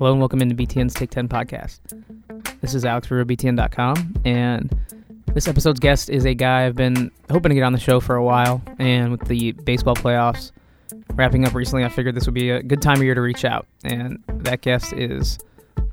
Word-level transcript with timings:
Hello 0.00 0.12
and 0.12 0.18
welcome 0.18 0.40
into 0.40 0.54
BTN's 0.54 0.94
Take 0.94 1.10
10 1.10 1.28
podcast. 1.28 1.80
This 2.62 2.74
is 2.74 2.86
Alex 2.86 3.06
from 3.06 3.18
BTN.com, 3.18 4.14
and 4.24 4.74
this 5.34 5.46
episode's 5.46 5.78
guest 5.78 6.08
is 6.08 6.24
a 6.24 6.32
guy 6.32 6.64
I've 6.64 6.74
been 6.74 7.10
hoping 7.30 7.50
to 7.50 7.54
get 7.54 7.64
on 7.64 7.74
the 7.74 7.78
show 7.78 8.00
for 8.00 8.16
a 8.16 8.24
while. 8.24 8.62
And 8.78 9.10
with 9.10 9.26
the 9.26 9.52
baseball 9.52 9.94
playoffs 9.94 10.52
wrapping 11.16 11.46
up 11.46 11.52
recently, 11.52 11.84
I 11.84 11.90
figured 11.90 12.14
this 12.14 12.24
would 12.24 12.32
be 12.32 12.48
a 12.48 12.62
good 12.62 12.80
time 12.80 12.96
of 12.96 13.02
year 13.02 13.14
to 13.14 13.20
reach 13.20 13.44
out. 13.44 13.66
And 13.84 14.24
that 14.26 14.62
guest 14.62 14.94
is 14.94 15.38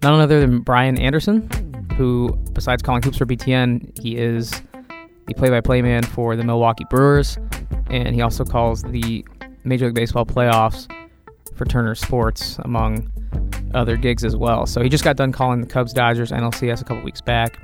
none 0.02 0.22
other 0.22 0.40
than 0.40 0.62
Brian 0.62 0.98
Anderson, 0.98 1.50
who, 1.98 2.30
besides 2.54 2.82
calling 2.82 3.04
hoops 3.04 3.18
for 3.18 3.26
BTN, 3.26 4.00
he 4.00 4.16
is 4.16 4.52
the 5.26 5.34
play 5.34 5.50
by 5.50 5.60
play 5.60 5.82
man 5.82 6.04
for 6.04 6.38
the 6.38 6.46
Milwaukee 6.46 6.86
Brewers, 6.90 7.38
and 7.90 8.16
he 8.16 8.22
also 8.22 8.46
calls 8.46 8.84
the 8.84 9.26
Major 9.66 9.88
League 9.88 9.96
Baseball 9.96 10.26
playoffs 10.26 10.90
for 11.56 11.66
Turner 11.66 11.94
Sports, 11.94 12.58
among 12.60 13.12
other 13.74 13.98
gigs 13.98 14.24
as 14.24 14.36
well. 14.36 14.66
So 14.66 14.82
he 14.82 14.90
just 14.90 15.04
got 15.04 15.18
done 15.18 15.32
calling 15.32 15.62
the 15.62 15.68
Cubs 15.68 15.94
Dodgers 15.94 16.32
NLCS 16.32 16.82
a 16.82 16.84
couple 16.84 17.04
weeks 17.04 17.22
back, 17.22 17.60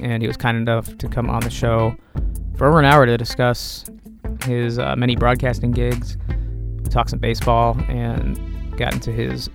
and 0.00 0.22
he 0.22 0.26
was 0.26 0.36
kind 0.36 0.56
enough 0.56 0.96
to 0.98 1.08
come 1.08 1.30
on 1.30 1.40
the 1.40 1.50
show 1.50 1.96
for 2.56 2.66
over 2.66 2.78
an 2.78 2.84
hour 2.84 3.06
to 3.06 3.16
discuss 3.16 3.84
his 4.44 4.78
uh, 4.78 4.94
many 4.96 5.16
broadcasting 5.16 5.70
gigs, 5.70 6.16
talk 6.90 7.08
some 7.08 7.18
baseball, 7.18 7.76
and 7.88 8.38
got 8.76 8.94
into 8.94 9.12
his 9.12 9.50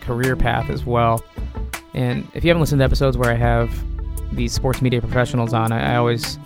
career 0.00 0.36
path 0.36 0.70
as 0.70 0.84
well. 0.84 1.22
And 1.94 2.28
if 2.34 2.44
you 2.44 2.48
haven't 2.48 2.60
listened 2.60 2.80
to 2.80 2.84
episodes 2.84 3.16
where 3.16 3.30
I 3.30 3.34
have 3.34 3.70
these 4.32 4.52
sports 4.52 4.82
media 4.82 5.00
professionals 5.00 5.52
on, 5.52 5.72
I, 5.72 5.94
I 5.94 5.96
always 5.96 6.38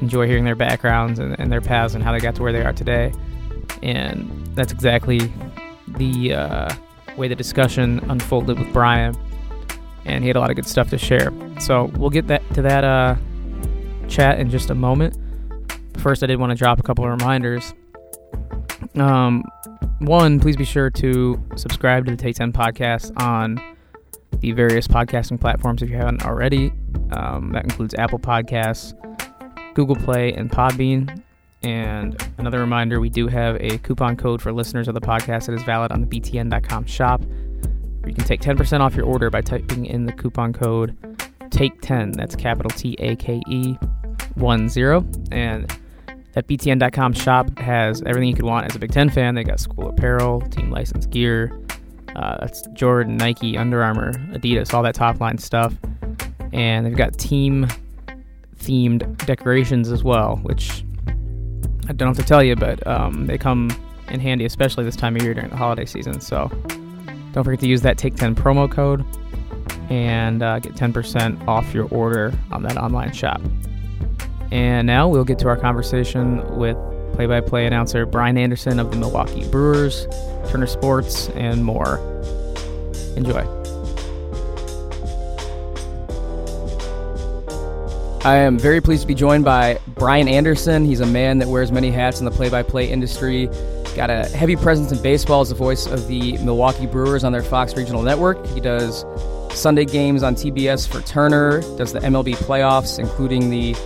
enjoy 0.00 0.26
hearing 0.26 0.44
their 0.44 0.54
backgrounds 0.54 1.18
and, 1.18 1.38
and, 1.38 1.50
their 1.50 1.60
paths 1.60 1.94
and 1.94 2.02
how 2.02 2.12
they 2.12 2.20
got 2.20 2.34
to 2.36 2.42
where 2.42 2.52
they 2.52 2.62
are 2.62 2.72
today. 2.72 3.12
And 3.82 4.46
that's 4.54 4.72
exactly 4.72 5.32
the 5.86 6.34
uh, 6.34 6.74
way 7.16 7.28
the 7.28 7.34
discussion 7.34 8.00
unfolded 8.08 8.58
with 8.58 8.72
Brian, 8.72 9.16
and 10.04 10.22
he 10.22 10.28
had 10.28 10.36
a 10.36 10.40
lot 10.40 10.50
of 10.50 10.56
good 10.56 10.66
stuff 10.66 10.90
to 10.90 10.98
share. 10.98 11.32
So 11.60 11.84
we'll 11.96 12.10
get 12.10 12.26
that 12.28 12.42
to 12.54 12.62
that 12.62 12.84
uh, 12.84 13.16
chat 14.08 14.38
in 14.38 14.50
just 14.50 14.70
a 14.70 14.74
moment. 14.74 15.16
First, 15.98 16.22
I 16.22 16.26
did 16.26 16.38
want 16.38 16.50
to 16.50 16.56
drop 16.56 16.78
a 16.78 16.82
couple 16.82 17.04
of 17.04 17.10
reminders. 17.10 17.74
Um, 18.96 19.44
one, 20.00 20.40
please 20.40 20.56
be 20.56 20.64
sure 20.64 20.90
to 20.90 21.42
subscribe 21.56 22.04
to 22.06 22.10
the 22.10 22.16
Take 22.16 22.36
10 22.36 22.52
podcast 22.52 23.18
on 23.20 23.60
the 24.40 24.52
various 24.52 24.86
podcasting 24.86 25.40
platforms 25.40 25.82
if 25.82 25.90
you 25.90 25.96
haven't 25.96 26.24
already. 26.24 26.72
Um, 27.12 27.52
that 27.52 27.64
includes 27.64 27.94
Apple 27.94 28.18
Podcasts, 28.18 28.92
Google 29.74 29.96
Play, 29.96 30.32
and 30.34 30.50
Podbean. 30.50 31.23
And 31.64 32.22
another 32.36 32.60
reminder 32.60 33.00
we 33.00 33.08
do 33.08 33.26
have 33.26 33.56
a 33.58 33.78
coupon 33.78 34.16
code 34.16 34.42
for 34.42 34.52
listeners 34.52 34.86
of 34.86 34.94
the 34.94 35.00
podcast 35.00 35.46
that 35.46 35.54
is 35.54 35.62
valid 35.62 35.92
on 35.92 36.02
the 36.02 36.06
btn.com 36.06 36.84
shop. 36.84 37.22
You 38.06 38.12
can 38.12 38.24
take 38.24 38.42
10% 38.42 38.80
off 38.80 38.94
your 38.94 39.06
order 39.06 39.30
by 39.30 39.40
typing 39.40 39.86
in 39.86 40.04
the 40.04 40.12
coupon 40.12 40.52
code 40.52 40.94
TAKE10. 41.50 42.16
That's 42.16 42.36
capital 42.36 42.70
T 42.70 42.96
A 42.98 43.16
K 43.16 43.40
E 43.48 43.76
1 44.34 44.68
0. 44.68 45.06
And 45.32 45.74
that 46.34 46.46
btn.com 46.46 47.14
shop 47.14 47.58
has 47.58 48.02
everything 48.02 48.28
you 48.28 48.34
could 48.34 48.44
want 48.44 48.66
as 48.66 48.76
a 48.76 48.78
Big 48.78 48.92
Ten 48.92 49.08
fan. 49.08 49.34
They 49.34 49.44
got 49.44 49.58
school 49.58 49.88
apparel, 49.88 50.42
team 50.42 50.70
license 50.70 51.06
gear. 51.06 51.58
Uh, 52.14 52.36
that's 52.40 52.66
Jordan, 52.74 53.16
Nike, 53.16 53.56
Under 53.56 53.82
Armour, 53.82 54.12
Adidas, 54.32 54.74
all 54.74 54.82
that 54.82 54.94
top 54.94 55.18
line 55.18 55.38
stuff. 55.38 55.74
And 56.52 56.84
they've 56.84 56.96
got 56.96 57.16
team 57.18 57.66
themed 58.58 59.16
decorations 59.24 59.90
as 59.90 60.04
well, 60.04 60.36
which 60.42 60.84
I 61.88 61.92
don't 61.92 62.08
have 62.08 62.16
to 62.16 62.28
tell 62.28 62.42
you, 62.42 62.56
but 62.56 62.84
um, 62.86 63.26
they 63.26 63.38
come 63.38 63.70
in 64.08 64.20
handy, 64.20 64.44
especially 64.44 64.84
this 64.84 64.96
time 64.96 65.16
of 65.16 65.22
year 65.22 65.34
during 65.34 65.50
the 65.50 65.56
holiday 65.56 65.84
season. 65.84 66.20
So 66.20 66.48
don't 67.32 67.44
forget 67.44 67.60
to 67.60 67.66
use 67.66 67.82
that 67.82 67.98
Take 67.98 68.16
10 68.16 68.34
promo 68.34 68.70
code 68.70 69.04
and 69.90 70.42
uh, 70.42 70.58
get 70.60 70.74
10% 70.74 71.46
off 71.46 71.74
your 71.74 71.88
order 71.88 72.32
on 72.50 72.62
that 72.62 72.76
online 72.76 73.12
shop. 73.12 73.40
And 74.50 74.86
now 74.86 75.08
we'll 75.08 75.24
get 75.24 75.38
to 75.40 75.48
our 75.48 75.56
conversation 75.56 76.56
with 76.56 76.76
play 77.14 77.26
by 77.26 77.40
play 77.40 77.66
announcer 77.66 78.06
Brian 78.06 78.38
Anderson 78.38 78.78
of 78.78 78.90
the 78.90 78.96
Milwaukee 78.96 79.48
Brewers, 79.50 80.06
Turner 80.48 80.66
Sports, 80.66 81.28
and 81.30 81.64
more. 81.64 81.98
Enjoy. 83.16 83.63
I 88.24 88.36
am 88.36 88.58
very 88.58 88.80
pleased 88.80 89.02
to 89.02 89.06
be 89.06 89.14
joined 89.14 89.44
by 89.44 89.78
Brian 89.86 90.28
Anderson. 90.28 90.86
He's 90.86 91.00
a 91.00 91.06
man 91.06 91.40
that 91.40 91.48
wears 91.48 91.70
many 91.70 91.90
hats 91.90 92.20
in 92.20 92.24
the 92.24 92.30
play 92.30 92.48
by 92.48 92.62
play 92.62 92.90
industry. 92.90 93.50
Got 93.94 94.08
a 94.08 94.24
heavy 94.24 94.56
presence 94.56 94.90
in 94.90 95.02
baseball 95.02 95.42
as 95.42 95.50
the 95.50 95.54
voice 95.54 95.86
of 95.86 96.08
the 96.08 96.38
Milwaukee 96.38 96.86
Brewers 96.86 97.22
on 97.22 97.32
their 97.32 97.42
Fox 97.42 97.76
Regional 97.76 98.00
Network. 98.00 98.46
He 98.46 98.60
does 98.60 99.04
Sunday 99.52 99.84
games 99.84 100.22
on 100.22 100.36
TBS 100.36 100.88
for 100.88 101.02
Turner, 101.02 101.60
does 101.76 101.92
the 101.92 101.98
MLB 101.98 102.34
playoffs, 102.36 102.98
including 102.98 103.50
the 103.50 103.76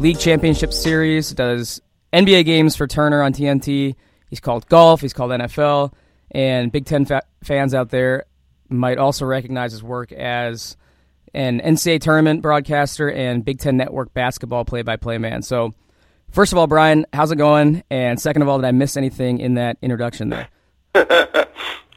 League 0.00 0.18
Championship 0.18 0.72
Series, 0.72 1.30
does 1.30 1.80
NBA 2.12 2.46
games 2.46 2.74
for 2.74 2.88
Turner 2.88 3.22
on 3.22 3.32
TNT. 3.32 3.94
He's 4.28 4.40
called 4.40 4.66
golf, 4.68 5.02
he's 5.02 5.12
called 5.12 5.30
NFL, 5.30 5.92
and 6.32 6.72
Big 6.72 6.84
Ten 6.84 7.04
fa- 7.04 7.22
fans 7.44 7.74
out 7.74 7.90
there 7.90 8.24
might 8.68 8.98
also 8.98 9.24
recognize 9.24 9.70
his 9.70 9.84
work 9.84 10.10
as 10.10 10.76
an 11.34 11.60
NCAA 11.60 12.00
tournament 12.00 12.42
broadcaster 12.42 13.10
and 13.10 13.44
Big 13.44 13.58
Ten 13.58 13.76
Network 13.76 14.14
basketball 14.14 14.64
play-by-play 14.64 15.18
man. 15.18 15.42
So, 15.42 15.74
first 16.30 16.52
of 16.52 16.58
all, 16.58 16.66
Brian, 16.66 17.06
how's 17.12 17.32
it 17.32 17.36
going? 17.36 17.82
And 17.90 18.20
second 18.20 18.42
of 18.42 18.48
all, 18.48 18.58
did 18.58 18.66
I 18.66 18.72
miss 18.72 18.96
anything 18.96 19.40
in 19.40 19.54
that 19.54 19.76
introduction 19.82 20.30
there? 20.30 20.48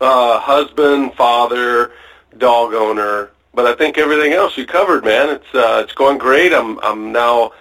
uh, 0.02 0.40
husband, 0.40 1.14
father, 1.14 1.92
dog 2.38 2.74
owner, 2.74 3.32
but 3.54 3.66
I 3.66 3.76
think 3.76 3.98
everything 3.98 4.34
else 4.34 4.58
you 4.58 4.66
covered, 4.66 5.06
man. 5.06 5.30
It's 5.30 5.54
uh, 5.54 5.82
it's 5.84 5.94
going 5.94 6.18
great. 6.18 6.54
I'm 6.54 6.80
I'm 6.80 7.12
now 7.12 7.52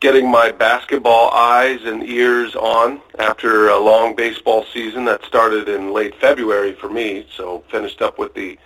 getting 0.00 0.30
my 0.30 0.52
basketball 0.52 1.30
eyes 1.30 1.80
and 1.84 2.02
ears 2.02 2.54
on 2.54 3.00
after 3.18 3.68
a 3.68 3.78
long 3.78 4.14
baseball 4.14 4.64
season 4.72 5.04
that 5.06 5.24
started 5.24 5.68
in 5.68 5.92
late 5.92 6.14
February 6.20 6.74
for 6.74 6.88
me. 6.88 7.26
So 7.34 7.64
finished 7.70 8.02
up 8.02 8.18
with 8.18 8.34
the 8.34 8.58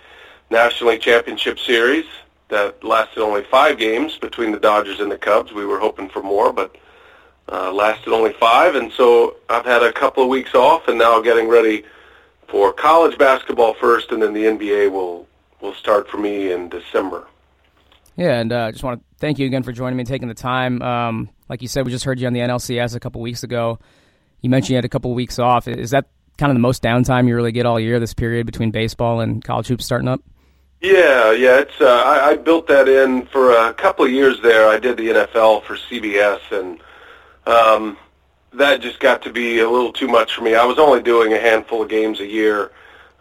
National 0.49 0.89
League 0.89 1.01
Championship 1.01 1.57
Series 1.59 2.05
that 2.51 2.83
lasted 2.83 3.21
only 3.21 3.43
five 3.43 3.77
games 3.77 4.17
between 4.17 4.51
the 4.51 4.59
Dodgers 4.59 4.99
and 4.99 5.11
the 5.11 5.17
Cubs. 5.17 5.51
We 5.51 5.65
were 5.65 5.79
hoping 5.79 6.09
for 6.09 6.21
more, 6.21 6.53
but 6.53 6.75
uh, 7.51 7.73
lasted 7.73 8.13
only 8.13 8.33
five. 8.33 8.75
And 8.75 8.91
so 8.93 9.37
I've 9.49 9.65
had 9.65 9.81
a 9.81 9.91
couple 9.91 10.23
of 10.23 10.29
weeks 10.29 10.53
off, 10.53 10.87
and 10.87 10.99
now 10.99 11.19
getting 11.21 11.47
ready 11.47 11.83
for 12.47 12.71
college 12.71 13.17
basketball 13.17 13.73
first, 13.73 14.11
and 14.11 14.21
then 14.21 14.33
the 14.33 14.43
NBA 14.43 14.91
will 14.91 15.27
will 15.61 15.73
start 15.73 16.09
for 16.09 16.17
me 16.17 16.51
in 16.51 16.69
December. 16.69 17.27
Yeah, 18.17 18.39
and 18.39 18.51
I 18.51 18.67
uh, 18.67 18.71
just 18.71 18.83
want 18.83 18.99
to 18.99 19.05
thank 19.19 19.39
you 19.39 19.45
again 19.45 19.63
for 19.63 19.71
joining 19.71 19.95
me 19.95 20.01
and 20.01 20.07
taking 20.07 20.27
the 20.27 20.33
time. 20.33 20.81
Um, 20.81 21.29
like 21.49 21.61
you 21.61 21.67
said, 21.67 21.85
we 21.85 21.91
just 21.91 22.03
heard 22.03 22.19
you 22.19 22.27
on 22.27 22.33
the 22.33 22.39
NLCS 22.39 22.95
a 22.95 22.99
couple 22.99 23.21
weeks 23.21 23.43
ago. 23.43 23.79
You 24.41 24.49
mentioned 24.49 24.71
you 24.71 24.75
had 24.75 24.85
a 24.85 24.89
couple 24.89 25.11
of 25.11 25.15
weeks 25.15 25.39
off. 25.39 25.67
Is 25.67 25.91
that 25.91 26.07
kind 26.37 26.49
of 26.49 26.55
the 26.55 26.61
most 26.61 26.81
downtime 26.83 27.27
you 27.27 27.35
really 27.35 27.51
get 27.51 27.65
all 27.65 27.79
year, 27.79 27.99
this 27.99 28.13
period 28.13 28.45
between 28.45 28.71
baseball 28.71 29.21
and 29.21 29.43
college 29.43 29.67
hoops 29.67 29.85
starting 29.85 30.07
up? 30.07 30.21
Yeah, 30.81 31.31
yeah. 31.31 31.59
It's 31.59 31.79
uh, 31.79 31.85
I, 31.85 32.31
I 32.31 32.37
built 32.37 32.67
that 32.67 32.87
in 32.87 33.27
for 33.27 33.51
a 33.51 33.73
couple 33.73 34.03
of 34.03 34.11
years 34.11 34.41
there. 34.41 34.67
I 34.67 34.79
did 34.79 34.97
the 34.97 35.09
NFL 35.09 35.63
for 35.63 35.75
CBS, 35.77 36.39
and 36.51 36.79
um, 37.45 37.97
that 38.53 38.81
just 38.81 38.99
got 38.99 39.21
to 39.23 39.31
be 39.31 39.59
a 39.59 39.69
little 39.69 39.93
too 39.93 40.07
much 40.07 40.33
for 40.33 40.41
me. 40.41 40.55
I 40.55 40.65
was 40.65 40.79
only 40.79 41.01
doing 41.03 41.33
a 41.33 41.39
handful 41.39 41.83
of 41.83 41.89
games 41.89 42.19
a 42.19 42.25
year, 42.25 42.71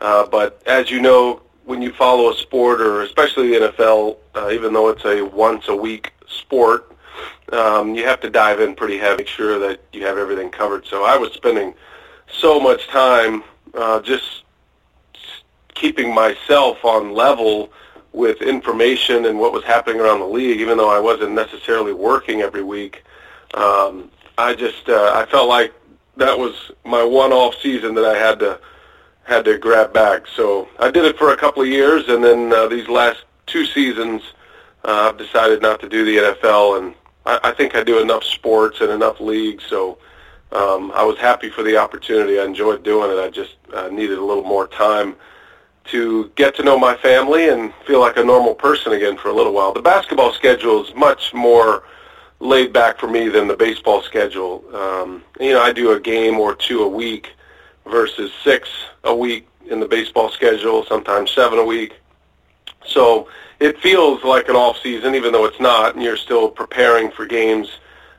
uh, 0.01 0.27
but 0.27 0.63
as 0.67 0.91
you 0.91 1.03
know, 1.03 1.43
when 1.67 1.83
you 1.83 1.93
follow 1.93 2.31
a 2.31 2.35
sport, 2.35 2.81
or 2.81 3.03
especially 3.03 3.51
the 3.51 3.69
NFL, 3.69 4.17
uh, 4.35 4.51
even 4.51 4.73
though 4.73 4.89
it's 4.89 5.05
a 5.05 5.21
once 5.21 5.69
a 5.69 5.77
week 5.77 6.15
sport, 6.27 6.91
um, 7.53 7.95
you 7.95 8.07
have 8.07 8.21
to 8.21 8.31
dive 8.31 8.61
in 8.61 8.75
pretty 8.75 8.97
heavy, 8.97 9.19
make 9.19 9.29
sure 9.29 9.59
that 9.59 9.83
you 9.93 10.07
have 10.07 10.17
everything 10.17 10.51
covered. 10.51 10.87
So 10.87 11.05
I 11.05 11.19
was 11.19 11.31
spending 11.35 11.75
so 12.27 12.59
much 12.59 12.89
time 12.89 13.45
uh, 13.75 14.01
just 14.01 14.40
keeping 15.81 16.15
myself 16.15 16.85
on 16.85 17.15
level 17.15 17.73
with 18.13 18.43
information 18.43 19.25
and 19.25 19.39
what 19.39 19.53
was 19.53 19.65
happening 19.65 20.01
around 20.01 20.21
the 20.21 20.27
league, 20.27 20.61
even 20.61 20.77
though 20.77 20.91
I 20.91 21.01
wasn't 21.01 21.33
necessarily 21.33 21.95
working 21.95 22.43
every 22.43 22.63
week. 22.63 23.03
Um, 23.55 24.11
I 24.37 24.55
just 24.55 24.89
uh, 24.89 25.13
I 25.15 25.27
felt 25.31 25.49
like 25.49 25.73
that 26.17 26.39
was 26.39 26.71
my 26.85 27.03
one 27.03 27.33
off 27.33 27.55
season 27.63 27.95
that 27.95 28.05
I 28.05 28.17
had 28.17 28.39
to 28.41 28.61
had 29.25 29.45
to 29.47 29.59
grab 29.59 29.93
back. 29.93 30.27
So 30.27 30.69
I 30.79 30.91
did 30.91 31.05
it 31.05 31.17
for 31.17 31.33
a 31.33 31.37
couple 31.37 31.63
of 31.63 31.69
years, 31.69 32.09
and 32.09 32.23
then 32.23 32.53
uh, 32.53 32.67
these 32.67 32.89
last 32.89 33.25
two 33.47 33.65
seasons, 33.65 34.23
uh, 34.85 35.11
I've 35.11 35.19
decided 35.19 35.63
not 35.63 35.81
to 35.81 35.89
do 35.89 36.05
the 36.05 36.17
NFL, 36.17 36.79
and 36.79 36.95
I, 37.27 37.51
I 37.51 37.53
think 37.53 37.75
I 37.75 37.85
do 37.85 38.01
enough 38.01 38.25
sports 38.25 38.81
and 38.81 38.91
enough 38.91 39.21
leagues. 39.21 39.65
So 39.65 39.99
um, 40.53 40.91
I 40.95 41.05
was 41.05 41.17
happy 41.19 41.49
for 41.49 41.63
the 41.63 41.77
opportunity. 41.77 42.39
I 42.39 42.45
enjoyed 42.45 42.83
doing 42.83 43.11
it. 43.11 43.21
I 43.21 43.31
just 43.31 43.57
uh, 43.73 43.89
needed 43.89 44.19
a 44.19 44.25
little 44.25 44.45
more 44.45 44.67
time 44.67 45.17
to 45.87 46.31
get 46.37 46.55
to 46.57 46.63
know 46.63 46.79
my 46.79 46.97
family 46.97 47.49
and 47.49 47.73
feel 47.87 48.01
like 48.01 48.17
a 48.17 48.25
normal 48.25 48.55
person 48.55 48.93
again 48.93 49.17
for 49.17 49.29
a 49.29 49.33
little 49.33 49.53
while. 49.53 49.73
The 49.73 49.83
basketball 49.83 50.33
schedule 50.33 50.85
is 50.85 50.95
much 50.95 51.33
more 51.35 51.85
laid 52.39 52.73
back 52.73 52.99
for 52.99 53.09
me 53.09 53.29
than 53.29 53.49
the 53.49 53.57
baseball 53.57 54.03
schedule. 54.03 54.65
Um, 54.75 55.23
you 55.39 55.53
know, 55.53 55.61
I 55.61 55.73
do 55.73 55.93
a 55.93 56.01
game 56.01 56.39
or 56.39 56.55
two 56.55 56.83
a 56.83 56.89
week 56.89 57.33
versus 57.87 58.31
six 58.45 58.69
a 59.05 59.15
week 59.15 59.49
in 59.69 59.81
the 59.81 59.87
baseball 59.87 60.31
schedule, 60.31 60.85
sometimes 60.85 61.31
seven 61.31 61.59
a 61.59 61.65
week. 61.65 61.95
So 62.87 63.29
it 63.61 63.79
feels 63.81 64.25
like 64.25 64.49
an 64.49 64.57
off 64.57 64.79
season, 64.83 65.15
even 65.15 65.33
though 65.33 65.45
it's 65.45 65.61
not, 65.61 65.95
and 65.95 66.03
you're 66.03 66.17
still 66.17 66.49
preparing 66.49 67.11
for 67.11 67.27
games 67.27 67.69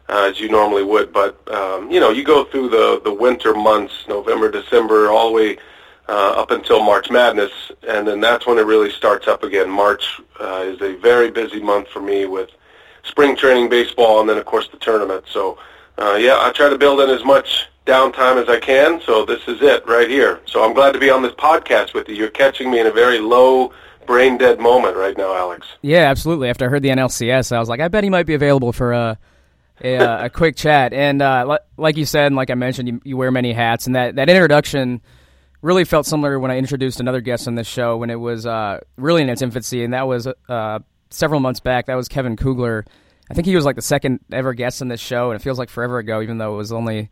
uh, 0.08 0.30
as 0.30 0.40
you 0.40 0.50
normally 0.50 0.84
would. 0.84 1.12
But 1.12 1.36
um, 1.54 1.90
you 1.90 2.00
know, 2.00 2.12
you 2.12 2.24
go 2.24 2.44
through 2.46 2.70
the 2.70 3.02
the 3.04 3.14
winter 3.14 3.54
months, 3.54 3.94
November, 4.08 4.52
December, 4.52 5.10
all 5.10 5.30
the 5.30 5.36
way 5.36 5.58
uh, 6.12 6.34
up 6.42 6.52
until 6.52 6.84
March 6.84 7.10
Madness, 7.10 7.72
and 7.88 8.06
then 8.06 8.20
that's 8.20 8.46
when 8.46 8.58
it 8.58 8.66
really 8.66 8.92
starts 8.92 9.30
up 9.30 9.44
again. 9.44 9.70
March 9.70 10.20
uh, 10.42 10.62
is 10.66 10.82
a 10.82 10.96
very 10.98 11.32
busy 11.32 11.62
month 11.62 11.88
for 11.88 12.02
me 12.02 12.26
with 12.26 12.50
spring 13.04 13.34
training 13.34 13.70
baseball, 13.70 14.20
and 14.20 14.30
then 14.30 14.38
of 14.38 14.46
course 14.46 14.68
the 14.68 14.78
tournament. 14.78 15.24
So 15.32 15.58
uh, 15.98 16.18
yeah, 16.20 16.38
I 16.42 16.52
try 16.52 16.70
to 16.70 16.78
build 16.78 17.00
in 17.00 17.10
as 17.10 17.24
much 17.24 17.70
downtime 17.86 18.42
as 18.42 18.50
I 18.50 18.60
can. 18.60 19.00
So 19.06 19.24
this 19.26 19.42
is 19.48 19.62
it 19.62 19.88
right 19.88 20.10
here. 20.10 20.42
So 20.48 20.66
I'm 20.66 20.74
glad 20.74 20.92
to 20.92 21.00
be 21.00 21.10
on 21.10 21.22
this 21.22 21.34
podcast 21.34 21.94
with 21.94 22.10
you. 22.10 22.16
You're 22.16 22.30
catching 22.30 22.70
me 22.70 22.82
in 22.82 22.88
a 22.88 22.92
very 22.92 23.20
low 23.20 23.72
brain 24.06 24.38
dead 24.38 24.60
moment 24.60 24.98
right 24.98 25.18
now, 25.18 25.34
Alex. 25.34 25.66
Yeah, 25.82 26.10
absolutely. 26.10 26.50
After 26.50 26.66
I 26.66 26.68
heard 26.68 26.84
the 26.84 26.90
NLCS, 26.90 27.56
I 27.56 27.60
was 27.60 27.70
like, 27.70 27.80
I 27.80 27.88
bet 27.88 28.04
he 28.04 28.10
might 28.10 28.26
be 28.26 28.34
available 28.34 28.74
for 28.74 28.92
a 28.92 29.18
a, 29.84 29.98
uh, 29.98 30.26
a 30.26 30.30
quick 30.30 30.58
chat. 30.58 30.92
And 30.92 31.22
uh, 31.22 31.58
like 31.78 31.96
you 31.96 32.06
said, 32.06 32.28
and 32.28 32.36
like 32.36 32.50
I 32.50 32.56
mentioned, 32.56 32.90
you, 32.90 33.02
you 33.06 33.18
wear 33.18 33.32
many 33.32 33.54
hats, 33.54 33.88
and 33.88 33.96
that 33.96 34.16
that 34.16 34.30
introduction 34.30 35.02
really 35.62 35.86
felt 35.86 36.06
similar 36.06 36.40
when 36.40 36.52
I 36.52 36.58
introduced 36.58 37.00
another 37.00 37.22
guest 37.22 37.48
on 37.48 37.56
this 37.56 37.68
show 37.68 37.98
when 37.98 38.10
it 38.10 38.20
was 38.20 38.46
uh, 38.46 38.80
really 38.98 39.22
in 39.22 39.30
its 39.30 39.42
infancy, 39.42 39.84
and 39.84 39.94
that 39.94 40.08
was 40.08 40.28
uh, 40.50 40.80
several 41.10 41.40
months 41.40 41.60
back. 41.60 41.86
That 41.86 41.96
was 41.96 42.08
Kevin 42.08 42.36
Kugler. 42.36 42.86
I 43.30 43.34
think 43.34 43.48
he 43.48 43.56
was 43.56 43.64
like 43.66 43.76
the 43.76 43.82
second 43.82 44.20
ever 44.32 44.54
guest 44.54 44.82
on 44.82 44.88
this 44.88 45.00
show, 45.00 45.32
and 45.32 45.40
it 45.40 45.44
feels 45.44 45.60
like 45.60 45.70
forever 45.70 46.00
ago, 46.00 46.22
even 46.22 46.38
though 46.38 46.54
it 46.54 46.58
was 46.58 46.72
only 46.72 47.10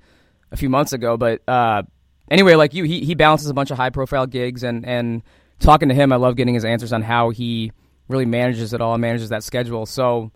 a 0.52 0.58
few 0.58 0.70
months 0.70 0.94
ago. 0.94 1.16
But 1.16 1.48
uh, 1.48 1.84
anyway, 2.30 2.56
like 2.56 2.74
you, 2.74 2.84
he, 2.84 3.06
he 3.06 3.16
balances 3.16 3.50
a 3.50 3.54
bunch 3.54 3.72
of 3.72 3.78
high 3.78 3.92
profile 3.92 4.26
gigs, 4.26 4.64
and, 4.64 4.86
and 4.86 5.22
talking 5.60 5.90
to 5.90 5.96
him, 5.96 6.12
I 6.12 6.18
love 6.18 6.36
getting 6.36 6.56
his 6.56 6.66
answers 6.66 6.92
on 6.92 7.04
how 7.04 7.30
he 7.30 7.72
really 8.08 8.26
manages 8.26 8.74
it 8.74 8.82
all 8.82 8.98
manages 8.98 9.30
that 9.30 9.44
schedule. 9.44 9.86
So, 9.86 10.32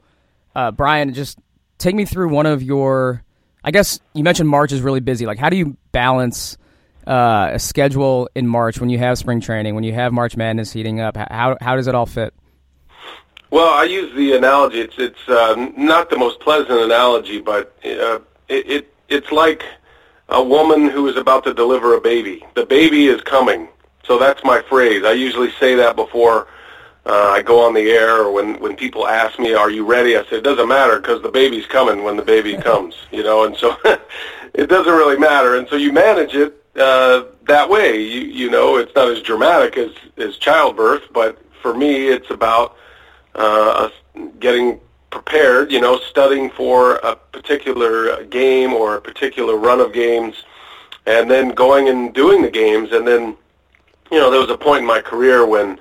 uh, 0.56 0.72
Brian, 0.72 1.14
just 1.14 1.40
take 1.80 1.96
me 1.96 2.06
through 2.06 2.30
one 2.30 2.46
of 2.46 2.62
your. 2.62 3.24
I 3.66 3.72
guess 3.72 4.00
you 4.14 4.24
mentioned 4.24 4.50
March 4.50 4.74
is 4.74 4.82
really 4.82 5.00
busy. 5.00 5.26
Like, 5.26 5.40
how 5.40 5.50
do 5.50 5.56
you 5.56 5.78
balance 5.94 6.58
uh, 7.08 7.52
a 7.54 7.60
schedule 7.60 8.30
in 8.36 8.48
March 8.48 8.80
when 8.80 8.90
you 8.90 8.98
have 9.00 9.18
spring 9.18 9.42
training, 9.42 9.76
when 9.76 9.84
you 9.84 9.94
have 9.94 10.14
March 10.14 10.38
Madness 10.38 10.72
heating 10.72 11.00
up? 11.00 11.18
How 11.18 11.58
how 11.62 11.76
does 11.76 11.88
it 11.88 11.96
all 11.96 12.06
fit? 12.06 12.34
Well, 13.52 13.72
I 13.72 13.84
use 13.84 14.16
the 14.16 14.34
analogy. 14.34 14.82
It's 14.82 14.96
it's 14.98 15.30
uh, 15.30 15.70
not 15.78 16.10
the 16.10 16.18
most 16.18 16.40
pleasant 16.40 16.80
analogy, 16.80 17.40
but 17.40 17.76
uh, 17.86 18.20
it, 18.50 18.70
it 18.70 18.94
it's 19.10 19.32
like 19.32 19.64
a 20.30 20.44
woman 20.44 20.90
who 20.90 21.08
is 21.08 21.18
about 21.18 21.44
to 21.44 21.54
deliver 21.54 21.96
a 21.96 22.02
baby. 22.02 22.46
The 22.56 22.66
baby 22.66 23.08
is 23.08 23.22
coming. 23.22 23.68
So 24.06 24.18
that's 24.18 24.44
my 24.44 24.62
phrase. 24.64 25.04
I 25.06 25.12
usually 25.14 25.52
say 25.60 25.76
that 25.76 25.96
before 25.96 26.48
uh, 27.06 27.32
I 27.36 27.42
go 27.42 27.66
on 27.66 27.74
the 27.74 27.92
air 27.92 28.24
or 28.24 28.32
when, 28.32 28.60
when 28.60 28.76
people 28.76 29.08
ask 29.08 29.38
me, 29.40 29.54
are 29.54 29.70
you 29.70 29.86
ready? 29.86 30.18
I 30.18 30.24
say, 30.24 30.38
it 30.38 30.44
doesn't 30.44 30.68
matter 30.68 31.00
because 31.00 31.22
the 31.22 31.30
baby's 31.30 31.66
coming 31.66 32.04
when 32.04 32.18
the 32.18 32.24
baby 32.24 32.58
comes, 32.62 32.96
you 33.12 33.24
know, 33.24 33.44
and 33.44 33.56
so 33.56 33.78
it 34.54 34.68
doesn't 34.68 34.94
really 34.94 35.18
matter. 35.18 35.56
And 35.56 35.68
so 35.68 35.76
you 35.76 35.92
manage 35.92 36.34
it 36.34 36.63
uh, 36.76 37.24
that 37.48 37.70
way. 37.70 38.02
You, 38.02 38.22
you 38.22 38.50
know, 38.50 38.78
it's 38.78 38.94
not 38.96 39.10
as 39.10 39.22
dramatic 39.22 39.78
as, 39.78 39.92
as 40.18 40.38
childbirth, 40.38 41.04
but 41.14 41.40
for 41.62 41.74
me, 41.74 42.08
it's 42.08 42.30
about 42.30 42.76
uh, 43.36 43.90
getting 44.40 44.80
prepared, 45.10 45.72
you 45.72 45.80
know, 45.80 46.00
studying 46.00 46.50
for 46.50 46.96
a 46.98 47.16
particular 47.16 48.24
game 48.26 48.74
or 48.74 48.96
a 48.96 49.02
particular 49.02 49.56
run 49.58 49.80
of 49.80 49.94
games, 49.94 50.44
and 51.06 51.30
then 51.30 51.50
going 51.50 51.88
and 51.90 52.14
doing 52.14 52.42
the 52.42 52.50
games. 52.50 52.92
And 52.92 53.08
then, 53.08 53.36
you 54.12 54.20
know, 54.20 54.32
there 54.32 54.40
was 54.40 54.50
a 54.50 54.58
point 54.58 54.82
in 54.82 54.88
my 54.88 55.02
career 55.02 55.46
when 55.46 55.78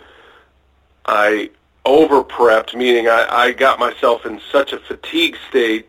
I 1.06 1.50
over 1.84 2.22
prepped, 2.22 2.76
meaning 2.76 3.08
I, 3.08 3.26
I 3.28 3.52
got 3.52 3.78
myself 3.78 4.24
in 4.26 4.40
such 4.50 4.72
a 4.72 4.78
fatigue 4.78 5.36
state 5.48 5.88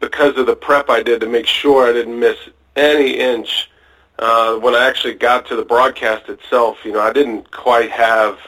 because 0.00 0.36
of 0.36 0.46
the 0.46 0.56
prep 0.56 0.88
I 0.88 1.02
did 1.02 1.20
to 1.20 1.26
make 1.26 1.46
sure 1.46 1.88
I 1.88 1.92
didn't 1.92 2.18
miss 2.18 2.36
any 2.76 3.18
inch. 3.18 3.70
Uh, 4.18 4.56
when 4.56 4.74
I 4.74 4.86
actually 4.86 5.14
got 5.14 5.46
to 5.46 5.56
the 5.56 5.64
broadcast 5.64 6.28
itself, 6.28 6.78
you 6.84 6.92
know, 6.92 7.00
I 7.00 7.12
didn't 7.12 7.50
quite 7.50 7.90
have 7.90 8.38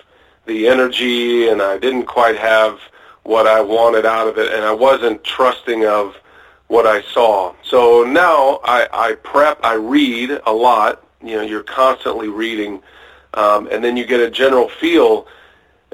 the 0.47 0.69
energy 0.69 1.49
and 1.49 1.63
I 1.63 1.79
didn't 1.79 2.05
quite 2.07 2.37
have 2.37 2.79
what 3.25 3.47
I 3.47 3.61
wanted 3.61 4.05
out 4.05 4.29
of 4.29 4.39
it, 4.39 4.53
and 4.53 4.63
I 4.65 4.73
wasn't 4.73 5.25
trusting 5.25 5.87
of 5.87 6.15
what 6.69 6.87
I 6.87 7.03
saw. 7.03 7.55
So 7.63 8.05
now 8.05 8.61
I, 8.65 8.87
I 8.93 9.15
prep, 9.15 9.59
I 9.65 9.75
read 9.75 10.41
a 10.47 10.53
lot. 10.53 11.03
You 11.23 11.37
know, 11.37 11.43
you're 11.43 11.63
constantly 11.63 12.29
reading, 12.29 12.83
um, 13.33 13.67
and 13.73 13.83
then 13.83 13.97
you 13.97 14.05
get 14.05 14.21
a 14.21 14.31
general 14.31 14.69
feel. 14.69 15.27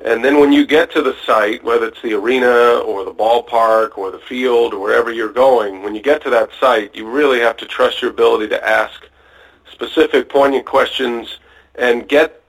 And 0.04 0.24
then 0.24 0.40
when 0.40 0.52
you 0.52 0.66
get 0.66 0.90
to 0.92 1.02
the 1.02 1.14
site, 1.24 1.62
whether 1.62 1.86
it's 1.86 2.02
the 2.02 2.14
arena 2.14 2.78
or 2.78 3.04
the 3.04 3.12
ballpark 3.12 3.98
or 3.98 4.10
the 4.10 4.18
field 4.18 4.74
or 4.74 4.80
wherever 4.80 5.12
you're 5.12 5.32
going, 5.32 5.82
when 5.82 5.94
you 5.94 6.02
get 6.02 6.22
to 6.22 6.30
that 6.30 6.50
site, 6.58 6.96
you 6.96 7.08
really 7.08 7.38
have 7.40 7.56
to 7.58 7.66
trust 7.66 8.02
your 8.02 8.10
ability 8.10 8.48
to 8.48 8.68
ask 8.68 9.06
specific, 9.72 10.28
poignant 10.28 10.66
questions 10.66 11.38
and 11.76 12.08
get 12.08 12.42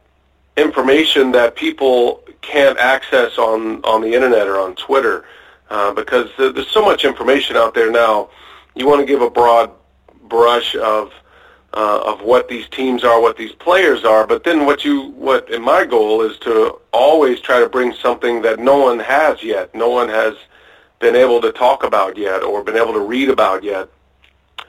information 0.58 1.32
that 1.32 1.56
people 1.56 2.24
can't 2.42 2.78
access 2.78 3.38
on 3.38 3.84
on 3.84 4.02
the 4.02 4.14
internet 4.14 4.48
or 4.48 4.60
on 4.60 4.76
Twitter 4.76 5.26
uh, 5.70 5.94
because 5.94 6.30
there's 6.38 6.70
so 6.70 6.84
much 6.84 7.06
information 7.06 7.56
out 7.56 7.74
there 7.74 7.92
now. 7.92 8.30
You 8.76 8.88
want 8.88 9.00
to 9.00 9.06
give 9.06 9.22
a 9.22 9.30
broad 9.30 9.72
brush 10.24 10.76
of 10.76 11.14
uh, 11.74 12.02
of 12.06 12.22
what 12.22 12.50
these 12.50 12.68
teams 12.70 13.04
are, 13.04 13.22
what 13.22 13.38
these 13.38 13.54
players 13.54 14.04
are, 14.04 14.28
but 14.28 14.44
then 14.44 14.66
what 14.66 14.84
you 14.84 15.12
what 15.12 15.50
my 15.62 15.86
goal 15.86 16.22
is 16.22 16.38
to 16.40 16.78
always 16.92 17.40
try 17.40 17.60
to 17.60 17.70
bring 17.70 17.94
something 17.94 18.42
that 18.42 18.60
no 18.60 18.78
one 18.78 19.00
has 19.00 19.42
yet, 19.42 19.74
no 19.74 19.90
one 19.90 20.10
has 20.10 20.36
been 21.00 21.16
able 21.16 21.42
to 21.42 21.52
talk 21.52 21.84
about 21.84 22.18
yet 22.18 22.44
or 22.44 22.64
been 22.64 22.76
able 22.76 22.94
to 22.94 23.00
read 23.00 23.30
about 23.30 23.64
yet. 23.64 23.90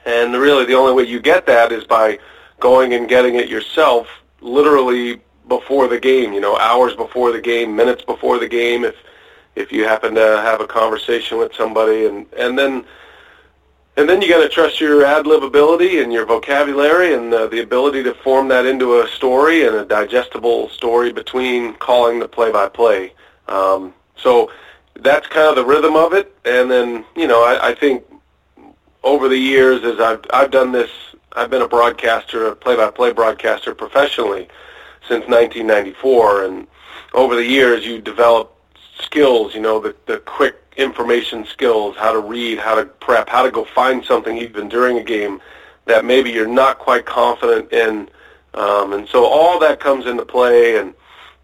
And 0.05 0.33
really 0.33 0.65
the 0.65 0.73
only 0.73 0.93
way 0.93 1.03
you 1.03 1.21
get 1.21 1.45
that 1.45 1.71
is 1.71 1.83
by 1.83 2.19
going 2.63 2.93
and 2.93 3.09
getting 3.09 3.35
it 3.35 3.49
yourself, 3.49 4.07
literally 4.41 5.21
before 5.49 5.87
the 5.89 5.99
game, 5.99 6.33
you 6.33 6.39
know, 6.39 6.57
hours 6.57 6.95
before 6.95 7.31
the 7.33 7.41
game, 7.41 7.75
minutes 7.75 8.03
before 8.03 8.39
the 8.39 8.47
game, 8.47 8.85
if 8.85 8.95
if 9.55 9.71
you 9.71 9.83
happen 9.83 10.15
to 10.15 10.27
have 10.47 10.61
a 10.61 10.67
conversation 10.67 11.37
with 11.37 11.53
somebody, 11.53 12.07
and 12.07 12.25
and 12.43 12.57
then 12.57 12.85
and 13.97 14.09
then 14.09 14.21
you 14.21 14.29
got 14.29 14.41
to 14.41 14.49
trust 14.49 14.81
your 14.81 15.05
ad 15.05 15.27
lib 15.27 15.43
ability 15.43 16.01
and 16.01 16.11
your 16.11 16.25
vocabulary 16.25 17.13
and 17.13 17.33
uh, 17.33 17.45
the 17.47 17.61
ability 17.61 18.01
to 18.01 18.13
form 18.15 18.47
that 18.47 18.65
into 18.65 19.01
a 19.01 19.07
story 19.09 19.67
and 19.67 19.75
a 19.75 19.85
digestible 19.85 20.69
story 20.69 21.11
between 21.11 21.75
calling 21.75 22.17
the 22.19 22.27
play 22.27 22.51
by 22.51 22.67
play. 22.69 23.13
So 24.23 24.49
that's 24.95 25.27
kind 25.27 25.49
of 25.49 25.55
the 25.55 25.65
rhythm 25.65 25.95
of 25.95 26.13
it, 26.13 26.33
and 26.45 26.71
then 26.71 27.05
you 27.15 27.27
know 27.27 27.43
I, 27.43 27.69
I 27.69 27.75
think 27.75 28.05
over 29.03 29.27
the 29.27 29.37
years 29.37 29.83
as 29.83 29.99
I've 29.99 30.23
I've 30.31 30.51
done 30.51 30.71
this, 30.71 30.91
I've 31.35 31.49
been 31.49 31.61
a 31.61 31.67
broadcaster, 31.67 32.47
a 32.47 32.55
play 32.55 32.75
by 32.75 32.91
play 32.91 33.11
broadcaster 33.11 33.73
professionally 33.73 34.47
since 35.01 35.27
1994, 35.27 36.45
and 36.45 36.67
over 37.13 37.35
the 37.35 37.45
years 37.45 37.85
you 37.85 37.99
develop 37.99 38.55
skills, 38.99 39.55
you 39.55 39.61
know, 39.61 39.79
the, 39.79 39.95
the 40.05 40.19
quick 40.19 40.55
information 40.77 41.45
skills, 41.45 41.95
how 41.97 42.11
to 42.11 42.19
read, 42.19 42.59
how 42.59 42.75
to 42.75 42.85
prep, 42.85 43.29
how 43.29 43.43
to 43.43 43.51
go 43.51 43.65
find 43.65 44.05
something 44.05 44.37
even 44.37 44.69
during 44.69 44.97
a 44.97 45.03
game 45.03 45.41
that 45.85 46.05
maybe 46.05 46.31
you're 46.31 46.47
not 46.47 46.79
quite 46.79 47.05
confident 47.05 47.71
in. 47.71 48.09
Um, 48.53 48.93
and 48.93 49.07
so 49.07 49.25
all 49.25 49.59
that 49.59 49.79
comes 49.79 50.05
into 50.05 50.25
play, 50.25 50.77
and 50.77 50.93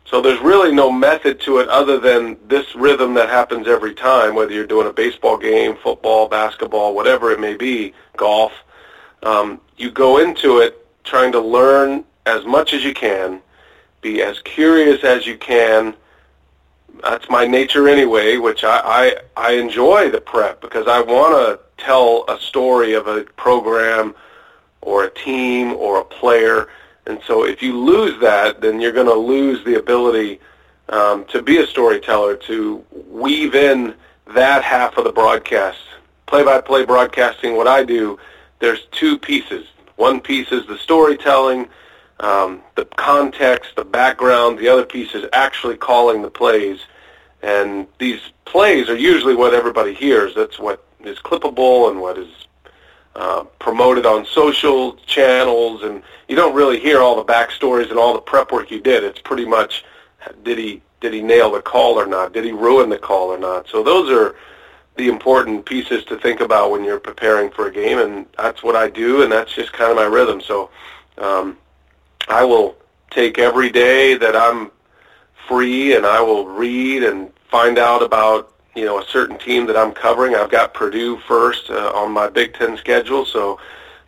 so 0.05 0.22
there's 0.22 0.39
really 0.41 0.72
no 0.72 0.91
method 0.91 1.39
to 1.41 1.60
it 1.60 1.67
other 1.69 2.00
than 2.00 2.38
this 2.48 2.75
rhythm 2.75 3.15
that 3.15 3.29
happens 3.29 3.67
every 3.67 3.96
time, 3.96 4.36
whether 4.36 4.53
you're 4.53 4.67
doing 4.67 4.88
a 4.88 4.93
baseball 4.93 5.38
game, 5.38 5.75
football, 5.75 6.27
basketball, 6.27 6.96
whatever 6.96 7.31
it 7.31 7.39
may 7.39 7.55
be, 7.55 7.93
golf. 8.15 8.51
Um, 9.24 9.62
you 9.78 9.92
go 9.92 10.20
into 10.20 10.60
it 10.60 10.86
trying 11.04 11.32
to 11.34 11.40
learn 11.40 12.04
as 12.26 12.46
much 12.46 12.74
as 12.74 12.84
you 12.84 12.94
can 12.94 13.42
be 14.02 14.22
as 14.22 14.40
curious 14.40 15.04
as 15.04 15.26
you 15.26 15.38
can. 15.38 15.94
That's 17.02 17.30
my 17.30 17.46
nature 17.46 17.88
anyway, 17.88 18.38
which 18.38 18.64
I, 18.64 18.82
I, 19.38 19.50
I 19.50 19.52
enjoy 19.54 20.10
the 20.10 20.22
prep 20.22 20.62
because 20.62 20.88
I 20.88 21.02
want 21.02 21.34
to 21.36 21.84
tell 21.84 22.26
a 22.28 22.40
story 22.40 22.94
of 22.94 23.08
a 23.08 23.24
program 23.24 24.16
or 24.82 25.06
a 25.06 25.10
team 25.10 25.74
or 25.74 26.00
a 26.00 26.06
player. 26.06 26.70
And 27.06 27.20
so 27.26 27.46
if 27.46 27.62
you 27.62 27.78
lose 27.78 28.20
that, 28.22 28.62
then 28.62 28.80
you're 28.80 28.92
going 28.92 29.08
to 29.08 29.14
lose 29.14 29.64
the 29.66 29.80
ability 29.80 30.40
um, 30.90 31.26
to 31.26 31.42
be 31.42 31.58
a 31.58 31.68
storyteller, 31.68 32.36
to 32.36 32.84
weave 33.08 33.56
in 33.56 33.94
that 34.34 34.64
half 34.64 34.98
of 34.98 35.04
the 35.04 35.12
broadcast. 35.12 35.80
Play-by-play 36.26 36.86
broadcasting, 36.86 37.56
what 37.56 37.68
I 37.68 37.84
do, 37.84 38.20
there's 38.60 38.86
two 38.92 39.18
pieces. 39.18 39.68
One 39.96 40.20
piece 40.22 40.51
is 40.51 40.66
the 40.68 40.78
storytelling, 40.78 41.68
um, 42.20 42.62
the 42.75 42.86
context, 42.86 43.75
the 43.75 43.86
background. 43.86 44.58
The 44.58 44.68
other 44.68 44.86
piece 44.86 45.13
is 45.13 45.25
actually 45.34 45.78
calling 45.78 46.22
the 46.22 46.30
plays. 46.30 46.80
And 47.42 47.88
these 48.00 48.20
plays 48.46 48.89
are 48.89 48.98
usually 48.98 49.36
what 49.36 49.54
everybody 49.54 49.94
hears. 49.94 50.36
That's 50.36 50.60
what 50.60 50.86
is 51.01 51.18
clippable 51.20 51.89
and 51.89 52.01
what 52.01 52.18
is 52.18 52.30
uh, 53.16 53.44
promoted 53.60 54.06
on 54.06 54.25
social 54.25 54.96
channels. 55.06 55.84
And 55.84 56.04
you 56.28 56.36
don't 56.36 56.56
really 56.56 56.80
hear 56.80 57.00
all 57.00 57.16
the 57.16 57.32
backstories 57.34 57.89
and 57.89 58.00
all 58.00 58.13
the 58.13 58.22
prep 58.22 58.51
work 58.51 58.72
you 58.72 58.82
did. 58.82 59.04
It's 59.04 59.22
pretty 59.22 59.46
much 59.46 59.86
did 60.44 60.58
he 60.58 60.82
did 61.00 61.13
he 61.13 61.22
nail 61.22 61.51
the 61.51 61.62
call 61.62 62.00
or 62.00 62.06
not? 62.06 62.34
Did 62.34 62.44
he 62.44 62.51
ruin 62.51 62.89
the 62.89 62.98
call 62.98 63.30
or 63.30 63.38
not? 63.38 63.70
So 63.70 63.84
those 63.84 64.12
are 64.12 64.36
the 65.00 65.08
important 65.08 65.65
pieces 65.65 66.03
to 66.03 66.18
think 66.18 66.41
about 66.41 66.72
when 66.72 66.84
you're 66.84 67.00
preparing 67.00 67.50
for 67.50 67.68
a 67.68 67.72
game, 67.72 68.00
and 68.00 68.25
that's 68.38 68.62
what 68.62 68.75
I 68.75 68.89
do, 68.89 69.24
and 69.24 69.32
that's 69.32 69.53
just 69.53 69.72
kind 69.72 69.89
of 69.89 69.96
my 69.96 70.03
rhythm. 70.03 70.41
So 70.41 70.70
um, 71.18 71.58
I 72.27 72.44
will 72.44 72.75
take 73.10 73.39
every 73.39 73.72
day 73.72 74.15
that 74.15 74.36
I'm 74.36 74.72
free, 75.48 75.96
and 75.96 76.06
I 76.06 76.22
will 76.22 76.46
read 76.48 77.03
and 77.03 77.32
find 77.50 77.77
out 77.77 78.03
about 78.03 78.53
you 78.75 78.84
know 78.84 79.00
a 79.00 79.06
certain 79.06 79.39
team 79.39 79.65
that 79.68 79.77
I'm 79.77 79.94
covering. 79.94 80.36
I've 80.36 80.51
got 80.51 80.74
Purdue 80.74 81.18
first 81.20 81.70
uh, 81.70 81.94
on 81.96 82.12
my 82.12 82.27
Big 82.27 82.53
Ten 82.53 82.75
schedule, 82.75 83.25
so 83.25 83.58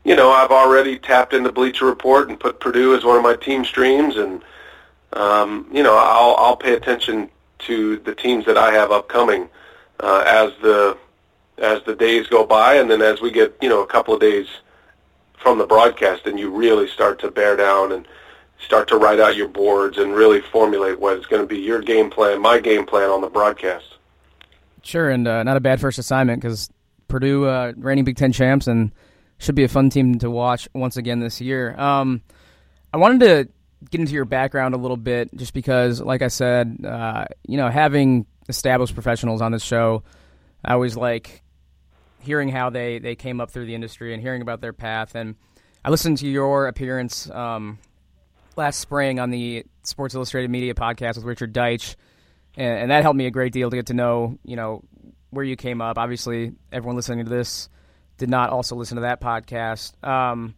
you 0.03 0.17
know 0.17 0.29
I've 0.29 0.51
already 0.51 1.00
tapped 1.00 1.33
into 1.33 1.53
Bleacher 1.53 1.86
Report 1.86 2.27
and 2.27 2.38
put 2.38 2.60
Purdue 2.60 2.98
as 2.98 3.05
one 3.05 3.15
of 3.15 3.24
my 3.24 3.38
team 3.38 3.63
streams, 3.63 4.17
and 4.17 4.41
um, 5.13 5.67
you 5.71 5.83
know 5.83 5.95
I'll 5.95 6.36
I'll 6.36 6.57
pay 6.57 6.74
attention 6.74 7.29
to 7.60 7.98
the 8.00 8.13
teams 8.13 8.43
that 8.45 8.57
I 8.57 8.74
have 8.74 8.91
upcoming 8.91 9.48
uh, 10.01 10.24
as 10.27 10.51
the 10.62 10.98
as 11.58 11.81
the 11.86 11.96
days 11.96 12.27
go 12.27 12.46
by, 12.46 12.75
and 12.75 12.89
then 12.89 13.01
as 13.01 13.22
we 13.22 13.31
get 13.31 13.55
you 13.62 13.70
know 13.70 13.81
a 13.81 13.88
couple 13.88 14.13
of 14.13 14.20
days 14.20 14.48
from 15.41 15.58
the 15.58 15.65
broadcast, 15.65 16.25
and 16.25 16.39
you 16.39 16.50
really 16.50 16.88
start 16.88 17.20
to 17.20 17.31
bear 17.31 17.55
down 17.55 17.91
and 17.91 18.08
start 18.63 18.88
to 18.88 18.98
write 18.98 19.20
out 19.20 19.36
your 19.36 19.48
boards 19.48 19.98
and 19.98 20.13
really 20.13 20.41
formulate 20.41 21.00
what 21.00 21.17
is 21.17 21.25
going 21.25 21.41
to 21.41 21.48
be 21.48 21.58
your 21.58 21.81
game 21.81 22.10
plan, 22.10 22.39
my 22.39 22.60
game 22.60 22.86
plan 22.86 23.10
on 23.10 23.22
the 23.22 23.29
broadcast. 23.29 23.86
Sure, 24.84 25.10
and 25.10 25.27
uh, 25.27 25.43
not 25.43 25.58
a 25.58 25.60
bad 25.60 25.79
first 25.79 26.00
assignment 26.00 26.41
because 26.41 26.70
Purdue, 27.08 27.46
uh, 27.46 27.74
reigning 27.77 28.03
Big 28.03 28.17
Ten 28.17 28.31
champs, 28.31 28.67
and 28.67 28.91
should 29.38 29.55
be 29.55 29.63
a 29.63 29.67
fun 29.67 29.89
team 29.89 30.20
to 30.20 30.29
watch 30.29 30.70
once 30.74 30.98
again 30.98 31.20
this 31.20 31.41
year. 31.41 31.79
Um, 31.79 32.22
I 32.93 32.98
wanted 32.98 33.20
to 33.22 33.50
get 33.89 34.00
into 34.00 34.13
your 34.13 34.25
background 34.25 34.75
a 34.75 34.77
little 34.77 34.98
bit, 34.98 35.36
just 35.36 35.53
because, 35.53 36.00
like 36.01 36.22
I 36.22 36.27
said, 36.27 36.86
uh, 36.86 37.25
you 37.48 37.58
know, 37.58 37.70
having 37.70 38.25
established 38.51 38.93
professionals 38.93 39.41
on 39.41 39.51
this 39.51 39.63
show. 39.63 40.03
I 40.63 40.74
always 40.74 40.96
like 40.96 41.41
hearing 42.20 42.50
how 42.50 42.70
they, 42.70 43.00
they 43.00 43.15
came 43.15 43.41
up 43.41 43.50
through 43.50 43.65
the 43.65 43.74
industry 43.74 44.13
and 44.13 44.22
hearing 44.22 44.43
about 44.43 44.62
their 44.62 44.74
path. 44.74 45.15
And 45.15 45.36
I 45.84 45.89
listened 45.89 46.20
to 46.20 46.27
your 46.27 46.67
appearance 46.67 47.29
um, 47.29 47.79
last 48.55 48.79
spring 48.79 49.20
on 49.20 49.31
the 49.31 49.65
Sports 49.84 50.13
Illustrated 50.15 50.51
Media 50.51 50.74
podcast 50.74 51.15
with 51.15 51.25
Richard 51.25 51.53
Deitsch, 51.53 51.96
and, 52.55 52.79
and, 52.79 52.91
that 52.91 53.01
helped 53.01 53.17
me 53.17 53.25
a 53.25 53.31
great 53.31 53.53
deal 53.53 53.70
to 53.70 53.75
get 53.75 53.88
to 53.88 53.93
know 53.93 54.38
you 54.43 54.55
know 54.55 54.84
where 55.31 55.43
you 55.43 55.55
came 55.55 55.81
up. 55.81 55.98
Obviously, 55.98 56.51
everyone 56.72 56.96
listening 56.96 57.25
to 57.25 57.29
this 57.29 57.70
did 58.17 58.29
not 58.29 58.50
also 58.51 58.75
listen 58.75 58.98
to 58.98 59.01
that 59.01 59.22
podcast. 59.22 59.93
Um, 60.05 60.53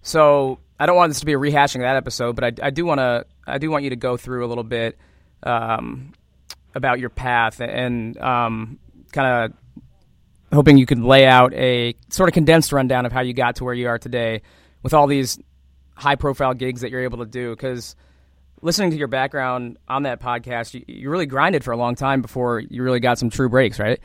so 0.00 0.60
I 0.78 0.86
don't 0.86 0.96
want 0.96 1.10
this 1.10 1.20
to 1.20 1.26
be 1.26 1.32
a 1.34 1.38
rehashing 1.38 1.76
of 1.76 1.82
that 1.82 1.96
episode, 1.96 2.36
but 2.36 2.44
I, 2.44 2.66
I 2.66 2.70
do 2.70 2.84
want 2.84 2.98
to 3.00 3.26
I 3.46 3.58
do 3.58 3.70
want 3.70 3.84
you 3.84 3.90
to 3.90 3.96
go 3.96 4.16
through 4.16 4.46
a 4.46 4.48
little 4.48 4.64
bit 4.64 4.96
um, 5.42 6.12
about 6.74 6.98
your 6.98 7.10
path 7.10 7.60
and 7.60 8.18
um, 8.18 8.78
kind 9.12 9.52
of 9.52 9.52
hoping 10.52 10.76
you 10.76 10.86
could 10.86 11.00
lay 11.00 11.26
out 11.26 11.52
a 11.54 11.94
sort 12.08 12.28
of 12.28 12.34
condensed 12.34 12.72
rundown 12.72 13.06
of 13.06 13.12
how 13.12 13.20
you 13.20 13.32
got 13.32 13.56
to 13.56 13.64
where 13.64 13.74
you 13.74 13.88
are 13.88 13.98
today 13.98 14.42
with 14.82 14.94
all 14.94 15.06
these 15.06 15.38
high 15.94 16.16
profile 16.16 16.54
gigs 16.54 16.82
that 16.82 16.90
you're 16.90 17.02
able 17.02 17.18
to 17.18 17.26
do. 17.26 17.50
Because 17.50 17.96
listening 18.62 18.90
to 18.90 18.96
your 18.96 19.08
background 19.08 19.78
on 19.88 20.04
that 20.04 20.20
podcast 20.20 20.74
you, 20.74 20.84
you, 20.86 21.10
really 21.10 21.26
grinded 21.26 21.64
for 21.64 21.72
a 21.72 21.76
long 21.76 21.94
time 21.94 22.22
before 22.22 22.60
you 22.60 22.82
really 22.82 23.00
got 23.00 23.18
some 23.18 23.28
true 23.28 23.48
breaks 23.48 23.78
right? 23.78 24.00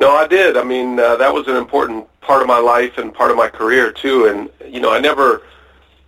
No 0.00 0.10
i 0.10 0.26
did. 0.26 0.56
I 0.56 0.64
mean 0.64 0.98
uh, 0.98 1.16
that 1.16 1.32
was 1.32 1.46
an 1.46 1.56
important 1.56 2.06
part 2.20 2.42
of 2.42 2.48
my 2.48 2.58
life 2.58 2.98
and 2.98 3.14
part 3.14 3.30
of 3.30 3.36
my 3.36 3.48
career 3.48 3.92
too. 3.92 4.26
And 4.26 4.72
you 4.72 4.80
know 4.80 4.92
i 4.92 4.98
never 4.98 5.42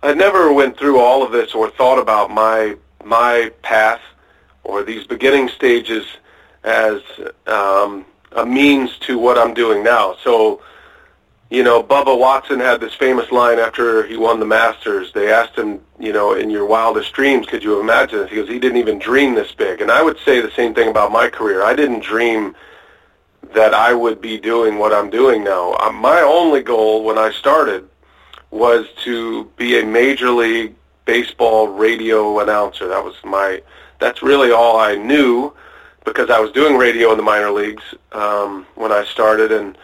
i 0.03 0.13
never 0.13 0.53
went 0.53 0.77
through 0.77 0.99
all 0.99 1.23
of 1.23 1.31
this 1.31 1.55
or 1.55 1.69
thought 1.71 1.99
about 1.99 2.31
my 2.31 2.75
my 3.03 3.51
path 3.61 4.01
or 4.71 4.83
these 4.83 5.05
beginning 5.05 5.49
stages 5.49 6.05
as 6.63 7.01
um, 7.45 8.05
a 8.31 8.45
means 8.45 8.97
to 8.99 9.19
what 9.19 9.37
I'm 9.37 9.53
doing 9.53 9.83
now. 9.83 10.15
So, 10.23 10.61
you 11.49 11.63
know, 11.63 11.83
Bubba 11.83 12.17
Watson 12.17 12.61
had 12.61 12.79
this 12.79 12.93
famous 12.93 13.29
line 13.31 13.59
after 13.59 14.07
he 14.07 14.15
won 14.15 14.39
the 14.39 14.45
Masters. 14.45 15.11
They 15.11 15.29
asked 15.29 15.57
him, 15.57 15.81
you 15.99 16.13
know, 16.13 16.33
in 16.35 16.49
your 16.49 16.65
wildest 16.65 17.11
dreams, 17.11 17.45
could 17.47 17.61
you 17.61 17.81
imagine 17.81 18.19
this? 18.19 18.29
He 18.29 18.37
goes, 18.37 18.47
he 18.47 18.59
didn't 18.59 18.77
even 18.77 18.97
dream 18.97 19.35
this 19.35 19.51
big. 19.51 19.81
And 19.81 19.91
I 19.91 20.01
would 20.01 20.17
say 20.19 20.39
the 20.39 20.51
same 20.51 20.73
thing 20.73 20.87
about 20.87 21.11
my 21.11 21.27
career. 21.29 21.63
I 21.63 21.75
didn't 21.75 22.01
dream 22.01 22.55
that 23.53 23.73
I 23.73 23.93
would 23.93 24.21
be 24.21 24.39
doing 24.39 24.77
what 24.77 24.93
I'm 24.93 25.09
doing 25.09 25.43
now. 25.43 25.75
Um, 25.81 25.95
my 25.95 26.21
only 26.21 26.61
goal 26.63 27.03
when 27.03 27.17
I 27.17 27.31
started 27.31 27.89
was 28.51 28.85
to 29.03 29.45
be 29.57 29.79
a 29.79 29.85
major 29.85 30.29
league 30.29 30.75
baseball 31.03 31.67
radio 31.67 32.39
announcer. 32.39 32.87
That 32.87 33.03
was 33.03 33.15
my 33.25 33.61
that's 34.01 34.21
really 34.21 34.51
all 34.51 34.77
I 34.77 34.95
knew 34.95 35.53
because 36.03 36.29
I 36.29 36.39
was 36.39 36.51
doing 36.51 36.75
radio 36.77 37.11
in 37.11 37.17
the 37.17 37.23
minor 37.23 37.51
leagues 37.51 37.83
um, 38.11 38.65
when 38.75 38.91
I 38.91 39.05
started, 39.05 39.51
and 39.51 39.77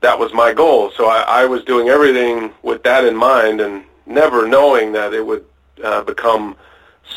that 0.00 0.18
was 0.18 0.32
my 0.32 0.54
goal. 0.54 0.90
So 0.96 1.08
I, 1.08 1.42
I 1.42 1.44
was 1.44 1.64
doing 1.64 1.88
everything 1.88 2.52
with 2.62 2.82
that 2.84 3.04
in 3.04 3.16
mind, 3.16 3.60
and 3.60 3.84
never 4.06 4.46
knowing 4.46 4.92
that 4.92 5.12
it 5.12 5.26
would 5.26 5.44
uh, 5.82 6.02
become 6.04 6.56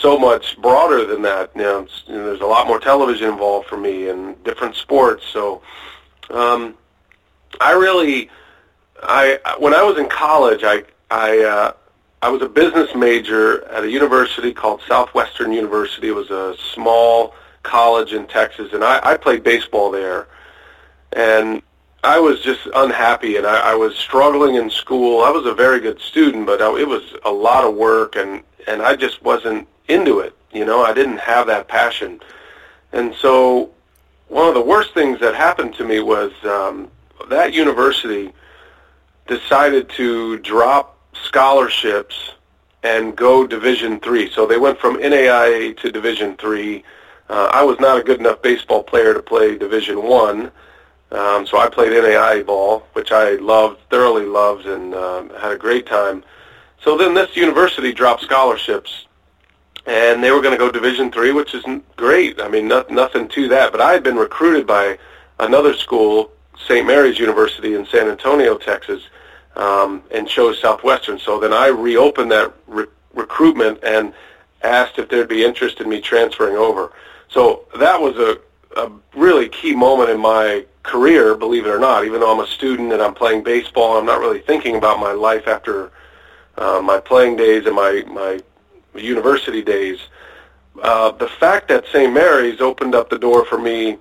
so 0.02 0.18
much 0.18 0.58
broader 0.62 1.06
than 1.06 1.22
that. 1.22 1.52
You 1.56 1.62
know, 1.62 1.88
you 2.08 2.16
know, 2.16 2.26
there's 2.26 2.42
a 2.42 2.46
lot 2.46 2.68
more 2.68 2.80
television 2.80 3.30
involved 3.30 3.68
for 3.68 3.78
me 3.78 4.10
and 4.10 4.42
different 4.44 4.76
sports. 4.76 5.24
So 5.32 5.62
um, 6.30 6.76
I 7.62 7.74
really, 7.74 8.30
I 9.04 9.40
when 9.60 9.74
I 9.74 9.84
was 9.84 9.98
in 9.98 10.10
college, 10.10 10.62
I 10.64 10.84
I 11.12 11.40
uh, 11.44 11.72
I 12.22 12.30
was 12.30 12.42
a 12.42 12.50
business 12.50 12.96
major 12.96 13.64
at 13.66 13.84
a 13.84 13.92
university 13.92 14.52
called 14.52 14.82
Southwestern 14.88 15.52
University. 15.52 16.08
It 16.08 16.16
was 16.16 16.32
a 16.32 16.56
small 16.74 17.36
college 17.62 18.14
in 18.14 18.26
Texas, 18.26 18.74
and 18.74 18.84
I, 18.84 19.00
I 19.04 19.18
played 19.18 19.44
baseball 19.44 19.92
there. 19.92 20.28
And 21.14 21.62
I 22.04 22.20
was 22.20 22.42
just 22.42 22.62
unhappy, 22.74 23.38
and 23.38 23.46
I, 23.46 23.72
I 23.72 23.76
was 23.76 23.96
struggling 23.96 24.56
in 24.56 24.70
school. 24.70 25.24
I 25.24 25.30
was 25.30 25.46
a 25.46 25.54
very 25.54 25.80
good 25.80 26.00
student, 26.00 26.46
but 26.48 26.62
I, 26.62 26.80
it 26.80 26.88
was 26.88 27.04
a 27.24 27.32
lot 27.32 27.64
of 27.66 27.76
work, 27.76 28.16
and 28.16 28.42
and 28.68 28.82
I 28.82 28.96
just 28.96 29.22
wasn't 29.22 29.68
into 29.88 30.20
it. 30.20 30.36
You 30.52 30.66
know, 30.66 30.84
I 30.84 30.94
didn't 30.94 31.20
have 31.20 31.48
that 31.48 31.68
passion, 31.68 32.20
and 32.94 33.14
so 33.16 33.72
one 34.28 34.48
of 34.48 34.54
the 34.54 34.62
worst 34.62 34.94
things 34.94 35.20
that 35.20 35.36
happened 35.36 35.76
to 35.76 35.86
me 35.86 36.00
was 36.00 36.32
um, 36.44 36.90
that 37.30 37.54
university 37.54 38.34
decided 39.28 39.90
to 39.90 40.40
drop 40.40 40.97
scholarships 41.24 42.32
and 42.84 43.16
go 43.16 43.46
Division 43.46 44.00
three. 44.00 44.30
So 44.32 44.46
they 44.46 44.58
went 44.58 44.80
from 44.80 44.98
NAIA 44.98 45.78
to 45.78 45.92
Division 45.92 46.38
three. 46.38 46.84
Uh, 47.30 47.50
I 47.54 47.64
was 47.64 47.80
not 47.80 48.00
a 48.00 48.04
good 48.04 48.20
enough 48.20 48.42
baseball 48.42 48.84
player 48.84 49.14
to 49.14 49.22
play 49.22 49.58
Division 49.58 50.04
one, 50.04 50.52
um, 51.12 51.46
so 51.46 51.58
I 51.58 51.70
played 51.70 51.92
NAIA 51.92 52.46
ball, 52.46 52.86
which 52.94 53.12
I 53.12 53.32
loved, 53.36 53.80
thoroughly 53.90 54.26
loved, 54.26 54.66
and 54.66 54.94
um, 54.94 55.30
had 55.32 55.52
a 55.52 55.58
great 55.58 55.86
time. 55.86 56.24
So 56.84 56.98
then 56.98 57.14
this 57.14 57.36
university 57.36 57.92
dropped 57.92 58.24
scholarships, 58.24 59.08
and 59.86 60.24
they 60.24 60.32
were 60.32 60.42
going 60.42 60.54
to 60.54 60.58
go 60.58 60.72
Division 60.72 61.12
three, 61.12 61.32
which 61.32 61.54
is 61.54 61.66
great. 61.96 62.42
I 62.42 62.48
mean, 62.48 62.68
not, 62.68 62.92
nothing 62.92 63.28
to 63.30 63.48
that. 63.50 63.72
But 63.72 63.82
I 63.82 63.94
had 63.94 64.04
been 64.04 64.18
recruited 64.18 64.68
by 64.68 64.98
another 65.40 65.74
school, 65.74 66.32
St. 66.66 66.86
Mary's 66.86 67.20
University 67.20 67.74
in 67.76 67.86
San 67.86 68.08
Antonio, 68.10 68.58
Texas, 68.58 69.04
um, 69.58 70.04
and 70.12 70.28
chose 70.28 70.60
Southwestern. 70.62 71.20
So 71.20 71.40
then 71.40 71.52
I 71.52 71.68
reopened 71.68 72.32
that 72.32 72.54
re- 72.68 72.86
recruitment 73.14 73.84
and 73.84 74.14
asked 74.64 75.00
if 75.00 75.10
there'd 75.10 75.28
be 75.28 75.44
interest 75.44 75.82
in 75.82 75.90
me 75.90 76.00
transferring 76.00 76.56
over. 76.56 76.94
So 77.30 77.66
that 77.78 78.00
was 78.00 78.16
a, 78.18 78.40
a 78.80 78.92
really 79.16 79.50
key 79.50 79.76
moment 79.76 80.10
in 80.10 80.20
my 80.20 80.66
career, 80.84 81.36
believe 81.36 81.66
it 81.66 81.70
or 81.70 81.80
not. 81.80 82.06
Even 82.06 82.22
though 82.22 82.32
I'm 82.32 82.40
a 82.40 82.48
student 82.48 82.94
and 82.94 83.02
I'm 83.02 83.14
playing 83.14 83.44
baseball, 83.44 83.98
I'm 83.98 84.06
not 84.06 84.20
really 84.20 84.40
thinking 84.40 84.76
about 84.76 85.00
my 85.00 85.12
life 85.12 85.48
after 85.48 85.92
uh, 86.58 86.82
my 86.84 87.00
playing 87.00 87.36
days 87.36 87.66
and 87.66 87.76
my 87.76 88.04
my 88.08 88.40
university 88.96 89.62
days. 89.62 90.00
Uh, 90.82 91.12
the 91.12 91.28
fact 91.28 91.68
that 91.70 91.86
St. 91.88 92.14
Mary's 92.14 92.62
opened 92.62 92.96
up 92.96 93.10
the 93.10 93.18
door 93.18 93.46
for 93.46 93.58
me 93.58 93.98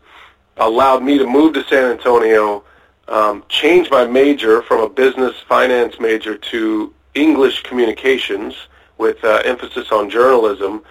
allowed 0.59 1.03
me 1.03 1.19
to 1.19 1.27
move 1.27 1.55
to 1.55 1.65
San 1.65 1.91
Antonio 1.91 2.65
um, 3.09 3.45
changed 3.49 3.91
my 3.91 4.05
major 4.05 4.63
from 4.63 4.81
a 4.81 4.89
business 4.89 5.35
finance 5.49 5.99
major 6.01 6.37
to 6.37 6.93
English 7.15 7.63
communications 7.63 8.55
with 8.99 9.23
uh, 9.25 9.43
emphasis 9.45 9.93
on 9.93 10.11
journalism, 10.11 10.83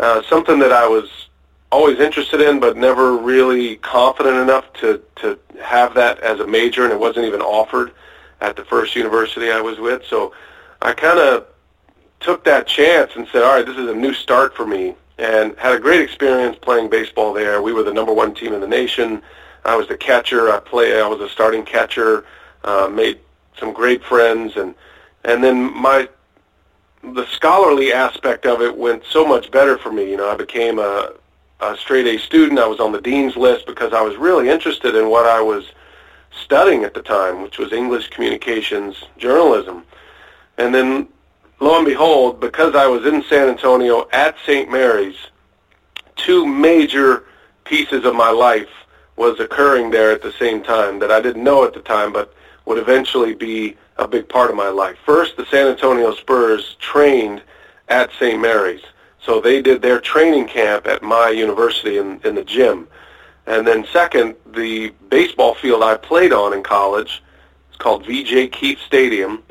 uh, 0.00 0.22
something 0.22 0.58
that 0.58 0.72
I 0.72 0.86
was 0.88 1.28
always 1.70 1.98
interested 1.98 2.40
in 2.40 2.60
but 2.60 2.76
never 2.76 3.16
really 3.16 3.76
confident 3.76 4.36
enough 4.36 4.70
to, 4.74 5.02
to 5.16 5.38
have 5.62 5.94
that 5.94 6.20
as 6.20 6.40
a 6.40 6.46
major, 6.46 6.84
and 6.84 6.92
it 6.92 6.98
wasn't 6.98 7.24
even 7.24 7.40
offered 7.40 7.92
at 8.40 8.56
the 8.56 8.64
first 8.64 8.94
university 8.94 9.50
I 9.50 9.60
was 9.60 9.78
with. 9.78 10.04
So 10.06 10.34
I 10.82 10.92
kind 10.92 11.18
of 11.18 11.46
took 12.20 12.44
that 12.44 12.66
chance 12.66 13.12
and 13.16 13.26
said, 13.32 13.42
all 13.42 13.54
right, 13.54 13.64
this 13.64 13.76
is 13.76 13.88
a 13.88 13.94
new 13.94 14.12
start 14.12 14.54
for 14.54 14.66
me, 14.66 14.94
and 15.18 15.56
had 15.58 15.74
a 15.74 15.78
great 15.78 16.00
experience 16.00 16.58
playing 16.60 16.90
baseball 16.90 17.32
there. 17.32 17.62
We 17.62 17.72
were 17.72 17.82
the 17.82 17.92
number 17.92 18.12
one 18.12 18.34
team 18.34 18.52
in 18.52 18.60
the 18.60 18.68
nation. 18.68 19.22
I 19.64 19.76
was 19.76 19.88
the 19.88 19.96
catcher. 19.96 20.50
I 20.50 20.60
play. 20.60 21.00
I 21.00 21.06
was 21.06 21.20
a 21.20 21.28
starting 21.28 21.64
catcher. 21.64 22.24
Uh, 22.64 22.88
made 22.88 23.18
some 23.58 23.72
great 23.72 24.04
friends, 24.04 24.56
and 24.56 24.74
and 25.24 25.42
then 25.42 25.72
my 25.74 26.08
the 27.02 27.26
scholarly 27.26 27.92
aspect 27.92 28.46
of 28.46 28.60
it 28.60 28.76
went 28.76 29.04
so 29.04 29.26
much 29.26 29.50
better 29.50 29.76
for 29.76 29.92
me. 29.92 30.10
You 30.10 30.16
know, 30.16 30.30
I 30.30 30.36
became 30.36 30.78
a, 30.78 31.12
a 31.60 31.76
straight 31.76 32.06
A 32.06 32.18
student. 32.18 32.60
I 32.60 32.66
was 32.66 32.80
on 32.80 32.92
the 32.92 33.00
dean's 33.00 33.36
list 33.36 33.66
because 33.66 33.92
I 33.92 34.02
was 34.02 34.16
really 34.16 34.48
interested 34.48 34.94
in 34.94 35.08
what 35.08 35.26
I 35.26 35.40
was 35.40 35.64
studying 36.30 36.84
at 36.84 36.94
the 36.94 37.02
time, 37.02 37.42
which 37.42 37.58
was 37.58 37.72
English 37.72 38.10
communications 38.10 39.04
journalism. 39.18 39.84
And 40.58 40.74
then, 40.74 41.08
lo 41.60 41.76
and 41.76 41.86
behold, 41.86 42.40
because 42.40 42.74
I 42.74 42.86
was 42.86 43.04
in 43.04 43.22
San 43.24 43.48
Antonio 43.48 44.08
at 44.12 44.36
St. 44.46 44.70
Mary's, 44.70 45.16
two 46.16 46.46
major 46.46 47.24
pieces 47.64 48.04
of 48.04 48.14
my 48.14 48.30
life 48.30 48.68
was 49.16 49.40
occurring 49.40 49.90
there 49.90 50.10
at 50.10 50.22
the 50.22 50.32
same 50.32 50.62
time 50.62 50.98
that 50.98 51.10
I 51.10 51.20
didn't 51.20 51.44
know 51.44 51.64
at 51.64 51.74
the 51.74 51.80
time, 51.80 52.12
but 52.12 52.34
would 52.64 52.78
eventually 52.78 53.34
be 53.34 53.76
a 53.96 54.08
big 54.08 54.28
part 54.28 54.50
of 54.50 54.56
my 54.56 54.68
life. 54.68 54.96
First, 55.04 55.36
the 55.36 55.46
San 55.46 55.66
Antonio 55.66 56.14
Spurs 56.14 56.76
trained 56.80 57.42
at 57.88 58.10
St. 58.18 58.40
Mary's. 58.40 58.82
So 59.20 59.40
they 59.40 59.62
did 59.62 59.82
their 59.82 60.00
training 60.00 60.48
camp 60.48 60.86
at 60.86 61.02
my 61.02 61.28
university 61.28 61.98
in, 61.98 62.20
in 62.24 62.34
the 62.34 62.44
gym. 62.44 62.88
And 63.46 63.66
then 63.66 63.84
second, 63.92 64.36
the 64.54 64.92
baseball 65.10 65.54
field 65.54 65.82
I 65.82 65.96
played 65.96 66.32
on 66.32 66.52
in 66.52 66.62
college, 66.62 67.22
it's 67.68 67.76
called 67.78 68.06
VJ 68.06 68.52
Keefe 68.52 68.80
Stadium. 68.80 69.42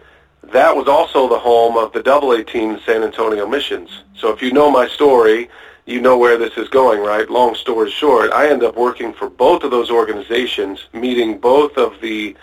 That 0.44 0.75
was 0.75 0.88
also 0.88 1.30
the 1.30 1.39
home 1.39 1.77
of 1.77 1.94
the 1.94 2.03
Double 2.03 2.32
A 2.32 2.44
team, 2.44 2.80
San 2.86 3.03
Antonio 3.03 3.48
Missions. 3.48 3.89
So 4.15 4.34
if 4.34 4.41
you 4.41 4.51
know 4.51 4.72
my 4.72 4.88
story, 4.88 5.50
you 5.86 6.00
know 6.02 6.18
where 6.18 6.38
this 6.38 6.58
is 6.58 6.70
going, 6.70 7.02
right? 7.02 7.30
Long 7.30 7.56
story 7.56 7.90
short, 7.90 8.32
I 8.32 8.50
end 8.50 8.64
up 8.64 8.76
working 8.76 9.14
for 9.14 9.30
both 9.30 9.64
of 9.64 9.72
those 9.72 9.90
organizations, 9.90 10.88
meeting 10.94 11.40
both 11.40 11.78
of 11.78 12.00
the 12.02 12.36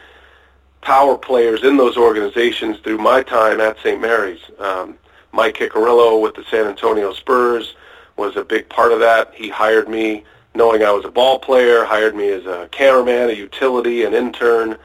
power 0.80 1.16
players 1.16 1.64
in 1.64 1.76
those 1.76 1.96
organizations 1.96 2.78
through 2.80 2.98
my 2.98 3.22
time 3.22 3.60
at 3.60 3.78
St. 3.78 4.00
Mary's. 4.00 4.40
Um, 4.58 4.98
Mike 5.32 5.58
Ciccarello 5.58 6.20
with 6.20 6.34
the 6.34 6.44
San 6.50 6.66
Antonio 6.66 7.12
Spurs 7.12 7.74
was 8.16 8.36
a 8.36 8.44
big 8.44 8.68
part 8.68 8.92
of 8.92 9.00
that. 9.00 9.32
He 9.34 9.48
hired 9.48 9.88
me 9.88 10.24
knowing 10.54 10.82
I 10.82 10.90
was 10.90 11.04
a 11.04 11.10
ball 11.10 11.38
player, 11.38 11.84
hired 11.84 12.16
me 12.16 12.28
as 12.30 12.46
a 12.46 12.68
cameraman, 12.72 13.30
a 13.30 13.32
utility, 13.32 14.04
an 14.04 14.14
intern. 14.14 14.76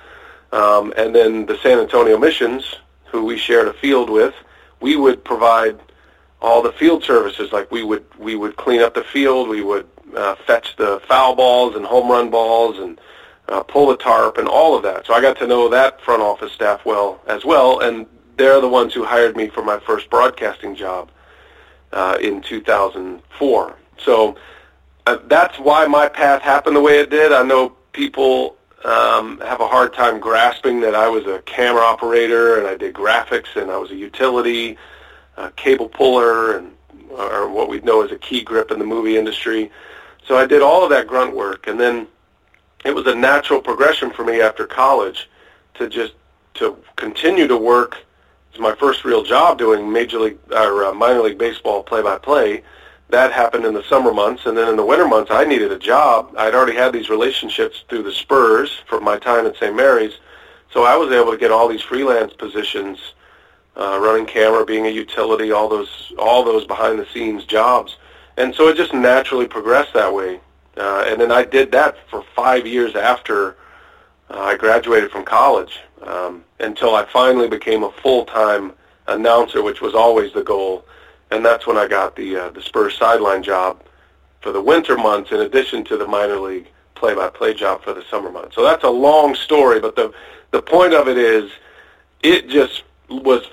Um, 0.52 0.94
and 0.98 1.16
then 1.16 1.46
the 1.48 1.58
San 1.64 1.80
Antonio 1.80 2.18
Missions, 2.18 2.76
who 3.06 3.26
we 3.26 3.38
shared 3.38 3.68
a 3.68 3.74
field 3.74 4.10
with, 4.10 4.36
we 4.82 4.96
would 4.96 5.24
provide 5.24 5.80
all 6.44 6.62
the 6.62 6.74
field 6.74 7.04
services. 7.04 7.52
Like 7.52 7.72
we 7.72 7.84
would 7.84 8.06
we 8.20 8.36
would 8.36 8.56
clean 8.58 8.82
up 8.82 8.94
the 8.94 9.04
field, 9.04 9.50
we 9.50 9.62
would 9.62 9.88
uh, 10.16 10.36
fetch 10.46 10.76
the 10.76 11.02
foul 11.08 11.36
balls 11.36 11.76
and 11.76 11.86
home 11.86 12.12
run 12.12 12.30
balls 12.30 12.78
and 12.78 13.00
uh, 13.48 13.64
pull 13.64 13.88
the 13.88 13.98
tarp 13.98 14.38
and 14.38 14.48
all 14.48 14.76
of 14.76 14.84
that. 14.84 15.08
So 15.08 15.14
I 15.14 15.22
got 15.22 15.38
to 15.40 15.48
know 15.48 15.70
that 15.70 16.02
front 16.02 16.22
office 16.22 16.52
staff 16.52 16.86
well 16.86 17.22
as 17.28 17.44
well, 17.44 17.80
and 17.80 18.06
they're 18.38 18.62
the 18.62 18.70
ones 18.70 18.94
who 18.94 19.04
hired 19.04 19.36
me 19.36 19.48
for 19.48 19.64
my 19.64 19.80
first 19.80 20.10
broadcasting 20.10 20.76
job 20.76 21.10
uh, 21.92 22.18
in 22.22 22.42
2004. 22.42 23.76
So 23.98 24.36
uh, 25.06 25.18
that's 25.28 25.58
why 25.60 25.88
my 25.88 26.10
path 26.10 26.42
happened 26.42 26.76
the 26.76 26.82
way 26.82 27.00
it 27.00 27.10
did. 27.10 27.32
I 27.32 27.44
know 27.44 27.70
people 27.92 28.58
um, 28.84 29.40
have 29.42 29.62
a 29.62 29.68
hard 29.68 29.94
time 29.94 30.20
grasping 30.20 30.82
that 30.82 30.96
I 30.96 31.08
was 31.08 31.26
a 31.26 31.42
camera 31.44 31.84
operator 31.84 32.58
and 32.58 32.68
I 32.68 32.76
did 32.76 32.94
graphics 32.94 33.56
and 33.56 33.72
I 33.72 33.78
was 33.78 33.92
a 33.92 33.96
utility, 33.96 34.78
a 35.38 35.52
cable 35.52 35.90
puller, 35.90 36.58
and 36.58 36.72
or 37.12 37.48
what 37.50 37.70
we 37.70 37.80
know 37.82 38.02
as 38.02 38.12
a 38.12 38.18
key 38.18 38.44
grip 38.44 38.72
in 38.72 38.80
the 38.80 38.86
movie 38.86 39.18
industry. 39.18 39.72
So 40.26 40.38
I 40.38 40.46
did 40.46 40.62
all 40.62 40.84
of 40.84 40.90
that 40.90 41.08
grunt 41.08 41.36
work, 41.36 41.68
and 41.68 41.80
then 41.80 42.08
it 42.86 42.96
was 42.96 43.06
a 43.08 43.16
natural 43.16 43.62
progression 43.62 44.12
for 44.12 44.24
me 44.24 44.42
after 44.42 44.66
college 44.66 45.30
to 45.76 45.88
just 45.88 46.14
to 46.56 46.78
continue 46.96 47.48
to 47.48 47.58
work 47.58 47.98
was 48.54 48.62
my 48.62 48.76
first 48.76 49.04
real 49.04 49.24
job 49.24 49.58
doing 49.58 49.92
major 49.92 50.20
league 50.20 50.38
or 50.52 50.86
uh, 50.86 50.94
minor 50.94 51.22
league 51.22 51.38
baseball 51.38 51.84
play-by-play. 51.84 52.64
That 53.10 53.32
happened 53.32 53.66
in 53.66 53.74
the 53.74 53.84
summer 53.84 54.14
months, 54.14 54.46
and 54.46 54.58
then 54.58 54.70
in 54.70 54.76
the 54.76 54.86
winter 54.86 55.08
months, 55.08 55.32
I 55.32 55.44
needed 55.44 55.72
a 55.72 55.78
job. 55.78 56.34
I'd 56.38 56.56
already 56.56 56.76
had 56.76 56.94
these 56.94 57.10
relationships 57.10 57.84
through 57.90 58.04
the 58.04 58.12
Spurs 58.12 58.82
from 58.88 59.04
my 59.04 59.18
time 59.18 59.46
at 59.46 59.56
St. 59.58 59.76
Mary's, 59.76 60.14
so 60.72 60.84
I 60.84 60.96
was 60.96 61.12
able 61.12 61.32
to 61.32 61.38
get 61.38 61.52
all 61.52 61.68
these 61.68 61.82
freelance 61.82 62.34
positions, 62.34 63.00
uh, 63.76 64.00
running 64.02 64.26
camera, 64.26 64.66
being 64.66 64.86
a 64.86 64.90
utility, 64.90 65.52
all 65.52 65.68
those 65.68 66.14
all 66.18 66.44
those 66.44 66.66
behind-the-scenes 66.66 67.46
jobs, 67.46 67.98
and 68.38 68.54
so 68.56 68.68
it 68.68 68.78
just 68.78 68.94
naturally 68.94 69.48
progressed 69.48 69.94
that 69.94 70.14
way. 70.14 70.40
Uh, 70.78 71.06
and 71.08 71.22
then 71.22 71.32
I 71.32 71.44
did 71.44 71.72
that 71.72 71.98
for 72.10 72.24
five 72.36 72.66
years 72.66 72.96
after 72.96 73.56
uh, 74.30 74.40
I 74.40 74.58
graduated 74.58 75.12
from 75.12 75.24
college 75.24 75.80
um, 76.02 76.44
until 76.60 76.96
I 76.96 77.06
finally 77.06 77.48
became 77.48 77.84
a 77.84 77.92
full-time 77.92 78.74
announcer, 79.08 79.62
which 79.62 79.82
was 79.82 79.94
always 79.94 80.34
the 80.34 80.44
goal. 80.44 80.86
And 81.30 81.46
that's 81.46 81.66
when 81.68 81.78
I 81.78 81.88
got 81.88 82.16
the 82.16 82.38
uh, 82.38 82.50
the 82.50 82.62
Spurs 82.62 82.98
sideline 82.98 83.44
job 83.44 83.82
for 84.42 84.52
the 84.52 84.62
winter 84.62 84.98
months, 84.98 85.32
in 85.32 85.42
addition 85.42 85.84
to 85.86 85.98
the 85.98 86.08
minor 86.08 86.40
league 86.40 86.68
play-by-play 86.96 87.54
job 87.54 87.84
for 87.84 87.94
the 87.94 88.04
summer 88.10 88.32
months. 88.32 88.56
So 88.56 88.64
that's 88.64 88.84
a 88.84 88.90
long 88.90 89.36
story, 89.36 89.80
but 89.80 89.96
the 89.96 90.14
the 90.52 90.62
point 90.62 90.94
of 90.94 91.08
it 91.08 91.18
is, 91.18 91.52
it 92.22 92.50
just 92.50 92.84
was 93.10 93.44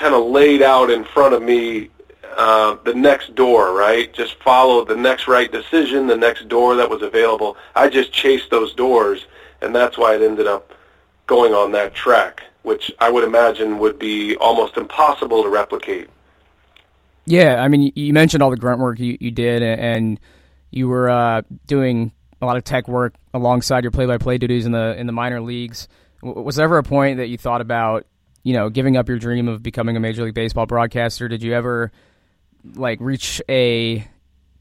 kind 0.00 0.14
of 0.14 0.24
laid 0.24 0.62
out 0.62 0.90
in 0.90 1.04
front 1.04 1.34
of 1.34 1.42
me 1.42 1.90
uh, 2.36 2.76
the 2.84 2.94
next 2.94 3.34
door, 3.34 3.74
right? 3.74 4.12
Just 4.14 4.34
follow 4.42 4.84
the 4.84 4.96
next 4.96 5.28
right 5.28 5.52
decision, 5.52 6.06
the 6.06 6.16
next 6.16 6.48
door 6.48 6.74
that 6.76 6.88
was 6.88 7.02
available. 7.02 7.56
I 7.74 7.88
just 7.88 8.12
chased 8.12 8.50
those 8.50 8.74
doors, 8.74 9.26
and 9.60 9.74
that's 9.74 9.98
why 9.98 10.14
it 10.14 10.22
ended 10.22 10.46
up 10.46 10.72
going 11.26 11.52
on 11.52 11.72
that 11.72 11.94
track, 11.94 12.42
which 12.62 12.90
I 12.98 13.10
would 13.10 13.24
imagine 13.24 13.78
would 13.78 13.98
be 13.98 14.36
almost 14.36 14.76
impossible 14.76 15.42
to 15.42 15.48
replicate. 15.48 16.08
Yeah, 17.26 17.62
I 17.62 17.68
mean, 17.68 17.92
you 17.94 18.12
mentioned 18.12 18.42
all 18.42 18.50
the 18.50 18.56
grunt 18.56 18.80
work 18.80 18.98
you, 18.98 19.18
you 19.20 19.30
did, 19.30 19.62
and 19.62 20.18
you 20.70 20.88
were 20.88 21.10
uh, 21.10 21.42
doing 21.66 22.12
a 22.40 22.46
lot 22.46 22.56
of 22.56 22.64
tech 22.64 22.88
work 22.88 23.14
alongside 23.34 23.84
your 23.84 23.90
play-by-play 23.90 24.38
duties 24.38 24.64
in 24.64 24.72
the 24.72 24.96
in 24.98 25.06
the 25.06 25.12
minor 25.12 25.40
leagues. 25.42 25.88
Was 26.22 26.56
there 26.56 26.64
ever 26.64 26.78
a 26.78 26.82
point 26.82 27.18
that 27.18 27.28
you 27.28 27.36
thought 27.36 27.60
about, 27.60 28.06
you 28.42 28.52
know, 28.52 28.70
giving 28.70 28.96
up 28.96 29.08
your 29.08 29.18
dream 29.18 29.48
of 29.48 29.62
becoming 29.62 29.96
a 29.96 30.00
major 30.00 30.24
league 30.24 30.34
baseball 30.34 30.66
broadcaster? 30.66 31.28
Did 31.28 31.42
you 31.42 31.54
ever 31.54 31.92
like 32.74 33.00
reach 33.00 33.42
a 33.48 34.06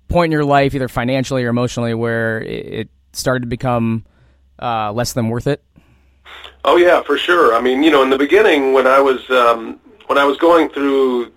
point 0.07 0.25
in 0.25 0.31
your 0.31 0.45
life, 0.45 0.73
either 0.75 0.87
financially 0.87 1.43
or 1.43 1.49
emotionally, 1.49 1.93
where 1.93 2.41
it 2.41 2.89
started 3.13 3.41
to 3.41 3.47
become 3.47 4.05
uh, 4.61 4.91
less 4.91 5.13
than 5.13 5.29
worth 5.29 5.47
it? 5.47 5.63
Oh 6.65 6.77
yeah, 6.77 7.01
for 7.01 7.17
sure. 7.17 7.55
I 7.55 7.61
mean, 7.61 7.83
you 7.83 7.91
know, 7.91 8.03
in 8.03 8.09
the 8.09 8.17
beginning 8.17 8.73
when 8.73 8.87
I 8.87 8.99
was 8.99 9.29
um, 9.29 9.79
when 10.07 10.17
I 10.17 10.25
was 10.25 10.37
going 10.37 10.69
through 10.69 11.31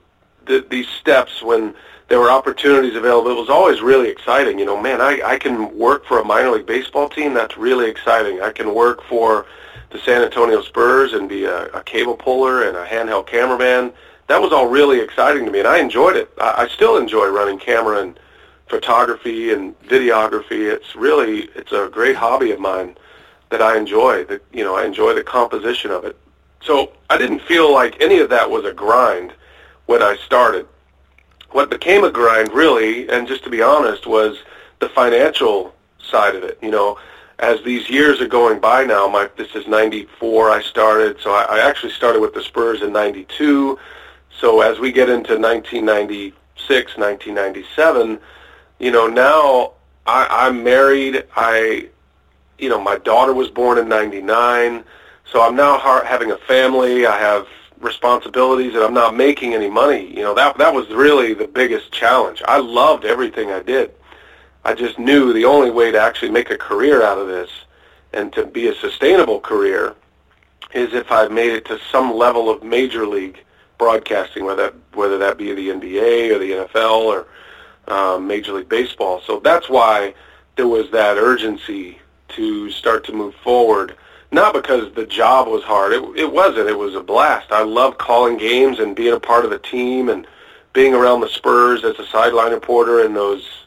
the, 0.47 0.67
these 0.69 0.89
steps, 0.89 1.43
when 1.43 1.75
there 2.09 2.19
were 2.19 2.31
opportunities 2.31 2.97
available, 2.97 3.31
it 3.31 3.37
was 3.37 3.49
always 3.49 3.81
really 3.81 4.09
exciting. 4.09 4.59
You 4.59 4.65
know, 4.65 4.81
man, 4.81 5.01
I, 5.01 5.21
I 5.25 5.39
can 5.39 5.77
work 5.79 6.05
for 6.05 6.19
a 6.19 6.25
minor 6.25 6.51
league 6.51 6.67
baseball 6.67 7.09
team. 7.09 7.35
That's 7.35 7.57
really 7.57 7.89
exciting. 7.89 8.43
I 8.43 8.51
can 8.51 8.75
work 8.75 9.03
for 9.05 9.47
the 9.93 9.99
San 10.01 10.23
Antonio 10.23 10.63
Spurs 10.63 11.13
and 11.13 11.29
be 11.29 11.45
a, 11.45 11.67
a 11.67 11.83
cable 11.83 12.17
puller 12.17 12.67
and 12.67 12.77
a 12.77 12.85
handheld 12.85 13.27
cameraman. 13.27 13.93
That 14.29 14.41
was 14.41 14.53
all 14.53 14.67
really 14.67 15.01
exciting 15.01 15.45
to 15.45 15.51
me, 15.51 15.59
and 15.59 15.69
I 15.69 15.79
enjoyed 15.79 16.17
it. 16.17 16.33
I, 16.41 16.63
I 16.63 16.69
still 16.69 16.97
enjoy 16.97 17.29
running 17.29 17.59
camera 17.59 18.01
and 18.01 18.19
photography 18.69 19.53
and 19.53 19.79
videography. 19.81 20.73
It's 20.73 20.97
really 20.97 21.51
it's 21.55 21.73
a 21.73 21.91
great 21.93 22.17
hobby 22.17 22.53
of 22.53 22.61
mine 22.61 22.97
that 23.51 23.61
I 23.61 23.77
enjoy. 23.77 24.25
That 24.25 24.43
you 24.53 24.65
know, 24.65 24.75
I 24.77 24.87
enjoy 24.87 25.15
the 25.15 25.23
composition 25.23 25.91
of 25.91 26.05
it. 26.05 26.17
So 26.63 26.93
I 27.11 27.19
didn't 27.19 27.43
feel 27.43 27.73
like 27.73 28.01
any 28.01 28.21
of 28.21 28.31
that 28.31 28.51
was 28.51 28.65
a 28.65 28.73
grind 28.73 29.35
when 29.87 30.03
I 30.03 30.17
started. 30.25 30.67
What 31.51 31.69
became 31.69 32.05
a 32.05 32.11
grind, 32.11 32.51
really, 32.53 33.09
and 33.11 33.29
just 33.29 33.45
to 33.45 33.51
be 33.51 33.61
honest, 33.61 34.07
was 34.07 34.39
the 34.79 34.89
financial 34.89 35.75
side 35.99 36.35
of 36.35 36.45
it. 36.45 36.59
You 36.63 36.71
know, 36.71 36.99
as 37.43 37.61
these 37.65 37.91
years 37.91 38.21
are 38.21 38.29
going 38.29 38.61
by 38.61 38.85
now, 38.85 39.09
my 39.09 39.29
this 39.37 39.55
is 39.55 39.67
'94. 39.67 40.51
I 40.51 40.63
started, 40.63 41.21
so 41.21 41.33
I, 41.33 41.43
I 41.57 41.59
actually 41.59 41.93
started 41.93 42.21
with 42.21 42.35
the 42.35 42.43
Spurs 42.43 42.83
in 42.83 42.93
'92. 42.93 43.79
So 44.39 44.61
as 44.63 44.79
we 44.79 44.93
get 44.93 45.11
into 45.11 45.37
1996, 45.39 46.97
1997, 46.97 48.19
you 48.79 48.91
know, 48.91 49.09
now 49.09 49.73
I, 50.07 50.47
I'm 50.47 50.63
married. 50.65 51.25
I 51.37 51.89
you 52.59 52.69
know, 52.69 52.81
my 52.81 52.97
daughter 52.99 53.35
was 53.35 53.51
born 53.51 53.77
in 53.77 53.89
99, 53.89 54.85
so 55.25 55.43
I'm 55.43 55.57
now 55.57 55.79
ha- 55.79 56.05
having 56.05 56.31
a 56.31 56.39
family. 56.39 57.07
I 57.07 57.19
have 57.19 57.49
responsibilities 57.81 58.75
and 58.75 58.85
I'm 58.85 58.95
not 58.95 59.17
making 59.17 59.53
any 59.53 59.69
money. 59.69 60.07
You 60.17 60.23
know, 60.23 60.35
that 60.35 60.57
that 60.59 60.73
was 60.73 60.89
really 60.91 61.35
the 61.35 61.49
biggest 61.49 61.91
challenge. 61.91 62.41
I 62.47 62.59
loved 62.59 63.05
everything 63.05 63.51
I 63.51 63.61
did. 63.61 63.93
I 64.65 64.75
just 64.75 64.99
knew 64.99 65.33
the 65.33 65.45
only 65.45 65.71
way 65.71 65.91
to 65.91 66.01
actually 66.01 66.31
make 66.31 66.51
a 66.51 66.59
career 66.59 67.03
out 67.03 67.19
of 67.19 67.27
this 67.27 67.51
and 68.13 68.33
to 68.35 68.47
be 68.47 68.69
a 68.69 68.75
sustainable 68.75 69.41
career 69.41 69.95
is 70.75 70.95
if 70.95 71.11
I 71.11 71.29
made 71.29 71.53
it 71.53 71.65
to 71.67 71.79
some 71.91 72.15
level 72.15 72.49
of 72.49 72.63
major 72.63 73.07
league 73.07 73.43
broadcasting, 73.79 74.45
whether 74.45 74.71
that, 74.71 74.75
whether 74.95 75.19
that 75.19 75.39
be 75.39 75.53
the 75.53 75.69
NBA 75.69 76.35
or 76.35 76.39
the 76.39 76.67
NFL 76.67 77.01
or 77.01 77.27
um, 77.93 78.27
Major 78.27 78.53
League 78.53 78.69
Baseball. 78.69 79.21
So 79.27 79.41
that's 79.41 79.69
why 79.69 80.15
there 80.57 80.69
was 80.69 80.91
that 80.93 81.17
urgency 81.17 81.99
to 82.29 82.71
start 82.71 83.05
to 83.05 83.13
move 83.13 83.35
forward 83.37 83.97
not 84.33 84.55
because 84.55 84.93
the 84.95 85.07
job 85.07 85.47
was 85.47 85.63
hard. 85.63 85.93
It, 85.93 86.03
it 86.17 86.33
wasn't. 86.33 86.69
It 86.69 86.79
was 86.79 86.95
a 86.95 87.03
blast. 87.03 87.53
I 87.53 87.63
loved 87.63 87.99
calling 87.99 88.39
games 88.39 88.79
and 88.79 88.97
being 88.97 89.13
a 89.13 89.21
part 89.21 89.45
of 89.45 89.51
the 89.51 89.59
team 89.59 90.09
and 90.09 90.27
being 90.73 90.95
around 90.95 91.21
the 91.21 91.29
Spurs 91.29 91.85
as 91.85 91.99
a 91.99 92.07
sideline 92.07 92.53
reporter 92.53 93.05
in 93.05 93.13
those 93.13 93.62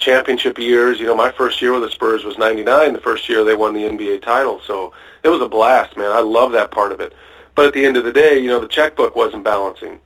championship 0.00 0.58
years. 0.58 0.98
You 0.98 1.06
know, 1.06 1.14
my 1.14 1.30
first 1.30 1.62
year 1.62 1.72
with 1.72 1.82
the 1.82 1.90
Spurs 1.90 2.24
was 2.24 2.38
99. 2.38 2.92
The 2.92 3.00
first 3.00 3.28
year 3.28 3.44
they 3.44 3.54
won 3.54 3.74
the 3.74 3.84
NBA 3.84 4.22
title. 4.22 4.60
So 4.66 4.92
it 5.22 5.28
was 5.28 5.40
a 5.40 5.48
blast, 5.48 5.96
man. 5.96 6.10
I 6.10 6.20
love 6.20 6.52
that 6.52 6.70
part 6.70 6.92
of 6.92 7.00
it. 7.00 7.12
But 7.54 7.66
at 7.66 7.74
the 7.74 7.84
end 7.84 7.96
of 7.96 8.04
the 8.04 8.12
day, 8.12 8.38
you 8.38 8.48
know, 8.48 8.60
the 8.60 8.68
checkbook 8.68 9.14
wasn't 9.14 9.44
balancing. 9.44 10.00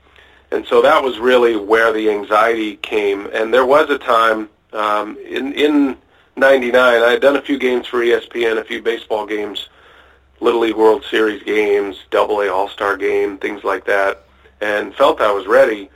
And 0.50 0.66
so 0.66 0.83
that 0.83 1.02
was 1.02 1.18
really 1.18 1.57
where 1.57 1.92
the 1.92 2.11
anxiety 2.11 2.76
came. 2.76 3.26
And 3.33 3.52
there 3.52 3.66
was 3.66 3.88
a 3.90 3.98
time 3.98 4.48
um, 4.72 5.16
in, 5.18 5.52
in 5.54 5.96
99, 6.37 6.74
I 6.76 7.11
had 7.11 7.20
done 7.22 7.37
a 7.37 7.42
few 7.42 7.59
games 7.59 7.87
for 7.87 7.98
ESPN, 7.98 8.59
a 8.59 8.64
few 8.64 8.83
baseball 8.83 9.26
games, 9.26 9.68
Little 10.40 10.61
League 10.61 10.76
World 10.76 11.04
Series 11.09 11.42
games, 11.42 11.96
Double 12.11 12.40
A 12.40 12.52
All-Star 12.52 12.96
game, 12.96 13.38
things 13.38 13.62
like 13.62 13.85
that, 13.87 14.24
and 14.61 14.94
felt 14.94 15.20
I 15.20 15.33
was 15.33 15.46
ready 15.46 15.90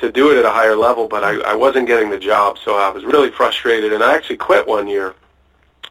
to 0.00 0.10
do 0.10 0.30
it 0.30 0.38
at 0.38 0.44
a 0.44 0.50
higher 0.50 0.76
level, 0.76 1.06
but 1.08 1.22
I, 1.22 1.40
I 1.40 1.54
wasn't 1.54 1.86
getting 1.86 2.10
the 2.10 2.18
job, 2.18 2.58
so 2.58 2.76
I 2.76 2.90
was 2.90 3.04
really 3.04 3.30
frustrated, 3.30 3.92
and 3.92 4.02
I 4.02 4.14
actually 4.14 4.38
quit 4.38 4.66
one 4.66 4.88
year 4.88 5.14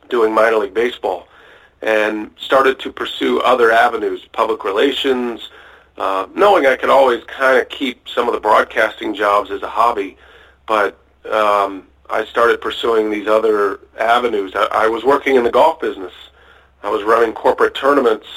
doing 0.10 0.34
minor 0.34 0.58
league 0.58 0.74
baseball 0.74 1.28
and 1.82 2.32
started 2.38 2.80
to 2.80 2.92
pursue 2.92 3.40
other 3.42 3.72
avenues, 3.72 4.26
public 4.34 4.64
relations, 4.64 5.50
uh, 5.98 6.28
knowing 6.36 6.66
I 6.66 6.76
could 6.76 6.90
always 6.90 7.24
kind 7.26 7.60
of 7.60 7.70
keep 7.70 8.08
some 8.10 8.28
of 8.28 8.34
the 8.34 8.40
broadcasting 8.40 9.14
jobs 9.14 9.52
as 9.52 9.62
a 9.62 9.70
hobby, 9.70 10.18
but 10.68 10.98
um, 11.32 11.88
I 12.10 12.26
started 12.26 12.62
pursuing 12.62 13.12
these 13.12 13.28
other 13.28 13.80
avenues. 13.98 14.54
I, 14.56 14.68
I 14.72 14.88
was 14.88 15.04
working 15.04 15.36
in 15.36 15.44
the 15.44 15.52
golf 15.52 15.80
business. 15.80 16.14
I 16.84 16.90
was 16.90 17.04
running 17.04 17.34
corporate 17.34 17.76
tournaments 17.76 18.28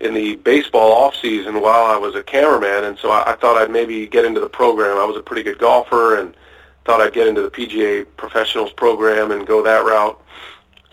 in 0.00 0.14
the 0.14 0.36
baseball 0.36 0.92
off 0.92 1.14
season 1.14 1.60
while 1.60 1.84
I 1.84 1.96
was 1.96 2.14
a 2.14 2.22
cameraman, 2.22 2.84
and 2.84 2.98
so 2.98 3.10
I, 3.10 3.32
I 3.32 3.36
thought 3.36 3.60
I'd 3.60 3.70
maybe 3.70 4.06
get 4.06 4.24
into 4.24 4.40
the 4.40 4.48
program. 4.48 4.96
I 4.96 5.04
was 5.04 5.16
a 5.16 5.22
pretty 5.22 5.42
good 5.42 5.58
golfer, 5.58 6.18
and 6.18 6.34
thought 6.84 7.00
I'd 7.00 7.12
get 7.12 7.28
into 7.28 7.42
the 7.42 7.50
PGA 7.50 8.06
Professionals 8.16 8.72
program 8.72 9.30
and 9.30 9.46
go 9.46 9.62
that 9.62 9.84
route. 9.84 10.20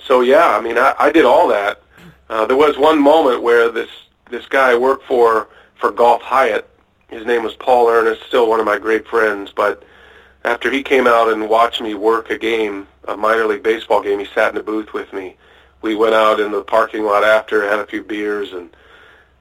So 0.03 0.21
yeah, 0.21 0.49
I 0.49 0.61
mean, 0.61 0.77
I, 0.77 0.93
I 0.99 1.11
did 1.11 1.25
all 1.25 1.47
that. 1.47 1.81
Uh, 2.29 2.45
there 2.45 2.57
was 2.57 2.77
one 2.77 3.01
moment 3.01 3.41
where 3.41 3.71
this 3.71 3.89
this 4.29 4.45
guy 4.47 4.71
I 4.71 4.75
worked 4.75 5.05
for 5.05 5.47
for 5.75 5.91
Golf 5.91 6.21
Hyatt. 6.21 6.69
His 7.07 7.25
name 7.25 7.43
was 7.43 7.55
Paul 7.55 7.89
Ernest, 7.89 8.23
still 8.27 8.49
one 8.49 8.59
of 8.59 8.65
my 8.65 8.77
great 8.77 9.07
friends. 9.07 9.53
But 9.55 9.83
after 10.43 10.69
he 10.69 10.83
came 10.83 11.07
out 11.07 11.31
and 11.31 11.49
watched 11.49 11.81
me 11.81 11.93
work 11.93 12.29
a 12.29 12.37
game, 12.37 12.87
a 13.07 13.15
minor 13.15 13.45
league 13.45 13.63
baseball 13.63 14.03
game, 14.03 14.19
he 14.19 14.25
sat 14.25 14.51
in 14.51 14.59
a 14.59 14.63
booth 14.63 14.91
with 14.93 15.13
me 15.13 15.37
we 15.81 15.95
went 15.95 16.15
out 16.15 16.39
in 16.39 16.51
the 16.51 16.63
parking 16.63 17.03
lot 17.03 17.23
after, 17.23 17.67
had 17.67 17.79
a 17.79 17.85
few 17.85 18.03
beers, 18.03 18.53
and 18.53 18.75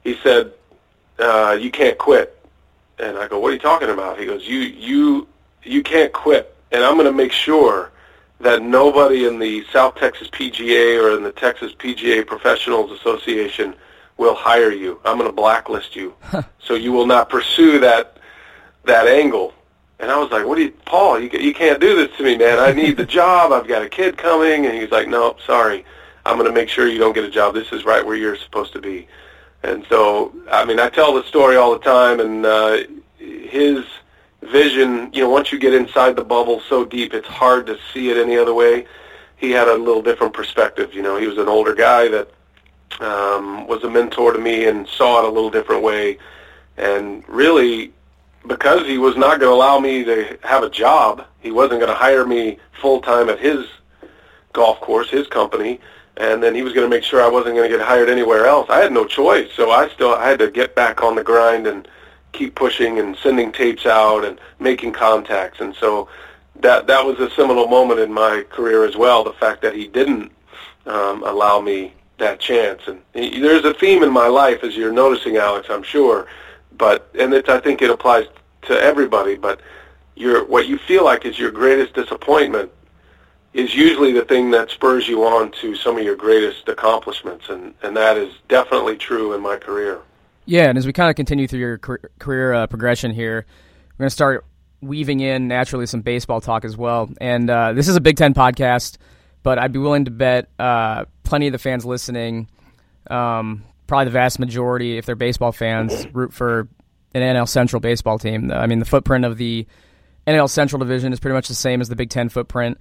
he 0.06 0.16
said, 0.22 0.52
uh, 1.18 1.58
"You 1.60 1.70
can't 1.70 1.98
quit." 1.98 2.38
And 2.98 3.18
I 3.18 3.26
go, 3.26 3.40
"What 3.40 3.50
are 3.50 3.54
you 3.54 3.58
talking 3.58 3.90
about?" 3.90 4.18
He 4.20 4.24
goes, 4.24 4.46
"You 4.46 4.60
you 4.60 5.26
you 5.64 5.82
can't 5.82 6.12
quit, 6.12 6.54
and 6.70 6.84
I'm 6.84 6.94
going 6.94 7.06
to 7.06 7.12
make 7.12 7.32
sure 7.32 7.90
that 8.38 8.62
nobody 8.62 9.26
in 9.26 9.40
the 9.40 9.64
South 9.72 9.96
Texas 9.96 10.28
PGA 10.28 11.02
or 11.02 11.16
in 11.16 11.24
the 11.24 11.32
Texas 11.32 11.72
PGA 11.72 12.24
Professionals 12.24 12.92
Association 12.92 13.74
will 14.16 14.34
hire 14.34 14.70
you. 14.70 15.00
I'm 15.04 15.18
going 15.18 15.28
to 15.28 15.34
blacklist 15.34 15.96
you, 15.96 16.14
so 16.60 16.74
you 16.74 16.92
will 16.92 17.06
not 17.06 17.28
pursue 17.28 17.80
that 17.80 18.18
that 18.84 19.08
angle." 19.08 19.52
And 19.98 20.10
I 20.10 20.18
was 20.18 20.30
like, 20.30 20.46
"What 20.46 20.54
do 20.54 20.62
you, 20.62 20.70
Paul? 20.84 21.18
You 21.18 21.28
you 21.32 21.52
can't 21.52 21.80
do 21.80 21.96
this 21.96 22.16
to 22.16 22.22
me, 22.22 22.36
man. 22.36 22.60
I 22.60 22.70
need 22.70 22.96
the 22.96 23.06
job. 23.20 23.50
I've 23.50 23.66
got 23.66 23.82
a 23.82 23.88
kid 23.88 24.16
coming." 24.16 24.66
And 24.66 24.78
he's 24.78 24.92
like, 24.92 25.08
"No, 25.08 25.36
sorry." 25.44 25.84
I'm 26.24 26.36
going 26.38 26.48
to 26.48 26.52
make 26.52 26.68
sure 26.68 26.88
you 26.88 26.98
don't 26.98 27.12
get 27.12 27.22
a 27.22 27.30
job. 27.30 27.54
This 27.54 27.70
is 27.70 27.84
right 27.84 28.04
where 28.04 28.16
you're 28.16 28.34
supposed 28.34 28.72
to 28.72 28.80
be. 28.80 29.06
And 29.66 29.85
so, 29.88 30.33
I 30.48 30.64
mean, 30.64 30.79
I 30.79 30.88
tell 30.88 31.12
the 31.12 31.24
story 31.24 31.57
all 31.57 31.72
the 31.72 31.81
time, 31.81 32.20
and 32.20 32.46
uh, 32.46 32.79
his 33.18 33.85
vision, 34.42 35.11
you 35.12 35.22
know, 35.22 35.29
once 35.29 35.50
you 35.50 35.59
get 35.59 35.74
inside 35.74 36.14
the 36.14 36.22
bubble 36.22 36.62
so 36.68 36.85
deep, 36.85 37.12
it's 37.12 37.26
hard 37.26 37.66
to 37.66 37.76
see 37.92 38.11
it 38.11 38.16
any 38.16 38.38
other 38.38 38.55
way. 38.55 38.87
He 39.37 39.50
had 39.50 39.66
a 39.66 39.74
little 39.74 40.02
different 40.02 40.35
perspective. 40.35 40.94
You 40.94 41.02
know, 41.02 41.16
he 41.18 41.26
was 41.26 41.37
an 41.37 41.48
older 41.48 41.74
guy 41.74 42.07
that 42.07 42.31
um, 43.00 43.66
was 43.66 43.83
a 43.83 43.90
mentor 43.90 44.33
to 44.33 44.38
me 44.38 44.66
and 44.66 44.87
saw 44.87 45.18
it 45.18 45.24
a 45.24 45.33
little 45.33 45.50
different 45.50 45.83
way. 45.83 46.18
And 46.76 47.29
really, 47.29 47.92
because 48.46 48.87
he 48.87 48.98
was 48.98 49.16
not 49.16 49.40
going 49.40 49.50
to 49.50 49.50
allow 49.50 49.81
me 49.81 50.05
to 50.05 50.38
have 50.44 50.62
a 50.62 50.70
job, 50.70 51.26
he 51.40 51.50
wasn't 51.50 51.81
going 51.81 51.90
to 51.90 51.98
hire 51.98 52.24
me 52.24 52.59
full 52.81 53.00
time 53.00 53.29
at 53.29 53.40
his 53.40 53.66
golf 54.52 54.81
course, 54.81 55.11
his 55.11 55.26
company 55.26 55.81
and 56.16 56.42
then 56.42 56.55
he 56.55 56.62
was 56.62 56.72
going 56.72 56.88
to 56.88 56.94
make 56.94 57.05
sure 57.05 57.22
I 57.22 57.29
wasn't 57.29 57.57
going 57.57 57.70
to 57.70 57.76
get 57.76 57.87
hired 57.87 58.09
anywhere 58.09 58.46
else. 58.46 58.68
I 58.70 58.79
had 58.79 58.92
no 58.92 59.05
choice, 59.05 59.50
so 59.55 59.70
I 59.70 59.88
still 59.90 60.14
I 60.14 60.29
had 60.29 60.38
to 60.38 60.50
get 60.50 60.74
back 60.74 61.02
on 61.02 61.14
the 61.14 61.22
grind 61.22 61.66
and 61.66 61.87
keep 62.33 62.55
pushing 62.55 62.98
and 62.98 63.16
sending 63.16 63.52
tapes 63.52 63.87
out 63.87 64.24
and 64.24 64.38
making 64.59 64.92
contacts. 64.92 65.61
And 65.61 65.74
so 65.74 66.09
that 66.61 66.87
that 66.87 67.05
was 67.05 67.18
a 67.20 67.31
seminal 67.31 67.66
moment 67.66 68.00
in 68.00 68.12
my 68.12 68.44
career 68.50 68.85
as 68.85 68.96
well. 68.96 69.24
The 69.24 69.33
fact 69.33 69.62
that 69.62 69.74
he 69.74 69.88
didn't 69.88 70.33
um, 70.87 71.22
allow 71.22 71.61
me 71.61 71.92
that 72.18 72.40
chance. 72.40 72.83
And 72.87 73.00
he, 73.12 73.40
there's 73.40 73.64
a 73.64 73.74
theme 73.74 74.02
in 74.02 74.12
my 74.12 74.29
life, 74.29 74.62
as 74.64 74.76
you're 74.76 74.92
noticing, 74.92 75.37
Alex. 75.37 75.68
I'm 75.68 75.83
sure, 75.83 76.26
but 76.79 77.11
and 77.18 77.35
it's 77.35 77.48
I 77.48 77.61
think 77.61 77.83
it 77.83 77.90
applies 77.90 78.26
to 78.62 78.81
everybody. 78.81 79.37
But 79.37 79.61
your 80.14 80.44
what 80.46 80.66
you 80.66 80.79
feel 80.79 81.05
like 81.05 81.26
is 81.26 81.38
your 81.38 81.50
greatest 81.50 81.94
disappointment 81.94 82.72
is 83.56 83.74
usually 83.74 84.12
the 84.12 84.24
thing 84.24 84.50
that 84.50 84.70
spurs 84.70 85.08
you 85.08 85.24
on 85.24 85.50
to 85.50 85.74
some 85.74 85.96
of 85.96 86.04
your 86.04 86.14
greatest 86.14 86.68
accomplishments, 86.68 87.48
and, 87.48 87.74
and 87.82 87.96
that 87.96 88.18
is 88.18 88.34
definitely 88.48 88.96
true 88.96 89.32
in 89.32 89.40
my 89.40 89.56
career. 89.56 89.98
Yeah, 90.44 90.68
and 90.68 90.76
as 90.76 90.86
we 90.86 90.92
kind 90.92 91.08
of 91.08 91.16
continue 91.16 91.48
through 91.48 91.60
your 91.60 91.78
career 91.78 92.52
uh, 92.52 92.66
progression 92.66 93.12
here, 93.12 93.46
we're 93.92 94.04
going 94.04 94.06
to 94.06 94.14
start 94.14 94.44
weaving 94.82 95.20
in 95.20 95.48
naturally 95.48 95.86
some 95.86 96.02
baseball 96.02 96.42
talk 96.42 96.66
as 96.66 96.76
well. 96.76 97.08
And 97.18 97.48
uh, 97.48 97.72
this 97.72 97.88
is 97.88 97.96
a 97.96 98.00
Big 98.00 98.18
Ten 98.18 98.34
podcast, 98.34 98.98
but 99.42 99.58
I'd 99.58 99.72
be 99.72 99.78
willing 99.78 100.04
to 100.04 100.10
bet 100.10 100.48
uh, 100.58 101.06
plenty 101.24 101.46
of 101.46 101.52
the 101.52 101.58
fans 101.58 101.86
listening, 101.86 102.48
um, 103.10 103.64
probably 103.86 104.04
the 104.04 104.10
vast 104.10 104.38
majority, 104.38 104.98
if 104.98 105.06
they're 105.06 105.16
baseball 105.16 105.50
fans, 105.50 106.06
root 106.12 106.34
for 106.34 106.68
an 107.14 107.22
NL 107.22 107.48
Central 107.48 107.80
baseball 107.80 108.18
team. 108.18 108.52
I 108.52 108.66
mean, 108.66 108.80
the 108.80 108.84
footprint 108.84 109.24
of 109.24 109.38
the 109.38 109.66
NL 110.26 110.50
Central 110.50 110.78
division 110.78 111.14
is 111.14 111.20
pretty 111.20 111.34
much 111.34 111.48
the 111.48 111.54
same 111.54 111.80
as 111.80 111.88
the 111.88 111.96
Big 111.96 112.10
Ten 112.10 112.28
footprint. 112.28 112.76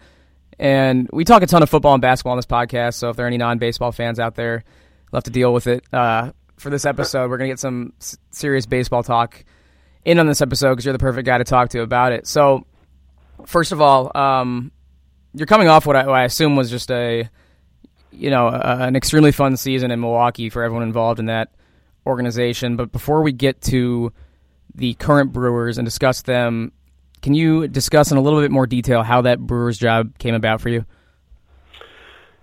And 0.58 1.10
we 1.12 1.26
talk 1.26 1.42
a 1.42 1.48
ton 1.48 1.64
of 1.64 1.70
football 1.70 1.94
and 1.94 2.02
basketball 2.02 2.32
on 2.32 2.38
this 2.38 2.46
podcast, 2.46 2.96
so 2.96 3.10
if 3.10 3.18
there 3.18 3.26
are 3.26 3.28
any 3.28 3.38
non 3.38 3.58
baseball 3.58 3.92
fans 3.92 4.20
out 4.20 4.36
there, 4.36 4.64
we'll 5.12 5.18
have 5.18 5.26
to 5.26 5.32
deal 5.32 5.54
with 5.54 5.68
it. 5.68 5.84
Uh, 5.92 6.32
for 6.58 6.70
this 6.70 6.86
episode, 6.86 7.30
we're 7.30 7.38
going 7.38 7.50
to 7.50 7.52
get 7.52 7.60
some 7.60 7.94
serious 8.32 8.66
baseball 8.66 9.04
talk 9.04 9.44
in 10.06 10.20
on 10.20 10.28
this 10.28 10.42
episode 10.42 10.72
because 10.72 10.86
you're 10.86 10.94
the 10.94 11.00
perfect 11.00 11.26
guy 11.26 11.38
to 11.38 11.44
talk 11.44 11.70
to 11.70 11.82
about 11.82 12.14
it. 12.14 12.28
So, 12.28 12.66
first 13.46 13.72
of 13.72 13.82
all, 13.82 14.16
um, 14.16 14.72
you're 15.34 15.48
coming 15.48 15.68
off 15.68 15.86
what 15.86 15.96
I, 15.96 16.06
what 16.06 16.16
I, 16.16 16.24
assume 16.24 16.56
was 16.56 16.70
just 16.70 16.90
a, 16.92 17.30
you 18.12 18.30
know, 18.30 18.48
a, 18.48 18.78
an 18.80 18.96
extremely 18.96 19.34
fun 19.34 19.58
season 19.58 19.92
in 19.92 20.00
Milwaukee 20.00 20.50
for 20.50 20.64
everyone 20.64 20.84
involved 20.84 21.20
in 21.20 21.26
that 21.26 21.52
organization. 22.06 22.78
But 22.78 22.94
before 22.94 23.22
we 23.22 23.34
get 23.34 23.62
to 23.64 24.14
the 24.74 24.94
current 24.94 25.34
Brewers 25.34 25.78
and 25.78 25.86
discuss 25.86 26.22
them 26.22 26.72
can 27.22 27.34
you 27.34 27.68
discuss 27.68 28.12
in 28.12 28.18
a 28.18 28.22
little 28.22 28.42
bit 28.42 28.52
more 28.52 28.68
detail 28.68 29.04
how 29.04 29.22
that 29.22 29.40
Brewers 29.40 29.78
job 29.78 30.18
came 30.18 30.36
about 30.36 30.62
for 30.62 30.70
you? 30.70 30.86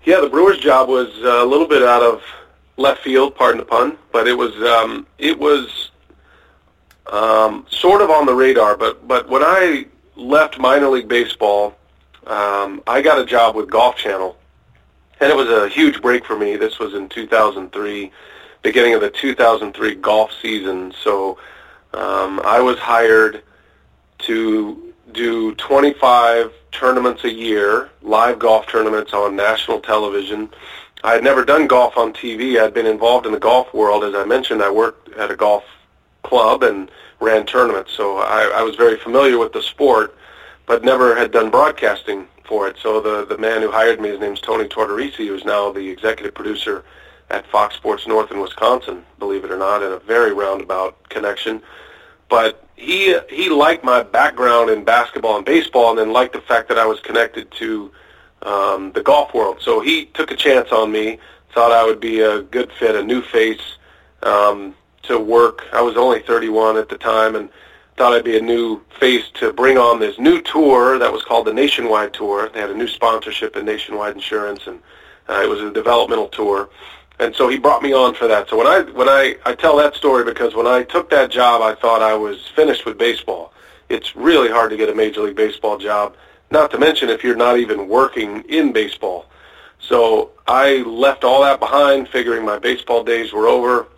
Yeah, 0.04 0.20
the 0.20 0.28
Brewers 0.28 0.58
job 0.58 0.88
was 0.88 1.08
a 1.18 1.44
little 1.44 1.68
bit 1.68 1.82
out 1.82 2.02
of 2.02 2.22
left 2.76 3.02
field, 3.02 3.34
pardon 3.34 3.58
the 3.58 3.64
pun, 3.64 3.96
but 4.12 4.26
it 4.26 4.36
was 4.36 4.54
um, 4.56 5.06
it 5.18 5.38
was 5.38 5.90
um, 7.12 7.66
sort 7.70 8.02
of 8.02 8.10
on 8.10 8.26
the 8.26 8.34
radar. 8.34 8.76
But 8.76 9.06
but 9.06 9.28
when 9.28 9.42
I 9.42 9.86
left 10.16 10.58
minor 10.58 10.88
league 10.88 11.08
baseball, 11.08 11.76
um, 12.26 12.82
I 12.86 13.02
got 13.02 13.18
a 13.18 13.24
job 13.24 13.54
with 13.54 13.70
Golf 13.70 13.96
Channel, 13.96 14.36
and 15.20 15.30
it 15.30 15.36
was 15.36 15.48
a 15.48 15.68
huge 15.68 16.02
break 16.02 16.24
for 16.24 16.36
me. 16.36 16.56
This 16.56 16.78
was 16.78 16.94
in 16.94 17.08
2003, 17.08 18.10
beginning 18.62 18.94
of 18.94 19.00
the 19.00 19.10
2003 19.10 19.94
golf 19.96 20.32
season. 20.40 20.92
So 21.02 21.38
um, 21.94 22.40
I 22.44 22.60
was 22.60 22.78
hired 22.78 23.42
to 24.22 24.92
do 25.12 25.54
25 25.56 26.52
tournaments 26.72 27.24
a 27.24 27.32
year, 27.32 27.90
live 28.02 28.38
golf 28.38 28.66
tournaments 28.66 29.12
on 29.12 29.36
national 29.36 29.80
television. 29.80 30.48
I 31.04 31.12
had 31.12 31.24
never 31.24 31.44
done 31.44 31.66
golf 31.66 31.96
on 31.96 32.12
TV. 32.12 32.60
I'd 32.60 32.74
been 32.74 32.86
involved 32.86 33.26
in 33.26 33.32
the 33.32 33.38
golf 33.38 33.72
world. 33.74 34.04
As 34.04 34.14
I 34.14 34.24
mentioned, 34.24 34.62
I 34.62 34.70
worked 34.70 35.12
at 35.14 35.30
a 35.30 35.36
golf 35.36 35.64
club 36.22 36.62
and 36.62 36.90
ran 37.20 37.44
tournaments, 37.46 37.92
so 37.92 38.18
I, 38.18 38.52
I 38.56 38.62
was 38.62 38.76
very 38.76 38.96
familiar 38.96 39.38
with 39.38 39.52
the 39.52 39.62
sport, 39.62 40.16
but 40.66 40.84
never 40.84 41.14
had 41.16 41.30
done 41.30 41.50
broadcasting 41.50 42.26
for 42.44 42.68
it. 42.68 42.76
So 42.78 43.00
the, 43.00 43.24
the 43.24 43.38
man 43.38 43.62
who 43.62 43.70
hired 43.70 44.00
me, 44.00 44.08
his 44.10 44.20
name's 44.20 44.40
Tony 44.40 44.68
Tortorisi, 44.68 45.26
who's 45.26 45.44
now 45.44 45.72
the 45.72 45.88
executive 45.88 46.34
producer 46.34 46.84
at 47.30 47.46
Fox 47.46 47.74
Sports 47.76 48.06
North 48.06 48.30
in 48.30 48.40
Wisconsin, 48.40 49.04
believe 49.18 49.44
it 49.44 49.50
or 49.50 49.58
not, 49.58 49.82
in 49.82 49.92
a 49.92 49.98
very 49.98 50.32
roundabout 50.32 51.08
connection. 51.08 51.62
But 52.28 52.66
he 52.82 53.16
he 53.30 53.48
liked 53.48 53.84
my 53.84 54.02
background 54.02 54.68
in 54.68 54.84
basketball 54.84 55.36
and 55.36 55.46
baseball, 55.46 55.90
and 55.90 55.98
then 55.98 56.12
liked 56.12 56.32
the 56.32 56.40
fact 56.40 56.68
that 56.68 56.78
I 56.78 56.84
was 56.84 56.98
connected 57.00 57.50
to 57.52 57.92
um, 58.42 58.92
the 58.92 59.02
golf 59.02 59.32
world. 59.32 59.58
So 59.60 59.80
he 59.80 60.06
took 60.06 60.32
a 60.32 60.36
chance 60.36 60.72
on 60.72 60.90
me, 60.90 61.18
thought 61.54 61.70
I 61.70 61.84
would 61.84 62.00
be 62.00 62.20
a 62.20 62.42
good 62.42 62.72
fit, 62.72 62.96
a 62.96 63.02
new 63.02 63.22
face 63.22 63.76
um, 64.24 64.74
to 65.02 65.18
work. 65.18 65.62
I 65.72 65.80
was 65.80 65.96
only 65.96 66.20
31 66.22 66.76
at 66.76 66.88
the 66.88 66.98
time, 66.98 67.36
and 67.36 67.48
thought 67.96 68.14
I'd 68.14 68.24
be 68.24 68.36
a 68.36 68.42
new 68.42 68.80
face 68.98 69.30
to 69.34 69.52
bring 69.52 69.78
on 69.78 70.00
this 70.00 70.18
new 70.18 70.42
tour 70.42 70.98
that 70.98 71.12
was 71.12 71.22
called 71.22 71.46
the 71.46 71.54
Nationwide 71.54 72.12
Tour. 72.12 72.50
They 72.52 72.60
had 72.60 72.70
a 72.70 72.76
new 72.76 72.88
sponsorship 72.88 73.56
in 73.56 73.64
Nationwide 73.64 74.14
Insurance, 74.14 74.66
and 74.66 74.80
uh, 75.28 75.40
it 75.40 75.48
was 75.48 75.60
a 75.60 75.70
developmental 75.70 76.28
tour. 76.28 76.68
And 77.22 77.34
so 77.36 77.48
he 77.48 77.58
brought 77.58 77.82
me 77.82 77.92
on 77.92 78.14
for 78.14 78.26
that. 78.26 78.48
So 78.48 78.56
when 78.56 78.66
I 78.66 78.80
when 78.92 79.08
I 79.08 79.36
I 79.46 79.54
tell 79.54 79.76
that 79.76 79.94
story 79.94 80.24
because 80.24 80.54
when 80.54 80.66
I 80.66 80.82
took 80.82 81.08
that 81.10 81.30
job, 81.30 81.62
I 81.62 81.74
thought 81.74 82.02
I 82.02 82.14
was 82.14 82.48
finished 82.56 82.84
with 82.84 82.98
baseball. 82.98 83.52
It's 83.88 84.16
really 84.16 84.50
hard 84.50 84.70
to 84.70 84.76
get 84.76 84.88
a 84.88 84.94
major 84.94 85.20
league 85.22 85.36
baseball 85.36 85.78
job. 85.78 86.16
Not 86.50 86.70
to 86.72 86.78
mention 86.78 87.08
if 87.08 87.22
you're 87.22 87.36
not 87.36 87.58
even 87.58 87.88
working 87.88 88.42
in 88.48 88.72
baseball. 88.72 89.26
So 89.78 90.30
I 90.46 90.78
left 90.82 91.24
all 91.24 91.42
that 91.42 91.60
behind, 91.60 92.08
figuring 92.08 92.44
my 92.44 92.58
baseball 92.58 93.04
days 93.04 93.32
were 93.32 93.48
over, 93.48 93.88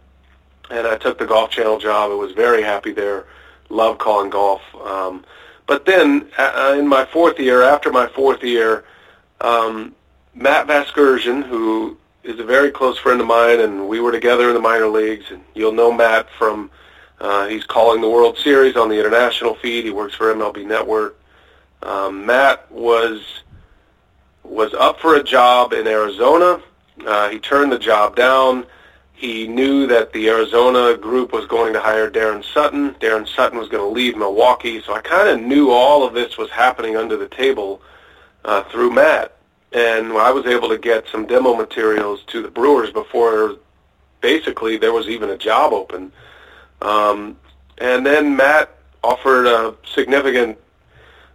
and 0.70 0.86
I 0.86 0.96
took 0.96 1.18
the 1.18 1.26
Golf 1.26 1.50
Channel 1.50 1.78
job. 1.78 2.10
I 2.10 2.14
was 2.14 2.32
very 2.32 2.62
happy 2.62 2.92
there 2.92 3.26
love 3.68 3.98
calling 3.98 4.30
golf. 4.30 4.62
Um, 4.84 5.24
but 5.66 5.86
then 5.86 6.28
uh, 6.38 6.76
in 6.78 6.86
my 6.86 7.04
fourth 7.06 7.38
year, 7.38 7.62
after 7.62 7.90
my 7.90 8.06
fourth 8.06 8.42
year, 8.42 8.84
um, 9.40 9.94
Matt 10.34 10.66
Vasgersian, 10.66 11.42
who 11.42 11.96
is 12.24 12.40
a 12.40 12.44
very 12.44 12.70
close 12.70 12.98
friend 12.98 13.20
of 13.20 13.26
mine, 13.26 13.60
and 13.60 13.86
we 13.88 14.00
were 14.00 14.12
together 14.12 14.48
in 14.48 14.54
the 14.54 14.60
minor 14.60 14.88
leagues. 14.88 15.26
And 15.30 15.44
you'll 15.54 15.72
know 15.72 15.92
Matt 15.92 16.28
from 16.38 16.70
uh, 17.20 17.46
he's 17.46 17.64
calling 17.64 18.00
the 18.00 18.08
World 18.08 18.38
Series 18.38 18.76
on 18.76 18.88
the 18.88 18.98
international 18.98 19.54
feed. 19.54 19.84
He 19.84 19.90
works 19.90 20.14
for 20.14 20.34
MLB 20.34 20.66
Network. 20.66 21.20
Um, 21.82 22.26
Matt 22.26 22.70
was 22.72 23.42
was 24.42 24.74
up 24.74 25.00
for 25.00 25.16
a 25.16 25.22
job 25.22 25.72
in 25.72 25.86
Arizona. 25.86 26.60
Uh, 27.06 27.28
he 27.28 27.38
turned 27.38 27.72
the 27.72 27.78
job 27.78 28.14
down. 28.16 28.66
He 29.14 29.46
knew 29.46 29.86
that 29.86 30.12
the 30.12 30.28
Arizona 30.28 30.96
group 30.96 31.32
was 31.32 31.46
going 31.46 31.72
to 31.72 31.80
hire 31.80 32.10
Daron 32.10 32.44
Sutton. 32.44 32.94
Daron 32.94 33.26
Sutton 33.26 33.58
was 33.58 33.68
going 33.68 33.82
to 33.82 33.94
leave 33.94 34.16
Milwaukee. 34.16 34.82
So 34.82 34.92
I 34.92 35.00
kind 35.00 35.28
of 35.28 35.40
knew 35.40 35.70
all 35.70 36.06
of 36.06 36.14
this 36.14 36.36
was 36.36 36.50
happening 36.50 36.96
under 36.96 37.16
the 37.16 37.28
table 37.28 37.80
uh, 38.44 38.64
through 38.64 38.90
Matt. 38.90 39.33
And 39.74 40.12
I 40.12 40.30
was 40.30 40.46
able 40.46 40.68
to 40.68 40.78
get 40.78 41.06
some 41.08 41.26
demo 41.26 41.54
materials 41.54 42.22
to 42.28 42.42
the 42.42 42.48
Brewers 42.48 42.90
before 42.92 43.56
basically 44.20 44.76
there 44.76 44.92
was 44.92 45.08
even 45.08 45.30
a 45.30 45.36
job 45.36 45.72
open. 45.72 46.12
Um, 46.80 47.36
and 47.78 48.06
then 48.06 48.36
Matt 48.36 48.70
offered 49.02 49.46
a 49.46 49.74
significant 49.84 50.56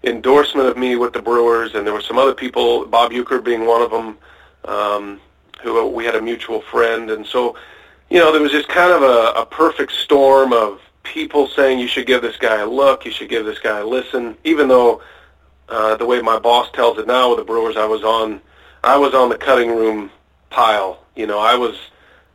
endorsement 0.03 0.67
of 0.67 0.77
me 0.77 0.95
with 0.95 1.13
the 1.13 1.21
Brewers, 1.21 1.75
and 1.75 1.85
there 1.85 1.93
were 1.93 2.01
some 2.01 2.17
other 2.17 2.33
people, 2.33 2.85
Bob 2.85 3.11
Uecker 3.11 3.43
being 3.43 3.65
one 3.65 3.81
of 3.81 3.91
them. 3.91 4.17
Um, 4.65 5.21
who 5.61 5.87
we 5.87 6.05
had 6.05 6.15
a 6.15 6.21
mutual 6.21 6.61
friend, 6.61 7.11
and 7.11 7.25
so 7.25 7.55
you 8.09 8.19
know 8.19 8.31
there 8.31 8.41
was 8.41 8.51
just 8.51 8.67
kind 8.69 8.91
of 8.91 9.01
a, 9.01 9.39
a 9.39 9.45
perfect 9.45 9.91
storm 9.91 10.53
of 10.53 10.81
people 11.03 11.47
saying 11.47 11.79
you 11.79 11.87
should 11.87 12.07
give 12.07 12.21
this 12.21 12.37
guy 12.37 12.61
a 12.61 12.65
look, 12.65 13.05
you 13.05 13.11
should 13.11 13.29
give 13.29 13.45
this 13.45 13.59
guy 13.59 13.79
a 13.79 13.85
listen, 13.85 14.37
even 14.43 14.67
though 14.67 15.01
uh, 15.69 15.95
the 15.95 16.05
way 16.05 16.21
my 16.21 16.39
boss 16.39 16.69
tells 16.71 16.97
it 16.97 17.07
now 17.07 17.29
with 17.29 17.39
the 17.39 17.45
Brewers, 17.45 17.77
I 17.77 17.85
was 17.85 18.03
on 18.03 18.41
I 18.83 18.97
was 18.97 19.13
on 19.13 19.29
the 19.29 19.37
cutting 19.37 19.69
room 19.69 20.09
pile. 20.49 21.03
You 21.15 21.27
know, 21.27 21.39
I 21.39 21.55
was 21.55 21.77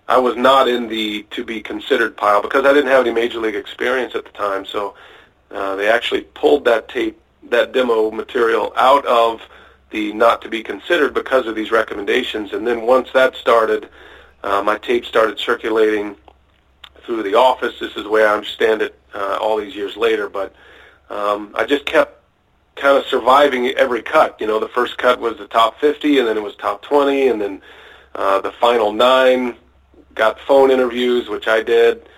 I 0.08 0.18
was 0.18 0.36
not 0.36 0.68
in 0.68 0.88
the 0.88 1.24
to 1.30 1.44
be 1.44 1.60
considered 1.60 2.16
pile 2.16 2.42
because 2.42 2.64
I 2.64 2.72
didn't 2.72 2.90
have 2.90 3.00
any 3.00 3.14
major 3.14 3.40
league 3.40 3.54
experience 3.54 4.14
at 4.14 4.24
the 4.24 4.30
time. 4.32 4.64
So 4.64 4.94
uh, 5.50 5.76
they 5.76 5.88
actually 5.88 6.22
pulled 6.22 6.64
that 6.66 6.88
tape, 6.88 7.20
that 7.50 7.72
demo 7.72 8.10
material 8.10 8.72
out 8.76 9.04
of 9.06 9.40
the 9.90 10.12
not 10.12 10.42
to 10.42 10.48
be 10.48 10.62
considered 10.62 11.14
because 11.14 11.46
of 11.46 11.54
these 11.54 11.70
recommendations. 11.70 12.52
And 12.52 12.66
then 12.66 12.82
once 12.82 13.10
that 13.12 13.36
started, 13.36 13.88
uh, 14.42 14.62
my 14.62 14.76
tape 14.78 15.06
started 15.06 15.38
circulating 15.38 16.16
through 17.04 17.22
the 17.22 17.34
office. 17.34 17.78
This 17.78 17.96
is 17.96 18.04
the 18.04 18.10
way 18.10 18.24
I 18.24 18.34
understand 18.34 18.82
it 18.82 18.98
uh, 19.14 19.38
all 19.40 19.56
these 19.56 19.74
years 19.74 19.96
later. 19.96 20.28
But 20.28 20.54
um, 21.10 21.52
I 21.54 21.64
just 21.64 21.86
kept 21.86 22.23
kind 22.76 22.98
of 22.98 23.04
surviving 23.06 23.68
every 23.68 24.02
cut. 24.02 24.40
You 24.40 24.46
know, 24.46 24.58
the 24.58 24.68
first 24.68 24.98
cut 24.98 25.20
was 25.20 25.38
the 25.38 25.46
top 25.46 25.80
50, 25.80 26.18
and 26.18 26.28
then 26.28 26.36
it 26.36 26.42
was 26.42 26.56
top 26.56 26.82
20, 26.82 27.28
and 27.28 27.40
then 27.40 27.62
uh, 28.14 28.40
the 28.40 28.52
final 28.52 28.92
nine 28.92 29.56
got 30.14 30.38
phone 30.40 30.70
interviews, 30.70 31.28
which 31.28 31.48
I 31.48 31.62
did. 31.62 32.08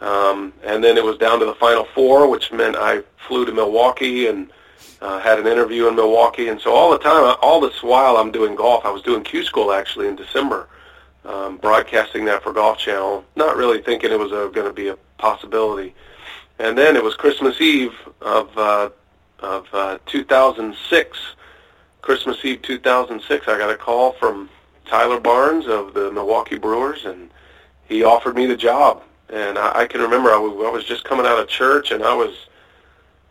Um, 0.00 0.52
and 0.64 0.82
then 0.82 0.96
it 0.96 1.04
was 1.04 1.16
down 1.18 1.38
to 1.38 1.44
the 1.44 1.54
final 1.54 1.84
four, 1.94 2.28
which 2.28 2.50
meant 2.50 2.76
I 2.76 3.02
flew 3.28 3.44
to 3.44 3.52
Milwaukee 3.52 4.26
and 4.26 4.50
uh, 5.00 5.20
had 5.20 5.38
an 5.38 5.46
interview 5.46 5.88
in 5.88 5.96
Milwaukee, 5.96 6.48
and 6.48 6.60
so 6.60 6.72
all 6.72 6.90
the 6.90 6.98
time, 6.98 7.36
all 7.42 7.60
this 7.60 7.82
while 7.82 8.16
I'm 8.16 8.30
doing 8.30 8.54
golf, 8.54 8.84
I 8.84 8.90
was 8.90 9.02
doing 9.02 9.24
Q 9.24 9.44
School 9.44 9.72
actually 9.72 10.06
in 10.06 10.16
December, 10.16 10.68
um, 11.24 11.56
broadcasting 11.56 12.24
that 12.26 12.42
for 12.42 12.52
Golf 12.52 12.78
Channel, 12.78 13.24
not 13.34 13.56
really 13.56 13.82
thinking 13.82 14.12
it 14.12 14.18
was 14.18 14.30
going 14.30 14.66
to 14.66 14.72
be 14.72 14.88
a 14.88 14.96
possibility. 15.18 15.94
And 16.58 16.78
then 16.78 16.94
it 16.94 17.02
was 17.02 17.14
Christmas 17.14 17.60
Eve 17.60 17.94
of 18.20 18.56
uh, 18.56 18.90
of 19.42 19.66
uh, 19.72 19.98
2006. 20.06 21.18
Christmas 22.00 22.44
Eve 22.44 22.62
2006, 22.62 23.46
I 23.46 23.58
got 23.58 23.70
a 23.70 23.76
call 23.76 24.12
from 24.12 24.48
Tyler 24.86 25.20
Barnes 25.20 25.66
of 25.66 25.94
the 25.94 26.10
Milwaukee 26.10 26.58
Brewers, 26.58 27.04
and 27.04 27.30
he 27.88 28.02
offered 28.02 28.34
me 28.34 28.46
the 28.46 28.56
job. 28.56 29.02
And 29.28 29.56
I, 29.56 29.80
I 29.80 29.86
can 29.86 30.00
remember 30.00 30.30
I 30.30 30.38
was, 30.38 30.52
I 30.66 30.70
was 30.70 30.84
just 30.84 31.04
coming 31.04 31.26
out 31.26 31.38
of 31.38 31.48
church, 31.48 31.90
and 31.90 32.02
I 32.02 32.14
was 32.14 32.46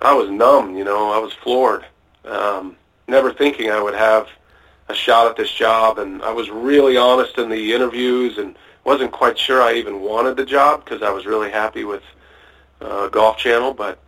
I 0.02 0.14
was 0.14 0.30
numb, 0.30 0.76
you 0.76 0.84
know, 0.84 1.12
I 1.12 1.20
was 1.20 1.32
floored. 1.34 1.86
Um, 2.26 2.76
never 3.08 3.32
thinking 3.32 3.70
I 3.70 3.82
would 3.82 3.94
have 3.94 4.28
a 4.90 4.96
shot 4.96 5.28
at 5.28 5.38
this 5.38 5.52
job, 5.52 6.00
and 6.00 6.24
I 6.24 6.32
was 6.32 6.50
really 6.50 6.98
honest 6.98 7.38
in 7.38 7.50
the 7.50 7.74
interviews, 7.74 8.38
and 8.38 8.56
wasn't 8.84 9.12
quite 9.12 9.38
sure 9.38 9.62
I 9.62 9.74
even 9.74 10.02
wanted 10.02 10.38
the 10.38 10.46
job 10.46 10.84
because 10.84 11.04
I 11.04 11.12
was 11.12 11.26
really 11.26 11.52
happy 11.52 11.84
with 11.84 12.02
uh, 12.82 13.10
Golf 13.10 13.38
Channel, 13.38 13.74
but 13.74 14.00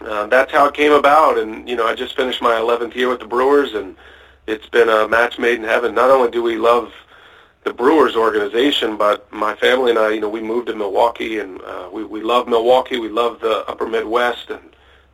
uh, 0.00 0.26
that's 0.26 0.52
how 0.52 0.66
it 0.66 0.74
came 0.74 0.92
about. 0.92 1.38
And 1.38 1.68
you 1.68 1.76
know, 1.76 1.86
I 1.86 1.94
just 1.94 2.16
finished 2.16 2.42
my 2.42 2.54
11th 2.54 2.94
year 2.94 3.08
with 3.08 3.20
the 3.20 3.26
Brewers, 3.26 3.74
and 3.74 3.96
it's 4.46 4.68
been 4.68 4.88
a 4.88 5.08
match 5.08 5.38
made 5.38 5.58
in 5.58 5.64
heaven. 5.64 5.94
Not 5.94 6.10
only 6.10 6.30
do 6.30 6.42
we 6.42 6.56
love 6.56 6.92
the 7.64 7.72
Brewers 7.72 8.14
organization, 8.14 8.96
but 8.96 9.30
my 9.32 9.56
family 9.56 9.90
and 9.90 9.98
I, 9.98 10.10
you 10.10 10.20
know, 10.20 10.28
we 10.28 10.40
moved 10.40 10.68
to 10.68 10.74
Milwaukee, 10.74 11.38
and 11.38 11.60
uh, 11.62 11.88
we 11.92 12.04
we 12.04 12.22
love 12.22 12.48
Milwaukee. 12.48 12.98
We 12.98 13.08
love 13.08 13.40
the 13.40 13.68
Upper 13.68 13.86
Midwest, 13.86 14.50
and 14.50 14.62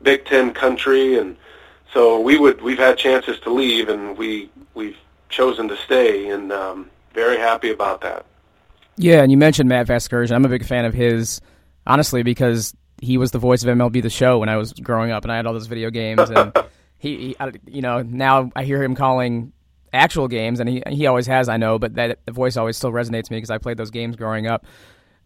Big 0.02 0.24
Ten 0.26 0.52
country, 0.52 1.18
and 1.18 1.36
so 1.92 2.20
we 2.20 2.38
would 2.38 2.60
we've 2.60 2.78
had 2.78 2.98
chances 2.98 3.38
to 3.40 3.50
leave, 3.50 3.88
and 3.88 4.16
we 4.16 4.50
we've 4.74 4.98
chosen 5.28 5.68
to 5.68 5.76
stay, 5.76 6.28
and 6.28 6.52
um, 6.52 6.90
very 7.14 7.38
happy 7.38 7.70
about 7.70 8.00
that. 8.02 8.26
Yeah, 8.96 9.22
and 9.22 9.30
you 9.30 9.38
mentioned 9.38 9.68
Matt 9.68 9.86
Vasgersian. 9.86 10.32
I'm 10.32 10.44
a 10.44 10.48
big 10.48 10.66
fan 10.66 10.84
of 10.84 10.92
his, 10.92 11.40
honestly, 11.86 12.22
because 12.22 12.74
he 13.02 13.18
was 13.18 13.32
the 13.32 13.38
voice 13.38 13.64
of 13.64 13.68
MLB 13.68 14.00
The 14.00 14.08
Show 14.08 14.38
when 14.38 14.48
I 14.48 14.56
was 14.56 14.72
growing 14.72 15.10
up, 15.10 15.24
and 15.24 15.32
I 15.32 15.36
had 15.36 15.44
all 15.44 15.52
those 15.52 15.66
video 15.66 15.90
games, 15.90 16.30
and 16.30 16.56
he, 16.98 17.16
he 17.16 17.36
you 17.66 17.82
know, 17.82 18.00
now 18.00 18.50
I 18.54 18.62
hear 18.62 18.80
him 18.80 18.94
calling 18.94 19.52
actual 19.92 20.28
games, 20.28 20.60
and 20.60 20.68
he 20.68 20.82
he 20.86 21.06
always 21.06 21.26
has, 21.26 21.48
I 21.48 21.56
know, 21.56 21.80
but 21.80 21.94
that 21.96 22.20
the 22.24 22.32
voice 22.32 22.56
always 22.56 22.76
still 22.76 22.92
resonates 22.92 23.28
me 23.28 23.38
because 23.38 23.50
I 23.50 23.58
played 23.58 23.76
those 23.76 23.90
games 23.90 24.14
growing 24.14 24.46
up. 24.46 24.64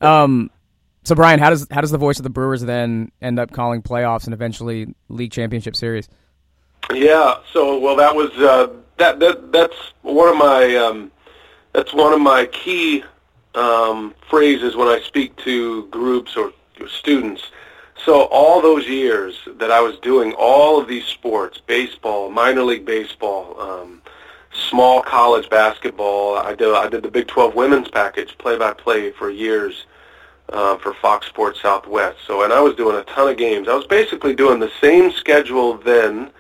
Um, 0.01 0.51
so 1.05 1.15
Brian, 1.15 1.39
how 1.39 1.51
does 1.51 1.67
how 1.71 1.83
does 1.83 1.91
the 1.91 1.99
voice 1.99 2.19
of 2.19 2.23
the 2.23 2.31
Brewers 2.31 2.63
then 2.63 3.13
end 3.21 3.39
up 3.39 3.53
calling 3.53 3.83
playoffs 3.83 4.25
and 4.25 4.33
eventually 4.33 4.95
league 5.11 5.31
championship 5.31 5.77
series? 5.77 6.09
Yeah, 6.95 7.37
so 7.53 7.79
well 7.79 7.97
that 7.97 8.17
was 8.17 8.31
uh, 8.39 8.73
that 8.97 9.21
that 9.21 9.53
that's 9.53 9.77
one 10.01 10.31
of 10.31 10.37
my 10.39 10.77
um, 10.77 11.13
that's 11.75 11.93
one 11.93 12.15
of 12.15 12.23
my 12.23 12.47
key 12.47 13.05
um, 13.55 14.15
phrases 14.31 14.77
when 14.77 14.89
I 14.89 15.01
speak 15.01 15.37
to 15.45 15.87
groups 15.89 16.39
or 16.39 16.53
students. 16.89 17.43
So 18.05 18.25
all 18.25 18.61
those 18.61 18.87
years 18.87 19.37
that 19.59 19.71
I 19.71 19.81
was 19.81 19.99
doing 19.99 20.33
all 20.35 20.81
of 20.81 20.87
these 20.87 21.05
sports, 21.05 21.61
baseball, 21.67 22.31
minor 22.31 22.63
league 22.63 22.85
baseball, 22.85 23.59
um, 23.61 24.03
small 24.53 25.03
college 25.03 25.49
basketball, 25.51 26.37
I 26.37 26.55
did 26.55 26.75
I 26.75 26.89
did 26.89 27.03
the 27.03 27.11
Big 27.11 27.27
12 27.27 27.55
women's 27.55 27.89
package 27.89 28.37
play 28.39 28.57
by 28.57 28.73
play 28.75 29.11
for 29.13 29.31
years 29.31 29.87
uh, 30.51 30.77
for 30.77 30.95
Fox 30.95 31.27
Sports 31.27 31.61
Southwest. 31.61 32.19
So, 32.27 32.43
and 32.43 32.53
I 32.53 32.61
was 32.61 32.75
doing 32.75 32.97
a 32.97 33.05
ton 33.05 33.29
of 33.29 33.37
games. 33.37 33.69
I 33.69 33.75
was 33.75 33.87
basically 33.87 34.35
doing 34.35 34.61
the 34.61 34.71
same 34.81 35.11
schedule 35.11 35.79
then 35.79 36.31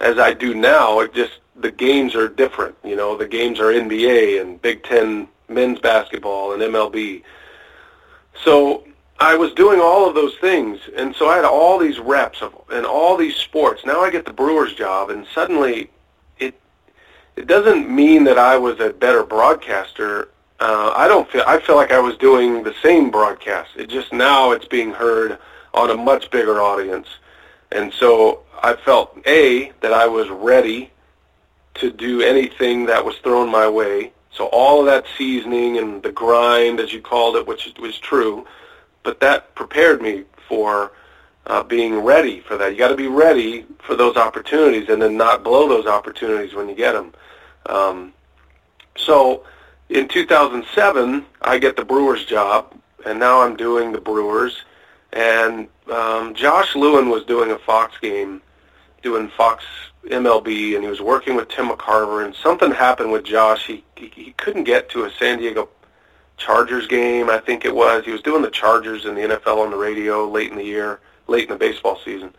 as 0.00 0.18
I 0.18 0.34
do 0.34 0.54
now. 0.54 1.00
It 1.00 1.14
just 1.14 1.40
the 1.56 1.70
games 1.70 2.14
are 2.14 2.28
different. 2.28 2.76
You 2.84 2.96
know, 2.96 3.16
the 3.16 3.26
games 3.26 3.58
are 3.58 3.72
NBA 3.72 4.40
and 4.40 4.60
Big 4.62 4.84
Ten 4.84 5.28
men's 5.48 5.80
basketball 5.80 6.52
and 6.52 6.62
MLB. 6.62 7.22
So 8.44 8.84
I 9.20 9.34
was 9.36 9.52
doing 9.52 9.80
all 9.80 10.08
of 10.08 10.14
those 10.14 10.36
things, 10.36 10.78
and 10.96 11.14
so 11.14 11.28
I 11.28 11.36
had 11.36 11.44
all 11.44 11.78
these 11.78 11.98
reps 11.98 12.40
of 12.40 12.54
and 12.70 12.86
all 12.86 13.16
these 13.16 13.36
sports. 13.36 13.84
Now 13.84 14.00
I 14.00 14.10
get 14.10 14.24
the 14.24 14.32
Brewers 14.32 14.74
job, 14.74 15.10
and 15.10 15.26
suddenly 15.34 15.90
it 16.38 16.58
it 17.36 17.46
doesn't 17.46 17.90
mean 17.90 18.24
that 18.24 18.38
I 18.38 18.56
was 18.56 18.78
a 18.80 18.90
better 18.90 19.24
broadcaster 19.24 20.28
uh, 20.60 20.92
I 20.96 21.06
don't 21.06 21.30
feel 21.30 21.44
I 21.46 21.60
feel 21.60 21.76
like 21.76 21.92
I 21.92 22.00
was 22.00 22.16
doing 22.16 22.64
the 22.64 22.74
same 22.82 23.10
broadcast. 23.10 23.70
It 23.76 23.88
just 23.88 24.12
now 24.12 24.50
it's 24.50 24.66
being 24.66 24.90
heard 24.90 25.38
on 25.72 25.90
a 25.90 25.96
much 25.96 26.30
bigger 26.30 26.60
audience, 26.60 27.06
and 27.70 27.92
so 27.92 28.42
I 28.60 28.74
felt 28.74 29.16
a 29.26 29.72
that 29.80 29.92
I 29.92 30.06
was 30.06 30.28
ready 30.30 30.90
to 31.74 31.92
do 31.92 32.22
anything 32.22 32.86
that 32.86 33.04
was 33.04 33.16
thrown 33.18 33.48
my 33.48 33.68
way. 33.68 34.12
So 34.32 34.46
all 34.46 34.80
of 34.80 34.86
that 34.86 35.04
seasoning 35.16 35.78
and 35.78 36.02
the 36.02 36.10
grind, 36.10 36.80
as 36.80 36.92
you 36.92 37.00
called 37.00 37.36
it, 37.36 37.46
which 37.46 37.72
was 37.78 37.96
true, 37.98 38.44
but 39.08 39.20
that 39.20 39.54
prepared 39.54 40.02
me 40.02 40.24
for 40.46 40.92
uh, 41.46 41.62
being 41.62 41.98
ready 42.00 42.40
for 42.40 42.58
that. 42.58 42.72
You 42.72 42.76
got 42.76 42.88
to 42.88 42.94
be 42.94 43.06
ready 43.06 43.64
for 43.78 43.96
those 43.96 44.18
opportunities, 44.18 44.90
and 44.90 45.00
then 45.00 45.16
not 45.16 45.42
blow 45.42 45.66
those 45.66 45.86
opportunities 45.86 46.52
when 46.52 46.68
you 46.68 46.74
get 46.74 46.92
them. 46.92 47.14
Um, 47.64 48.12
so 48.98 49.46
in 49.88 50.08
2007, 50.08 51.24
I 51.40 51.58
get 51.58 51.76
the 51.76 51.86
Brewers 51.86 52.26
job, 52.26 52.78
and 53.06 53.18
now 53.18 53.40
I'm 53.40 53.56
doing 53.56 53.92
the 53.92 54.00
Brewers. 54.00 54.64
And 55.14 55.68
um, 55.90 56.34
Josh 56.34 56.76
Lewin 56.76 57.08
was 57.08 57.24
doing 57.24 57.50
a 57.50 57.58
Fox 57.58 57.96
game, 58.02 58.42
doing 59.02 59.30
Fox 59.30 59.64
MLB, 60.04 60.74
and 60.74 60.84
he 60.84 60.90
was 60.90 61.00
working 61.00 61.34
with 61.34 61.48
Tim 61.48 61.70
McCarver. 61.70 62.26
And 62.26 62.34
something 62.34 62.72
happened 62.72 63.10
with 63.10 63.24
Josh. 63.24 63.66
He 63.66 63.82
he, 63.96 64.12
he 64.14 64.32
couldn't 64.32 64.64
get 64.64 64.90
to 64.90 65.04
a 65.04 65.10
San 65.12 65.38
Diego 65.38 65.70
Chargers 66.38 66.86
game, 66.86 67.28
I 67.28 67.38
think 67.38 67.64
it 67.64 67.74
was. 67.74 68.04
He 68.04 68.12
was 68.12 68.22
doing 68.22 68.42
the 68.42 68.50
Chargers 68.50 69.04
in 69.04 69.14
the 69.14 69.22
NFL 69.22 69.58
on 69.58 69.70
the 69.70 69.76
radio 69.76 70.28
late 70.28 70.50
in 70.50 70.56
the 70.56 70.64
year, 70.64 71.00
late 71.26 71.44
in 71.44 71.50
the 71.50 71.56
baseball 71.56 71.98
season. 72.04 72.34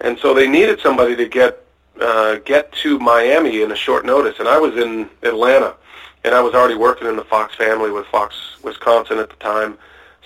And 0.00 0.18
so 0.18 0.34
they 0.34 0.48
needed 0.48 0.80
somebody 0.80 1.16
to 1.16 1.28
get 1.28 1.64
uh, 2.00 2.36
get 2.44 2.72
to 2.72 2.98
Miami 2.98 3.62
in 3.62 3.70
a 3.70 3.76
short 3.76 4.04
notice, 4.04 4.38
and 4.38 4.48
I 4.48 4.58
was 4.58 4.76
in 4.76 5.08
Atlanta 5.22 5.76
and 6.24 6.34
I 6.34 6.40
was 6.40 6.54
already 6.54 6.74
working 6.74 7.08
in 7.08 7.16
the 7.16 7.24
Fox 7.24 7.54
family 7.56 7.90
with 7.90 8.06
Fox 8.06 8.36
Wisconsin 8.62 9.18
at 9.18 9.30
the 9.30 9.36
time. 9.36 9.76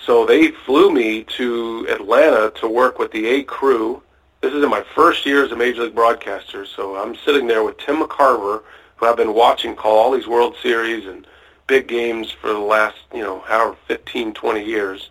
So 0.05 0.25
they 0.25 0.49
flew 0.49 0.91
me 0.91 1.23
to 1.37 1.87
Atlanta 1.89 2.51
to 2.59 2.67
work 2.67 2.99
with 2.99 3.11
the 3.11 3.25
A 3.27 3.43
crew. 3.43 4.01
This 4.41 4.53
is 4.53 4.63
in 4.63 4.69
my 4.69 4.83
first 4.93 5.25
year 5.25 5.43
as 5.43 5.51
a 5.51 5.55
major 5.55 5.83
league 5.83 5.95
broadcaster. 5.95 6.65
So 6.65 6.95
I'm 6.95 7.15
sitting 7.15 7.47
there 7.47 7.63
with 7.63 7.77
Tim 7.79 8.01
McCarver, 8.01 8.61
who 8.97 9.05
I've 9.05 9.17
been 9.17 9.33
watching 9.33 9.75
call 9.75 9.97
all 9.97 10.11
these 10.11 10.27
World 10.27 10.55
Series 10.61 11.07
and 11.07 11.25
big 11.67 11.87
games 11.87 12.31
for 12.31 12.47
the 12.47 12.59
last, 12.59 12.97
you 13.13 13.21
know, 13.21 13.41
however 13.41 13.77
15, 13.87 14.33
20 14.33 14.63
years. 14.63 15.09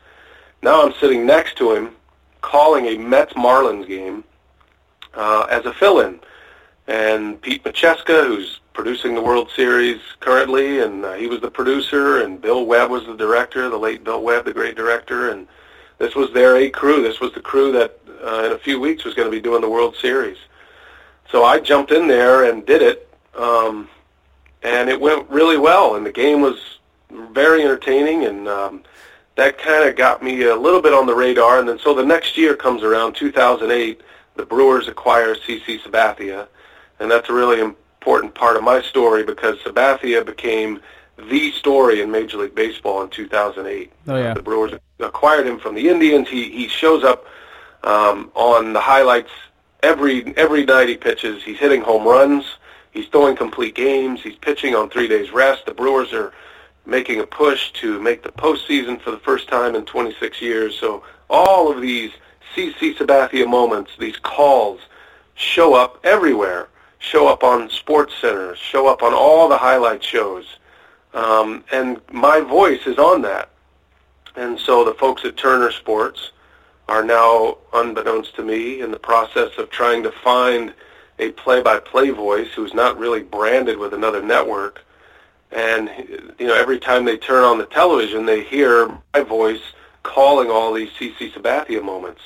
Now 0.62 0.82
I'm 0.82 0.94
sitting 0.94 1.26
next 1.26 1.56
to 1.58 1.72
him 1.72 1.90
calling 2.40 2.86
a 2.86 2.98
Mets 2.98 3.34
Marlins 3.34 3.86
game 3.86 4.24
uh, 5.14 5.46
as 5.50 5.64
a 5.66 5.72
fill-in. 5.72 6.20
And 6.88 7.40
Pete 7.42 7.64
Macheska, 7.64 8.26
who's 8.26 8.60
producing 8.72 9.14
the 9.14 9.22
World 9.22 9.50
Series 9.56 10.00
currently, 10.20 10.80
and 10.80 11.04
uh, 11.04 11.14
he 11.14 11.26
was 11.26 11.40
the 11.40 11.50
producer, 11.50 12.22
and 12.22 12.40
Bill 12.40 12.64
Webb 12.66 12.90
was 12.90 13.04
the 13.06 13.16
director, 13.16 13.68
the 13.68 13.76
late 13.76 14.04
Bill 14.04 14.22
Webb, 14.22 14.44
the 14.44 14.52
great 14.52 14.76
director, 14.76 15.30
and 15.30 15.48
this 15.98 16.14
was 16.14 16.32
their 16.32 16.56
A 16.56 16.70
crew. 16.70 17.02
This 17.02 17.20
was 17.20 17.32
the 17.32 17.40
crew 17.40 17.72
that 17.72 17.98
uh, 18.24 18.44
in 18.44 18.52
a 18.52 18.58
few 18.58 18.78
weeks 18.78 19.04
was 19.04 19.14
going 19.14 19.26
to 19.26 19.36
be 19.36 19.40
doing 19.40 19.62
the 19.62 19.68
World 19.68 19.96
Series. 19.96 20.36
So 21.30 21.44
I 21.44 21.58
jumped 21.58 21.90
in 21.90 22.06
there 22.06 22.50
and 22.50 22.64
did 22.64 22.82
it, 22.82 23.08
um, 23.36 23.88
and 24.66 24.90
it 24.90 25.00
went 25.00 25.30
really 25.30 25.56
well, 25.56 25.94
and 25.94 26.04
the 26.04 26.12
game 26.12 26.40
was 26.40 26.78
very 27.32 27.62
entertaining, 27.62 28.24
and 28.24 28.48
um, 28.48 28.82
that 29.36 29.58
kind 29.58 29.88
of 29.88 29.94
got 29.94 30.24
me 30.24 30.42
a 30.42 30.56
little 30.56 30.82
bit 30.82 30.92
on 30.92 31.06
the 31.06 31.14
radar. 31.14 31.60
And 31.60 31.68
then 31.68 31.78
so 31.78 31.94
the 31.94 32.04
next 32.04 32.36
year 32.36 32.56
comes 32.56 32.82
around, 32.82 33.14
2008, 33.14 34.00
the 34.34 34.44
Brewers 34.44 34.88
acquire 34.88 35.36
CC 35.36 35.80
Sabathia, 35.80 36.48
and 36.98 37.08
that's 37.08 37.28
a 37.28 37.32
really 37.32 37.60
important 37.60 38.34
part 38.34 38.56
of 38.56 38.64
my 38.64 38.82
story 38.82 39.22
because 39.22 39.56
Sabathia 39.58 40.26
became 40.26 40.80
the 41.16 41.52
story 41.52 42.00
in 42.00 42.10
Major 42.10 42.38
League 42.38 42.56
Baseball 42.56 43.02
in 43.02 43.08
2008. 43.10 43.92
Oh 44.08 44.16
yeah. 44.16 44.34
The 44.34 44.42
Brewers 44.42 44.72
acquired 44.98 45.46
him 45.46 45.60
from 45.60 45.76
the 45.76 45.88
Indians. 45.88 46.28
He 46.28 46.50
he 46.50 46.66
shows 46.66 47.04
up 47.04 47.24
um, 47.84 48.32
on 48.34 48.72
the 48.72 48.80
highlights 48.80 49.30
every 49.84 50.36
every 50.36 50.64
night 50.64 50.88
he 50.88 50.96
pitches. 50.96 51.44
He's 51.44 51.58
hitting 51.58 51.82
home 51.82 52.04
runs. 52.04 52.44
He's 52.96 53.08
throwing 53.08 53.36
complete 53.36 53.74
games. 53.74 54.22
He's 54.22 54.36
pitching 54.36 54.74
on 54.74 54.90
three 54.90 55.08
days 55.08 55.30
rest. 55.30 55.66
The 55.66 55.74
Brewers 55.74 56.12
are 56.12 56.32
making 56.84 57.20
a 57.20 57.26
push 57.26 57.72
to 57.74 58.00
make 58.00 58.22
the 58.22 58.30
postseason 58.30 59.00
for 59.00 59.10
the 59.10 59.18
first 59.18 59.48
time 59.48 59.74
in 59.74 59.84
26 59.84 60.40
years. 60.40 60.78
So 60.78 61.04
all 61.28 61.70
of 61.70 61.80
these 61.80 62.12
CC 62.54 62.96
Sabathia 62.96 63.48
moments, 63.48 63.92
these 63.98 64.16
calls, 64.16 64.80
show 65.34 65.74
up 65.74 66.00
everywhere 66.04 66.68
show 66.98 67.28
up 67.28 67.44
on 67.44 67.70
Sports 67.70 68.14
Center, 68.20 68.56
show 68.56 68.88
up 68.88 69.02
on 69.02 69.14
all 69.14 69.48
the 69.48 69.58
highlight 69.58 70.02
shows. 70.02 70.58
Um, 71.14 71.64
and 71.72 72.00
my 72.12 72.40
voice 72.40 72.86
is 72.86 72.98
on 72.98 73.22
that. 73.22 73.50
And 74.34 74.58
so 74.58 74.84
the 74.84 74.94
folks 74.94 75.24
at 75.24 75.36
Turner 75.36 75.70
Sports 75.70 76.32
are 76.88 77.04
now, 77.04 77.58
unbeknownst 77.72 78.36
to 78.36 78.42
me, 78.42 78.80
in 78.80 78.90
the 78.90 78.98
process 78.98 79.50
of 79.58 79.70
trying 79.70 80.02
to 80.02 80.12
find 80.12 80.74
a 81.18 81.30
play-by-play 81.32 82.10
voice 82.10 82.48
who's 82.54 82.74
not 82.74 82.98
really 82.98 83.22
branded 83.22 83.78
with 83.78 83.94
another 83.94 84.22
network. 84.22 84.84
And, 85.52 85.90
you 86.38 86.46
know, 86.46 86.54
every 86.54 86.78
time 86.78 87.04
they 87.04 87.16
turn 87.16 87.44
on 87.44 87.58
the 87.58 87.66
television, 87.66 88.26
they 88.26 88.42
hear 88.42 88.88
my 89.14 89.20
voice 89.20 89.62
calling 90.02 90.50
all 90.50 90.72
these 90.72 90.90
CC 90.90 91.32
Sabathia 91.32 91.82
moments. 91.82 92.20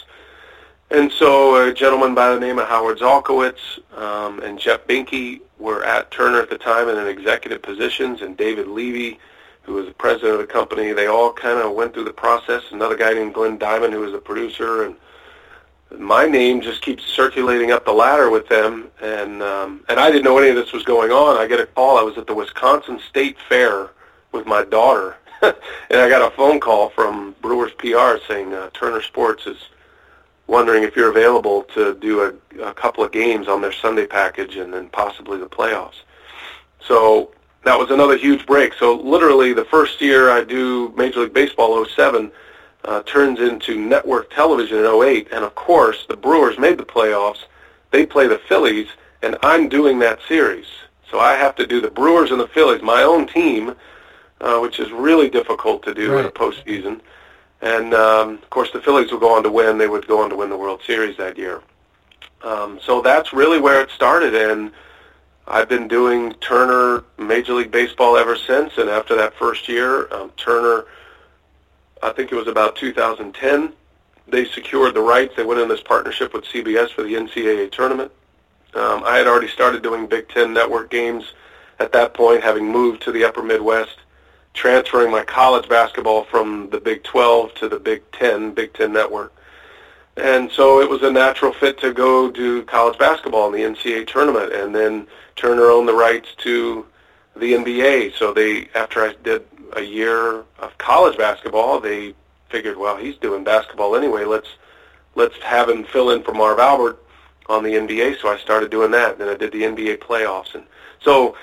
And 0.90 1.12
so 1.12 1.68
a 1.68 1.72
gentleman 1.72 2.14
by 2.16 2.35
the 2.35 2.40
name 2.40 2.59
of 2.59 2.66
Howard 2.66 2.98
Zalkowitz 2.98 3.79
um, 3.96 4.40
and 4.40 4.59
Jeff 4.59 4.87
Behnke 4.88 5.40
were 5.59 5.85
at 5.85 6.11
Turner 6.11 6.40
at 6.40 6.50
the 6.50 6.59
time 6.59 6.88
in 6.88 7.07
executive 7.07 7.62
positions, 7.62 8.22
and 8.22 8.37
David 8.37 8.66
Levy, 8.66 9.20
who 9.62 9.74
was 9.74 9.87
the 9.87 9.92
president 9.92 10.33
of 10.33 10.40
the 10.40 10.53
company, 10.53 10.92
they 10.92 11.07
all 11.07 11.33
kind 11.33 11.61
of 11.61 11.74
went 11.74 11.94
through 11.94 12.05
the 12.05 12.12
process. 12.12 12.64
Another 12.72 12.96
guy 12.96 13.12
named 13.12 13.35
Glenn 13.35 13.57
Diamond, 13.57 13.92
who 13.92 14.00
was 14.00 14.12
the 14.12 14.18
producer, 14.18 14.85
and 14.85 14.96
my 15.98 16.26
name 16.26 16.61
just 16.61 16.83
keeps 16.83 17.05
circulating 17.05 17.72
up 17.72 17.85
the 17.85 17.92
ladder 17.92 18.31
with 18.31 18.48
them. 18.48 18.88
And 19.03 19.42
um, 19.42 19.85
and 19.88 19.98
I 19.98 20.11
didn't 20.11 20.24
know 20.24 20.38
any 20.38 20.50
of 20.50 20.57
this 20.57 20.72
was 20.72 20.85
going 20.85 21.11
on. 21.11 21.37
I 21.37 21.46
get 21.46 21.61
a 21.61 21.66
call. 21.66 21.98
I 21.98 22.03
was 22.03 22.16
at 22.18 22.26
the 22.26 22.35
Wisconsin 22.35 23.00
State 23.09 23.37
Fair 23.48 23.90
with 24.33 24.46
my 24.46 24.64
daughter, 24.64 25.16
and 25.42 25.55
I 25.90 26.09
got 26.09 26.33
a 26.33 26.35
phone 26.37 26.61
call 26.61 26.90
from 26.90 27.35
Brewers 27.42 27.72
PR 27.79 28.18
saying 28.29 28.53
uh, 28.53 28.70
Turner 28.72 29.03
Sports 29.03 29.46
is 29.46 29.57
wondering 30.46 30.83
if 30.83 30.96
you're 30.96 31.11
available 31.11 31.62
to 31.62 31.94
do 31.94 32.22
a, 32.22 32.62
a 32.64 32.74
couple 32.74 33.05
of 33.05 33.12
games 33.12 33.46
on 33.46 33.61
their 33.62 33.72
Sunday 33.72 34.07
package 34.07 34.57
and 34.57 34.74
then 34.74 34.88
possibly 34.88 35.38
the 35.38 35.48
playoffs. 35.48 36.03
So 36.81 37.31
that 37.64 37.79
was 37.79 37.90
another 37.90 38.16
huge 38.16 38.46
break. 38.46 38.74
So 38.74 38.96
literally 38.96 39.53
the 39.53 39.64
first 39.66 40.00
year 40.00 40.31
I 40.31 40.42
do 40.42 40.92
Major 40.96 41.20
League 41.20 41.33
Baseball 41.33 41.85
07 41.85 42.33
uh, 42.84 43.02
turns 43.02 43.40
into 43.40 43.78
network 43.78 44.30
television 44.30 44.78
in 44.78 44.84
08. 44.84 45.28
And 45.32 45.44
of 45.44 45.54
course, 45.54 46.06
the 46.08 46.16
Brewers 46.16 46.58
made 46.58 46.78
the 46.78 46.84
playoffs. 46.84 47.44
They 47.90 48.06
play 48.06 48.26
the 48.26 48.38
Phillies, 48.38 48.88
and 49.22 49.36
I'm 49.42 49.68
doing 49.68 49.98
that 50.00 50.20
series. 50.26 50.66
So 51.10 51.18
I 51.18 51.34
have 51.34 51.56
to 51.56 51.66
do 51.66 51.80
the 51.80 51.90
Brewers 51.90 52.30
and 52.30 52.40
the 52.40 52.48
Phillies, 52.48 52.82
my 52.82 53.02
own 53.02 53.26
team, 53.26 53.74
uh, 54.40 54.58
which 54.58 54.78
is 54.78 54.90
really 54.92 55.28
difficult 55.28 55.82
to 55.84 55.94
do 55.94 56.12
right. 56.12 56.20
in 56.20 56.26
a 56.26 56.30
postseason. 56.30 57.00
And 57.60 57.92
um, 57.92 58.34
of 58.34 58.50
course, 58.50 58.70
the 58.72 58.80
Phillies 58.80 59.10
would 59.10 59.20
go 59.20 59.34
on 59.34 59.42
to 59.42 59.50
win. 59.50 59.76
They 59.76 59.88
would 59.88 60.06
go 60.06 60.22
on 60.22 60.30
to 60.30 60.36
win 60.36 60.48
the 60.48 60.56
World 60.56 60.80
Series 60.86 61.16
that 61.18 61.36
year. 61.36 61.62
Um, 62.42 62.80
so 62.82 63.02
that's 63.02 63.32
really 63.32 63.60
where 63.60 63.82
it 63.82 63.90
started, 63.90 64.34
and 64.34 64.72
I've 65.46 65.68
been 65.68 65.88
doing 65.88 66.32
Turner 66.34 67.04
Major 67.18 67.54
League 67.54 67.70
Baseball 67.70 68.16
ever 68.16 68.36
since. 68.36 68.78
And 68.78 68.88
after 68.88 69.14
that 69.16 69.34
first 69.34 69.68
year, 69.68 70.12
um, 70.14 70.30
Turner, 70.36 70.86
I 72.02 72.12
think 72.12 72.32
it 72.32 72.36
was 72.36 72.48
about 72.48 72.76
2010, 72.76 73.72
they 74.28 74.44
secured 74.44 74.94
the 74.94 75.00
rights. 75.00 75.34
They 75.36 75.44
went 75.44 75.60
in 75.60 75.68
this 75.68 75.82
partnership 75.82 76.32
with 76.32 76.44
CBS 76.44 76.90
for 76.90 77.02
the 77.02 77.14
NCAA 77.14 77.72
tournament. 77.72 78.12
Um, 78.74 79.02
I 79.04 79.16
had 79.16 79.26
already 79.26 79.48
started 79.48 79.82
doing 79.82 80.06
Big 80.06 80.28
Ten 80.28 80.52
network 80.54 80.90
games 80.90 81.24
at 81.80 81.92
that 81.92 82.14
point, 82.14 82.42
having 82.42 82.70
moved 82.70 83.02
to 83.02 83.12
the 83.12 83.24
Upper 83.24 83.42
Midwest 83.42 83.98
transferring 84.54 85.10
my 85.10 85.24
college 85.24 85.68
basketball 85.68 86.24
from 86.24 86.68
the 86.70 86.80
Big 86.80 87.02
12 87.04 87.54
to 87.54 87.68
the 87.68 87.78
Big 87.78 88.02
10, 88.12 88.52
Big 88.52 88.72
10 88.74 88.92
network. 88.92 89.32
And 90.16 90.50
so 90.50 90.80
it 90.80 90.90
was 90.90 91.02
a 91.02 91.10
natural 91.10 91.52
fit 91.52 91.78
to 91.80 91.92
go 91.92 92.30
do 92.30 92.62
college 92.64 92.98
basketball 92.98 93.52
in 93.52 93.52
the 93.52 93.78
NCAA 93.78 94.06
tournament. 94.06 94.52
And 94.52 94.74
then 94.74 95.06
Turner 95.36 95.66
owned 95.66 95.88
the 95.88 95.94
rights 95.94 96.35
to 96.38 96.85
the 97.37 97.52
NBA. 97.52 98.14
So 98.18 98.35
they, 98.35 98.68
after 98.75 99.00
I 99.00 99.14
did 99.22 99.46
a 99.77 99.83
year 99.83 100.44
of 100.58 100.77
college 100.79 101.16
basketball, 101.16 101.81
they 101.81 102.14
figured, 102.48 102.77
well, 102.77 102.96
he's 102.96 103.16
doing 103.16 103.44
basketball 103.44 103.96
anyway. 103.96 104.25
Let's 104.25 104.48
let's 105.14 105.37
have 105.42 105.68
him 105.68 105.85
fill 105.85 106.10
in 106.10 106.23
for 106.23 106.33
Marv 106.33 106.58
Albert 106.58 107.02
on 107.48 107.62
the 107.62 107.71
NBA. 107.71 108.21
So 108.21 108.29
I 108.29 108.38
started 108.38 108.71
doing 108.71 108.90
that. 108.92 109.18
Then 109.18 109.29
I 109.29 109.35
did 109.35 109.52
the 109.52 109.62
NBA 109.62 109.98
playoffs. 109.98 110.54
And 110.54 110.64
so 111.00 111.37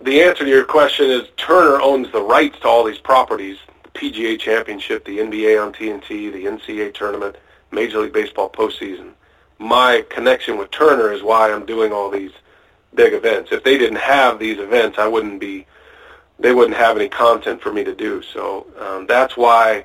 the 0.00 0.22
answer 0.22 0.44
to 0.44 0.50
your 0.50 0.64
question 0.64 1.10
is 1.10 1.28
Turner 1.36 1.80
owns 1.80 2.10
the 2.12 2.22
rights 2.22 2.58
to 2.60 2.68
all 2.68 2.84
these 2.84 2.98
properties, 2.98 3.58
the 3.82 3.90
PGA 3.90 4.38
Championship, 4.38 5.04
the 5.04 5.18
NBA 5.18 5.62
on 5.62 5.72
TNT, 5.72 6.32
the 6.32 6.44
NCAA 6.44 6.94
tournament, 6.94 7.36
Major 7.70 8.00
League 8.00 8.12
Baseball 8.12 8.50
postseason. 8.50 9.12
My 9.58 10.04
connection 10.10 10.56
with 10.58 10.70
Turner 10.70 11.12
is 11.12 11.22
why 11.22 11.52
I'm 11.52 11.66
doing 11.66 11.92
all 11.92 12.10
these 12.10 12.32
big 12.94 13.12
events. 13.12 13.50
If 13.52 13.64
they 13.64 13.78
didn't 13.78 13.98
have 13.98 14.38
these 14.38 14.58
events, 14.58 14.98
I 14.98 15.08
wouldn't 15.08 15.40
be, 15.40 15.66
they 16.38 16.52
wouldn't 16.52 16.76
have 16.76 16.96
any 16.96 17.08
content 17.08 17.60
for 17.60 17.72
me 17.72 17.84
to 17.84 17.94
do. 17.94 18.22
So 18.22 18.66
um, 18.78 19.06
that's 19.06 19.36
why 19.36 19.84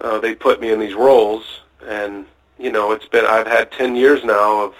uh, 0.00 0.18
they 0.18 0.34
put 0.34 0.60
me 0.60 0.70
in 0.70 0.78
these 0.78 0.94
roles. 0.94 1.60
And, 1.86 2.26
you 2.58 2.70
know, 2.70 2.92
it's 2.92 3.06
been, 3.06 3.24
I've 3.24 3.46
had 3.46 3.72
10 3.72 3.96
years 3.96 4.24
now 4.24 4.64
of 4.64 4.74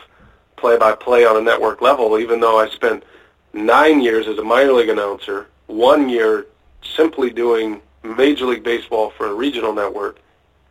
play-by-play 0.57 1.25
on 1.25 1.37
a 1.37 1.41
network 1.41 1.81
level, 1.81 2.19
even 2.19 2.41
though 2.41 2.59
I 2.59 2.69
spent– 2.69 3.05
nine 3.53 4.01
years 4.01 4.27
as 4.27 4.39
a 4.39 4.43
minor 4.43 4.73
league 4.73 4.89
announcer 4.89 5.47
one 5.67 6.09
year 6.09 6.47
simply 6.83 7.31
doing 7.31 7.81
Major 8.03 8.47
League 8.47 8.63
Baseball 8.63 9.11
for 9.11 9.27
a 9.27 9.35
regional 9.35 9.75
network, 9.75 10.19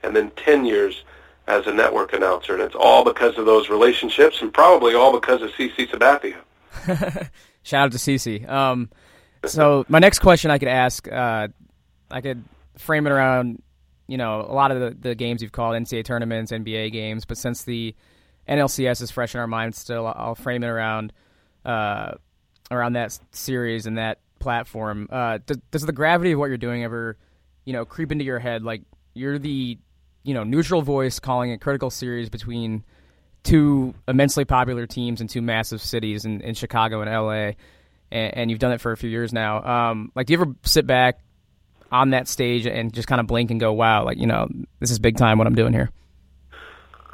and 0.03 0.15
then 0.15 0.31
10 0.37 0.65
years 0.65 1.03
as 1.47 1.67
a 1.67 1.73
network 1.73 2.13
announcer. 2.13 2.53
And 2.53 2.61
it's 2.61 2.75
all 2.75 3.03
because 3.03 3.37
of 3.37 3.45
those 3.45 3.69
relationships 3.69 4.41
and 4.41 4.53
probably 4.53 4.95
all 4.95 5.11
because 5.11 5.41
of 5.41 5.51
CC 5.51 5.87
Sabathia. 5.89 6.37
Shout 7.63 7.85
out 7.85 7.91
to 7.91 7.97
CC. 7.97 8.47
Um, 8.49 8.89
so 9.45 9.85
my 9.87 9.99
next 9.99 10.19
question 10.19 10.51
I 10.51 10.57
could 10.57 10.67
ask, 10.67 11.11
uh, 11.11 11.47
I 12.09 12.21
could 12.21 12.43
frame 12.77 13.07
it 13.07 13.11
around, 13.11 13.61
you 14.07 14.17
know, 14.17 14.41
a 14.41 14.53
lot 14.53 14.71
of 14.71 14.79
the, 14.79 15.09
the 15.09 15.15
games 15.15 15.41
you've 15.41 15.51
called 15.51 15.75
NCAA 15.75 16.05
tournaments, 16.05 16.51
NBA 16.51 16.91
games, 16.91 17.25
but 17.25 17.37
since 17.37 17.63
the 17.63 17.95
NLCS 18.47 19.01
is 19.01 19.11
fresh 19.11 19.35
in 19.35 19.41
our 19.41 19.47
minds 19.47 19.77
still, 19.77 20.07
I'll 20.07 20.35
frame 20.35 20.63
it 20.63 20.67
around 20.67 21.13
uh, 21.65 22.11
around 22.71 22.93
that 22.93 23.17
series 23.31 23.85
and 23.85 23.97
that 23.97 24.19
platform. 24.39 25.07
Uh, 25.11 25.39
does, 25.45 25.57
does 25.71 25.81
the 25.83 25.91
gravity 25.91 26.31
of 26.31 26.39
what 26.39 26.47
you're 26.47 26.57
doing 26.57 26.83
ever, 26.83 27.17
you 27.65 27.73
know, 27.73 27.85
creep 27.85 28.11
into 28.11 28.23
your 28.23 28.39
head? 28.39 28.63
Like 28.63 28.83
you're 29.13 29.39
the, 29.39 29.77
you 30.23 30.33
know, 30.33 30.43
neutral 30.43 30.81
voice 30.81 31.19
calling 31.19 31.51
a 31.51 31.57
critical 31.57 31.89
series 31.89 32.29
between 32.29 32.83
two 33.43 33.93
immensely 34.07 34.45
popular 34.45 34.85
teams 34.85 35.21
in 35.21 35.27
two 35.27 35.41
massive 35.41 35.81
cities 35.81 36.25
in, 36.25 36.41
in 36.41 36.53
Chicago 36.53 37.01
and 37.01 37.09
LA, 37.09 37.51
and, 38.11 38.37
and, 38.37 38.51
you've 38.51 38.59
done 38.59 38.71
it 38.71 38.81
for 38.81 38.91
a 38.91 38.97
few 38.97 39.09
years 39.09 39.33
now. 39.33 39.63
Um, 39.63 40.11
like, 40.15 40.27
do 40.27 40.33
you 40.33 40.41
ever 40.41 40.53
sit 40.63 40.87
back 40.87 41.19
on 41.91 42.11
that 42.11 42.27
stage 42.27 42.65
and 42.65 42.93
just 42.93 43.07
kind 43.07 43.19
of 43.19 43.27
blink 43.27 43.51
and 43.51 43.59
go, 43.59 43.73
"Wow, 43.73 44.05
like 44.05 44.17
you 44.17 44.27
know, 44.27 44.47
this 44.79 44.91
is 44.91 44.99
big 44.99 45.17
time 45.17 45.37
what 45.37 45.47
I'm 45.47 45.55
doing 45.55 45.73
here"? 45.73 45.89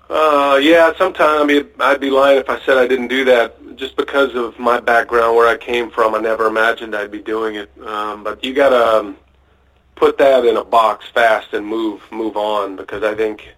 Uh, 0.10 0.60
yeah, 0.62 0.94
sometimes 0.98 1.42
I 1.42 1.46
mean, 1.46 1.68
I'd 1.80 2.00
be 2.00 2.10
lying 2.10 2.38
if 2.38 2.50
I 2.50 2.60
said 2.62 2.78
I 2.78 2.88
didn't 2.88 3.08
do 3.08 3.26
that. 3.26 3.58
Just 3.76 3.96
because 3.96 4.36
of 4.36 4.60
my 4.60 4.80
background, 4.80 5.36
where 5.36 5.48
I 5.48 5.58
came 5.58 5.90
from, 5.90 6.14
I 6.14 6.20
never 6.20 6.46
imagined 6.46 6.96
I'd 6.96 7.10
be 7.10 7.22
doing 7.22 7.56
it. 7.56 7.72
Um, 7.84 8.24
but 8.24 8.44
you 8.44 8.54
gotta 8.54 9.00
um, 9.00 9.18
put 9.96 10.18
that 10.20 10.46
in 10.46 10.58
a 10.58 10.64
box 10.64 11.06
fast 11.14 11.54
and 11.54 11.66
move 11.66 12.02
move 12.12 12.38
on 12.38 12.76
because 12.76 13.04
I 13.04 13.16
think 13.16 13.56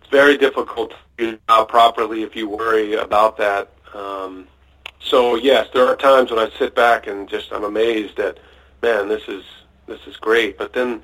it's 0.00 0.10
very 0.10 0.38
difficult 0.38 0.92
to 1.18 1.32
do 1.32 1.38
properly 1.46 2.22
if 2.22 2.36
you 2.36 2.48
worry 2.48 2.94
about 2.94 3.36
that. 3.38 3.72
Um, 3.94 4.46
so 5.04 5.34
yes, 5.36 5.68
there 5.72 5.86
are 5.86 5.96
times 5.96 6.30
when 6.30 6.38
I 6.38 6.50
sit 6.58 6.74
back 6.74 7.06
and 7.06 7.28
just 7.28 7.52
I'm 7.52 7.64
amazed 7.64 8.16
that 8.16 8.38
man, 8.82 9.08
this 9.08 9.22
is 9.28 9.44
this 9.86 10.00
is 10.06 10.16
great. 10.16 10.58
But 10.58 10.72
then, 10.72 11.02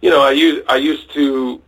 you 0.00 0.10
know, 0.10 0.22
I 0.22 0.32
used 0.32 0.68
I 0.68 0.76
used 0.76 1.12
to 1.14 1.60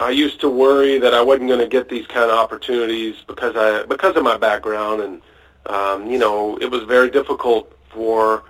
I 0.00 0.10
used 0.10 0.40
to 0.40 0.48
worry 0.48 0.98
that 0.98 1.14
I 1.14 1.22
wasn't 1.22 1.48
going 1.48 1.60
to 1.60 1.68
get 1.68 1.88
these 1.88 2.06
kind 2.06 2.30
of 2.30 2.38
opportunities 2.38 3.16
because 3.26 3.54
I 3.56 3.84
because 3.86 4.16
of 4.16 4.24
my 4.24 4.36
background 4.36 5.02
and 5.02 5.22
um, 5.66 6.10
you 6.10 6.18
know 6.18 6.56
it 6.58 6.70
was 6.70 6.82
very 6.84 7.10
difficult 7.10 7.76
for 7.90 8.44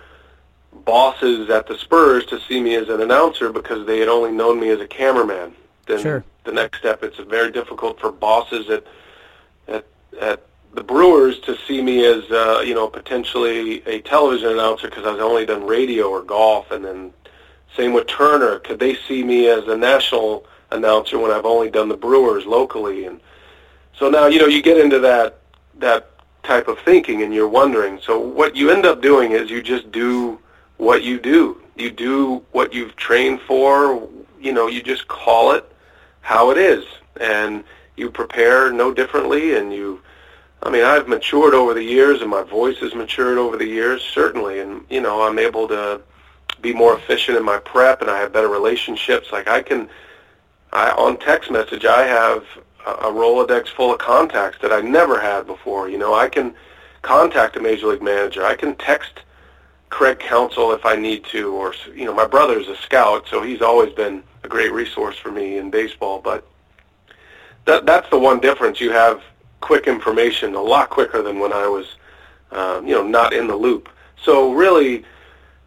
bosses 0.85 1.51
at 1.51 1.67
the 1.67 1.77
Spurs 1.77 2.25
to 2.27 2.41
see 2.41 2.61
me 2.61 2.75
as 2.77 2.89
an 2.89 3.01
announcer 3.03 3.53
because 3.53 3.87
they 3.87 3.99
had 3.99 4.09
only 4.09 4.33
known 4.33 4.59
me 4.59 4.71
as 4.71 4.81
a 4.81 4.87
cameraman. 4.87 5.53
Then 5.87 6.01
sure. 6.01 6.25
the 6.45 6.53
next 6.53 6.79
step, 6.79 7.03
it's 7.03 7.19
very 7.19 7.51
difficult 7.51 8.01
for 8.01 8.13
bosses 8.13 8.71
at 8.71 8.85
at 9.69 9.87
at 10.21 10.47
the 10.75 10.83
Brewers 10.83 11.39
to 11.41 11.57
see 11.67 11.83
me 11.83 12.05
as 12.07 12.31
uh, 12.31 12.63
you 12.65 12.75
know 12.75 12.89
potentially 12.89 13.83
a 13.87 14.01
television 14.01 14.51
announcer 14.51 14.89
because 14.89 15.05
I've 15.07 15.21
only 15.21 15.47
done 15.47 15.67
radio 15.67 16.09
or 16.09 16.23
golf, 16.23 16.71
and 16.71 16.85
then 16.85 17.13
same 17.77 17.93
with 17.93 18.07
Turner. 18.07 18.59
Could 18.61 18.79
they 18.79 18.97
see 19.09 19.23
me 19.23 19.49
as 19.49 19.67
a 19.69 19.77
national 19.77 20.47
announcer 20.71 21.19
when 21.19 21.31
I've 21.31 21.45
only 21.45 21.71
done 21.71 21.89
the 21.89 21.97
Brewers 21.97 22.47
locally? 22.47 23.05
And 23.07 23.21
so 23.99 24.09
now 24.09 24.27
you 24.27 24.39
know 24.39 24.47
you 24.47 24.63
get 24.63 24.79
into 24.79 24.99
that 25.01 25.41
that 25.79 26.11
type 26.43 26.69
of 26.69 26.79
thinking, 26.81 27.23
and 27.23 27.35
you're 27.35 27.49
wondering. 27.49 28.01
So 28.03 28.19
what 28.19 28.57
you 28.57 28.71
end 28.71 28.87
up 28.87 29.03
doing 29.03 29.33
is 29.33 29.51
you 29.51 29.63
just 29.63 29.93
do 29.93 30.39
what 30.79 31.03
you 31.03 31.21
do. 31.21 31.61
You 31.77 31.91
do 31.91 32.45
what 32.53 32.73
you've 32.75 32.97
trained 32.97 33.41
for. 33.43 34.09
You 34.41 34.53
know, 34.53 34.67
you 34.67 34.83
just 34.83 35.07
call 35.07 35.53
it 35.53 35.65
how 36.21 36.51
it 36.51 36.59
is, 36.59 36.85
and 37.21 37.63
you 37.97 38.11
prepare 38.11 38.73
no 38.73 38.93
differently, 38.95 39.57
and 39.57 39.73
you. 39.73 40.01
I 40.63 40.71
mean, 40.71 40.85
I've 40.85 41.09
matured 41.09 41.55
over 41.55 41.75
the 41.75 41.83
years, 41.83 42.21
and 42.21 42.31
my 42.31 42.43
voice 42.43 42.79
has 42.79 42.95
matured 42.95 43.37
over 43.37 43.57
the 43.57 43.67
years, 43.67 44.03
certainly, 44.03 44.61
and 44.61 44.85
you 44.89 45.01
know, 45.01 45.23
I'm 45.23 45.39
able 45.39 45.67
to 45.69 46.01
be 46.61 46.73
more 46.73 46.97
efficient 46.97 47.37
in 47.37 47.45
my 47.45 47.59
prep, 47.59 48.01
and 48.01 48.11
I 48.11 48.19
have 48.19 48.33
better 48.33 48.49
relationships. 48.49 49.33
Like 49.33 49.49
I 49.49 49.63
can, 49.63 49.89
I 50.73 50.91
on 50.91 51.19
text 51.19 51.51
message, 51.51 51.85
I 51.85 52.07
have 52.07 52.45
a 52.87 53.11
Rolodex 53.11 53.69
full 53.69 53.93
of 53.93 53.99
contacts 53.99 54.59
that 54.63 54.73
I 54.73 54.81
never 54.81 55.21
had 55.21 55.47
before. 55.47 55.89
You 55.89 55.99
know, 55.99 56.15
I 56.15 56.29
can 56.29 56.55
contact 57.03 57.57
a 57.57 57.61
major 57.61 57.89
league 57.89 58.03
manager. 58.03 58.45
I 58.45 58.55
can 58.55 58.77
text 58.77 59.21
Craig 59.91 60.21
Counsell 60.21 60.73
if 60.73 60.87
I 60.87 60.95
need 60.95 61.25
to, 61.27 61.53
or 61.53 61.75
you 61.95 62.05
know, 62.05 62.15
my 62.15 62.27
brother's 62.27 62.69
a 62.69 62.77
scout, 62.77 63.27
so 63.29 63.43
he's 63.43 63.63
always 63.63 63.93
been 63.93 64.23
a 64.45 64.49
great 64.49 64.73
resource 64.73 65.19
for 65.19 65.33
me 65.33 65.59
in 65.59 65.71
baseball. 65.71 66.21
But 66.21 66.47
that 67.65 67.85
that's 67.85 68.09
the 68.11 68.19
one 68.19 68.39
difference. 68.39 68.81
You 68.81 68.93
have 68.93 69.23
quick 69.63 69.87
information 69.87 70.55
a 70.55 70.61
lot 70.61 70.91
quicker 70.91 71.23
than 71.23 71.39
when 71.39 71.53
I 71.53 71.67
was, 71.67 71.87
um, 72.51 72.87
you 72.87 72.95
know, 72.95 73.03
not 73.03 73.33
in 73.33 73.47
the 73.47 73.57
loop. 73.57 73.89
So 74.23 74.53
really, 74.53 75.05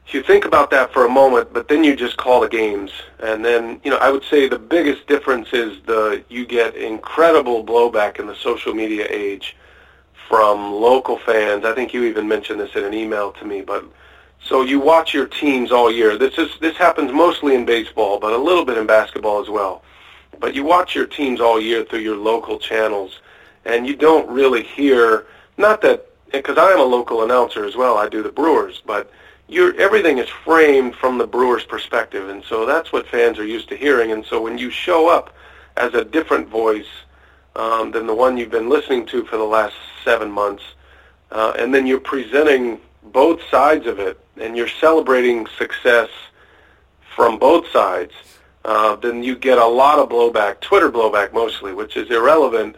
you 0.09 0.21
think 0.21 0.45
about 0.45 0.69
that 0.71 0.93
for 0.93 1.05
a 1.05 1.09
moment, 1.09 1.51
but 1.51 1.67
then 1.67 1.83
you 1.83 1.95
just 1.95 2.17
call 2.17 2.41
the 2.41 2.47
games, 2.47 2.91
and 3.19 3.43
then 3.43 3.81
you 3.83 3.89
know, 3.89 3.97
I 3.97 4.11
would 4.11 4.23
say 4.23 4.47
the 4.47 4.59
biggest 4.59 5.07
difference 5.07 5.49
is 5.51 5.81
the 5.85 6.23
you 6.29 6.45
get 6.45 6.75
incredible 6.75 7.65
blowback 7.65 8.19
in 8.19 8.27
the 8.27 8.35
social 8.35 8.73
media 8.73 9.07
age 9.09 9.55
from 10.29 10.71
local 10.71 11.17
fans. 11.17 11.65
I 11.65 11.73
think 11.73 11.93
you 11.93 12.03
even 12.03 12.27
mentioned 12.27 12.59
this 12.59 12.75
in 12.75 12.83
an 12.83 12.93
email 12.93 13.31
to 13.33 13.45
me, 13.45 13.61
but 13.61 13.83
so 14.43 14.61
you 14.61 14.79
watch 14.79 15.13
your 15.13 15.25
teams 15.25 15.71
all 15.71 15.91
year. 15.91 16.17
This 16.17 16.37
is 16.37 16.51
this 16.61 16.77
happens 16.77 17.11
mostly 17.11 17.55
in 17.55 17.65
baseball, 17.65 18.19
but 18.19 18.31
a 18.31 18.37
little 18.37 18.63
bit 18.63 18.77
in 18.77 18.85
basketball 18.85 19.41
as 19.41 19.49
well. 19.49 19.83
But 20.39 20.53
you 20.53 20.63
watch 20.63 20.95
your 20.95 21.07
teams 21.07 21.41
all 21.41 21.59
year 21.59 21.83
through 21.83 21.99
your 21.99 22.17
local 22.17 22.59
channels, 22.59 23.19
and 23.65 23.85
you 23.87 23.95
don't 23.95 24.29
really 24.29 24.63
hear. 24.63 25.27
Not 25.57 25.81
that 25.81 26.07
because 26.31 26.57
I 26.57 26.71
am 26.71 26.79
a 26.79 26.83
local 26.83 27.23
announcer 27.23 27.65
as 27.65 27.75
well. 27.75 27.97
I 27.97 28.09
do 28.09 28.21
the 28.21 28.31
Brewers, 28.31 28.81
but 28.85 29.11
you're, 29.47 29.75
everything 29.79 30.17
is 30.17 30.29
framed 30.29 30.95
from 30.95 31.17
the 31.17 31.27
Brewers' 31.27 31.63
perspective, 31.63 32.29
and 32.29 32.43
so 32.43 32.65
that's 32.65 32.91
what 32.91 33.07
fans 33.07 33.37
are 33.37 33.45
used 33.45 33.69
to 33.69 33.77
hearing. 33.77 34.11
And 34.11 34.25
so 34.25 34.41
when 34.41 34.57
you 34.57 34.69
show 34.69 35.07
up 35.07 35.33
as 35.77 35.93
a 35.93 36.03
different 36.03 36.47
voice 36.47 36.87
um, 37.55 37.91
than 37.91 38.07
the 38.07 38.15
one 38.15 38.37
you've 38.37 38.51
been 38.51 38.69
listening 38.69 39.05
to 39.07 39.25
for 39.25 39.37
the 39.37 39.43
last 39.43 39.75
seven 40.03 40.31
months, 40.31 40.63
uh, 41.31 41.53
and 41.57 41.73
then 41.73 41.85
you're 41.85 41.99
presenting 41.99 42.79
both 43.03 43.39
sides 43.49 43.85
of 43.85 43.99
it, 43.99 44.19
and 44.37 44.57
you're 44.57 44.67
celebrating 44.67 45.47
success 45.57 46.09
from 47.15 47.37
both 47.37 47.69
sides, 47.71 48.11
uh, 48.65 48.95
then 48.95 49.23
you 49.23 49.35
get 49.35 49.57
a 49.57 49.65
lot 49.65 49.99
of 49.99 50.09
blowback, 50.09 50.59
Twitter 50.59 50.91
blowback 50.91 51.31
mostly, 51.31 51.71
which 51.71 51.95
is 51.95 52.09
irrelevant 52.09 52.75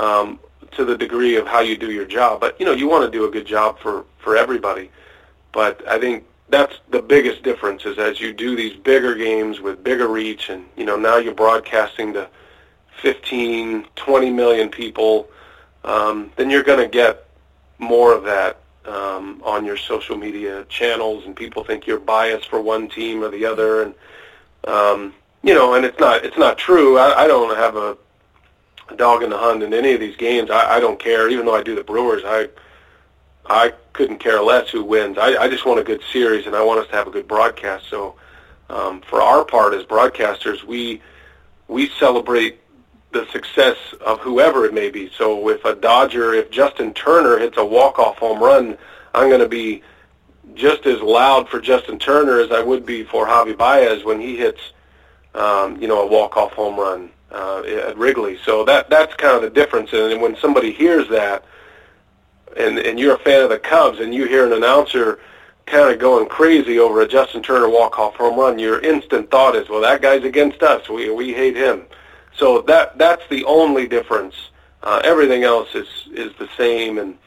um, 0.00 0.38
to 0.72 0.84
the 0.84 0.96
degree 0.96 1.36
of 1.36 1.46
how 1.46 1.60
you 1.60 1.76
do 1.76 1.90
your 1.90 2.04
job. 2.04 2.40
But 2.40 2.58
you 2.60 2.66
know, 2.66 2.72
you 2.72 2.88
want 2.88 3.10
to 3.10 3.18
do 3.18 3.26
a 3.26 3.30
good 3.30 3.46
job 3.46 3.78
for 3.78 4.04
for 4.18 4.36
everybody. 4.36 4.90
But 5.52 5.86
I 5.88 5.98
think 5.98 6.24
that's 6.48 6.76
the 6.90 7.02
biggest 7.02 7.42
difference 7.42 7.84
is 7.84 7.98
as 7.98 8.20
you 8.20 8.32
do 8.32 8.56
these 8.56 8.76
bigger 8.76 9.14
games 9.14 9.60
with 9.60 9.82
bigger 9.82 10.08
reach, 10.08 10.48
and 10.50 10.64
you 10.76 10.84
know 10.84 10.96
now 10.96 11.16
you're 11.16 11.34
broadcasting 11.34 12.12
to 12.14 12.28
15, 13.02 13.86
20 13.94 14.30
million 14.30 14.68
people, 14.68 15.28
um, 15.84 16.30
then 16.36 16.50
you're 16.50 16.62
going 16.62 16.78
to 16.78 16.88
get 16.88 17.26
more 17.78 18.14
of 18.14 18.24
that 18.24 18.58
um, 18.86 19.42
on 19.44 19.64
your 19.64 19.76
social 19.76 20.16
media 20.16 20.64
channels, 20.64 21.24
and 21.26 21.36
people 21.36 21.64
think 21.64 21.86
you're 21.86 21.98
biased 21.98 22.48
for 22.48 22.60
one 22.60 22.88
team 22.88 23.22
or 23.22 23.28
the 23.28 23.44
other, 23.44 23.82
and 23.82 23.94
um, 24.66 25.14
you 25.42 25.54
know, 25.54 25.74
and 25.74 25.84
it's 25.84 25.98
not 25.98 26.24
it's 26.24 26.38
not 26.38 26.58
true. 26.58 26.98
I, 26.98 27.24
I 27.24 27.26
don't 27.26 27.56
have 27.56 27.76
a, 27.76 27.96
a 28.88 28.96
dog 28.96 29.22
in 29.22 29.30
the 29.30 29.38
hunt 29.38 29.62
in 29.62 29.74
any 29.74 29.92
of 29.92 30.00
these 30.00 30.16
games. 30.16 30.50
I, 30.50 30.76
I 30.76 30.80
don't 30.80 30.98
care, 30.98 31.28
even 31.28 31.46
though 31.46 31.54
I 31.54 31.62
do 31.62 31.74
the 31.74 31.84
Brewers. 31.84 32.22
I 32.24 32.48
I 33.48 33.72
couldn't 33.92 34.18
care 34.18 34.42
less 34.42 34.70
who 34.70 34.82
wins. 34.82 35.18
I, 35.18 35.36
I 35.36 35.48
just 35.48 35.64
want 35.64 35.78
a 35.78 35.84
good 35.84 36.02
series, 36.12 36.46
and 36.46 36.56
I 36.56 36.64
want 36.64 36.80
us 36.80 36.88
to 36.88 36.96
have 36.96 37.06
a 37.06 37.10
good 37.10 37.28
broadcast. 37.28 37.86
So, 37.88 38.16
um, 38.68 39.00
for 39.02 39.22
our 39.22 39.44
part 39.44 39.74
as 39.74 39.84
broadcasters, 39.84 40.64
we 40.64 41.00
we 41.68 41.88
celebrate 41.90 42.60
the 43.12 43.26
success 43.32 43.76
of 44.04 44.20
whoever 44.20 44.66
it 44.66 44.74
may 44.74 44.90
be. 44.90 45.10
So 45.16 45.48
if 45.48 45.64
a 45.64 45.74
Dodger, 45.74 46.34
if 46.34 46.50
Justin 46.50 46.92
Turner 46.92 47.38
hits 47.38 47.56
a 47.56 47.64
walk-off 47.64 48.18
home 48.18 48.42
run, 48.42 48.76
I'm 49.14 49.28
going 49.28 49.40
to 49.40 49.48
be 49.48 49.82
just 50.54 50.86
as 50.86 51.00
loud 51.00 51.48
for 51.48 51.60
Justin 51.60 51.98
Turner 51.98 52.40
as 52.40 52.50
I 52.50 52.62
would 52.62 52.84
be 52.84 53.04
for 53.04 53.26
Javi 53.26 53.56
Baez 53.56 54.04
when 54.04 54.20
he 54.20 54.36
hits, 54.36 54.60
um, 55.34 55.80
you 55.80 55.88
know, 55.88 56.02
a 56.02 56.06
walk-off 56.06 56.52
home 56.52 56.78
run 56.78 57.10
uh, 57.32 57.62
at 57.62 57.96
Wrigley. 57.96 58.38
So 58.44 58.64
that 58.64 58.90
that's 58.90 59.14
kind 59.14 59.36
of 59.36 59.42
the 59.42 59.50
difference. 59.50 59.92
And 59.92 60.20
when 60.20 60.36
somebody 60.36 60.72
hears 60.72 61.08
that, 61.08 61.44
and 62.56 62.78
and 62.78 62.98
you're 62.98 63.16
a 63.16 63.18
fan 63.18 63.42
of 63.42 63.50
the 63.50 63.58
Cubs, 63.58 64.00
and 64.00 64.14
you 64.14 64.26
hear 64.26 64.46
an 64.46 64.52
announcer 64.52 65.18
kind 65.66 65.92
of 65.92 65.98
going 65.98 66.28
crazy 66.28 66.78
over 66.78 67.00
a 67.00 67.08
Justin 67.08 67.42
Turner 67.42 67.68
walk-off 67.68 68.14
home 68.14 68.38
run, 68.38 68.58
your 68.58 68.80
instant 68.80 69.30
thought 69.30 69.56
is, 69.56 69.68
well, 69.68 69.80
that 69.80 70.00
guy's 70.00 70.22
against 70.24 70.62
us. 70.62 70.88
We 70.88 71.10
we 71.10 71.32
hate 71.32 71.56
him. 71.56 71.84
So 72.36 72.62
that 72.62 72.98
that's 72.98 73.26
the 73.28 73.44
only 73.44 73.86
difference. 73.88 74.34
Uh, 74.82 75.00
everything 75.04 75.42
else 75.42 75.74
is 75.74 75.88
is 76.12 76.32
the 76.38 76.48
same, 76.56 76.98
and 76.98 77.18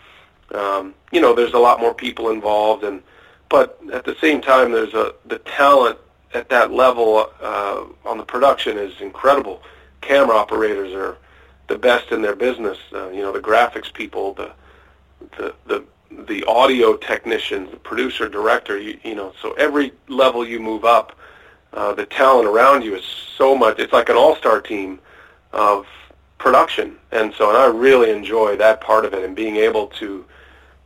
um, 0.54 0.94
you 1.12 1.20
know 1.20 1.34
there's 1.34 1.54
a 1.54 1.60
lot 1.60 1.80
more 1.80 1.94
people 1.94 2.30
involved, 2.30 2.84
and 2.84 3.02
but 3.50 3.80
at 3.92 4.06
the 4.06 4.16
same 4.22 4.42
time, 4.42 4.72
there's 4.72 4.94
a 4.94 5.14
the 5.26 5.40
talent 5.40 5.98
at 6.34 6.50
that 6.50 6.72
level 6.72 7.28
uh, 7.42 7.84
on 8.06 8.18
the 8.18 8.24
production 8.24 8.78
is 8.78 8.94
incredible. 9.02 9.62
Camera 10.02 10.36
operators 10.36 10.94
are 10.94 11.18
the 11.68 11.78
best 11.78 12.12
in 12.12 12.22
their 12.22 12.36
business. 12.36 12.78
Uh, 12.94 13.10
you 13.10 13.22
know, 13.22 13.32
the 13.32 13.40
graphics 13.40 13.94
people, 13.94 14.34
the 14.34 14.52
the 15.38 15.54
the 15.68 15.84
the 16.26 16.44
audio 16.46 16.98
technicians, 16.98 17.70
the 17.72 17.78
producer, 17.78 18.28
director. 18.28 18.78
You, 18.78 19.00
you 19.04 19.16
know, 19.16 19.34
so 19.42 19.54
every 19.54 19.94
level 20.08 20.46
you 20.46 20.60
move 20.60 20.86
up, 20.86 21.16
uh, 21.74 21.94
the 21.94 22.06
talent 22.06 22.48
around 22.48 22.84
you 22.84 22.96
is 22.96 23.06
so 23.38 23.56
much. 23.56 23.80
It's 23.80 23.94
like 23.94 24.10
an 24.10 24.16
all-star 24.16 24.62
team 24.62 25.00
of 25.54 25.86
production, 26.38 26.98
and 27.12 27.34
so 27.34 27.50
and 27.50 27.58
I 27.58 27.68
really 27.68 28.12
enjoy 28.12 28.58
that 28.58 28.82
part 28.82 29.06
of 29.06 29.14
it 29.14 29.24
and 29.24 29.36
being 29.36 29.58
able 29.58 29.88
to 29.88 30.26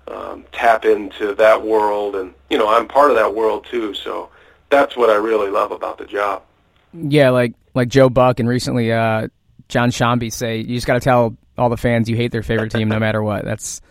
um, 0.08 0.46
tap 0.52 0.86
into 0.86 1.34
that 1.36 1.62
world, 1.62 2.16
and 2.16 2.34
you 2.50 2.58
know, 2.58 2.68
I'm 2.68 2.88
part 2.88 3.10
of 3.10 3.16
that 3.16 3.34
world 3.34 3.66
too. 3.70 3.94
So 3.94 4.30
that's 4.70 4.98
what 4.98 5.10
I 5.10 5.16
really 5.16 5.50
love 5.50 5.72
about 5.72 5.98
the 5.98 6.06
job. 6.06 6.44
Yeah, 6.94 7.32
like 7.32 7.54
like 7.74 7.90
Joe 7.90 8.10
Buck 8.10 8.40
and 8.40 8.48
recently 8.48 8.92
uh, 8.92 9.28
Jon 9.68 9.90
Sciambi 9.90 10.32
say, 10.32 10.58
you 10.58 10.76
just 10.76 10.88
got 10.88 10.94
to 10.94 11.00
tell 11.00 11.36
all 11.58 11.70
the 11.70 11.78
fans 11.78 12.10
you 12.10 12.16
hate 12.16 12.32
their 12.32 12.44
favorite 12.44 12.72
team 12.72 12.90
no 12.90 13.00
matter 13.00 13.22
what. 13.22 13.46
That's 13.46 13.82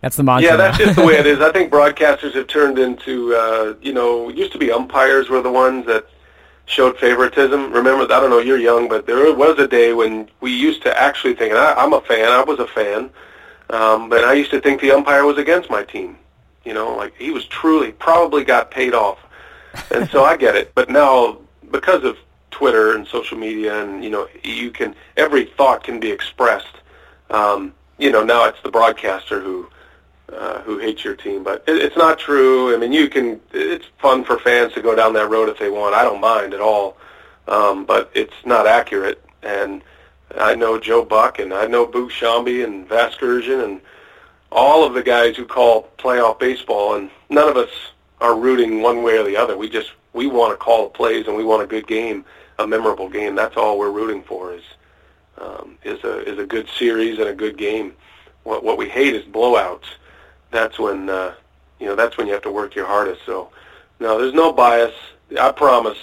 that's 0.00 0.16
the 0.16 0.22
mantra. 0.22 0.50
Yeah, 0.50 0.56
that's 0.56 0.78
just 0.78 0.96
the 0.96 1.04
way 1.04 1.14
it 1.14 1.26
is. 1.26 1.40
I 1.40 1.52
think 1.52 1.70
broadcasters 1.72 2.34
have 2.34 2.46
turned 2.46 2.78
into, 2.78 3.34
uh, 3.34 3.74
you 3.82 3.92
know, 3.92 4.28
used 4.30 4.52
to 4.52 4.58
be 4.58 4.72
umpires 4.72 5.28
were 5.28 5.42
the 5.42 5.52
ones 5.52 5.86
that 5.86 6.06
showed 6.66 6.96
favoritism. 6.98 7.72
Remember, 7.72 8.04
I 8.04 8.20
don't 8.20 8.30
know, 8.30 8.38
you're 8.38 8.58
young, 8.58 8.88
but 8.88 9.06
there 9.06 9.34
was 9.34 9.58
a 9.58 9.68
day 9.68 9.92
when 9.92 10.30
we 10.40 10.52
used 10.52 10.82
to 10.82 11.00
actually 11.00 11.34
think, 11.34 11.50
and 11.50 11.58
I, 11.58 11.74
I'm 11.74 11.92
a 11.92 12.00
fan, 12.00 12.30
I 12.30 12.42
was 12.42 12.58
a 12.60 12.66
fan, 12.68 13.10
um, 13.70 14.08
but 14.08 14.24
I 14.24 14.34
used 14.34 14.50
to 14.52 14.60
think 14.60 14.80
the 14.80 14.92
umpire 14.92 15.24
was 15.24 15.36
against 15.36 15.68
my 15.68 15.82
team. 15.84 16.16
You 16.64 16.74
know, 16.74 16.96
like 16.96 17.14
he 17.16 17.30
was 17.30 17.46
truly, 17.46 17.92
probably 17.92 18.44
got 18.44 18.70
paid 18.70 18.94
off. 18.94 19.18
And 19.90 20.08
so 20.10 20.24
I 20.24 20.36
get 20.36 20.56
it. 20.56 20.74
But 20.74 20.90
now, 20.90 21.38
because 21.70 22.04
of 22.04 22.16
Twitter 22.50 22.94
and 22.94 23.06
social 23.06 23.38
media, 23.38 23.82
and, 23.82 24.02
you 24.02 24.10
know, 24.10 24.28
you 24.42 24.70
can, 24.70 24.94
every 25.16 25.44
thought 25.44 25.84
can 25.84 26.00
be 26.00 26.10
expressed. 26.10 26.76
Um, 27.30 27.74
you 27.98 28.10
know, 28.10 28.24
now 28.24 28.46
it's 28.46 28.60
the 28.62 28.70
broadcaster 28.70 29.40
who 29.40 29.68
uh, 30.32 30.60
who 30.62 30.78
hates 30.78 31.04
your 31.04 31.16
team. 31.16 31.42
But 31.42 31.64
it, 31.66 31.76
it's 31.76 31.96
not 31.96 32.18
true. 32.18 32.74
I 32.74 32.78
mean, 32.78 32.92
you 32.92 33.08
can. 33.08 33.40
It's 33.52 33.86
fun 33.98 34.24
for 34.24 34.38
fans 34.38 34.72
to 34.74 34.82
go 34.82 34.94
down 34.94 35.12
that 35.14 35.28
road 35.28 35.48
if 35.48 35.58
they 35.58 35.70
want. 35.70 35.94
I 35.94 36.02
don't 36.02 36.20
mind 36.20 36.54
at 36.54 36.60
all. 36.60 36.96
Um, 37.48 37.84
but 37.84 38.10
it's 38.14 38.34
not 38.44 38.66
accurate. 38.66 39.22
And 39.42 39.82
I 40.38 40.54
know 40.54 40.78
Joe 40.78 41.04
Buck, 41.04 41.38
and 41.38 41.52
I 41.52 41.66
know 41.66 41.86
Boog 41.86 42.10
Sciambi 42.10 42.64
and 42.64 42.88
Vasgersian, 42.88 43.64
and 43.64 43.80
all 44.52 44.84
of 44.84 44.94
the 44.94 45.02
guys 45.02 45.36
who 45.36 45.44
call 45.44 45.88
playoff 45.98 46.38
baseball, 46.38 46.94
and 46.94 47.10
none 47.28 47.48
of 47.48 47.56
us 47.56 47.70
are 48.20 48.38
rooting 48.38 48.82
one 48.82 49.02
way 49.02 49.18
or 49.18 49.24
the 49.24 49.36
other. 49.36 49.56
We 49.56 49.68
just 49.68 49.92
we 50.12 50.26
want 50.26 50.52
to 50.52 50.56
call 50.56 50.90
plays, 50.90 51.26
and 51.26 51.36
we 51.36 51.44
want 51.44 51.62
a 51.62 51.66
good 51.66 51.86
game, 51.86 52.24
a 52.64 52.66
memorable 52.66 53.08
game. 53.08 53.34
That's 53.34 53.56
all 53.56 53.78
we're 53.78 53.90
rooting 53.90 54.22
for 54.22 54.54
is 54.54 54.62
um, 55.38 55.78
is 55.84 56.02
a 56.04 56.20
is 56.28 56.38
a 56.38 56.46
good 56.46 56.68
series 56.78 57.18
and 57.18 57.28
a 57.28 57.34
good 57.34 57.56
game. 57.56 57.94
What 58.44 58.64
what 58.64 58.78
we 58.78 58.88
hate 58.88 59.14
is 59.14 59.24
blowouts 59.24 59.86
that's 60.50 60.78
when 60.78 61.08
uh, 61.08 61.34
you 61.78 61.86
know 61.86 61.96
that's 61.96 62.16
when 62.16 62.26
you 62.26 62.32
have 62.32 62.42
to 62.42 62.50
work 62.50 62.74
your 62.74 62.86
hardest. 62.86 63.22
So 63.26 63.50
no, 63.98 64.20
there's 64.20 64.34
no 64.34 64.52
bias. 64.52 64.94
I 65.38 65.52
promise. 65.52 65.98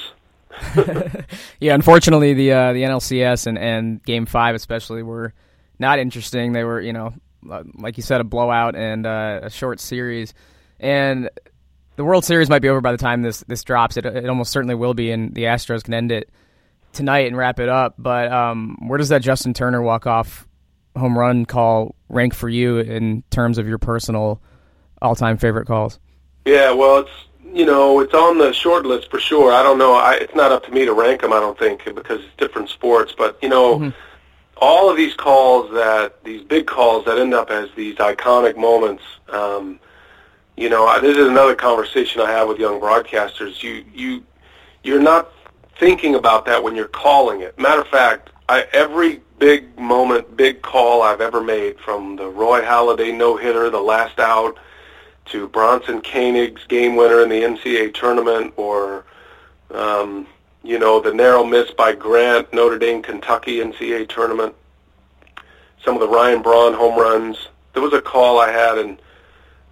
yeah, 1.60 1.76
unfortunately, 1.76 2.34
the 2.34 2.52
uh, 2.52 2.74
the 2.74 2.84
NLCS 2.84 3.48
and, 3.48 3.58
and 3.58 4.04
Game 4.04 4.26
Five 4.26 4.56
especially 4.56 5.04
were 5.04 5.34
not 5.80 6.00
interesting. 6.00 6.54
They 6.54 6.64
were, 6.64 6.82
you 6.82 6.94
know, 6.94 7.14
like 7.76 7.98
you 7.98 8.04
said, 8.04 8.22
a 8.22 8.24
blowout 8.24 8.76
and 8.76 9.06
uh, 9.06 9.42
a 9.44 9.50
short 9.50 9.80
series. 9.80 10.34
And 10.80 11.30
the 11.96 12.04
World 12.04 12.24
Series 12.26 12.50
might 12.50 12.62
be 12.62 12.70
over 12.70 12.82
by 12.82 12.92
the 12.92 12.98
time 12.98 13.22
this 13.22 13.42
this 13.48 13.64
drops. 13.64 13.98
It 13.98 14.06
it 14.06 14.30
almost 14.30 14.52
certainly 14.52 14.76
will 14.76 14.94
be, 14.94 15.12
and 15.12 15.36
the 15.36 15.44
Astros 15.44 15.84
can 15.84 15.94
end 15.94 16.12
it 16.12 16.30
tonight 16.98 17.28
and 17.28 17.38
wrap 17.38 17.60
it 17.60 17.70
up. 17.70 17.96
But 17.98 18.32
um, 18.32 18.78
where 18.88 18.98
does 18.98 19.10
that 19.10 19.22
Justin 19.22 19.54
Turner 19.54 19.82
walk 19.82 20.06
off 20.06 20.48
home 20.98 21.18
run 21.18 21.46
call 21.46 21.96
rank 22.10 22.34
for 22.34 22.50
you 22.50 22.80
in 22.80 23.24
terms 23.30 23.58
of 23.58 23.68
your 23.68 23.78
personal 23.78 24.42
all-time 25.02 25.38
favorite 25.38 25.68
calls? 25.68 26.00
Yeah, 26.46 26.72
well, 26.74 27.00
it's 27.00 27.12
you 27.54 27.66
know 27.66 28.00
it's 28.02 28.14
on 28.14 28.38
the 28.38 28.52
short 28.52 28.86
list 28.86 29.10
for 29.10 29.20
sure. 29.20 29.54
I 29.54 29.64
don't 29.64 29.78
know. 29.78 29.94
I, 29.96 30.16
it's 30.16 30.36
not 30.36 30.52
up 30.52 30.66
to 30.66 30.72
me 30.72 30.86
to 30.86 30.94
rank 30.94 31.22
them. 31.22 31.32
I 31.32 31.40
don't 31.40 31.58
think 31.58 31.86
because 31.86 32.22
it's 32.22 32.36
different 32.38 32.70
sports. 32.70 33.14
But 33.18 33.38
you 33.42 33.50
know, 33.50 33.80
mm-hmm. 33.80 33.90
all 34.58 34.90
of 34.90 34.98
these 34.98 35.14
calls 35.14 35.72
that 35.72 36.24
these 36.24 36.44
big 36.44 36.68
calls 36.68 37.06
that 37.06 37.18
end 37.18 37.34
up 37.34 37.50
as 37.50 37.70
these 37.76 37.96
iconic 37.96 38.58
moments. 38.58 39.04
Um, 39.30 39.80
you 40.56 40.70
know, 40.70 41.00
this 41.02 41.16
is 41.16 41.28
another 41.28 41.54
conversation 41.54 42.20
I 42.22 42.32
have 42.32 42.48
with 42.48 42.58
young 42.58 42.82
broadcasters. 42.82 43.62
You 43.62 43.86
you 43.94 44.24
you're 44.84 45.02
not 45.02 45.32
thinking 45.80 46.16
about 46.16 46.46
that 46.46 46.64
when 46.64 46.76
you're 46.76 46.88
calling 46.88 47.42
it. 47.42 47.58
Matter 47.60 47.82
of 47.82 47.88
fact, 47.88 48.30
I, 48.50 48.66
every 48.74 49.22
big 49.40 49.78
moment, 49.78 50.36
big 50.36 50.62
call 50.62 51.02
I've 51.02 51.22
ever 51.22 51.42
made, 51.42 51.80
from 51.80 52.16
the 52.16 52.28
Roy 52.28 52.62
Halladay 52.62 53.16
no-hitter, 53.16 53.70
the 53.70 53.80
last 53.80 54.20
out, 54.20 54.58
to 55.26 55.48
Bronson 55.50 56.02
Koenig's 56.02 56.64
game 56.66 56.96
winner 56.96 57.22
in 57.22 57.30
the 57.30 57.42
NCAA 57.42 57.94
tournament, 57.94 58.54
or 58.56 59.06
um, 59.72 60.26
you 60.64 60.80
know 60.80 61.02
the 61.02 61.14
narrow 61.14 61.44
miss 61.44 61.70
by 61.72 61.94
Grant, 61.94 62.52
Notre 62.54 62.80
Dame, 62.80 63.02
Kentucky 63.02 63.58
NCAA 63.58 64.08
tournament. 64.08 64.56
Some 65.84 65.96
of 65.96 66.02
the 66.02 66.08
Ryan 66.08 66.42
Braun 66.42 66.74
home 66.74 67.00
runs. 67.00 67.50
There 67.74 67.84
was 67.84 67.94
a 67.94 68.02
call 68.02 68.40
I 68.40 68.52
had 68.52 68.78
in, 68.78 68.98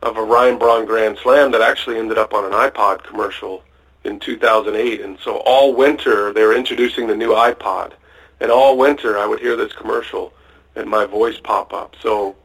of 0.04 0.18
a 0.18 0.24
Ryan 0.24 0.58
Braun 0.60 0.86
grand 0.86 1.18
slam 1.18 1.52
that 1.52 1.62
actually 1.62 1.98
ended 1.98 2.18
up 2.18 2.34
on 2.34 2.46
an 2.46 2.52
iPod 2.52 3.04
commercial 3.04 3.64
in 4.06 4.20
2008, 4.20 5.02
and 5.02 5.18
so 5.20 5.38
all 5.46 5.74
winter 5.74 6.32
they 6.34 6.44
were 6.44 6.56
introducing 6.56 7.08
the 7.08 7.16
new 7.16 7.30
iPod 7.30 7.94
and 8.40 8.52
all 8.52 8.78
winter 8.78 9.18
I 9.18 9.26
would 9.26 9.40
hear 9.40 9.56
this 9.56 9.74
commercial 9.74 10.34
and 10.76 10.90
my 10.90 11.06
voice 11.06 11.40
pop 11.40 11.74
up. 11.74 11.96
So 12.02 12.36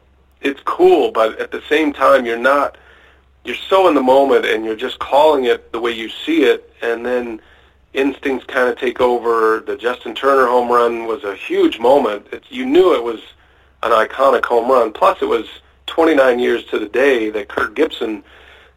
it's 0.41 0.61
cool, 0.65 1.11
but 1.11 1.39
at 1.39 1.51
the 1.51 1.61
same 1.69 1.93
time 1.93 2.25
you're 2.25 2.37
not 2.37 2.77
you're 3.43 3.55
so 3.55 3.87
in 3.87 3.95
the 3.95 4.01
moment 4.01 4.45
and 4.45 4.63
you're 4.63 4.75
just 4.75 4.99
calling 4.99 5.45
it 5.45 5.71
the 5.71 5.79
way 5.79 5.91
you 5.91 6.09
see 6.09 6.43
it 6.43 6.71
and 6.81 7.05
then 7.05 7.41
instincts 7.93 8.45
kind 8.45 8.69
of 8.69 8.77
take 8.77 9.01
over. 9.01 9.63
The 9.65 9.75
Justin 9.75 10.15
Turner 10.15 10.47
home 10.47 10.69
run 10.69 11.05
was 11.05 11.23
a 11.23 11.35
huge 11.35 11.79
moment. 11.79 12.27
It's, 12.31 12.49
you 12.51 12.65
knew 12.65 12.93
it 12.93 13.03
was 13.03 13.19
an 13.83 13.91
iconic 13.91 14.45
home 14.45 14.69
run. 14.69 14.93
Plus 14.93 15.21
it 15.21 15.25
was 15.25 15.47
29 15.87 16.39
years 16.39 16.63
to 16.65 16.79
the 16.79 16.85
day 16.85 17.29
that 17.31 17.49
Kirk 17.49 17.75
Gibson 17.75 18.23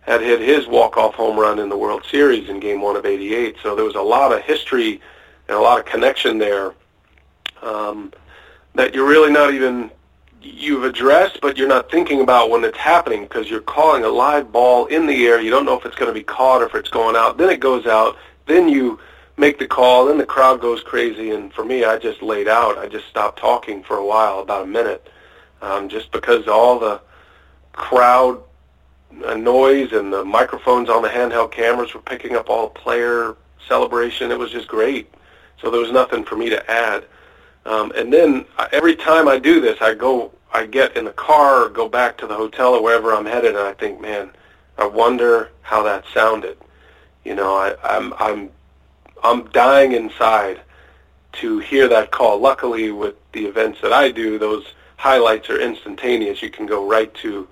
had 0.04 0.20
hit 0.20 0.40
his 0.40 0.66
walk-off 0.66 1.14
home 1.14 1.38
run 1.38 1.58
in 1.58 1.68
the 1.68 1.78
World 1.78 2.04
Series 2.10 2.48
in 2.48 2.60
Game 2.60 2.80
1 2.80 2.96
of 2.96 3.06
88. 3.06 3.56
So 3.62 3.74
there 3.74 3.84
was 3.84 3.94
a 3.94 4.02
lot 4.02 4.32
of 4.32 4.42
history 4.42 5.00
and 5.48 5.56
a 5.56 5.60
lot 5.60 5.78
of 5.78 5.86
connection 5.86 6.38
there 6.38 6.74
um, 7.62 8.12
that 8.74 8.94
you're 8.94 9.08
really 9.08 9.32
not 9.32 9.54
even 9.54 9.90
you've 10.42 10.84
addressed, 10.84 11.40
but 11.40 11.56
you're 11.56 11.68
not 11.68 11.90
thinking 11.90 12.20
about 12.20 12.50
when 12.50 12.64
it's 12.64 12.76
happening 12.76 13.22
because 13.22 13.48
you're 13.48 13.60
calling 13.60 14.04
a 14.04 14.08
live 14.08 14.52
ball 14.52 14.86
in 14.86 15.06
the 15.06 15.26
air. 15.26 15.40
You 15.40 15.50
don't 15.50 15.64
know 15.64 15.78
if 15.78 15.86
it's 15.86 15.96
going 15.96 16.10
to 16.10 16.14
be 16.14 16.22
caught 16.22 16.62
or 16.62 16.66
if 16.66 16.74
it's 16.74 16.90
going 16.90 17.16
out. 17.16 17.38
Then 17.38 17.48
it 17.48 17.60
goes 17.60 17.86
out. 17.86 18.16
Then 18.46 18.68
you 18.68 18.98
make 19.38 19.58
the 19.58 19.66
call. 19.66 20.06
Then 20.06 20.18
the 20.18 20.26
crowd 20.26 20.60
goes 20.60 20.82
crazy. 20.82 21.30
And 21.30 21.52
for 21.52 21.64
me, 21.64 21.84
I 21.84 21.98
just 21.98 22.20
laid 22.20 22.46
out. 22.46 22.76
I 22.76 22.88
just 22.88 23.06
stopped 23.08 23.38
talking 23.38 23.82
for 23.82 23.96
a 23.96 24.04
while, 24.04 24.40
about 24.40 24.64
a 24.64 24.66
minute, 24.66 25.08
um, 25.62 25.88
just 25.88 26.12
because 26.12 26.46
all 26.46 26.78
the 26.78 27.00
crowd 27.72 28.42
noise 29.36 29.92
and 29.92 30.12
the 30.12 30.24
microphones 30.24 30.88
on 30.88 31.02
the 31.02 31.08
handheld 31.08 31.52
cameras 31.52 31.94
were 31.94 32.00
picking 32.00 32.36
up 32.36 32.48
all 32.48 32.68
player 32.68 33.36
celebration. 33.68 34.30
It 34.30 34.38
was 34.38 34.50
just 34.50 34.68
great. 34.68 35.12
So 35.60 35.70
there 35.70 35.80
was 35.80 35.92
nothing 35.92 36.24
for 36.24 36.36
me 36.36 36.50
to 36.50 36.70
add. 36.70 37.04
Um, 37.64 37.92
and 37.96 38.12
then 38.12 38.44
uh, 38.58 38.68
every 38.72 38.94
time 38.94 39.28
I 39.28 39.38
do 39.38 39.60
this, 39.60 39.78
I 39.80 39.94
go, 39.94 40.32
I 40.52 40.66
get 40.66 40.96
in 40.96 41.04
the 41.04 41.12
car 41.12 41.64
or 41.64 41.68
go 41.68 41.88
back 41.88 42.18
to 42.18 42.26
the 42.26 42.34
hotel 42.34 42.74
or 42.74 42.82
wherever 42.82 43.14
I'm 43.14 43.24
headed, 43.24 43.56
and 43.56 43.66
I 43.66 43.72
think, 43.72 44.00
man, 44.00 44.30
I 44.76 44.86
wonder 44.86 45.50
how 45.62 45.82
that 45.84 46.04
sounded. 46.12 46.58
You 47.24 47.34
know, 47.34 47.54
I, 47.54 47.74
I'm, 47.82 48.12
I'm, 48.18 48.50
I'm 49.22 49.44
dying 49.50 49.92
inside 49.92 50.60
to 51.34 51.58
hear 51.60 51.88
that 51.88 52.10
call. 52.10 52.38
Luckily, 52.38 52.90
with 52.90 53.14
the 53.32 53.46
events 53.46 53.80
that 53.80 53.92
I 53.92 54.10
do, 54.10 54.38
those 54.38 54.66
highlights 54.96 55.48
are 55.48 55.60
instantaneous. 55.60 56.42
You 56.42 56.50
can 56.50 56.66
go 56.66 56.86
right 56.86 57.12
to 57.16 57.48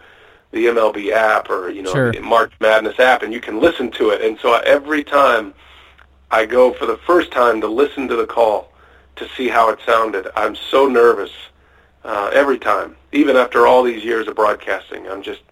the 0.53 0.67
MLB 0.67 1.11
app 1.11 1.51
or 1.51 1.71
you 1.71 1.83
know 1.83 1.93
sure. 1.93 2.13
the 2.13 2.21
March 2.21 2.53
Madness 2.61 2.99
app, 3.01 3.23
and 3.23 3.33
you 3.33 3.41
can 3.41 3.61
listen 3.61 3.91
to 3.93 4.11
it. 4.11 4.23
And 4.23 4.39
so 4.39 4.55
every 4.61 5.03
time 5.03 5.55
I 6.31 6.47
go 6.47 6.73
for 6.73 6.87
the 6.87 6.99
first 6.99 7.31
time 7.31 7.61
to 7.61 7.67
listen 7.67 8.09
to 8.09 8.17
the 8.17 8.27
call, 8.27 8.73
to 9.17 9.29
see 9.37 9.49
how 9.49 9.71
it 9.71 9.79
sounded. 9.85 10.27
I'm 10.37 10.57
so 10.57 10.87
nervous 10.87 11.31
uh, 12.05 12.31
every 12.33 12.59
time, 12.59 12.97
even 13.13 13.37
after 13.37 13.67
all 13.67 13.83
these 13.83 14.05
years 14.05 14.29
of 14.29 14.37
broadcasting. 14.37 15.09
I'm 15.09 15.23
just 15.23 15.43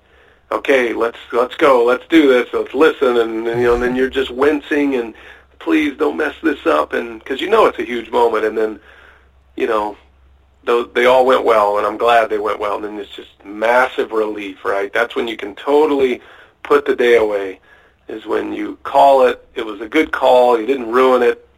okay. 0.51 0.93
Let's 0.93 1.19
let's 1.33 1.57
go. 1.57 1.85
Let's 1.85 2.07
do 2.09 2.29
this. 2.29 2.49
Let's 2.53 2.75
listen, 2.75 3.17
and, 3.19 3.47
and 3.47 3.61
you 3.61 3.67
know, 3.67 3.75
and 3.75 3.83
then 3.83 3.97
you're 3.97 4.11
just 4.11 4.31
wincing 4.31 4.97
and 4.97 5.15
please 5.59 5.97
don't 5.97 6.17
mess 6.17 6.35
this 6.43 6.67
up, 6.67 6.93
and 6.93 7.19
because 7.21 7.41
you 7.41 7.49
know 7.49 7.67
it's 7.67 7.79
a 7.79 7.85
huge 7.85 8.11
moment, 8.11 8.45
and 8.45 8.57
then 8.57 8.81
you 9.57 9.67
know 9.67 9.97
those 10.65 10.91
they 10.95 11.07
all 11.07 11.27
went 11.27 11.45
well, 11.45 11.79
and 11.79 11.87
I'm 11.87 11.97
glad 11.97 12.29
they 12.29 12.39
went 12.39 12.61
well, 12.61 12.77
and 12.77 12.85
then 12.85 12.99
it's 12.99 13.15
just 13.15 13.45
massive 13.45 14.13
relief, 14.13 14.65
right? 14.65 14.93
That's 14.93 15.17
when 15.17 15.27
you 15.27 15.37
can 15.37 15.55
totally 15.55 16.21
put 16.63 16.85
the 16.85 16.95
day 16.95 17.17
away 17.17 17.61
is 18.09 18.27
when 18.27 18.53
you 18.53 18.77
call 18.83 19.27
it. 19.27 19.47
It 19.55 19.65
was 19.65 19.81
a 19.81 19.89
good 19.89 20.13
call. 20.13 20.61
You 20.61 20.67
didn't 20.67 20.91
ruin 20.91 21.23
it, 21.23 21.49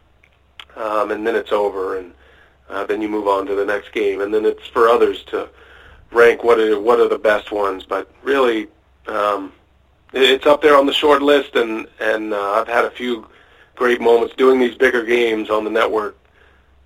um, 0.75 1.11
and 1.11 1.25
then 1.25 1.35
it's 1.35 1.51
over, 1.51 1.97
and 1.97 2.13
uh, 2.69 2.85
then 2.85 3.01
you 3.01 3.09
move 3.09 3.27
on 3.27 3.45
to 3.47 3.55
the 3.55 3.65
next 3.65 3.91
game, 3.91 4.21
and 4.21 4.33
then 4.33 4.45
it's 4.45 4.67
for 4.67 4.87
others 4.87 5.23
to 5.25 5.49
rank 6.11 6.43
what 6.43 6.59
are 6.59 6.79
what 6.79 6.99
are 6.99 7.09
the 7.09 7.17
best 7.17 7.51
ones. 7.51 7.85
But 7.85 8.09
really, 8.23 8.67
um, 9.07 9.51
it's 10.13 10.45
up 10.45 10.61
there 10.61 10.77
on 10.77 10.85
the 10.85 10.93
short 10.93 11.21
list, 11.21 11.55
and 11.55 11.87
and 11.99 12.33
uh, 12.33 12.51
I've 12.51 12.67
had 12.67 12.85
a 12.85 12.91
few 12.91 13.27
great 13.75 13.99
moments 13.99 14.35
doing 14.35 14.59
these 14.59 14.75
bigger 14.75 15.03
games 15.03 15.49
on 15.49 15.63
the 15.63 15.69
network 15.69 16.15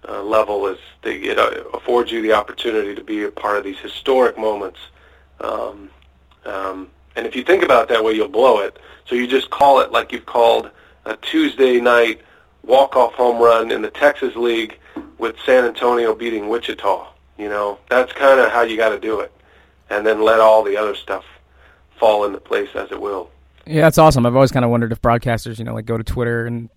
uh, 0.08 0.22
level. 0.24 0.68
As 0.68 0.78
they 1.02 1.16
it 1.18 1.38
uh, 1.38 1.64
affords 1.74 2.12
you 2.12 2.22
the 2.22 2.34
opportunity 2.34 2.96
to 2.96 3.04
be 3.04 3.24
a 3.24 3.32
part 3.32 3.58
of 3.58 3.64
these 3.64 3.78
historic 3.78 4.38
moments. 4.38 4.80
Um, 5.40 5.90
um, 6.46 6.90
and 7.16 7.26
if 7.26 7.36
you 7.36 7.44
think 7.44 7.64
about 7.64 7.84
it 7.84 7.90
that 7.90 8.04
way, 8.04 8.14
you'll 8.14 8.28
blow 8.28 8.60
it. 8.60 8.78
So 9.06 9.16
you 9.16 9.28
just 9.28 9.50
call 9.50 9.80
it 9.80 9.92
like 9.92 10.12
you've 10.12 10.26
called 10.26 10.70
a 11.06 11.16
Tuesday 11.18 11.80
night 11.80 12.22
walk-off 12.64 13.14
home 13.14 13.42
run 13.42 13.72
in 13.72 13.82
the 13.82 13.90
Texas 13.90 14.36
League 14.36 14.78
with 15.18 15.36
San 15.46 15.64
Antonio 15.66 16.14
beating 16.14 16.50
Wichita. 16.50 17.08
You 17.38 17.50
know, 17.50 17.80
that's 17.90 18.12
kind 18.14 18.40
of 18.40 18.52
how 18.52 18.64
you 18.64 18.78
got 18.78 18.90
to 18.90 19.00
do 19.00 19.20
it, 19.20 19.32
and 19.90 20.06
then 20.06 20.22
let 20.22 20.40
all 20.40 20.64
the 20.64 20.76
other 20.76 20.96
stuff 20.96 21.24
fall 22.00 22.26
into 22.26 22.40
place 22.40 22.70
as 22.76 22.92
it 22.92 23.00
will. 23.00 23.30
Yeah, 23.66 23.82
that's 23.82 23.98
awesome. 23.98 24.26
I've 24.26 24.36
always 24.36 24.52
kind 24.52 24.66
of 24.66 24.72
wondered 24.72 24.92
if 24.92 25.02
broadcasters, 25.02 25.60
you 25.60 25.66
know, 25.66 25.74
like 25.74 25.86
go 25.86 25.98
to 25.98 26.04
Twitter 26.04 26.46
and 26.46 26.70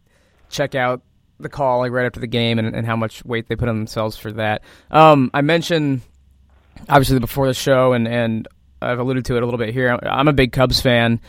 check 0.48 0.74
out 0.74 1.02
the 1.42 1.48
call 1.48 1.80
like 1.80 1.92
right 1.92 2.06
after 2.06 2.20
the 2.20 2.26
game 2.26 2.58
and, 2.58 2.74
and 2.74 2.86
how 2.86 2.96
much 2.96 3.24
weight 3.24 3.48
they 3.48 3.56
put 3.56 3.68
on 3.68 3.76
themselves 3.78 4.16
for 4.16 4.32
that. 4.32 4.62
Um, 4.90 5.30
I 5.34 5.40
mentioned 5.42 6.02
obviously 6.88 7.18
before 7.18 7.46
the 7.46 7.54
show, 7.54 7.92
and 7.92 8.06
and 8.08 8.48
I've 8.80 8.98
alluded 8.98 9.24
to 9.26 9.36
it 9.36 9.42
a 9.42 9.46
little 9.46 9.58
bit 9.58 9.72
here. 9.72 9.98
I'm 10.02 10.28
a 10.28 10.32
big 10.32 10.52
Cubs 10.52 10.80
fan, 10.80 11.20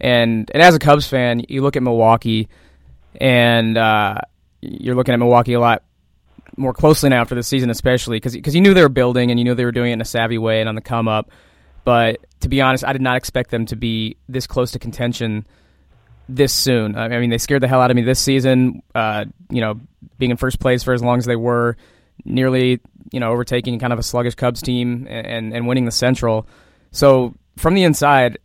and 0.00 0.50
and 0.52 0.62
as 0.62 0.74
a 0.74 0.78
Cubs 0.78 1.06
fan, 1.08 1.44
you 1.48 1.62
look 1.62 1.76
at 1.76 1.82
Milwaukee, 1.82 2.48
and 3.20 3.76
uh, 3.76 4.18
you're 4.60 4.94
looking 4.94 5.14
at 5.14 5.18
Milwaukee 5.18 5.54
a 5.54 5.60
lot 5.60 5.82
more 6.56 6.72
closely 6.72 7.08
now 7.08 7.24
for 7.24 7.34
the 7.34 7.42
season, 7.42 7.70
especially 7.70 8.16
because 8.16 8.34
because 8.34 8.54
you 8.54 8.60
knew 8.60 8.74
they 8.74 8.82
were 8.82 8.88
building 8.88 9.30
and 9.30 9.38
you 9.38 9.44
knew 9.44 9.54
they 9.54 9.64
were 9.64 9.72
doing 9.72 9.90
it 9.90 9.94
in 9.94 10.00
a 10.00 10.06
savvy 10.06 10.38
way 10.38 10.60
and 10.60 10.68
on 10.68 10.74
the 10.74 10.80
come 10.80 11.08
up. 11.08 11.30
But 11.84 12.18
to 12.40 12.48
be 12.48 12.60
honest, 12.60 12.84
I 12.84 12.92
did 12.92 13.00
not 13.00 13.16
expect 13.16 13.50
them 13.50 13.64
to 13.66 13.76
be 13.76 14.16
this 14.28 14.46
close 14.46 14.72
to 14.72 14.78
contention 14.78 15.46
this 16.28 16.52
soon. 16.52 16.96
I 16.96 17.08
mean, 17.18 17.30
they 17.30 17.38
scared 17.38 17.62
the 17.62 17.68
hell 17.68 17.80
out 17.80 17.90
of 17.90 17.96
me 17.96 18.02
this 18.02 18.20
season. 18.20 18.82
Uh, 18.94 19.24
you 19.50 19.60
know, 19.60 19.80
being 20.18 20.30
in 20.30 20.36
first 20.36 20.60
place 20.60 20.82
for 20.82 20.92
as 20.92 21.02
long 21.02 21.18
as 21.18 21.24
they 21.24 21.36
were, 21.36 21.76
nearly 22.24 22.80
you 23.12 23.20
know 23.20 23.30
overtaking 23.32 23.78
kind 23.78 23.92
of 23.92 23.98
a 23.98 24.02
sluggish 24.02 24.34
Cubs 24.34 24.60
team 24.60 25.06
and 25.08 25.54
and 25.54 25.66
winning 25.66 25.84
the 25.84 25.90
Central. 25.90 26.46
So 26.90 27.34
from 27.56 27.74
the 27.74 27.84
inside, 27.84 28.38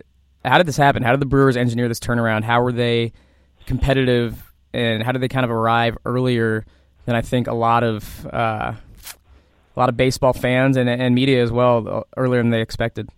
how 0.44 0.58
did 0.58 0.68
this 0.68 0.78
happen? 0.78 1.04
How 1.04 1.12
did 1.12 1.20
the 1.20 1.26
Brewers 1.26 1.58
engineer 1.58 1.88
this 1.88 2.00
turnaround? 2.00 2.44
How 2.44 2.62
were 2.62 2.72
they 2.72 3.14
competitive, 3.66 4.42
and 4.74 5.04
how 5.04 5.12
did 5.12 5.22
they 5.22 5.28
kind 5.28 5.46
of 5.46 5.52
arrive 5.52 5.98
earlier 6.06 6.66
than 7.06 7.16
I 7.16 7.22
think 7.22 7.48
a 7.48 7.54
lot 7.54 7.84
of 7.84 8.26
uh, 8.28 8.74
a 9.76 9.80
lot 9.80 9.90
of 9.90 9.98
baseball 9.98 10.34
fans 10.34 10.78
and 10.78 10.90
and 10.90 11.16
media 11.16 11.44
as 11.44 11.52
well 11.52 11.88
uh, 11.88 12.02
earlier 12.18 12.42
than 12.42 12.52
they 12.52 12.62
expected? 12.62 13.10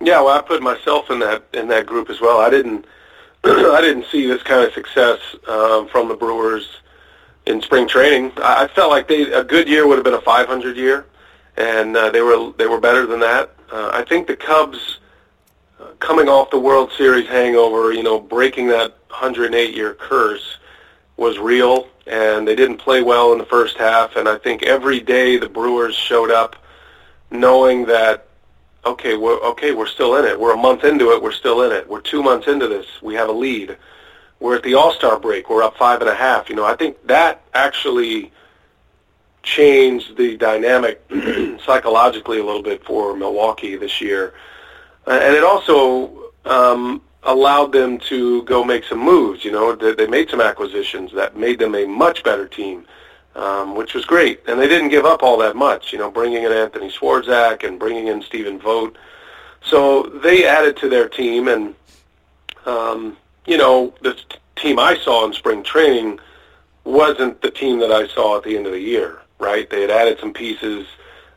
Yeah, 0.00 0.20
well, 0.20 0.36
I 0.36 0.42
put 0.42 0.62
myself 0.62 1.10
in 1.10 1.20
that 1.20 1.44
in 1.52 1.68
that 1.68 1.86
group 1.86 2.10
as 2.10 2.20
well. 2.20 2.40
I 2.40 2.50
didn't 2.50 2.86
I 3.76 3.80
didn't 3.80 4.06
see 4.06 4.26
this 4.26 4.42
kind 4.42 4.64
of 4.64 4.72
success 4.72 5.20
um, 5.46 5.86
from 5.88 6.08
the 6.08 6.16
Brewers 6.16 6.80
in 7.46 7.62
spring 7.62 7.86
training. 7.86 8.32
I, 8.38 8.66
felt 8.66 8.90
like 8.90 9.06
they 9.06 9.30
a 9.30 9.44
good 9.44 9.68
year 9.68 9.86
would 9.86 9.96
have 9.96 10.04
been 10.04 10.14
a 10.14 10.20
500 10.20 10.76
year, 10.76 11.06
and 11.56 11.96
uh, 11.96 12.10
they 12.10 12.22
were 12.22 12.52
they 12.58 12.66
were 12.66 12.80
better 12.80 13.06
than 13.06 13.20
that. 13.20 13.54
Uh, 13.70 13.90
I 13.92 14.04
think 14.04 14.26
the 14.26 14.34
Cubs 14.34 14.98
uh, 15.80 15.90
coming 16.00 16.28
off 16.28 16.50
the 16.50 16.58
World 16.58 16.90
Series 16.98 17.28
hangover, 17.28 17.92
you 17.92 18.02
know, 18.02 18.18
breaking 18.18 18.66
that 18.68 18.96
108 19.10 19.74
year 19.76 19.94
curse 19.94 20.58
was 21.16 21.38
real, 21.38 21.88
and 22.08 22.48
they 22.48 22.56
didn't 22.56 22.78
play 22.78 23.00
well 23.00 23.32
in 23.32 23.38
the 23.38 23.46
first 23.46 23.76
half. 23.76 24.16
And 24.16 24.28
I 24.28 24.38
think 24.38 24.64
every 24.64 24.98
day 24.98 25.36
the 25.36 25.48
Brewers 25.48 25.94
showed 25.94 26.32
up 26.32 26.56
knowing 27.30 27.86
that 27.86 28.25
okay, 28.86 29.16
we're 29.16 29.38
okay, 29.40 29.72
we're 29.72 29.86
still 29.86 30.16
in 30.16 30.24
it. 30.24 30.38
We're 30.38 30.54
a 30.54 30.56
month 30.56 30.84
into 30.84 31.10
it, 31.10 31.22
we're 31.22 31.32
still 31.32 31.62
in 31.62 31.72
it. 31.72 31.88
We're 31.88 32.00
two 32.00 32.22
months 32.22 32.46
into 32.46 32.68
this, 32.68 32.86
we 33.02 33.14
have 33.14 33.28
a 33.28 33.32
lead. 33.32 33.76
We're 34.40 34.56
at 34.56 34.62
the 34.62 34.74
All 34.74 34.92
Star 34.92 35.18
break, 35.18 35.50
we're 35.50 35.62
up 35.62 35.76
five 35.76 36.00
and 36.00 36.10
a 36.10 36.14
half. 36.14 36.48
You 36.48 36.56
know, 36.56 36.64
I 36.64 36.76
think 36.76 37.04
that 37.06 37.42
actually 37.54 38.32
changed 39.42 40.16
the 40.16 40.36
dynamic 40.36 41.02
psychologically 41.64 42.38
a 42.38 42.44
little 42.44 42.62
bit 42.62 42.84
for 42.84 43.16
Milwaukee 43.16 43.76
this 43.76 44.00
year, 44.00 44.34
uh, 45.06 45.18
and 45.22 45.34
it 45.34 45.44
also 45.44 46.32
um, 46.44 47.02
allowed 47.24 47.72
them 47.72 47.98
to 47.98 48.42
go 48.44 48.64
make 48.64 48.84
some 48.84 48.98
moves. 48.98 49.44
You 49.44 49.52
know, 49.52 49.74
they, 49.74 49.94
they 49.94 50.06
made 50.06 50.30
some 50.30 50.40
acquisitions 50.40 51.12
that 51.12 51.36
made 51.36 51.58
them 51.58 51.74
a 51.74 51.86
much 51.86 52.22
better 52.22 52.46
team 52.46 52.86
um, 53.36 53.74
which 53.74 53.94
was 53.94 54.04
great. 54.04 54.40
And 54.48 54.58
they 54.58 54.66
didn't 54.66 54.88
give 54.88 55.04
up 55.04 55.22
all 55.22 55.36
that 55.38 55.54
much, 55.54 55.92
you 55.92 55.98
know, 55.98 56.10
bringing 56.10 56.42
in 56.42 56.52
Anthony 56.52 56.90
Swarzak 56.90 57.64
and 57.64 57.78
bringing 57.78 58.08
in 58.08 58.22
Stephen 58.22 58.58
Vogt. 58.58 58.96
So 59.62 60.04
they 60.04 60.46
added 60.46 60.76
to 60.78 60.88
their 60.88 61.08
team, 61.08 61.48
and 61.48 61.74
um, 62.64 63.16
you 63.46 63.58
know, 63.58 63.94
the 64.00 64.14
t- 64.14 64.22
team 64.56 64.78
I 64.78 64.96
saw 64.96 65.26
in 65.26 65.32
spring 65.32 65.62
training 65.62 66.18
wasn't 66.84 67.42
the 67.42 67.50
team 67.50 67.78
that 67.80 67.92
I 67.92 68.06
saw 68.08 68.38
at 68.38 68.44
the 68.44 68.56
end 68.56 68.66
of 68.66 68.72
the 68.72 68.80
year. 68.80 69.20
Right? 69.38 69.68
They 69.68 69.82
had 69.82 69.90
added 69.90 70.18
some 70.18 70.32
pieces. 70.32 70.86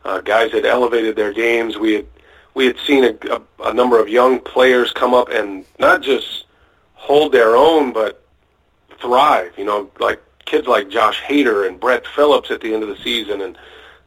Uh, 0.04 0.22
guys 0.22 0.52
had 0.52 0.64
elevated 0.64 1.16
their 1.16 1.32
games. 1.32 1.76
We 1.76 1.92
had 1.92 2.06
we 2.54 2.66
had 2.66 2.78
seen 2.86 3.04
a, 3.04 3.16
a, 3.30 3.70
a 3.70 3.74
number 3.74 4.00
of 4.00 4.08
young 4.08 4.40
players 4.40 4.92
come 4.92 5.12
up 5.12 5.28
and 5.28 5.66
not 5.78 6.02
just 6.02 6.46
hold 6.94 7.32
their 7.32 7.56
own, 7.56 7.92
but 7.92 8.24
thrive. 9.00 9.52
You 9.58 9.66
know, 9.66 9.90
like 9.98 10.22
kids 10.50 10.66
like 10.66 10.90
Josh 10.90 11.22
Hader 11.22 11.66
and 11.66 11.78
Brett 11.78 12.06
Phillips 12.06 12.50
at 12.50 12.60
the 12.60 12.74
end 12.74 12.82
of 12.82 12.88
the 12.88 12.96
season, 12.96 13.40
and 13.40 13.56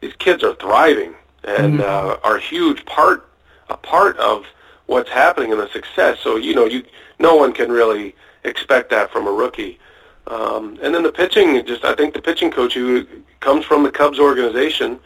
these 0.02 0.14
kids 0.20 0.44
are 0.44 0.56
thriving 0.56 1.16
and 1.46 1.80
mm-hmm. 1.80 1.82
uh, 1.82 2.18
are 2.24 2.38
a 2.38 2.42
huge 2.42 2.86
part 2.86 3.30
a 3.70 3.78
part 3.78 4.18
of 4.18 4.46
what's 4.88 5.10
happening 5.10 5.52
in 5.52 5.58
the 5.58 5.70
success. 5.70 6.20
So 6.20 6.36
you 6.36 6.54
know, 6.54 6.66
you 6.66 6.84
no 7.20 7.36
one 7.36 7.54
can 7.54 7.72
really 7.72 8.16
expect 8.44 8.90
that 8.90 9.12
from 9.12 9.26
a 9.26 9.32
rookie. 9.32 9.80
Um, 10.28 10.78
and 10.82 10.94
then 10.94 11.04
the 11.04 11.12
pitching, 11.12 11.66
just 11.66 11.86
I 11.86 11.96
think 11.96 12.14
the 12.14 12.22
pitching 12.22 12.52
coach 12.52 12.74
who 12.74 13.06
comes 13.40 13.66
from 13.66 13.84
the 13.84 13.92
Cubs 13.92 14.20
organization, 14.20 15.00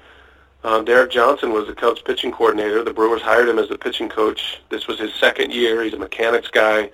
uh, 0.63 0.81
Derek 0.81 1.11
Johnson 1.11 1.53
was 1.53 1.67
the 1.67 1.73
Cubs 1.73 2.01
pitching 2.01 2.31
coordinator. 2.31 2.83
The 2.83 2.93
Brewers 2.93 3.21
hired 3.21 3.49
him 3.49 3.59
as 3.59 3.69
the 3.69 3.77
pitching 3.77 4.09
coach. 4.09 4.61
This 4.69 4.87
was 4.87 4.99
his 4.99 5.13
second 5.15 5.53
year. 5.53 5.83
He's 5.83 5.93
a 5.93 5.97
mechanics 5.97 6.49
guy. 6.49 6.91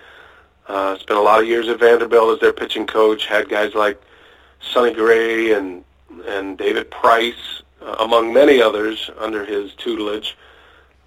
Uh, 0.67 0.97
spent 0.97 1.19
a 1.19 1.21
lot 1.21 1.41
of 1.41 1.47
years 1.47 1.67
at 1.67 1.79
Vanderbilt 1.79 2.33
as 2.33 2.39
their 2.39 2.53
pitching 2.53 2.87
coach. 2.87 3.25
Had 3.25 3.49
guys 3.49 3.73
like 3.75 4.01
Sonny 4.71 4.93
Gray 4.93 5.53
and 5.53 5.83
and 6.25 6.57
David 6.57 6.89
Price, 6.91 7.63
uh, 7.81 7.95
among 7.99 8.33
many 8.33 8.61
others, 8.61 9.09
under 9.17 9.43
his 9.45 9.73
tutelage, 9.73 10.37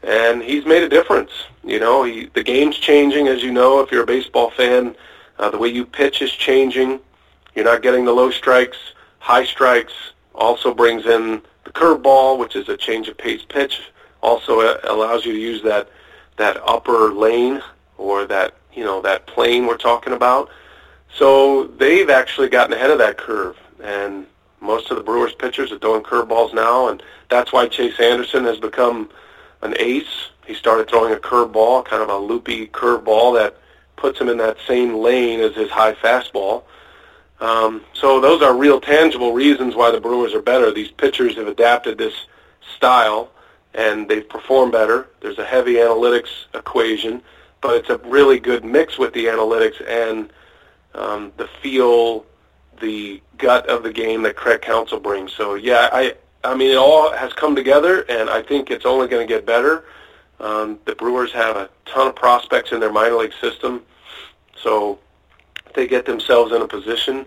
and 0.03 0.43
he's 0.43 0.67
made 0.67 0.83
a 0.83 0.89
difference. 0.89 1.31
You 1.65 1.81
know, 1.81 2.03
he, 2.03 2.27
the 2.27 2.43
game's 2.43 2.77
changing, 2.77 3.29
as 3.29 3.43
you 3.43 3.53
know, 3.53 3.81
if 3.81 3.91
you're 3.91 4.03
a 4.03 4.07
baseball 4.07 4.51
fan. 4.51 4.95
Uh, 5.39 5.51
the 5.51 5.59
way 5.59 5.69
you 5.69 5.85
pitch 5.85 6.23
is 6.23 6.33
changing. 6.33 6.99
You're 7.55 7.65
not 7.65 7.83
getting 7.83 8.05
the 8.05 8.13
low 8.13 8.31
strikes, 8.31 8.79
high 9.19 9.45
strikes. 9.45 9.93
Also 10.35 10.75
brings 10.75 11.07
in 11.07 11.43
the 11.65 11.71
curveball, 11.71 12.39
which 12.39 12.57
is 12.57 12.69
a 12.69 12.77
change 12.77 13.09
of 13.09 13.17
pace 13.17 13.45
pitch. 13.49 13.81
Also 14.23 14.61
uh, 14.61 14.79
allows 14.85 15.25
you 15.25 15.33
to 15.33 15.39
use 15.39 15.63
that 15.63 15.89
that 16.37 16.59
upper 16.67 17.13
lane 17.13 17.63
or 17.97 18.27
that 18.27 18.55
you 18.75 18.85
know 18.85 19.01
that 19.01 19.27
plane 19.27 19.67
we're 19.67 19.77
talking 19.77 20.13
about 20.13 20.51
so 21.13 21.65
they've 21.65 22.11
actually 22.11 22.49
gotten 22.49 22.73
ahead 22.73 22.91
of 22.91 22.99
that 22.99 23.17
curve, 23.19 23.57
and 23.83 24.27
most 24.61 24.91
of 24.91 24.97
the 24.97 25.03
Brewers 25.03 25.35
pitchers 25.35 25.73
are 25.73 25.79
throwing 25.79 26.03
curveballs 26.03 26.55
now, 26.55 26.89
and 26.89 27.03
that's 27.29 27.53
why 27.53 27.69
Chase 27.69 27.99
Anderson 28.01 28.45
has 28.45 28.59
become 28.59 29.11
an 29.63 29.75
ace. 29.79 30.31
He 30.47 30.55
started 30.55 30.89
throwing 30.89 31.13
a 31.13 31.17
curveball, 31.17 31.85
kind 31.85 32.03
of 32.03 32.09
a 32.09 32.17
loopy 32.17 32.69
curveball 32.69 33.35
that 33.39 33.57
puts 33.97 34.21
him 34.21 34.29
in 34.29 34.37
that 34.39 34.57
same 34.67 34.95
lane 34.95 35.41
as 35.41 35.55
his 35.55 35.71
high 35.71 35.95
fastball. 35.95 36.65
Um, 37.41 37.83
so 37.93 38.21
those 38.21 38.43
are 38.43 38.57
real 38.57 38.81
tangible 38.81 39.33
reasons 39.33 39.75
why 39.75 39.91
the 39.91 40.01
Brewers 40.01 40.35
are 40.35 40.43
better. 40.43 40.73
These 40.73 40.91
pitchers 40.93 41.37
have 41.37 41.49
adapted 41.49 41.99
this 41.99 42.15
style, 42.77 43.31
and 43.75 44.09
they've 44.09 44.29
performed 44.29 44.73
better. 44.73 45.09
There's 45.21 45.39
a 45.39 45.45
heavy 45.45 45.75
analytics 45.75 46.47
equation, 46.55 47.23
but 47.61 47.77
it's 47.77 47.91
a 47.91 47.99
really 47.99 48.39
good 48.39 48.65
mix 48.65 48.99
with 48.99 49.13
the 49.13 49.27
analytics 49.27 49.87
and 49.87 50.31
um, 50.97 51.33
the 51.37 51.49
feel, 51.63 52.27
the 52.81 53.21
gut 53.39 53.69
of 53.69 53.83
the 53.83 53.93
game 53.93 54.23
that 54.23 54.37
Craig 54.37 54.63
Counsell 54.63 55.01
brings. 55.01 55.33
So 55.33 55.55
yeah, 55.55 55.89
I 55.93 56.15
I 56.43 56.55
mean 56.55 56.71
it 56.71 56.77
all 56.77 57.13
has 57.13 57.33
come 57.33 57.55
together, 57.55 58.03
and 58.09 58.29
I 58.31 58.43
think 58.43 58.71
it's 58.71 58.87
only 58.87 59.09
going 59.09 59.27
to 59.27 59.33
get 59.33 59.47
better. 59.47 59.85
Um, 60.41 60.79
the 60.85 60.95
Brewers 60.95 61.33
have 61.33 61.57
a 61.57 61.71
ton 61.87 62.09
of 62.09 62.17
prospects 62.17 62.73
in 62.73 62.81
their 62.81 62.93
minor 62.93 63.17
league 63.17 63.33
system, 63.41 63.83
so 64.57 64.99
if 65.65 65.73
they 65.75 65.87
get 65.87 66.07
themselves 66.07 66.53
in 66.53 66.63
a 66.63 66.69
position. 66.69 67.27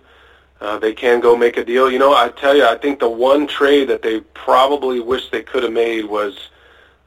Uh, 0.61 0.77
they 0.77 0.91
can 0.91 1.21
go 1.21 1.37
make 1.37 1.55
a 1.55 1.63
deal. 1.63 1.89
You 1.89 1.99
know, 1.99 2.13
I 2.13 2.27
tell 2.27 2.53
you, 2.53 2.65
I 2.65 2.75
think 2.75 2.99
the 2.99 3.09
one 3.09 3.47
trade 3.47 3.87
that 3.87 4.01
they 4.01 4.19
probably 4.19 4.99
wish 4.99 5.29
they 5.29 5.41
could 5.41 5.63
have 5.63 5.71
made 5.71 6.03
was 6.03 6.49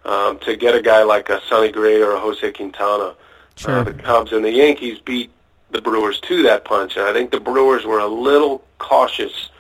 um, 0.06 0.38
to 0.38 0.56
get 0.56 0.74
a 0.74 0.80
guy 0.80 1.02
like 1.02 1.28
a 1.28 1.38
Sonny 1.42 1.70
Gray 1.70 2.00
or 2.00 2.12
a 2.12 2.18
Jose 2.18 2.50
Quintana. 2.52 3.14
Sure. 3.56 3.80
Uh, 3.80 3.84
the 3.84 3.92
Cubs 3.92 4.32
and 4.32 4.42
the 4.42 4.50
Yankees 4.50 4.98
beat 5.00 5.30
the 5.72 5.80
Brewers 5.80 6.20
to 6.20 6.42
that 6.44 6.64
punch, 6.64 6.96
and 6.96 7.06
I 7.06 7.12
think 7.12 7.30
the 7.30 7.40
Brewers 7.40 7.84
were 7.84 8.00
a 8.00 8.06
little 8.06 8.64
cautious 8.78 9.50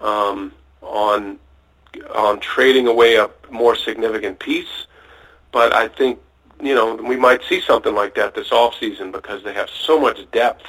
um, 0.00 0.52
on 0.82 1.38
on 2.14 2.40
trading 2.40 2.86
away 2.86 3.16
a 3.16 3.28
more 3.50 3.74
significant 3.74 4.38
piece. 4.38 4.86
But 5.52 5.72
I 5.72 5.88
think 5.88 6.18
you 6.62 6.74
know 6.74 6.94
we 6.94 7.16
might 7.16 7.42
see 7.44 7.60
something 7.60 7.94
like 7.94 8.14
that 8.16 8.34
this 8.34 8.52
off 8.52 8.74
season 8.78 9.12
because 9.12 9.42
they 9.42 9.54
have 9.54 9.70
so 9.70 10.00
much 10.00 10.30
depth 10.30 10.64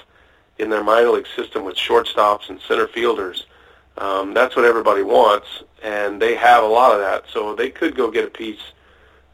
in 0.58 0.70
their 0.70 0.84
minor 0.84 1.10
league 1.10 1.28
system 1.36 1.66
with 1.66 1.76
shortstops 1.76 2.50
and 2.50 2.60
center 2.62 2.88
fielders. 2.88 3.46
Um, 3.98 4.34
that's 4.34 4.56
what 4.56 4.66
everybody 4.66 5.04
wants, 5.04 5.48
and 5.84 6.22
they 6.22 6.36
have 6.36 6.64
a 6.64 6.68
lot 6.68 6.94
of 6.94 7.00
that. 7.00 7.26
So 7.32 7.56
they 7.56 7.70
could 7.70 7.96
go 7.96 8.10
get 8.10 8.26
a 8.26 8.30
piece 8.30 8.62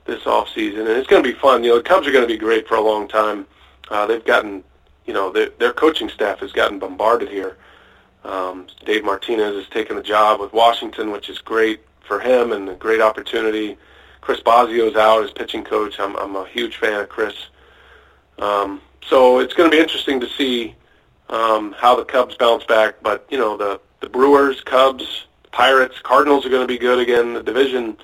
this 0.05 0.25
off 0.25 0.49
season, 0.53 0.82
and 0.82 0.89
it's 0.89 1.07
going 1.07 1.21
to 1.23 1.30
be 1.30 1.38
fun. 1.38 1.63
You 1.63 1.71
know, 1.71 1.78
the 1.78 1.84
Cubs 1.84 2.07
are 2.07 2.11
going 2.11 2.28
to 2.28 2.34
be 2.34 2.38
great 2.38 2.67
for 2.67 2.75
a 2.75 2.82
long 2.82 3.07
time. 3.07 3.45
Uh, 3.89 4.07
they've 4.07 4.25
gotten, 4.25 4.63
you 5.08 5.14
know, 5.14 5.32
their, 5.32 5.49
their 5.58 5.74
coaching 5.74 6.10
staff 6.10 6.39
has 6.39 6.51
gotten 6.51 6.78
bombarded 6.78 7.30
here. 7.30 7.58
Um, 8.24 8.68
Dave 8.86 9.05
Martinez 9.05 9.55
has 9.55 9.68
taken 9.68 9.95
the 9.95 10.03
job 10.03 10.39
with 10.39 10.53
Washington, 10.53 11.12
which 11.12 11.30
is 11.30 11.39
great 11.39 11.82
for 12.01 12.20
him 12.20 12.51
and 12.51 12.70
a 12.70 12.76
great 12.76 13.01
opportunity. 13.01 13.78
Chris 14.22 14.41
Bosio's 14.41 14.95
out 14.95 15.24
as 15.24 15.32
pitching 15.32 15.64
coach. 15.64 15.99
I'm, 15.99 16.16
I'm 16.18 16.36
a 16.36 16.45
huge 16.47 16.78
fan 16.78 16.99
of 16.99 17.10
Chris. 17.10 17.34
Um, 18.38 18.82
so 19.01 19.39
it's 19.39 19.53
going 19.53 19.72
to 19.72 19.76
be 19.76 19.82
interesting 19.82 20.20
to 20.20 20.30
see 20.30 20.76
um, 21.30 21.74
how 21.78 21.95
the 21.95 22.03
Cubs 22.03 22.36
bounce 22.36 22.66
back. 22.66 22.95
But 23.01 23.26
you 23.30 23.38
know, 23.38 23.55
the 23.55 23.80
the 24.01 24.10
Brewers, 24.10 24.62
Cubs, 24.62 25.26
Pirates, 25.51 25.99
Cardinals 26.03 26.45
are 26.45 26.49
going 26.49 26.62
to 26.62 26.68
be 26.68 26.78
good 26.78 26.99
again. 26.99 27.34
The 27.34 27.43
division 27.43 27.97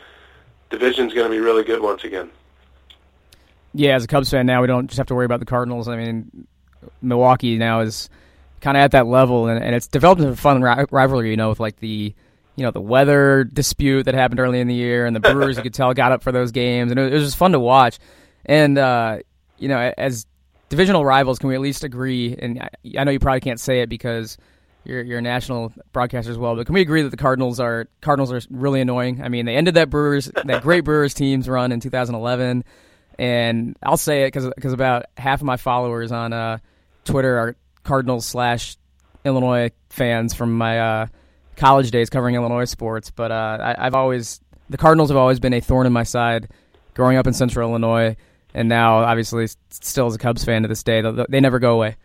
division's 0.70 1.14
going 1.14 1.30
to 1.30 1.36
be 1.36 1.40
really 1.40 1.64
good 1.64 1.82
once 1.82 2.04
again. 2.04 2.32
Yeah, 3.74 3.96
as 3.96 4.04
a 4.04 4.08
Cubs 4.08 4.30
fan 4.30 4.46
now, 4.46 4.62
we 4.62 4.68
don't 4.68 4.88
just 4.88 4.98
have 4.98 5.08
to 5.08 5.16
worry 5.16 5.26
about 5.26 5.40
the 5.40 5.46
Cardinals. 5.46 5.88
I 5.88 5.98
mean, 5.98 6.48
Milwaukee 7.02 7.58
now 7.58 7.82
is 7.82 8.10
kind 8.62 8.78
of 8.78 8.82
at 8.82 8.92
that 8.92 9.08
level, 9.08 9.48
and, 9.48 9.64
and 9.64 9.76
it's 9.76 9.88
developed 9.88 10.22
into 10.22 10.34
a 10.34 10.36
fun 10.36 10.62
ri- 10.62 10.86
rivalry. 10.90 11.32
You 11.32 11.38
know, 11.38 11.50
with 11.50 11.60
like 11.60 11.80
the 11.80 12.14
you 12.56 12.64
know 12.64 12.72
the 12.72 12.82
weather 12.82 13.44
dispute 13.44 14.04
that 14.04 14.14
happened 14.14 14.40
early 14.40 14.60
in 14.60 14.68
the 14.68 14.76
year, 14.76 15.06
and 15.06 15.16
the 15.16 15.20
Brewers 15.20 15.58
you 15.58 15.64
could 15.64 15.74
tell 15.74 15.94
got 15.94 16.12
up 16.12 16.24
for 16.24 16.32
those 16.32 16.52
games, 16.52 16.92
and 16.92 17.00
it, 17.00 17.12
it 17.12 17.16
was 17.16 17.26
just 17.26 17.38
fun 17.38 17.52
to 17.52 17.60
watch. 17.60 18.00
And 18.46 18.78
uh, 18.78 19.20
you 19.58 19.68
know, 19.68 19.94
as 19.98 20.26
divisional 20.70 21.06
rivals, 21.06 21.40
can 21.40 21.50
we 21.50 21.56
at 21.56 21.62
least 21.62 21.84
agree? 21.84 22.36
And 22.38 22.60
I, 22.62 22.70
I 23.00 23.04
know 23.04 23.12
you 23.12 23.20
probably 23.20 23.42
can't 23.42 23.60
say 23.60 23.82
it 23.82 23.90
because 23.90 24.38
you're 24.86 25.02
you're 25.02 25.20
a 25.20 25.22
national 25.22 25.74
broadcaster 25.92 26.32
as 26.32 26.38
well, 26.38 26.56
but 26.56 26.66
can 26.66 26.74
we 26.74 26.82
agree 26.82 27.02
that 27.04 27.10
the 27.10 27.18
Cardinals 27.18 27.60
are 27.60 27.88
Cardinals 28.02 28.32
are 28.32 28.42
really 28.50 28.82
annoying? 28.82 29.22
I 29.24 29.30
mean, 29.30 29.46
they 29.46 29.56
ended 29.56 29.76
that 29.76 29.90
Brewers 29.90 30.32
that 30.46 30.62
great 30.62 30.84
Brewers 30.84 31.14
teams 31.14 31.48
run 31.48 31.72
in 31.72 31.80
2011, 31.80 32.64
and 33.18 33.78
I'll 33.82 33.98
say 33.98 34.24
it 34.24 34.28
because 34.28 34.50
because 34.56 34.74
about 34.74 35.06
half 35.18 35.42
of 35.42 35.46
my 35.46 35.58
followers 35.58 36.12
on 36.12 36.34
uh, 36.34 36.58
Twitter 37.06 37.38
are 37.38 37.56
Cardinals 37.84 38.26
slash 38.26 38.78
Illinois 39.26 39.72
fans 39.90 40.34
from 40.34 40.58
my 40.58 40.80
uh, 40.80 41.08
college 41.56 41.92
days 41.92 42.10
covering 42.10 42.36
Illinois 42.36 42.66
sports. 42.66 43.12
But 43.12 43.32
uh, 43.32 43.58
I, 43.62 43.88
I've 43.88 43.96
always 43.96 44.42
the 44.70 44.78
Cardinals 44.78 45.10
have 45.10 45.18
always 45.18 45.40
been 45.40 45.54
a 45.54 45.60
thorn 45.60 45.88
in 45.88 45.94
my 45.94 46.04
side 46.04 46.50
growing 46.94 47.18
up 47.18 47.28
in 47.28 47.34
Central 47.34 47.70
Illinois, 47.70 48.16
and 48.54 48.70
now 48.70 48.98
obviously 49.00 49.48
still 49.70 50.08
as 50.08 50.16
a 50.16 50.20
Cubs 50.20 50.44
fan 50.44 50.62
to 50.64 50.68
this 50.68 50.84
day. 50.84 51.02
They, 51.02 51.26
they 51.30 51.40
never 51.40 51.60
go 51.60 51.74
away. 51.74 51.96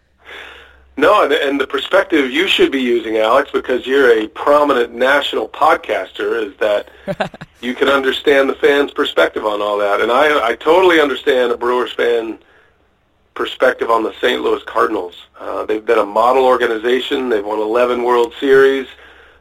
No, 0.99 1.23
and, 1.23 1.33
and 1.33 1.61
the 1.61 1.67
perspective 1.67 2.29
you 2.29 2.49
should 2.49 2.73
be 2.73 2.81
using, 2.81 3.19
Alex, 3.19 3.53
because 3.53 3.87
you're 3.87 4.19
a 4.19 4.27
prominent 4.27 4.93
national 4.93 5.49
podcaster, 5.49 6.45
is 6.45 6.57
that 6.57 6.91
you 7.61 7.73
can 7.73 7.89
understand 7.89 8.51
the 8.51 8.57
fans' 8.57 8.91
perspective 8.91 9.47
on 9.47 9.63
all 9.63 9.79
that. 9.79 10.01
And 10.01 10.11
I, 10.11 10.49
I 10.49 10.57
totally 10.57 11.01
understand 11.01 11.53
a 11.53 11.57
Brewers 11.57 11.93
fan 11.93 12.41
perspective 13.39 13.89
on 13.89 14.03
the 14.03 14.13
St. 14.15 14.43
Louis 14.43 14.61
Cardinals. 14.65 15.15
Uh, 15.39 15.65
they've 15.65 15.87
been 15.87 16.01
a 16.01 16.05
model 16.05 16.45
organization. 16.45 17.29
They've 17.29 17.47
won 17.47 17.61
11 17.61 18.03
World 18.03 18.35
Series. 18.41 18.89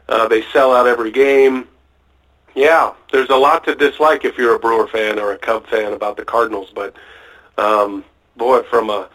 Uh, 0.08 0.28
they 0.28 0.44
sell 0.54 0.72
out 0.72 0.86
every 0.86 1.12
game. 1.12 1.68
Yeah, 2.54 2.94
there's 3.12 3.32
a 3.32 3.36
lot 3.36 3.64
to 3.66 3.74
dislike 3.74 4.24
if 4.24 4.38
you're 4.38 4.54
a 4.54 4.60
Brewer 4.60 4.88
fan 4.88 5.18
or 5.18 5.34
a 5.34 5.38
Cub 5.38 5.66
fan 5.66 5.94
about 5.94 6.16
the 6.16 6.24
Cardinals, 6.24 6.72
but 6.74 6.96
um, 7.58 8.06
boy, 8.36 8.62
from 8.64 8.92
a 8.92 9.10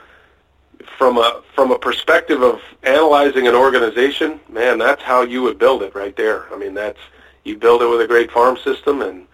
from 0.99 1.17
a 1.17 1.43
from 1.55 1.71
a 1.71 1.79
perspective 1.79 2.43
of 2.43 2.61
analyzing 2.83 3.47
an 3.47 3.55
organization, 3.55 4.41
man, 4.49 4.79
that's 4.79 5.03
how 5.03 5.23
you 5.23 5.43
would 5.43 5.59
build 5.59 5.83
it 5.85 5.95
right 5.95 6.17
there. 6.17 6.53
I 6.53 6.59
mean, 6.59 6.75
that's 6.75 6.99
you 7.45 7.57
build 7.57 7.83
it 7.83 7.87
with 7.87 8.01
a 8.01 8.07
great 8.07 8.31
farm 8.33 8.57
system, 8.57 9.01
and 9.03 9.27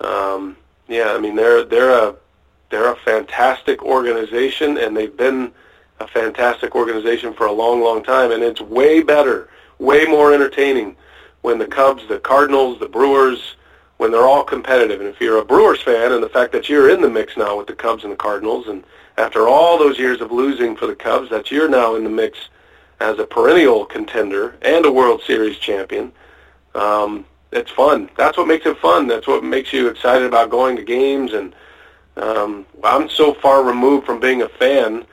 um, 0.00 0.56
yeah, 0.88 1.12
I 1.12 1.18
mean 1.18 1.36
they're 1.36 1.64
they're 1.64 1.98
a 2.08 2.14
they're 2.70 2.92
a 2.92 2.96
fantastic 2.96 3.82
organization, 3.82 4.78
and 4.78 4.96
they've 4.96 5.16
been 5.16 5.52
a 6.00 6.06
fantastic 6.06 6.74
organization 6.74 7.32
for 7.32 7.46
a 7.46 7.52
long, 7.52 7.80
long 7.80 8.02
time, 8.02 8.30
and 8.32 8.42
it's 8.42 8.60
way 8.60 9.02
better, 9.02 9.48
way 9.78 10.04
more 10.04 10.32
entertaining 10.32 10.96
when 11.42 11.58
the 11.58 11.66
Cubs, 11.66 12.06
the 12.08 12.18
Cardinals, 12.18 12.78
the 12.80 12.88
Brewers, 12.88 13.56
when 13.98 14.10
they're 14.10 14.28
all 14.28 14.44
competitive. 14.44 15.00
And 15.00 15.08
if 15.08 15.20
you're 15.20 15.38
a 15.38 15.44
Brewers 15.44 15.80
fan, 15.80 16.12
and 16.12 16.22
the 16.22 16.28
fact 16.28 16.52
that 16.52 16.68
you're 16.68 16.90
in 16.90 17.00
the 17.00 17.08
mix 17.08 17.36
now 17.36 17.56
with 17.56 17.66
the 17.66 17.74
Cubs 17.74 18.04
and 18.04 18.12
the 18.12 18.16
Cardinals, 18.16 18.66
and 18.68 18.84
after 19.16 19.48
all 19.48 19.78
those 19.78 19.98
years 19.98 20.20
of 20.20 20.32
losing 20.32 20.76
for 20.76 20.86
the 20.86 20.94
Cubs, 20.94 21.30
that 21.30 21.50
you're 21.50 21.68
now 21.68 21.94
in 21.94 22.04
the 22.04 22.10
mix 22.10 22.38
as 23.00 23.18
a 23.18 23.24
perennial 23.26 23.84
contender 23.84 24.56
and 24.62 24.84
a 24.84 24.92
World 24.92 25.22
Series 25.22 25.56
champion. 25.58 26.12
Um, 26.74 27.24
it's 27.52 27.70
fun. 27.70 28.10
That's 28.16 28.36
what 28.36 28.48
makes 28.48 28.66
it 28.66 28.76
fun. 28.78 29.06
That's 29.06 29.26
what 29.26 29.44
makes 29.44 29.72
you 29.72 29.88
excited 29.88 30.26
about 30.26 30.50
going 30.50 30.76
to 30.76 30.82
games. 30.82 31.32
And 31.32 31.54
um, 32.16 32.66
I'm 32.82 33.08
so 33.08 33.34
far 33.34 33.64
removed 33.64 34.06
from 34.06 34.20
being 34.20 34.42
a 34.42 34.48
fan. 34.48 35.04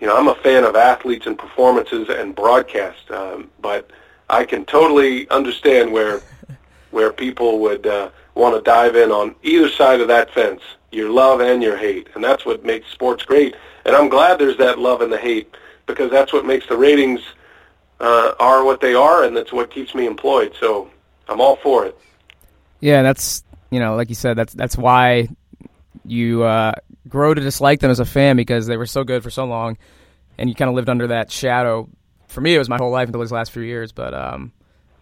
You 0.00 0.06
know, 0.06 0.16
I'm 0.16 0.28
a 0.28 0.34
fan 0.36 0.64
of 0.64 0.76
athletes 0.76 1.26
and 1.26 1.38
performances 1.38 2.08
and 2.08 2.34
broadcast, 2.34 3.10
um, 3.10 3.50
but 3.60 3.90
I 4.28 4.44
can 4.44 4.64
totally 4.64 5.28
understand 5.30 5.92
where 5.92 6.20
where 6.90 7.12
people 7.12 7.60
would 7.60 7.86
uh, 7.86 8.10
want 8.34 8.56
to 8.56 8.62
dive 8.62 8.96
in 8.96 9.10
on 9.10 9.34
either 9.42 9.68
side 9.68 10.00
of 10.00 10.08
that 10.08 10.32
fence 10.32 10.62
your 10.92 11.10
love 11.10 11.40
and 11.40 11.62
your 11.62 11.76
hate, 11.76 12.08
and 12.14 12.24
that's 12.24 12.44
what 12.44 12.64
makes 12.64 12.90
sports 12.90 13.24
great. 13.24 13.54
And 13.84 13.94
I'm 13.94 14.08
glad 14.08 14.38
there's 14.38 14.56
that 14.58 14.78
love 14.78 15.02
and 15.02 15.12
the 15.12 15.18
hate 15.18 15.54
because 15.86 16.10
that's 16.10 16.32
what 16.32 16.44
makes 16.44 16.66
the 16.66 16.76
ratings 16.76 17.20
uh, 18.00 18.32
are 18.40 18.64
what 18.64 18.80
they 18.80 18.94
are, 18.94 19.24
and 19.24 19.36
that's 19.36 19.52
what 19.52 19.70
keeps 19.70 19.94
me 19.94 20.06
employed. 20.06 20.54
So 20.58 20.90
I'm 21.28 21.40
all 21.40 21.56
for 21.56 21.86
it. 21.86 21.96
Yeah, 22.80 23.02
that's 23.02 23.44
you 23.70 23.78
know, 23.78 23.94
like 23.94 24.08
you 24.08 24.14
said, 24.14 24.36
that's 24.36 24.52
that's 24.52 24.76
why 24.76 25.28
you 26.04 26.42
uh, 26.42 26.72
grow 27.08 27.34
to 27.34 27.40
dislike 27.40 27.80
them 27.80 27.90
as 27.90 28.00
a 28.00 28.04
fan 28.04 28.36
because 28.36 28.66
they 28.66 28.76
were 28.76 28.86
so 28.86 29.04
good 29.04 29.22
for 29.22 29.30
so 29.30 29.44
long, 29.44 29.78
and 30.38 30.48
you 30.48 30.54
kind 30.54 30.68
of 30.68 30.74
lived 30.74 30.88
under 30.88 31.08
that 31.08 31.30
shadow. 31.30 31.88
For 32.28 32.40
me, 32.40 32.54
it 32.54 32.58
was 32.58 32.68
my 32.68 32.76
whole 32.78 32.90
life 32.90 33.08
until 33.08 33.20
these 33.20 33.32
last 33.32 33.50
few 33.50 33.62
years, 33.62 33.92
but 33.92 34.14
um, 34.14 34.52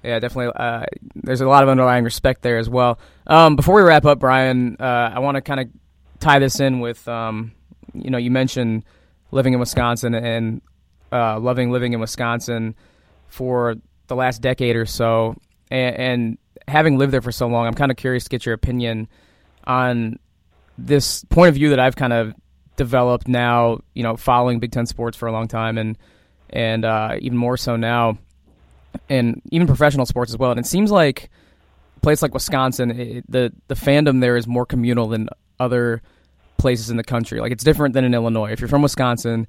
yeah, 0.02 0.18
definitely. 0.18 0.52
Uh, 0.56 0.86
there's 1.14 1.40
a 1.40 1.48
lot 1.48 1.62
of 1.62 1.68
underlying 1.68 2.04
respect 2.04 2.42
there 2.42 2.58
as 2.58 2.68
well. 2.68 2.98
Um, 3.26 3.56
before 3.56 3.74
we 3.74 3.82
wrap 3.82 4.04
up, 4.04 4.18
Brian, 4.18 4.76
uh, 4.80 5.12
I 5.14 5.18
want 5.18 5.36
to 5.36 5.40
kind 5.40 5.60
of 5.60 5.68
tie 6.20 6.38
this 6.38 6.60
in 6.60 6.80
with, 6.80 7.06
um, 7.08 7.52
you 7.94 8.10
know, 8.10 8.18
you 8.18 8.30
mentioned 8.30 8.84
living 9.30 9.52
in 9.52 9.60
Wisconsin 9.60 10.14
and 10.14 10.62
uh, 11.12 11.38
loving 11.38 11.70
living 11.70 11.92
in 11.92 12.00
Wisconsin 12.00 12.74
for 13.28 13.76
the 14.06 14.16
last 14.16 14.40
decade 14.40 14.76
or 14.76 14.86
so, 14.86 15.36
and, 15.70 15.96
and 15.96 16.38
having 16.66 16.98
lived 16.98 17.12
there 17.12 17.22
for 17.22 17.32
so 17.32 17.46
long, 17.46 17.66
I'm 17.66 17.74
kind 17.74 17.90
of 17.90 17.96
curious 17.96 18.24
to 18.24 18.30
get 18.30 18.46
your 18.46 18.54
opinion 18.54 19.08
on 19.64 20.18
this 20.78 21.24
point 21.24 21.48
of 21.50 21.54
view 21.56 21.70
that 21.70 21.80
I've 21.80 21.96
kind 21.96 22.12
of 22.12 22.34
developed 22.76 23.28
now. 23.28 23.80
You 23.94 24.04
know, 24.04 24.16
following 24.16 24.60
Big 24.60 24.72
Ten 24.72 24.86
sports 24.86 25.16
for 25.16 25.26
a 25.26 25.32
long 25.32 25.48
time, 25.48 25.76
and 25.76 25.98
and 26.48 26.84
uh, 26.84 27.16
even 27.20 27.36
more 27.36 27.56
so 27.56 27.76
now 27.76 28.18
and 29.08 29.42
even 29.50 29.66
professional 29.66 30.06
sports 30.06 30.32
as 30.32 30.38
well. 30.38 30.50
And 30.50 30.60
it 30.60 30.66
seems 30.66 30.90
like 30.90 31.30
a 31.96 32.00
place 32.00 32.22
like 32.22 32.34
Wisconsin, 32.34 32.90
it, 32.90 33.30
the 33.30 33.52
the 33.68 33.74
fandom 33.74 34.20
there 34.20 34.36
is 34.36 34.46
more 34.46 34.66
communal 34.66 35.08
than 35.08 35.28
other 35.58 36.02
places 36.56 36.90
in 36.90 36.96
the 36.96 37.04
country. 37.04 37.40
Like 37.40 37.52
it's 37.52 37.64
different 37.64 37.94
than 37.94 38.04
in 38.04 38.14
Illinois. 38.14 38.52
If 38.52 38.60
you're 38.60 38.68
from 38.68 38.82
Wisconsin, 38.82 39.46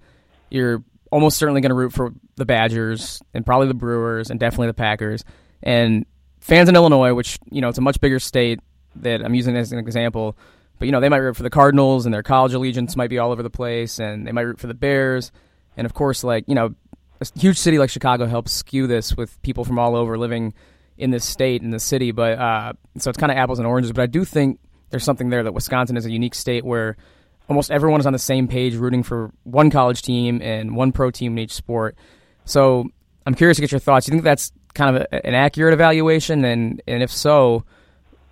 you're 0.49 0.83
almost 1.11 1.37
certainly 1.37 1.61
going 1.61 1.71
to 1.71 1.75
root 1.75 1.93
for 1.93 2.13
the 2.35 2.45
Badgers 2.45 3.21
and 3.33 3.45
probably 3.45 3.67
the 3.67 3.73
Brewers 3.73 4.29
and 4.29 4.39
definitely 4.39 4.67
the 4.67 4.73
Packers. 4.75 5.23
And 5.63 6.05
fans 6.39 6.69
in 6.69 6.75
Illinois, 6.75 7.13
which 7.13 7.39
you 7.51 7.61
know 7.61 7.69
it's 7.69 7.77
a 7.77 7.81
much 7.81 7.99
bigger 7.99 8.19
state 8.19 8.59
that 8.97 9.23
I'm 9.23 9.35
using 9.35 9.55
as 9.55 9.71
an 9.71 9.79
example, 9.79 10.37
but 10.79 10.85
you 10.87 10.91
know 10.91 10.99
they 10.99 11.09
might 11.09 11.17
root 11.17 11.35
for 11.35 11.43
the 11.43 11.49
Cardinals 11.49 12.05
and 12.05 12.13
their 12.13 12.23
college 12.23 12.53
allegiance 12.53 12.95
might 12.95 13.09
be 13.09 13.19
all 13.19 13.31
over 13.31 13.43
the 13.43 13.49
place, 13.49 13.99
and 13.99 14.25
they 14.25 14.31
might 14.31 14.43
root 14.43 14.59
for 14.59 14.67
the 14.67 14.73
Bears, 14.73 15.31
and 15.77 15.85
of 15.85 15.93
course, 15.93 16.23
like 16.23 16.45
you 16.47 16.55
know 16.55 16.73
a 17.21 17.27
huge 17.37 17.57
city 17.57 17.77
like 17.77 17.89
Chicago 17.89 18.25
helps 18.25 18.51
skew 18.51 18.87
this 18.87 19.15
with 19.15 19.41
people 19.41 19.65
from 19.65 19.77
all 19.77 19.95
over 19.95 20.17
living 20.17 20.53
in 20.97 21.11
this 21.11 21.25
state 21.25 21.61
in 21.61 21.71
the 21.71 21.79
city. 21.79 22.11
But 22.11 22.39
uh, 22.39 22.73
so 22.97 23.09
it's 23.09 23.17
kind 23.17 23.31
of 23.31 23.37
apples 23.37 23.59
and 23.59 23.67
oranges. 23.67 23.91
But 23.91 24.03
I 24.03 24.07
do 24.07 24.25
think 24.25 24.59
there's 24.89 25.03
something 25.03 25.29
there 25.29 25.43
that 25.43 25.53
Wisconsin 25.53 25.97
is 25.97 26.05
a 26.05 26.11
unique 26.11 26.35
state 26.35 26.63
where 26.63 26.97
almost 27.47 27.71
everyone 27.71 27.99
is 27.99 28.05
on 28.05 28.13
the 28.13 28.19
same 28.19 28.47
page, 28.47 28.75
rooting 28.75 29.03
for 29.03 29.31
one 29.43 29.69
college 29.69 30.01
team 30.01 30.41
and 30.41 30.75
one 30.75 30.91
pro 30.91 31.11
team 31.11 31.33
in 31.33 31.39
each 31.39 31.53
sport. 31.53 31.97
So 32.45 32.89
I'm 33.25 33.35
curious 33.35 33.57
to 33.57 33.61
get 33.61 33.71
your 33.71 33.79
thoughts. 33.79 34.07
You 34.07 34.11
think 34.11 34.23
that's 34.23 34.51
kind 34.73 34.95
of 34.95 35.01
a, 35.11 35.25
an 35.25 35.33
accurate 35.33 35.73
evaluation? 35.73 36.45
And 36.45 36.81
and 36.87 37.03
if 37.03 37.11
so, 37.11 37.65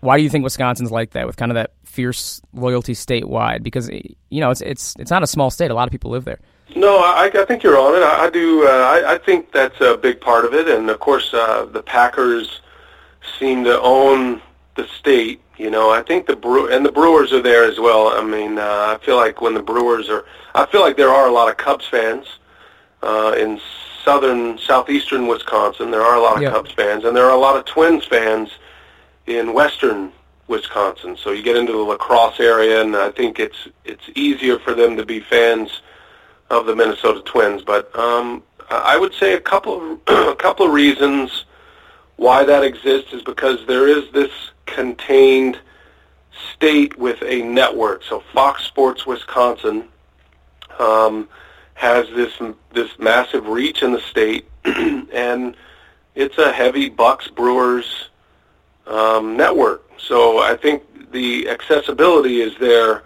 why 0.02 0.18
do 0.18 0.24
you 0.24 0.30
think 0.30 0.44
Wisconsin's 0.44 0.92
like 0.92 1.12
that 1.12 1.26
with 1.28 1.38
kind 1.38 1.52
of 1.52 1.56
that 1.56 1.72
fierce 1.84 2.42
loyalty 2.54 2.94
statewide? 2.94 3.64
Because 3.64 3.90
you 3.90 4.40
know 4.42 4.52
it's 4.52 4.62
it's 4.62 4.96
it's 5.00 5.12
not 5.12 5.24
a 5.24 5.28
small 5.28 5.50
state. 5.50 5.72
A 5.72 5.74
lot 5.74 5.88
of 5.88 5.92
people 5.92 6.12
live 6.12 6.26
there. 6.26 6.40
No, 6.76 6.98
I, 7.00 7.32
I 7.34 7.46
think 7.46 7.64
you're 7.64 7.80
on 7.80 7.96
it. 7.96 8.04
I, 8.04 8.26
I 8.26 8.30
do. 8.30 8.68
Uh, 8.68 8.70
I, 8.70 9.14
I 9.14 9.18
think 9.18 9.52
that's 9.52 9.80
a 9.82 9.98
big 9.98 10.20
part 10.22 10.46
of 10.46 10.54
it, 10.54 10.68
and 10.68 10.90
of 10.90 11.00
course, 11.00 11.34
uh, 11.34 11.66
the 11.66 11.82
Packers 11.82 12.62
seem 13.40 13.64
to 13.64 13.80
own 13.82 14.42
the 14.76 14.86
state. 15.00 15.42
You 15.58 15.72
know, 15.72 15.90
I 15.90 16.04
think 16.04 16.28
the 16.28 16.36
Brew 16.36 16.72
and 16.72 16.86
the 16.86 16.92
Brewers 16.92 17.34
are 17.34 17.42
there 17.42 17.64
as 17.64 17.80
well. 17.80 18.10
I 18.10 18.24
mean, 18.24 18.60
uh, 18.60 18.98
I 19.00 19.04
feel 19.04 19.16
like 19.16 19.42
when 19.42 19.56
the 19.56 19.64
Brewers 19.64 20.10
are, 20.10 20.24
I 20.54 20.66
feel 20.68 20.82
like 20.82 20.98
there 20.98 21.10
are 21.10 21.28
a 21.28 21.32
lot 21.32 21.50
of 21.50 21.58
Cubs 21.58 21.88
fans 21.88 22.28
uh, 23.02 23.34
in 23.38 23.60
southern, 24.04 24.58
southeastern 24.60 25.26
Wisconsin. 25.28 25.90
There 25.90 26.04
are 26.04 26.16
a 26.16 26.22
lot 26.22 26.36
of 26.38 26.44
Yeah. 26.44 26.52
Cubs 26.52 26.72
fans, 26.74 27.06
and 27.06 27.16
there 27.18 27.26
are 27.26 27.34
a 27.36 27.40
lot 27.40 27.56
of 27.58 27.66
Twins 27.66 28.06
fans 28.06 28.52
in 29.28 29.54
western 29.54 30.12
Wisconsin. 30.48 31.18
So 31.18 31.32
you 31.32 31.44
get 31.44 31.58
into 31.58 31.74
the 31.74 31.78
La 31.80 31.98
Crosse 31.98 32.40
area, 32.40 32.82
and 32.82 32.96
I 32.96 33.12
think 33.12 33.40
it's 33.40 33.68
it's 33.86 34.10
easier 34.16 34.58
for 34.60 34.74
them 34.74 34.98
to 34.98 35.06
be 35.06 35.20
fans 35.20 35.82
of 36.50 36.66
the 36.66 36.76
Minnesota 36.76 37.22
Twins. 37.22 37.62
But 37.64 37.94
um, 37.98 38.44
I 38.70 38.98
would 38.98 39.14
say 39.14 39.34
a 39.34 39.40
couple 39.40 39.94
of 39.94 40.00
a 40.08 40.36
couple 40.36 40.66
of 40.66 40.72
reasons 40.72 41.46
why 42.16 42.44
that 42.46 42.64
exists 42.64 43.14
is 43.14 43.22
because 43.22 43.66
there 43.68 43.88
is 43.88 44.12
this 44.12 44.32
contained 44.66 45.60
state 46.54 46.98
with 46.98 47.22
a 47.24 47.42
network. 47.44 48.04
So 48.04 48.24
Fox 48.34 48.64
Sports 48.64 49.06
Wisconsin 49.06 49.88
um, 50.80 51.28
has 51.74 52.08
this 52.16 52.34
this 52.74 52.98
massive 52.98 53.48
reach 53.48 53.84
in 53.84 53.92
the 53.92 54.02
state, 54.02 54.50
and 54.66 55.56
it's 56.16 56.38
a 56.38 56.52
heavy 56.52 56.90
Bucks 56.90 57.28
Brewers 57.28 58.10
um, 58.88 59.38
network. 59.38 59.84
So 59.98 60.40
I 60.40 60.56
think 60.56 60.84
the 61.12 61.50
accessibility 61.50 62.42
is 62.42 62.54
there 62.60 63.04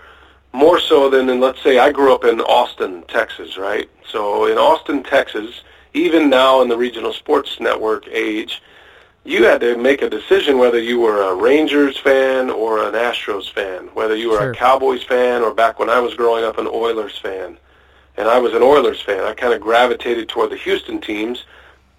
more 0.54 0.80
so 0.80 1.10
than 1.10 1.30
in 1.30 1.40
let's 1.40 1.62
say 1.62 1.80
I 1.80 1.92
grew 1.92 2.14
up 2.14 2.26
in 2.26 2.42
Austin, 2.42 3.04
Texas, 3.08 3.58
right? 3.58 3.90
So 4.10 4.46
in 4.46 4.58
Austin, 4.58 5.04
Texas, 5.04 5.64
even 5.94 6.30
now 6.30 6.62
in 6.62 6.70
the 6.70 6.78
regional 6.78 7.14
sports 7.14 7.60
network 7.60 8.08
age, 8.08 8.62
you 9.24 9.44
had 9.46 9.62
to 9.62 9.78
make 9.78 10.02
a 10.02 10.10
decision 10.10 10.58
whether 10.58 10.80
you 10.80 11.00
were 11.00 11.22
a 11.22 11.36
Rangers 11.36 11.98
fan 11.98 12.50
or 12.50 12.84
an 12.84 12.94
Astros 12.94 13.52
fan, 13.52 13.88
whether 13.94 14.16
you 14.16 14.32
were 14.32 14.40
Sure. 14.40 14.52
a 14.52 14.56
Cowboys 14.56 15.04
fan 15.04 15.44
or 15.44 15.54
back 15.54 15.80
when 15.80 15.90
I 15.90 16.00
was 16.00 16.16
growing 16.16 16.44
up 16.44 16.58
an 16.58 16.68
Oilers 16.68 17.18
fan. 17.20 17.58
And 18.18 18.28
I 18.28 18.40
was 18.40 18.54
an 18.54 18.64
Oilers 18.64 19.00
fan. 19.02 19.24
I 19.24 19.34
kind 19.34 19.54
of 19.54 19.62
gravitated 19.62 20.28
toward 20.28 20.50
the 20.50 20.58
Houston 20.58 21.00
teams, 21.00 21.46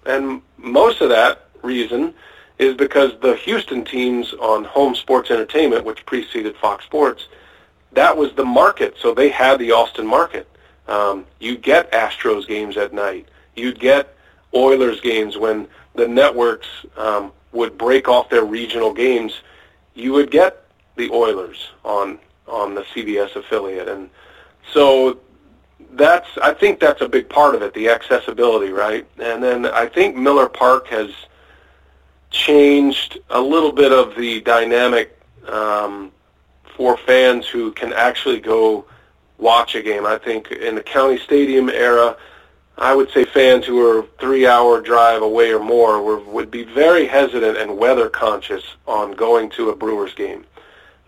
and 0.05 0.41
most 0.57 1.01
of 1.01 1.09
that 1.09 1.47
reason 1.63 2.13
is 2.59 2.75
because 2.75 3.11
the 3.21 3.35
Houston 3.37 3.83
teams 3.83 4.33
on 4.33 4.63
home 4.63 4.95
sports 4.95 5.31
entertainment, 5.31 5.85
which 5.85 6.05
preceded 6.05 6.55
Fox 6.57 6.85
Sports, 6.85 7.27
that 7.93 8.15
was 8.15 8.33
the 8.33 8.45
market. 8.45 8.95
So 8.99 9.13
they 9.13 9.29
had 9.29 9.59
the 9.59 9.71
Austin 9.71 10.05
market. 10.05 10.47
Um, 10.87 11.25
you 11.39 11.57
get 11.57 11.91
Astros 11.91 12.47
games 12.47 12.77
at 12.77 12.93
night. 12.93 13.27
You'd 13.55 13.79
get 13.79 14.15
Oilers 14.53 15.01
games 15.01 15.37
when 15.37 15.67
the 15.95 16.07
networks 16.07 16.67
um, 16.97 17.31
would 17.51 17.77
break 17.77 18.07
off 18.07 18.29
their 18.29 18.43
regional 18.43 18.93
games. 18.93 19.41
You 19.93 20.11
would 20.13 20.31
get 20.31 20.65
the 20.95 21.09
Oilers 21.11 21.71
on 21.83 22.19
on 22.47 22.75
the 22.75 22.81
CBS 22.81 23.35
affiliate, 23.35 23.87
and 23.87 24.09
so 24.73 25.17
that's 25.91 26.27
I 26.41 26.53
think 26.53 26.79
that's 26.79 27.01
a 27.01 27.07
big 27.07 27.29
part 27.29 27.55
of 27.55 27.61
it, 27.61 27.73
the 27.73 27.89
accessibility, 27.89 28.71
right? 28.71 29.07
And 29.17 29.41
then 29.41 29.65
I 29.65 29.85
think 29.85 30.15
Miller 30.15 30.49
Park 30.49 30.87
has 30.87 31.09
changed 32.33 33.19
a 33.29 33.39
little 33.39 33.71
bit 33.71 33.93
of 33.93 34.15
the 34.15 34.41
dynamic 34.41 35.17
um, 35.47 36.11
for 36.75 36.97
fans 36.97 37.47
who 37.47 37.71
can 37.71 37.93
actually 37.93 38.41
go 38.41 38.85
watch 39.37 39.75
a 39.75 39.81
game. 39.81 40.05
I 40.05 40.17
think 40.17 40.51
in 40.51 40.75
the 40.75 40.83
county 40.83 41.17
stadium 41.19 41.69
era, 41.69 42.17
I 42.77 42.95
would 42.95 43.11
say 43.11 43.23
fans 43.23 43.65
who 43.65 43.87
are 43.87 44.05
three-hour 44.19 44.81
drive 44.81 45.21
away 45.21 45.53
or 45.53 45.63
more 45.63 46.01
were, 46.01 46.19
would 46.19 46.49
be 46.49 46.63
very 46.63 47.05
hesitant 47.05 47.57
and 47.57 47.77
weather 47.77 48.09
conscious 48.09 48.63
on 48.87 49.11
going 49.11 49.49
to 49.51 49.69
a 49.69 49.75
Brewers 49.75 50.13
game. 50.13 50.43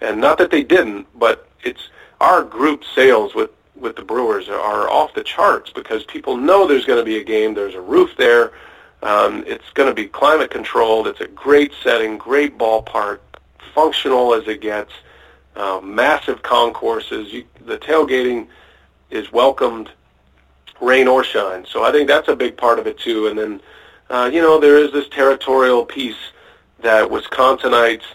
And 0.01 0.21
not 0.21 0.37
that 0.37 0.51
they 0.51 0.63
didn't, 0.63 1.07
but 1.17 1.49
it's 1.63 1.89
our 2.21 2.43
group 2.43 2.83
sales 2.93 3.33
with 3.35 3.49
with 3.75 3.97
the 3.97 4.03
Brewers 4.03 4.47
are 4.47 4.89
off 4.89 5.13
the 5.13 5.23
charts 5.23 5.69
because 5.69 6.05
people 6.05 6.37
know 6.37 6.65
there's 6.65 6.85
going 6.85 6.99
to 6.99 7.03
be 7.03 7.17
a 7.17 7.23
game. 7.23 7.53
There's 7.53 7.75
a 7.75 7.81
roof 7.81 8.11
there. 8.17 8.53
Um, 9.05 9.43
it's 9.45 9.69
going 9.75 9.87
to 9.87 9.93
be 9.93 10.07
climate 10.07 10.49
controlled. 10.49 11.05
It's 11.07 11.21
a 11.21 11.27
great 11.27 11.71
setting, 11.83 12.17
great 12.17 12.57
ballpark, 12.57 13.19
functional 13.75 14.33
as 14.33 14.47
it 14.47 14.61
gets. 14.61 14.91
Uh, 15.55 15.79
massive 15.83 16.41
concourses. 16.41 17.31
You, 17.31 17.45
the 17.65 17.77
tailgating 17.77 18.47
is 19.11 19.31
welcomed, 19.31 19.91
rain 20.81 21.07
or 21.07 21.23
shine. 21.23 21.67
So 21.67 21.83
I 21.83 21.91
think 21.91 22.07
that's 22.07 22.29
a 22.29 22.35
big 22.35 22.57
part 22.57 22.79
of 22.79 22.87
it 22.87 22.97
too. 22.97 23.27
And 23.27 23.37
then, 23.37 23.61
uh, 24.09 24.31
you 24.33 24.41
know, 24.41 24.59
there 24.59 24.79
is 24.79 24.91
this 24.91 25.07
territorial 25.09 25.85
piece 25.85 26.17
that 26.79 27.07
Wisconsinites 27.07 28.05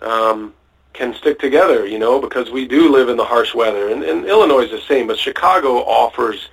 um, 0.00 0.54
can 0.94 1.12
stick 1.14 1.38
together, 1.38 1.86
you 1.86 1.98
know, 1.98 2.18
because 2.18 2.50
we 2.50 2.66
do 2.66 2.90
live 2.90 3.10
in 3.10 3.18
the 3.18 3.24
harsh 3.26 3.54
weather. 3.54 3.90
And, 3.90 4.02
and 4.02 4.24
Illinois 4.24 4.62
is 4.62 4.70
the 4.70 4.80
same, 4.88 5.06
but 5.06 5.18
Chicago 5.18 5.84
offers 5.84 6.48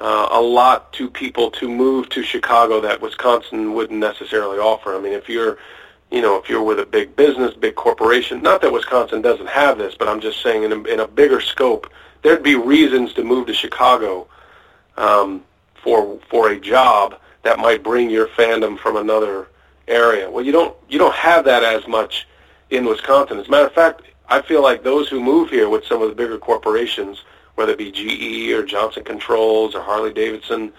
uh, 0.00 0.28
a 0.30 0.40
lot 0.40 0.92
to 0.94 1.10
people 1.10 1.50
to 1.52 1.68
move 1.68 2.08
to 2.10 2.22
Chicago 2.22 2.80
that 2.80 3.00
Wisconsin 3.00 3.74
wouldn't 3.74 4.00
necessarily 4.00 4.58
offer. 4.58 4.96
I 4.96 5.00
mean, 5.00 5.12
if 5.12 5.28
you're, 5.28 5.58
you 6.10 6.22
know, 6.22 6.38
if 6.38 6.48
you're 6.48 6.62
with 6.62 6.80
a 6.80 6.86
big 6.86 7.14
business, 7.16 7.54
big 7.54 7.74
corporation, 7.74 8.42
not 8.42 8.62
that 8.62 8.72
Wisconsin 8.72 9.20
doesn't 9.20 9.48
have 9.48 9.78
this, 9.78 9.94
but 9.94 10.08
I'm 10.08 10.20
just 10.20 10.42
saying 10.42 10.62
in 10.62 10.72
a, 10.72 10.82
in 10.84 11.00
a 11.00 11.06
bigger 11.06 11.40
scope, 11.40 11.92
there'd 12.22 12.42
be 12.42 12.54
reasons 12.54 13.12
to 13.14 13.24
move 13.24 13.46
to 13.48 13.54
Chicago 13.54 14.26
um, 14.96 15.44
for 15.82 16.18
for 16.30 16.50
a 16.50 16.58
job 16.58 17.18
that 17.42 17.58
might 17.58 17.82
bring 17.82 18.10
your 18.10 18.28
fandom 18.28 18.78
from 18.78 18.96
another 18.96 19.48
area. 19.88 20.30
Well, 20.30 20.44
you 20.44 20.52
don't 20.52 20.76
you 20.88 20.98
don't 20.98 21.14
have 21.14 21.44
that 21.44 21.62
as 21.62 21.86
much 21.86 22.26
in 22.70 22.84
Wisconsin. 22.84 23.38
As 23.38 23.48
a 23.48 23.50
matter 23.50 23.66
of 23.66 23.72
fact, 23.72 24.02
I 24.28 24.40
feel 24.42 24.62
like 24.62 24.82
those 24.82 25.08
who 25.08 25.20
move 25.20 25.50
here 25.50 25.68
with 25.68 25.84
some 25.84 26.00
of 26.02 26.08
the 26.08 26.14
bigger 26.14 26.38
corporations, 26.38 27.24
whether 27.54 27.72
it 27.72 27.78
be 27.78 27.90
GE 27.90 28.52
or 28.52 28.64
Johnson 28.64 29.04
Controls 29.04 29.74
or 29.74 29.82
Harley 29.82 30.12
Davidson, 30.12 30.72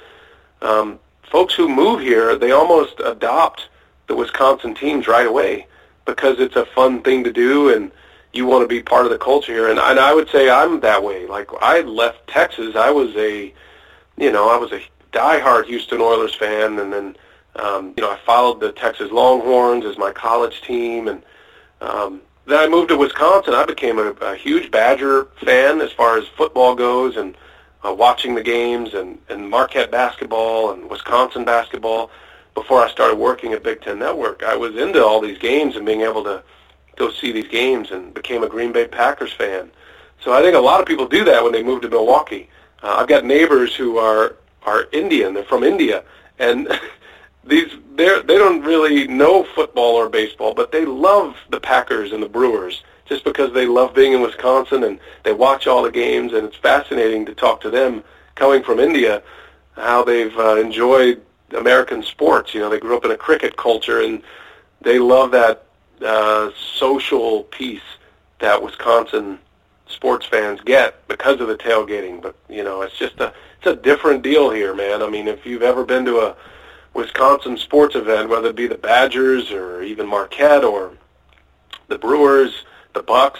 um, 0.61 0.99
folks 1.23 1.53
who 1.53 1.67
move 1.67 2.01
here, 2.01 2.37
they 2.37 2.51
almost 2.51 2.99
adopt 3.03 3.69
the 4.07 4.15
Wisconsin 4.15 4.75
teams 4.75 5.07
right 5.07 5.27
away 5.27 5.67
because 6.05 6.39
it's 6.39 6.55
a 6.55 6.65
fun 6.65 7.01
thing 7.01 7.23
to 7.23 7.31
do 7.31 7.73
and 7.73 7.91
you 8.33 8.45
want 8.45 8.63
to 8.63 8.67
be 8.67 8.81
part 8.81 9.05
of 9.05 9.11
the 9.11 9.17
culture 9.17 9.53
here. 9.53 9.69
And, 9.69 9.79
and 9.79 9.99
I 9.99 10.13
would 10.13 10.29
say 10.29 10.49
I'm 10.49 10.79
that 10.81 11.03
way. 11.03 11.27
Like 11.27 11.49
I 11.61 11.81
left 11.81 12.27
Texas, 12.27 12.75
I 12.75 12.89
was 12.89 13.15
a, 13.15 13.53
you 14.17 14.31
know, 14.31 14.49
I 14.49 14.57
was 14.57 14.71
a 14.71 14.81
diehard 15.11 15.65
Houston 15.65 16.01
Oilers 16.01 16.35
fan, 16.35 16.79
and 16.79 16.93
then, 16.93 17.15
um, 17.55 17.93
you 17.97 18.03
know, 18.03 18.11
I 18.11 18.17
followed 18.25 18.59
the 18.59 18.71
Texas 18.71 19.11
Longhorns 19.11 19.85
as 19.85 19.97
my 19.97 20.11
college 20.11 20.61
team, 20.61 21.07
and 21.07 21.23
um, 21.81 22.21
then 22.45 22.59
I 22.59 22.67
moved 22.67 22.89
to 22.89 22.97
Wisconsin. 22.97 23.53
I 23.53 23.65
became 23.65 23.99
a, 23.99 24.11
a 24.21 24.35
huge 24.35 24.71
Badger 24.71 25.25
fan 25.43 25.81
as 25.81 25.91
far 25.91 26.17
as 26.17 26.27
football 26.27 26.75
goes, 26.75 27.17
and 27.17 27.35
uh, 27.85 27.93
watching 27.93 28.35
the 28.35 28.43
games 28.43 28.93
and, 28.93 29.17
and 29.29 29.49
Marquette 29.49 29.91
basketball 29.91 30.71
and 30.71 30.89
Wisconsin 30.89 31.45
basketball. 31.45 32.11
Before 32.53 32.83
I 32.83 32.91
started 32.91 33.17
working 33.17 33.53
at 33.53 33.63
Big 33.63 33.81
Ten 33.81 33.99
Network, 33.99 34.43
I 34.43 34.57
was 34.57 34.75
into 34.75 35.03
all 35.05 35.21
these 35.21 35.37
games 35.37 35.77
and 35.77 35.85
being 35.85 36.01
able 36.01 36.23
to 36.25 36.43
go 36.97 37.09
see 37.09 37.31
these 37.31 37.47
games, 37.47 37.91
and 37.91 38.13
became 38.13 38.43
a 38.43 38.49
Green 38.49 38.71
Bay 38.71 38.87
Packers 38.87 39.31
fan. 39.31 39.71
So 40.21 40.33
I 40.33 40.41
think 40.41 40.55
a 40.55 40.59
lot 40.59 40.81
of 40.81 40.85
people 40.85 41.07
do 41.07 41.23
that 41.23 41.43
when 41.43 41.53
they 41.53 41.63
move 41.63 41.81
to 41.81 41.89
Milwaukee. 41.89 42.49
Uh, 42.83 42.95
I've 42.99 43.07
got 43.07 43.25
neighbors 43.25 43.75
who 43.75 43.97
are 43.97 44.35
are 44.63 44.87
Indian. 44.91 45.33
They're 45.33 45.43
from 45.43 45.63
India, 45.63 46.03
and 46.39 46.67
these 47.43 47.71
they 47.95 48.05
don't 48.05 48.61
really 48.63 49.07
know 49.07 49.43
football 49.43 49.95
or 49.95 50.09
baseball, 50.09 50.53
but 50.53 50.71
they 50.71 50.85
love 50.85 51.35
the 51.49 51.59
Packers 51.59 52.11
and 52.11 52.23
the 52.23 52.29
Brewers 52.29 52.83
just 53.05 53.23
because 53.23 53.53
they 53.53 53.65
love 53.65 53.93
being 53.93 54.13
in 54.13 54.21
Wisconsin 54.21 54.83
and 54.83 54.99
they 55.23 55.33
watch 55.33 55.67
all 55.67 55.83
the 55.83 55.91
games. 55.91 56.33
And 56.33 56.47
it's 56.47 56.55
fascinating 56.55 57.25
to 57.25 57.35
talk 57.35 57.61
to 57.61 57.69
them 57.69 58.03
coming 58.35 58.63
from 58.63 58.79
India 58.79 59.21
how 59.75 60.03
they've 60.03 60.35
uh, 60.37 60.55
enjoyed 60.55 61.21
American 61.55 62.03
sports. 62.03 62.53
You 62.53 62.61
know, 62.61 62.69
they 62.69 62.79
grew 62.79 62.95
up 62.95 63.05
in 63.05 63.11
a 63.11 63.17
cricket 63.17 63.57
culture 63.57 64.01
and 64.01 64.23
they 64.81 64.99
love 64.99 65.31
that 65.31 65.65
uh, 66.03 66.51
social 66.77 67.43
piece 67.43 67.81
that 68.39 68.61
Wisconsin 68.61 69.37
sports 69.87 70.25
fans 70.25 70.61
get 70.61 71.07
because 71.07 71.39
of 71.41 71.47
the 71.47 71.57
tailgating. 71.57 72.21
But 72.21 72.35
you 72.49 72.63
know, 72.63 72.81
it's 72.81 72.97
just 72.97 73.19
a 73.19 73.33
it's 73.57 73.67
a 73.67 73.75
different 73.75 74.23
deal 74.23 74.49
here, 74.49 74.73
man. 74.73 75.01
I 75.01 75.09
mean, 75.09 75.27
if 75.27 75.45
you've 75.45 75.61
ever 75.61 75.83
been 75.83 76.05
to 76.05 76.19
a 76.19 76.35
Wisconsin 76.93 77.57
sports 77.57 77.95
event, 77.95 78.29
whether 78.29 78.49
it 78.49 78.55
be 78.55 78.67
the 78.67 78.75
Badgers 78.75 79.51
or 79.51 79.81
even 79.81 80.07
Marquette 80.07 80.63
or 80.63 80.91
the 81.87 81.97
Brewers, 81.97 82.65
the 82.93 83.03
Bucks, 83.03 83.39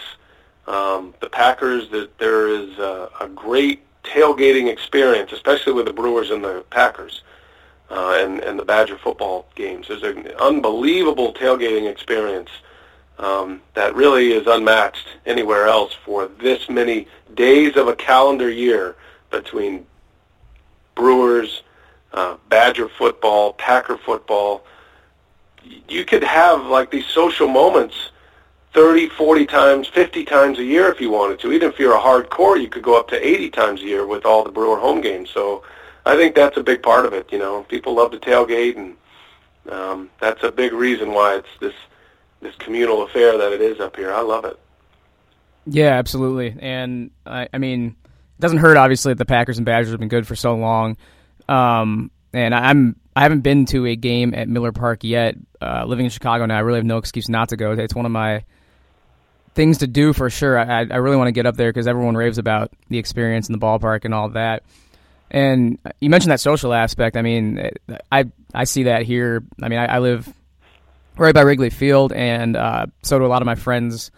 um, 0.67 1.13
the 1.19 1.29
Packers, 1.29 1.89
that 1.89 2.17
there 2.17 2.47
is 2.47 2.77
a, 2.79 3.09
a 3.19 3.27
great 3.27 3.81
tailgating 4.03 4.71
experience, 4.71 5.31
especially 5.31 5.73
with 5.73 5.85
the 5.85 5.93
Brewers 5.93 6.31
and 6.31 6.43
the 6.43 6.63
Packers. 6.69 7.23
Uh, 7.89 8.23
and, 8.23 8.39
and 8.39 8.57
the 8.57 8.63
Badger 8.63 8.97
football 8.97 9.47
games. 9.53 9.89
There's 9.89 10.01
an 10.03 10.25
unbelievable 10.39 11.33
tailgating 11.33 11.91
experience 11.91 12.49
um, 13.19 13.61
that 13.73 13.93
really 13.95 14.31
is 14.31 14.47
unmatched 14.47 15.05
anywhere 15.25 15.67
else 15.67 15.93
for 16.05 16.27
this 16.39 16.69
many 16.69 17.07
days 17.35 17.75
of 17.75 17.89
a 17.89 17.95
calendar 17.95 18.49
year 18.49 18.95
between 19.29 19.85
Brewers, 20.95 21.63
uh, 22.13 22.37
Badger 22.49 22.89
football, 22.89 23.53
Packer 23.53 23.97
football. 23.97 24.65
You 25.87 26.05
could 26.05 26.23
have 26.23 26.65
like 26.65 26.91
these 26.91 27.05
social 27.05 27.47
moments 27.47 28.11
30, 28.73 29.09
40 29.09 29.45
times, 29.45 29.87
50 29.87 30.25
times 30.25 30.59
a 30.59 30.63
year 30.63 30.91
if 30.91 31.01
you 31.01 31.09
wanted 31.09 31.39
to. 31.41 31.51
Even 31.51 31.69
if 31.69 31.79
you're 31.79 31.95
a 31.95 31.99
hardcore, 31.99 32.59
you 32.59 32.69
could 32.69 32.83
go 32.83 32.99
up 32.99 33.09
to 33.09 33.27
80 33.27 33.49
times 33.49 33.81
a 33.81 33.85
year 33.85 34.07
with 34.07 34.25
all 34.25 34.43
the 34.43 34.51
Brewer 34.51 34.79
home 34.79 35.01
games. 35.01 35.29
So 35.29 35.63
I 36.05 36.15
think 36.15 36.35
that's 36.35 36.57
a 36.57 36.63
big 36.63 36.81
part 36.81 37.05
of 37.05 37.13
it. 37.13 37.31
You 37.31 37.39
know, 37.39 37.63
people 37.63 37.95
love 37.95 38.11
to 38.11 38.17
tailgate, 38.17 38.77
and 38.77 38.95
um, 39.69 40.09
that's 40.19 40.43
a 40.43 40.51
big 40.51 40.73
reason 40.73 41.13
why 41.13 41.35
it's 41.35 41.49
this 41.59 41.73
this 42.41 42.55
communal 42.55 43.03
affair 43.03 43.37
that 43.37 43.51
it 43.53 43.61
is 43.61 43.79
up 43.79 43.95
here. 43.95 44.11
I 44.11 44.21
love 44.21 44.45
it. 44.45 44.59
Yeah, 45.67 45.89
absolutely. 45.89 46.55
And 46.59 47.11
I, 47.25 47.47
I 47.53 47.59
mean, 47.59 47.95
it 48.05 48.41
doesn't 48.41 48.57
hurt 48.57 48.77
obviously 48.77 49.11
that 49.11 49.19
the 49.19 49.25
Packers 49.25 49.57
and 49.57 49.65
Badgers 49.65 49.91
have 49.91 49.99
been 49.99 50.09
good 50.09 50.25
for 50.25 50.35
so 50.35 50.55
long. 50.55 50.97
Um, 51.51 52.11
and 52.33 52.55
I'm 52.55 52.95
I 53.15 53.23
haven't 53.23 53.41
been 53.41 53.65
to 53.65 53.85
a 53.85 53.95
game 53.95 54.33
at 54.33 54.47
Miller 54.47 54.71
Park 54.71 55.03
yet. 55.03 55.35
Uh, 55.61 55.83
living 55.85 56.05
in 56.05 56.11
Chicago 56.11 56.45
now, 56.45 56.57
I 56.57 56.61
really 56.61 56.79
have 56.79 56.85
no 56.85 56.97
excuse 56.97 57.27
not 57.27 57.49
to 57.49 57.57
go. 57.57 57.73
It's 57.73 57.93
one 57.93 58.05
of 58.05 58.11
my 58.11 58.43
things 59.53 59.79
to 59.79 59.87
do 59.87 60.13
for 60.13 60.29
sure. 60.29 60.57
I, 60.57 60.79
I 60.79 60.95
really 60.95 61.17
want 61.17 61.27
to 61.27 61.33
get 61.33 61.45
up 61.45 61.57
there 61.57 61.69
because 61.69 61.87
everyone 61.87 62.15
raves 62.15 62.37
about 62.37 62.71
the 62.87 62.97
experience 62.97 63.49
in 63.49 63.53
the 63.53 63.59
ballpark 63.59 64.05
and 64.05 64.13
all 64.13 64.29
that. 64.29 64.63
And 65.29 65.77
you 65.99 66.09
mentioned 66.09 66.31
that 66.31 66.39
social 66.39 66.73
aspect. 66.73 67.17
I 67.17 67.21
mean, 67.21 67.71
I 68.11 68.25
I 68.53 68.63
see 68.63 68.83
that 68.83 69.03
here. 69.03 69.43
I 69.61 69.67
mean, 69.67 69.79
I, 69.79 69.95
I 69.95 69.99
live 69.99 70.31
right 71.17 71.35
by 71.35 71.41
Wrigley 71.41 71.69
Field, 71.69 72.13
and 72.13 72.55
uh, 72.55 72.85
so 73.01 73.19
do 73.19 73.25
a 73.25 73.27
lot 73.27 73.41
of 73.41 73.45
my 73.45 73.55
friends 73.55 74.11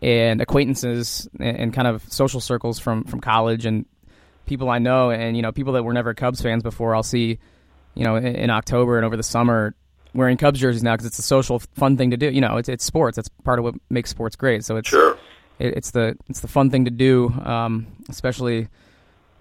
and 0.00 0.40
acquaintances 0.40 1.28
and, 1.40 1.56
and, 1.56 1.74
kind 1.74 1.88
of 1.88 2.02
social 2.12 2.40
circles 2.40 2.78
from 2.78 3.04
from 3.04 3.20
college 3.20 3.66
and 3.66 3.84
people 4.48 4.68
I 4.68 4.78
know, 4.78 5.10
and 5.10 5.36
you 5.36 5.42
know, 5.42 5.52
people 5.52 5.74
that 5.74 5.84
were 5.84 5.92
never 5.92 6.14
Cubs 6.14 6.40
fans 6.42 6.62
before. 6.62 6.94
I'll 6.94 7.02
see, 7.02 7.38
you 7.94 8.04
know, 8.04 8.16
in, 8.16 8.26
in 8.26 8.50
October 8.50 8.96
and 8.96 9.06
over 9.06 9.16
the 9.16 9.22
summer 9.22 9.74
wearing 10.14 10.36
Cubs 10.36 10.58
jerseys 10.58 10.82
now 10.82 10.94
because 10.94 11.06
it's 11.06 11.18
a 11.18 11.22
social, 11.22 11.58
fun 11.74 11.96
thing 11.96 12.10
to 12.10 12.16
do. 12.16 12.30
You 12.30 12.40
know, 12.40 12.56
it's 12.56 12.68
it's 12.68 12.84
sports. 12.84 13.16
That's 13.16 13.28
part 13.44 13.58
of 13.58 13.64
what 13.64 13.74
makes 13.90 14.10
sports 14.10 14.36
great. 14.36 14.64
So 14.64 14.76
it's 14.76 14.88
sure. 14.88 15.16
it, 15.58 15.76
it's 15.76 15.90
the 15.90 16.16
it's 16.28 16.40
the 16.40 16.48
fun 16.48 16.70
thing 16.70 16.84
to 16.86 16.90
do, 16.90 17.28
um, 17.44 17.86
especially 18.08 18.68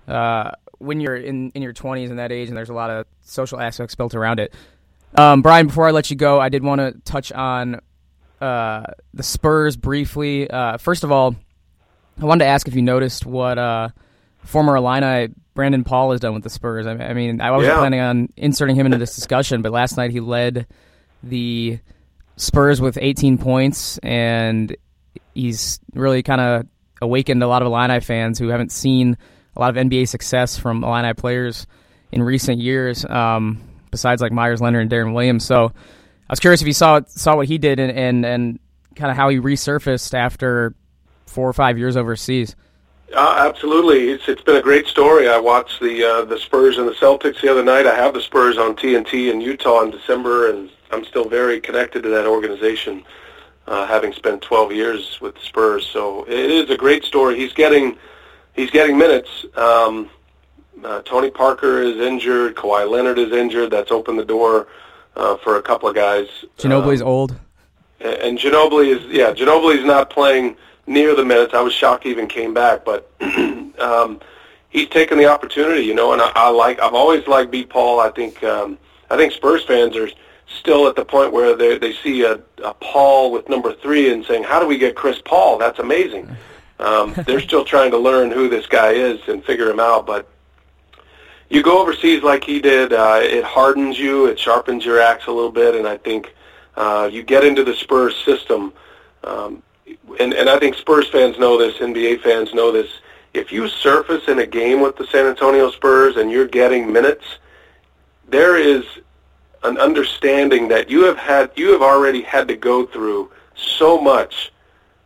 uh, 0.08 0.52
when 0.78 1.00
you're 1.00 1.16
in 1.16 1.52
in 1.52 1.62
your 1.62 1.74
20s 1.74 2.10
and 2.10 2.20
that 2.20 2.32
age, 2.32 2.50
and 2.50 2.58
there's 2.58 2.70
a 2.70 2.74
lot 2.74 2.90
of 2.90 3.06
social 3.22 3.60
aspects 3.60 3.96
built 3.96 4.16
around 4.16 4.40
it. 4.40 4.54
Um, 5.16 5.42
Brian, 5.42 5.68
before 5.68 5.88
I 5.88 5.92
let 5.92 6.10
you 6.10 6.16
go, 6.16 6.40
I 6.40 6.50
did 6.50 6.64
want 6.64 6.80
to 6.80 6.94
touch 7.06 7.32
on 7.32 7.80
uh, 8.42 8.84
the 9.14 9.24
Spurs 9.24 9.78
briefly. 9.78 10.50
Uh, 10.50 10.78
first 10.78 11.04
of 11.04 11.12
all, 11.12 11.36
I 12.22 12.26
wanted 12.26 12.46
to 12.46 12.50
ask 12.50 12.68
if 12.68 12.76
you 12.76 12.82
noticed 12.82 13.26
what 13.26 13.58
uh, 13.58 13.90
former 14.48 14.76
Illini 14.76 15.34
Brandon 15.54 15.84
Paul 15.84 16.12
has 16.12 16.20
done 16.20 16.34
with 16.34 16.44
the 16.44 16.50
Spurs. 16.50 16.86
I, 16.86 16.92
I 16.92 17.14
mean, 17.14 17.42
I 17.42 17.52
wasn't 17.52 17.74
yeah. 17.74 17.80
planning 17.80 18.00
on 18.00 18.30
inserting 18.38 18.76
him 18.76 18.86
into 18.86 18.98
this 18.98 19.16
discussion, 19.16 19.62
but 19.62 19.72
last 19.72 19.98
night 19.98 20.12
he 20.12 20.20
led 20.20 20.68
the 21.24 21.80
Spurs 22.36 22.80
with 22.80 22.98
18 23.02 23.38
points, 23.38 23.98
and 24.00 24.76
he's 25.34 25.80
really 25.94 26.24
kind 26.24 26.42
of 26.42 26.68
awakened 27.02 27.42
a 27.42 27.48
lot 27.48 27.62
of 27.62 27.68
Illini 27.68 28.00
fans 28.00 28.40
who 28.40 28.50
haven't 28.50 28.72
seen 28.72 29.18
a 29.56 29.60
lot 29.60 29.76
of 29.76 29.88
NBA 29.88 30.08
success 30.08 30.58
from 30.58 30.84
Illini 30.84 31.14
players 31.14 31.66
in 32.12 32.22
recent 32.22 32.60
years, 32.60 33.04
um, 33.06 33.62
besides 33.92 34.22
like 34.22 34.32
Meyers 34.32 34.62
Leonard 34.62 34.84
and 34.84 34.92
Deron 34.92 35.14
Williams. 35.14 35.46
So 35.46 35.66
I 35.66 36.32
was 36.32 36.40
curious 36.40 36.62
if 36.62 36.68
you 36.68 36.74
saw 36.74 37.02
saw 37.08 37.36
what 37.36 37.48
he 37.48 37.58
did 37.58 37.80
and 37.80 37.92
and, 37.92 38.26
and 38.26 38.60
kind 38.96 39.12
of 39.12 39.18
how 39.18 39.30
he 39.30 39.38
resurfaced 39.38 40.14
after 40.14 40.76
four 41.26 41.50
or 41.50 41.54
five 41.54 41.78
years 41.78 41.98
overseas. 41.98 42.56
Uh, 43.16 43.36
absolutely, 43.48 44.10
it's 44.10 44.28
it's 44.28 44.42
been 44.42 44.58
a 44.58 44.62
great 44.62 44.86
story. 44.86 45.30
I 45.30 45.40
watched 45.40 45.80
the 45.80 46.04
uh, 46.04 46.26
the 46.26 46.38
Spurs 46.38 46.78
and 46.78 46.88
the 46.88 46.94
Celtics 46.94 47.42
the 47.42 47.50
other 47.50 47.64
night. 47.64 47.88
I 47.88 47.96
have 47.96 48.14
the 48.14 48.22
Spurs 48.22 48.58
on 48.58 48.76
TNT 48.76 49.32
in 49.32 49.40
Utah 49.40 49.82
in 49.84 49.92
December, 49.92 50.50
and 50.50 50.70
I'm 50.92 51.06
still 51.06 51.28
very 51.28 51.62
connected 51.62 52.04
to 52.04 52.10
that 52.10 52.26
organization, 52.26 53.04
uh, 53.66 53.88
having 53.88 54.12
spent 54.12 54.42
12 54.42 54.74
years 54.74 55.22
with 55.22 55.36
the 55.36 55.42
Spurs. 55.42 55.88
So 55.88 56.26
it 56.26 56.52
is 56.52 56.70
a 56.70 56.76
great 56.76 57.06
story. 57.06 57.38
He's 57.38 57.54
getting 57.54 57.98
he's 58.54 58.72
getting 58.72 58.98
minutes. 58.98 59.46
Um, 59.56 60.10
uh, 60.84 61.02
Tony 61.04 61.32
Parker 61.32 61.82
is 61.82 61.98
injured. 61.98 62.56
Kawhi 62.56 62.90
Leonard 62.90 63.20
is 63.20 63.32
injured. 63.32 63.72
That's 63.72 63.92
opened 63.92 64.20
the 64.20 64.26
door 64.26 64.68
uh, 65.16 65.38
for 65.38 65.58
a 65.58 65.62
couple 65.62 65.88
of 65.88 65.96
guys. 65.96 66.28
Ginobili's 66.58 67.02
um, 67.02 67.08
old. 67.08 67.36
And 68.02 68.38
Ginobili 68.38 68.96
is 68.96 69.04
yeah. 69.06 69.32
Ginobili's 69.32 69.86
not 69.86 70.10
playing 70.10 70.58
near 70.88 71.16
the 71.16 71.26
minutes. 71.26 71.54
I 71.54 71.62
was 71.62 71.74
shocked 71.74 72.06
he 72.06 72.10
even 72.10 72.28
came 72.28 72.54
back, 72.54 72.84
but 72.84 73.12
um, 73.80 74.20
he's 74.70 74.90
taken 74.90 75.18
the 75.18 75.26
opportunity, 75.26 75.82
you 75.82 75.94
know. 75.94 76.14
And 76.14 76.22
I, 76.22 76.32
I 76.34 76.50
like. 76.50 76.80
I've 76.80 76.94
always 76.94 77.28
liked 77.28 77.52
B. 77.52 77.66
Paul. 77.66 78.00
I 78.00 78.10
think. 78.10 78.44
Um, 78.44 78.80
I 79.10 79.16
think 79.16 79.34
Spurs 79.34 79.64
fans 79.64 79.96
are 79.96 80.10
still 80.48 80.88
at 80.88 80.96
the 80.96 81.06
point 81.06 81.34
where 81.34 81.56
they 81.56 81.78
they 81.78 81.94
see 81.94 82.24
a, 82.24 82.40
a 82.64 82.74
Paul 82.76 83.32
with 83.32 83.48
number 83.50 83.74
three 83.74 84.12
and 84.12 84.26
saying, 84.26 84.44
"How 84.44 84.60
do 84.60 84.66
we 84.66 84.78
get 84.78 84.96
Chris 84.96 85.22
Paul? 85.24 85.58
That's 85.58 85.80
amazing." 85.80 86.36
Um, 86.80 87.14
they're 87.26 87.42
still 87.42 87.66
trying 87.66 87.92
to 87.92 87.98
learn 87.98 88.32
who 88.32 88.50
this 88.50 88.66
guy 88.66 88.92
is 88.92 89.20
and 89.28 89.44
figure 89.44 89.70
him 89.70 89.80
out, 89.80 90.06
but. 90.08 90.28
You 91.50 91.64
go 91.64 91.82
overseas 91.82 92.24
like 92.24 92.44
he 92.44 92.60
did. 92.60 92.92
Uh, 92.92 93.22
it 93.22 93.46
hardens 93.46 93.98
you. 93.98 94.26
It 94.26 94.38
sharpens 94.38 94.84
your 94.84 95.00
axe 95.00 95.28
a 95.28 95.32
little 95.32 95.50
bit, 95.50 95.76
and 95.76 95.88
I 95.88 95.96
think 95.96 96.36
uh, 96.76 97.10
you 97.10 97.24
get 97.24 97.46
into 97.46 97.64
the 97.64 97.74
Spurs 97.74 98.18
system. 98.26 98.74
Um, 99.24 99.64
and, 100.20 100.34
and 100.34 100.50
I 100.50 100.60
think 100.60 100.76
Spurs 100.76 101.10
fans 101.10 101.38
know 101.38 101.58
this, 101.58 101.78
NBA 101.78 102.22
fans 102.22 102.54
know 102.54 102.72
this. 102.72 102.90
If 103.34 103.52
you 103.52 103.68
surface 103.68 104.28
in 104.28 104.40
a 104.40 104.46
game 104.46 104.82
with 104.82 104.98
the 104.98 105.06
San 105.08 105.26
Antonio 105.26 105.70
Spurs 105.72 106.18
and 106.18 106.32
you're 106.32 106.48
getting 106.48 106.92
minutes, 106.92 107.26
there 108.28 108.58
is 108.58 108.84
an 109.64 109.78
understanding 109.78 110.68
that 110.70 110.90
you 110.90 111.04
have 111.04 111.18
had 111.18 111.52
you 111.56 111.72
have 111.72 111.82
already 111.82 112.22
had 112.22 112.48
to 112.48 112.56
go 112.56 112.86
through 112.86 113.32
so 113.56 114.00
much 114.00 114.52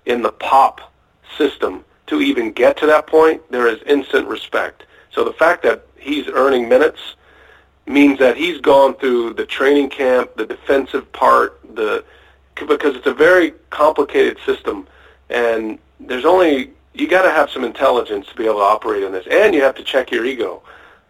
in 0.05 0.21
the 0.21 0.31
pop 0.31 0.93
system 1.37 1.83
to 2.07 2.21
even 2.21 2.51
get 2.51 2.77
to 2.77 2.85
that 2.85 3.07
point. 3.07 3.41
There 3.51 3.67
is 3.67 3.81
instant 3.83 4.27
respect. 4.27 4.83
So 5.11 5.23
the 5.23 5.33
fact 5.33 5.63
that 5.63 5.85
he's 5.97 6.27
earning 6.27 6.67
minutes 6.67 6.99
means 7.85 8.19
that 8.19 8.37
he's 8.37 8.59
gone 8.59 8.95
through 8.95 9.33
the 9.33 9.45
training 9.45 9.89
camp, 9.89 10.35
the 10.35 10.45
defensive 10.45 11.11
part, 11.11 11.59
the 11.75 12.03
because 12.67 12.95
it's 12.95 13.07
a 13.07 13.13
very 13.13 13.51
complicated 13.69 14.37
system, 14.45 14.87
and 15.29 15.79
there's 15.99 16.25
only 16.25 16.71
you 16.93 17.07
got 17.07 17.21
to 17.23 17.31
have 17.31 17.49
some 17.49 17.63
intelligence 17.63 18.27
to 18.27 18.35
be 18.35 18.45
able 18.45 18.55
to 18.55 18.61
operate 18.61 19.03
in 19.03 19.11
this, 19.11 19.25
and 19.29 19.53
you 19.55 19.61
have 19.61 19.75
to 19.75 19.83
check 19.83 20.11
your 20.11 20.25
ego 20.25 20.61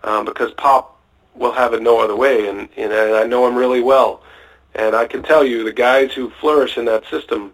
um, 0.04 0.26
because 0.26 0.52
Pop 0.54 1.00
will 1.36 1.52
have 1.52 1.74
it 1.74 1.82
no 1.82 2.00
other 2.00 2.16
way, 2.16 2.48
and, 2.48 2.70
and 2.78 2.94
I 2.94 3.24
know 3.24 3.48
him 3.48 3.56
really 3.56 3.82
well, 3.82 4.22
and 4.76 4.96
I 4.96 5.08
can 5.08 5.24
tell 5.24 5.44
you 5.44 5.64
the 5.64 5.74
guys 5.74 6.14
who 6.14 6.30
flourish 6.30 6.78
in 6.78 6.86
that 6.86 7.06
system, 7.08 7.54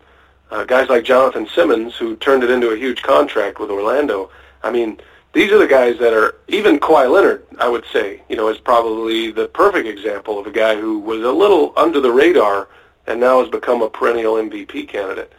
uh, 0.52 0.64
guys 0.66 0.90
like 0.90 1.04
Jonathan 1.04 1.48
Simmons 1.54 1.96
who 1.96 2.16
turned 2.18 2.44
it 2.44 2.50
into 2.50 2.70
a 2.70 2.78
huge 2.78 3.02
contract 3.02 3.60
with 3.60 3.70
Orlando. 3.70 4.30
I 4.64 4.72
mean, 4.72 5.00
these 5.34 5.52
are 5.52 5.60
the 5.60 5.68
guys 5.68 6.00
that 6.00 6.14
are 6.14 6.36
even 6.48 6.80
Kawhi 6.80 7.12
Leonard. 7.12 7.46
I 7.60 7.70
would 7.70 7.86
say, 7.94 8.22
you 8.30 8.36
know, 8.36 8.48
is 8.50 8.58
probably 8.58 9.32
the 9.32 9.48
perfect 9.50 9.88
example 9.88 10.40
of 10.40 10.48
a 10.48 10.52
guy 10.52 10.80
who 10.80 11.00
was 11.00 11.22
a 11.22 11.32
little 11.32 11.74
under 11.78 12.02
the 12.02 12.12
radar 12.12 12.68
and 13.08 13.20
now 13.20 13.42
has 13.42 13.50
become 13.50 13.82
a 13.82 13.90
perennial 13.90 14.36
MVP 14.36 14.88
candidate. 14.88 15.32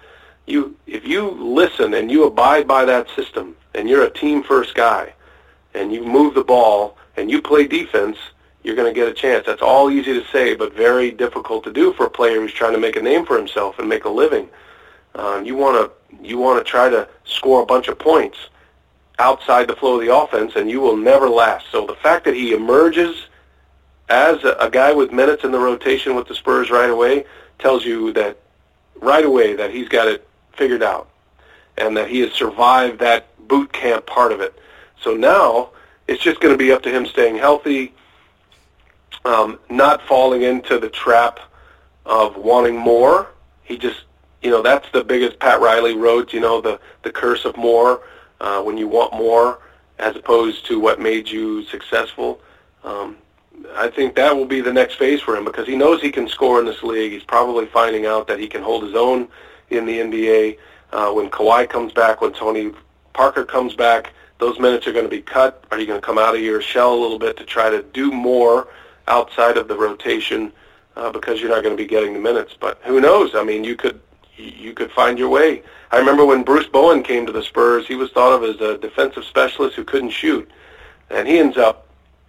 You, 0.47 0.77
if 0.87 1.07
you 1.07 1.31
listen 1.31 1.95
and 1.95 2.11
you 2.11 2.25
abide 2.25 2.67
by 2.67 2.85
that 2.87 3.09
system, 3.11 3.55
and 3.75 3.89
you're 3.89 4.05
a 4.05 4.11
team 4.11 4.43
first 4.43 4.75
guy, 4.75 5.13
and 5.75 5.93
you 5.93 6.05
move 6.05 6.35
the 6.35 6.43
ball 6.43 6.97
and 7.17 7.31
you 7.31 7.43
play 7.43 7.67
defense, 7.67 8.17
you're 8.63 8.75
going 8.75 8.93
to 8.93 8.99
get 8.99 9.09
a 9.09 9.15
chance. 9.15 9.47
That's 9.47 9.63
all 9.63 9.91
easy 9.91 10.15
to 10.15 10.25
say, 10.27 10.55
but 10.55 10.75
very 10.75 11.11
difficult 11.11 11.65
to 11.65 11.73
do 11.73 11.93
for 11.93 12.07
a 12.07 12.11
player 12.11 12.41
who's 12.41 12.53
trying 12.53 12.73
to 12.73 12.79
make 12.79 12.97
a 12.97 13.03
name 13.03 13.25
for 13.25 13.37
himself 13.37 13.79
and 13.79 13.89
make 13.89 14.05
a 14.05 14.09
living. 14.09 14.49
Uh, 15.15 15.43
you 15.45 15.57
want 15.57 15.77
to 15.77 15.93
you 16.23 16.39
want 16.39 16.65
to 16.65 16.69
try 16.69 16.89
to 16.89 17.07
score 17.25 17.63
a 17.63 17.67
bunch 17.67 17.89
of 17.89 17.99
points 17.99 18.39
outside 19.19 19.69
the 19.69 19.77
flow 19.77 19.95
of 19.95 20.07
the 20.07 20.15
offense, 20.15 20.53
and 20.57 20.71
you 20.71 20.81
will 20.81 20.97
never 20.97 21.29
last. 21.29 21.67
So 21.71 21.87
the 21.87 21.95
fact 21.97 22.25
that 22.25 22.35
he 22.35 22.53
emerges 22.53 23.27
as 24.09 24.43
a, 24.45 24.57
a 24.61 24.71
guy 24.71 24.93
with 24.93 25.13
minutes 25.13 25.45
in 25.45 25.51
the 25.51 25.59
rotation 25.59 26.15
with 26.15 26.29
the 26.29 26.35
Spurs 26.35 26.71
right 26.71 26.91
away 26.91 27.25
tells 27.59 27.85
you 27.85 28.13
that 28.13 28.39
right 29.01 29.25
away 29.25 29.55
that 29.55 29.71
he's 29.71 29.89
got 29.89 30.09
it 30.09 30.27
figured 30.53 30.83
out 30.83 31.09
and 31.77 31.97
that 31.97 32.09
he 32.09 32.21
has 32.21 32.33
survived 32.33 32.99
that 33.01 33.27
boot 33.49 33.73
camp 33.73 34.07
part 34.07 34.33
of 34.33 34.41
it. 34.41 34.59
So 35.01 35.15
now 35.15 35.71
it's 36.09 36.23
just 36.23 36.41
going 36.41 36.53
to 36.53 36.59
be 36.59 36.73
up 36.73 36.83
to 36.83 36.91
him 36.91 37.07
staying 37.07 37.37
healthy, 37.37 37.95
um, 39.25 39.59
not 39.71 40.03
falling 40.03 40.43
into 40.43 40.79
the 40.79 40.89
trap 40.89 41.39
of 42.05 42.37
wanting 42.37 42.77
more. 42.77 43.29
He 43.63 43.77
just, 43.77 44.05
you 44.43 44.51
know, 44.51 44.63
that's 44.63 44.91
the 44.93 45.05
biggest 45.05 45.39
Pat 45.39 45.61
Riley 45.61 45.95
wrote, 45.95 46.33
you 46.33 46.41
know, 46.41 46.61
the, 46.61 46.81
the 47.03 47.11
curse 47.11 47.45
of 47.45 47.57
more, 47.57 48.03
uh, 48.41 48.63
when 48.63 48.77
you 48.77 48.89
want 48.89 49.13
more 49.13 49.61
as 49.99 50.17
opposed 50.17 50.67
to 50.67 50.79
what 50.79 51.01
made 51.01 51.29
you 51.29 51.65
successful. 51.65 52.41
Um, 52.85 53.17
I 53.75 53.89
think 53.89 54.15
that 54.17 54.37
will 54.37 54.47
be 54.47 54.61
the 54.61 54.73
next 54.73 54.97
phase 54.97 55.21
for 55.21 55.37
him 55.37 55.45
because 55.45 55.67
he 55.67 55.77
knows 55.77 56.01
he 56.01 56.11
can 56.11 56.29
score 56.29 56.59
in 56.61 56.67
this 56.67 56.83
league. 56.83 57.13
He's 57.13 57.23
probably 57.23 57.67
finding 57.67 58.07
out 58.07 58.27
that 58.29 58.39
he 58.39 58.49
can 58.49 58.63
hold 58.63 58.83
his 58.83 58.95
own 58.95 59.29
in 59.71 59.87
the 59.87 59.99
NBA. 59.99 60.59
Uh, 60.93 61.13
when 61.13 61.31
Kawhi 61.31 61.69
comes 61.69 61.93
back, 61.93 62.21
when 62.21 62.33
Tony 62.33 62.73
Parker 63.13 63.45
comes 63.45 63.75
back, 63.75 64.13
those 64.39 64.59
minutes 64.59 64.87
are 64.87 64.93
going 64.93 65.05
to 65.05 65.11
be 65.11 65.21
cut. 65.21 65.65
Are 65.71 65.79
you 65.79 65.87
going 65.87 66.01
to 66.01 66.07
come 66.07 66.19
out 66.19 66.35
of 66.35 66.41
your 66.41 66.63
shell 66.63 66.95
a 66.95 67.01
little 67.01 67.19
bit 67.19 67.37
to 67.39 67.45
try 67.45 67.69
to 67.69 67.83
do 67.83 68.11
more 68.11 68.69
outside 69.09 69.57
of 69.57 69.69
the 69.69 69.77
rotation 69.77 70.53
uh, 70.97 71.11
because 71.11 71.41
you're 71.41 71.51
not 71.51 71.63
going 71.63 71.77
to 71.77 71.83
be 71.83 71.89
getting 71.89 72.15
the 72.15 72.21
minutes? 72.21 72.55
But 72.59 72.81
who 72.85 73.01
knows? 73.01 73.35
I 73.35 73.43
mean, 73.43 73.65
you 73.65 73.77
could 73.77 74.01
you 74.37 74.73
could 74.73 74.93
find 74.93 75.19
your 75.19 75.29
way. 75.29 75.65
I 75.91 75.99
remember 75.99 76.25
when 76.25 76.45
Bruce 76.45 76.69
Bowen 76.69 77.03
came 77.03 77.27
to 77.27 77.33
the 77.33 77.43
Spurs, 77.43 77.89
he 77.89 77.97
was 77.97 78.13
thought 78.13 78.33
of 78.33 78.45
as 78.45 78.61
a 78.61 78.79
defensive 78.79 79.25
specialist 79.25 79.75
who 79.75 79.83
couldn't 79.83 80.11
shoot, 80.11 80.49
and 81.11 81.27
he 81.27 81.39
ends 81.39 81.57
up 81.57 81.88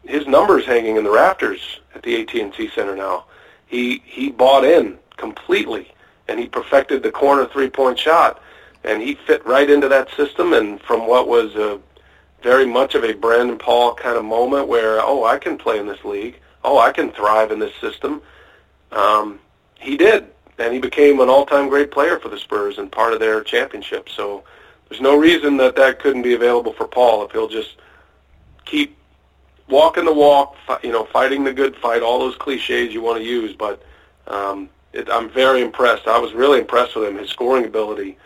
his 0.10 0.28
numbers 0.28 0.66
hanging 0.66 0.98
in 0.98 1.04
the 1.04 1.12
rafters 1.12 1.80
at 1.94 2.02
the 2.04 2.22
AT&T 2.22 2.70
Center 2.74 2.96
now. 2.96 3.26
He 3.68 4.02
he 4.06 4.32
bought 4.32 4.66
in 4.66 4.98
completely, 5.18 5.94
and 6.28 6.40
he 6.40 6.48
perfected 6.48 7.04
the 7.04 7.12
corner 7.12 7.46
three-point 7.46 8.00
shot, 8.00 8.42
and 8.84 9.02
he 9.02 9.16
fit 9.28 9.46
right 9.46 9.70
into 9.70 9.88
that 9.90 10.10
system. 10.18 10.54
And 10.54 10.82
from 10.82 11.08
what 11.08 11.28
was 11.28 11.56
a 11.56 11.80
very 12.42 12.66
much 12.66 12.96
of 12.96 13.04
a 13.04 13.14
Brandon 13.14 13.58
Paul 13.58 13.94
kind 13.94 14.18
of 14.18 14.26
moment 14.26 14.68
where, 14.68 15.00
oh, 15.02 15.26
I 15.26 15.38
can 15.38 15.58
play 15.58 15.78
in 15.78 15.88
this 15.88 16.04
league. 16.04 16.40
Oh, 16.64 16.80
I 16.80 16.92
can 16.92 17.12
thrive 17.12 17.52
in 17.52 17.60
this 17.60 17.76
system. 17.80 18.22
Um, 18.92 19.40
he 19.76 19.98
did, 19.98 20.28
and 20.58 20.74
he 20.74 20.80
became 20.80 21.20
an 21.20 21.30
all-time 21.30 21.70
great 21.70 21.92
player 21.92 22.20
for 22.20 22.30
the 22.30 22.40
Spurs 22.40 22.78
and 22.78 22.92
part 22.92 23.14
of 23.14 23.20
their 23.20 23.44
championship. 23.44 24.10
So 24.10 24.44
there's 24.88 25.02
no 25.02 25.18
reason 25.18 25.58
that 25.58 25.76
that 25.76 26.00
couldn't 26.00 26.24
be 26.24 26.34
available 26.34 26.74
for 26.74 26.88
Paul 26.88 27.24
if 27.26 27.32
he'll 27.32 27.48
just 27.48 27.76
keep 28.66 28.98
walking 29.70 30.06
the 30.06 30.14
walk, 30.14 30.56
you 30.84 30.92
know, 30.92 31.06
fighting 31.06 31.44
the 31.44 31.54
good 31.54 31.76
fight, 31.78 32.02
all 32.02 32.20
those 32.20 32.36
cliches 32.36 32.94
you 32.94 33.02
want 33.02 33.20
to 33.20 33.24
use. 33.24 33.56
But 33.56 33.84
um, 34.28 34.70
it, 34.94 35.10
I'm 35.10 35.30
very 35.30 35.62
impressed. 35.62 36.08
I 36.08 36.20
was 36.20 36.34
really 36.34 36.60
impressed 36.60 36.96
with 36.96 37.08
him, 37.08 37.18
his 37.18 37.30
scoring 37.30 37.66
ability. 37.66 38.18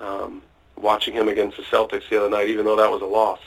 Um, 0.00 0.42
watching 0.80 1.14
him 1.14 1.28
against 1.28 1.56
the 1.56 1.62
Celtics 1.64 2.08
the 2.08 2.18
other 2.18 2.30
night, 2.30 2.48
even 2.48 2.64
though 2.64 2.76
that 2.76 2.90
was 2.90 3.02
a 3.02 3.06
loss. 3.06 3.40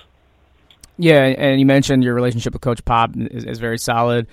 Yeah, 0.98 1.24
and 1.24 1.60
you 1.60 1.66
mentioned 1.66 2.04
your 2.04 2.14
relationship 2.14 2.54
with 2.54 2.62
Coach 2.62 2.84
Pop 2.86 3.12
is, 3.16 3.44
is 3.46 3.60
very 3.60 3.80
solid, 3.80 4.28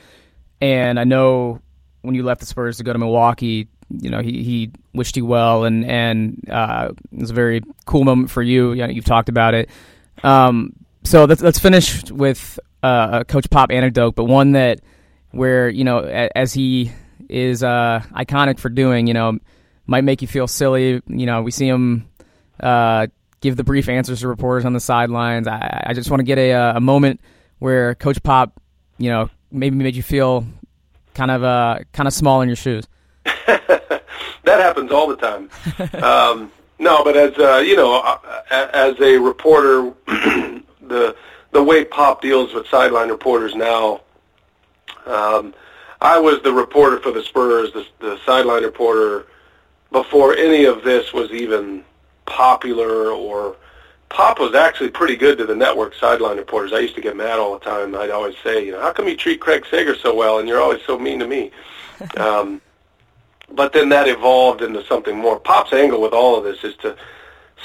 and 0.60 0.98
I 0.98 1.04
know 1.04 1.60
when 2.02 2.14
you 2.14 2.22
left 2.22 2.40
the 2.40 2.46
Spurs 2.46 2.78
to 2.78 2.84
go 2.84 2.92
to 2.92 2.98
Milwaukee, 2.98 3.68
you 3.90 4.10
know 4.10 4.20
he, 4.20 4.42
he 4.42 4.72
wished 4.92 5.16
you 5.16 5.24
well, 5.24 5.64
and 5.64 5.84
and 5.86 6.44
uh, 6.50 6.90
it 7.12 7.20
was 7.20 7.30
a 7.30 7.34
very 7.34 7.62
cool 7.86 8.04
moment 8.04 8.30
for 8.30 8.42
you. 8.42 8.72
you 8.72 8.86
know, 8.86 8.92
you've 8.92 9.04
talked 9.04 9.28
about 9.28 9.54
it. 9.54 9.70
Um, 10.22 10.74
so 11.04 11.24
let's 11.24 11.40
let's 11.40 11.58
finish 11.58 12.10
with 12.10 12.58
uh, 12.88 13.18
a 13.20 13.24
Coach 13.24 13.50
Pop 13.50 13.70
anecdote, 13.70 14.14
but 14.14 14.24
one 14.24 14.52
that 14.52 14.80
where 15.30 15.68
you 15.68 15.84
know 15.84 16.00
as 16.00 16.52
he 16.52 16.90
is 17.28 17.62
uh, 17.62 18.02
iconic 18.12 18.58
for 18.58 18.68
doing, 18.68 19.06
you 19.06 19.14
know, 19.14 19.38
might 19.86 20.04
make 20.04 20.22
you 20.22 20.28
feel 20.28 20.46
silly. 20.46 21.02
You 21.06 21.26
know, 21.26 21.42
we 21.42 21.50
see 21.50 21.68
him 21.68 22.08
uh, 22.60 23.08
give 23.40 23.56
the 23.56 23.64
brief 23.64 23.88
answers 23.88 24.20
to 24.20 24.28
reporters 24.28 24.64
on 24.64 24.72
the 24.72 24.80
sidelines. 24.80 25.46
I, 25.46 25.84
I 25.88 25.92
just 25.94 26.10
want 26.10 26.20
to 26.20 26.24
get 26.24 26.38
a, 26.38 26.52
uh, 26.52 26.76
a 26.76 26.80
moment 26.80 27.20
where 27.58 27.94
Coach 27.94 28.22
Pop, 28.22 28.60
you 28.96 29.10
know, 29.10 29.28
maybe 29.50 29.76
made 29.76 29.96
you 29.96 30.02
feel 30.02 30.46
kind 31.14 31.30
of 31.30 31.44
uh, 31.44 31.80
kind 31.92 32.06
of 32.06 32.14
small 32.14 32.40
in 32.40 32.48
your 32.48 32.56
shoes. 32.56 32.86
that 33.24 34.02
happens 34.44 34.90
all 34.90 35.08
the 35.08 35.16
time. 35.16 35.50
um, 36.02 36.50
no, 36.78 37.04
but 37.04 37.16
as 37.16 37.36
uh, 37.38 37.58
you 37.58 37.76
know, 37.76 38.00
uh, 38.00 38.18
as 38.50 38.98
a 39.00 39.18
reporter, 39.18 39.92
the 40.06 41.14
the 41.52 41.62
way 41.62 41.84
Pop 41.84 42.20
deals 42.22 42.52
with 42.54 42.66
sideline 42.68 43.08
reporters 43.08 43.54
now. 43.54 44.00
Um, 45.06 45.54
I 46.00 46.18
was 46.18 46.40
the 46.42 46.52
reporter 46.52 47.00
for 47.00 47.10
the 47.10 47.22
Spurs, 47.22 47.72
the, 47.72 47.86
the 47.98 48.18
sideline 48.24 48.62
reporter, 48.62 49.26
before 49.90 50.34
any 50.34 50.64
of 50.64 50.84
this 50.84 51.12
was 51.12 51.30
even 51.30 51.84
popular 52.26 53.10
or 53.10 53.56
Pop 54.10 54.38
was 54.38 54.54
actually 54.54 54.90
pretty 54.90 55.16
good 55.16 55.36
to 55.38 55.44
the 55.44 55.54
network 55.54 55.94
sideline 55.94 56.38
reporters. 56.38 56.72
I 56.72 56.78
used 56.78 56.94
to 56.94 57.00
get 57.00 57.16
mad 57.16 57.38
all 57.38 57.58
the 57.58 57.64
time. 57.64 57.94
I'd 57.94 58.10
always 58.10 58.36
say, 58.42 58.64
you 58.64 58.72
know, 58.72 58.80
how 58.80 58.92
come 58.92 59.06
you 59.06 59.16
treat 59.16 59.40
Craig 59.40 59.66
Sager 59.70 59.94
so 59.94 60.14
well 60.14 60.38
and 60.38 60.48
you're 60.48 60.60
always 60.60 60.80
so 60.86 60.98
mean 60.98 61.18
to 61.18 61.26
me? 61.26 61.50
um, 62.16 62.60
but 63.50 63.72
then 63.72 63.88
that 63.90 64.08
evolved 64.08 64.62
into 64.62 64.84
something 64.86 65.16
more. 65.16 65.38
Pop's 65.38 65.72
angle 65.72 66.00
with 66.00 66.12
all 66.12 66.36
of 66.36 66.44
this 66.44 66.64
is 66.64 66.76
to 66.76 66.96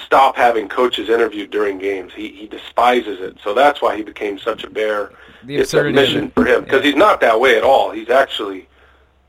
stop 0.06 0.36
having 0.36 0.68
coaches 0.68 1.10
interviewed 1.10 1.52
during 1.52 1.78
games. 1.78 2.14
He 2.14 2.30
he 2.30 2.48
despises 2.48 3.20
it, 3.20 3.38
so 3.44 3.54
that's 3.54 3.82
why 3.82 3.96
he 3.96 4.04
became 4.04 4.40
such 4.40 4.64
a 4.64 4.70
bear. 4.70 5.12
The 5.44 5.58
it's 5.58 5.74
a 5.74 5.84
mission 5.84 6.32
for 6.32 6.46
him 6.46 6.64
because 6.64 6.84
yeah. 6.84 6.92
he's 6.92 6.96
not 6.96 7.22
that 7.22 7.40
way 7.40 7.58
at 7.58 7.64
all. 7.64 7.92
He's 7.92 8.10
actually 8.10 8.68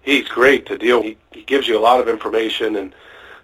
he's 0.03 0.29
great 0.29 0.67
to 0.67 0.79
deal. 0.79 1.03
He 1.03 1.17
he 1.33 1.43
gives 1.43 1.69
you 1.69 1.79
a 1.79 1.81
lot 1.81 2.01
of 2.01 2.09
information 2.09 2.77
and 2.77 2.95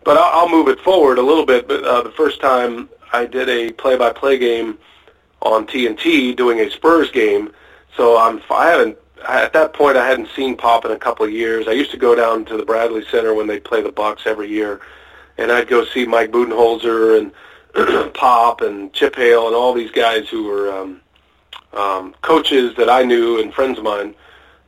but 0.04 0.16
I'll, 0.16 0.40
I'll 0.40 0.48
move 0.48 0.68
it 0.68 0.80
forward 0.80 1.18
a 1.18 1.22
little 1.22 1.44
bit. 1.44 1.68
But 1.68 1.84
uh, 1.84 2.02
the 2.02 2.10
first 2.12 2.40
time 2.40 2.88
I 3.12 3.26
did 3.26 3.48
a 3.48 3.72
play-by-play 3.72 4.38
game 4.38 4.78
on 5.42 5.66
TNT, 5.66 6.36
doing 6.36 6.60
a 6.60 6.70
Spurs 6.70 7.10
game, 7.10 7.52
so 7.96 8.18
I'm 8.18 8.40
I 8.50 8.68
haven't 8.68 8.96
at 9.28 9.52
that 9.52 9.72
point 9.74 9.96
I 9.96 10.06
hadn't 10.06 10.28
seen 10.34 10.56
Pop 10.56 10.84
in 10.84 10.92
a 10.92 10.98
couple 10.98 11.26
of 11.26 11.32
years. 11.32 11.68
I 11.68 11.72
used 11.72 11.90
to 11.90 11.96
go 11.96 12.14
down 12.14 12.44
to 12.46 12.56
the 12.56 12.64
Bradley 12.64 13.04
Center 13.10 13.34
when 13.34 13.46
they 13.46 13.60
play 13.60 13.82
the 13.82 13.92
Bucks 13.92 14.22
every 14.26 14.48
year, 14.48 14.80
and 15.40 15.50
I'd 15.50 15.68
go 15.68 15.84
see 15.86 16.04
Mike 16.04 16.30
Budenholzer 16.30 17.18
and 17.18 18.14
Pop 18.14 18.60
and 18.60 18.92
Chip 18.92 19.16
Hale 19.16 19.46
and 19.46 19.56
all 19.56 19.72
these 19.72 19.90
guys 19.90 20.28
who 20.28 20.44
were 20.44 20.70
um, 20.70 21.00
um, 21.72 22.14
coaches 22.20 22.76
that 22.76 22.90
I 22.90 23.04
knew 23.04 23.40
and 23.40 23.52
friends 23.52 23.78
of 23.78 23.84
mine 23.84 24.14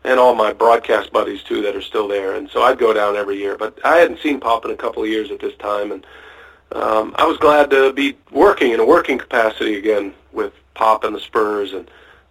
and 0.04 0.18
all 0.18 0.34
my 0.34 0.52
broadcast 0.52 1.12
buddies 1.12 1.42
too 1.42 1.60
that 1.62 1.76
are 1.76 1.82
still 1.82 2.08
there. 2.08 2.36
And 2.36 2.48
so 2.48 2.62
I'd 2.62 2.78
go 2.78 2.94
down 2.94 3.16
every 3.16 3.36
year, 3.36 3.56
but 3.56 3.78
I 3.84 3.98
hadn't 3.98 4.20
seen 4.20 4.40
Pop 4.40 4.64
in 4.64 4.70
a 4.70 4.76
couple 4.76 5.02
of 5.02 5.10
years 5.10 5.30
at 5.30 5.40
this 5.40 5.54
time, 5.56 5.92
and 5.92 6.06
um, 6.72 7.14
I 7.16 7.26
was 7.26 7.36
glad 7.36 7.70
to 7.70 7.92
be 7.92 8.16
working 8.30 8.72
in 8.72 8.80
a 8.80 8.86
working 8.86 9.18
capacity 9.18 9.76
again 9.76 10.14
with 10.32 10.54
Pop 10.72 11.04
and 11.04 11.14
the 11.14 11.20
Spurs. 11.20 11.74
And 11.74 11.90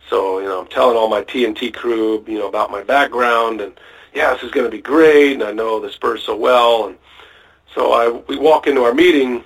so 0.09 0.39
you 0.39 0.45
know, 0.45 0.61
I'm 0.61 0.67
telling 0.67 0.97
all 0.97 1.09
my 1.09 1.21
TNT 1.21 1.73
crew, 1.73 2.25
you 2.27 2.39
know, 2.39 2.47
about 2.47 2.71
my 2.71 2.81
background, 2.81 3.61
and 3.61 3.79
yeah, 4.15 4.33
this 4.33 4.43
is 4.43 4.51
going 4.51 4.65
to 4.65 4.75
be 4.75 4.81
great, 4.81 5.33
and 5.33 5.43
I 5.43 5.51
know 5.51 5.79
the 5.79 5.91
Spurs 5.91 6.23
so 6.23 6.35
well, 6.35 6.87
and 6.87 6.97
so 7.73 7.93
I 7.93 8.09
we 8.27 8.37
walk 8.37 8.67
into 8.67 8.83
our 8.83 8.93
meeting. 8.93 9.43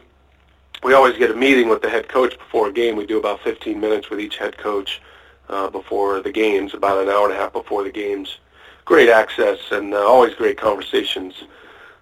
We 0.83 0.93
always 0.93 1.17
get 1.17 1.31
a 1.31 1.35
meeting 1.35 1.69
with 1.69 1.81
the 1.81 1.89
head 1.89 2.07
coach 2.07 2.37
before 2.37 2.67
a 2.67 2.71
game. 2.71 2.95
We 2.95 3.05
do 3.05 3.17
about 3.17 3.41
15 3.41 3.79
minutes 3.79 4.09
with 4.09 4.19
each 4.19 4.37
head 4.37 4.57
coach 4.57 5.01
uh, 5.49 5.69
before 5.69 6.21
the 6.21 6.31
games, 6.31 6.73
about 6.73 7.01
an 7.01 7.09
hour 7.09 7.25
and 7.25 7.33
a 7.33 7.37
half 7.37 7.53
before 7.53 7.83
the 7.83 7.91
games. 7.91 8.37
Great 8.83 9.09
access 9.09 9.57
and 9.71 9.93
uh, 9.93 9.97
always 9.97 10.35
great 10.35 10.57
conversations. 10.57 11.33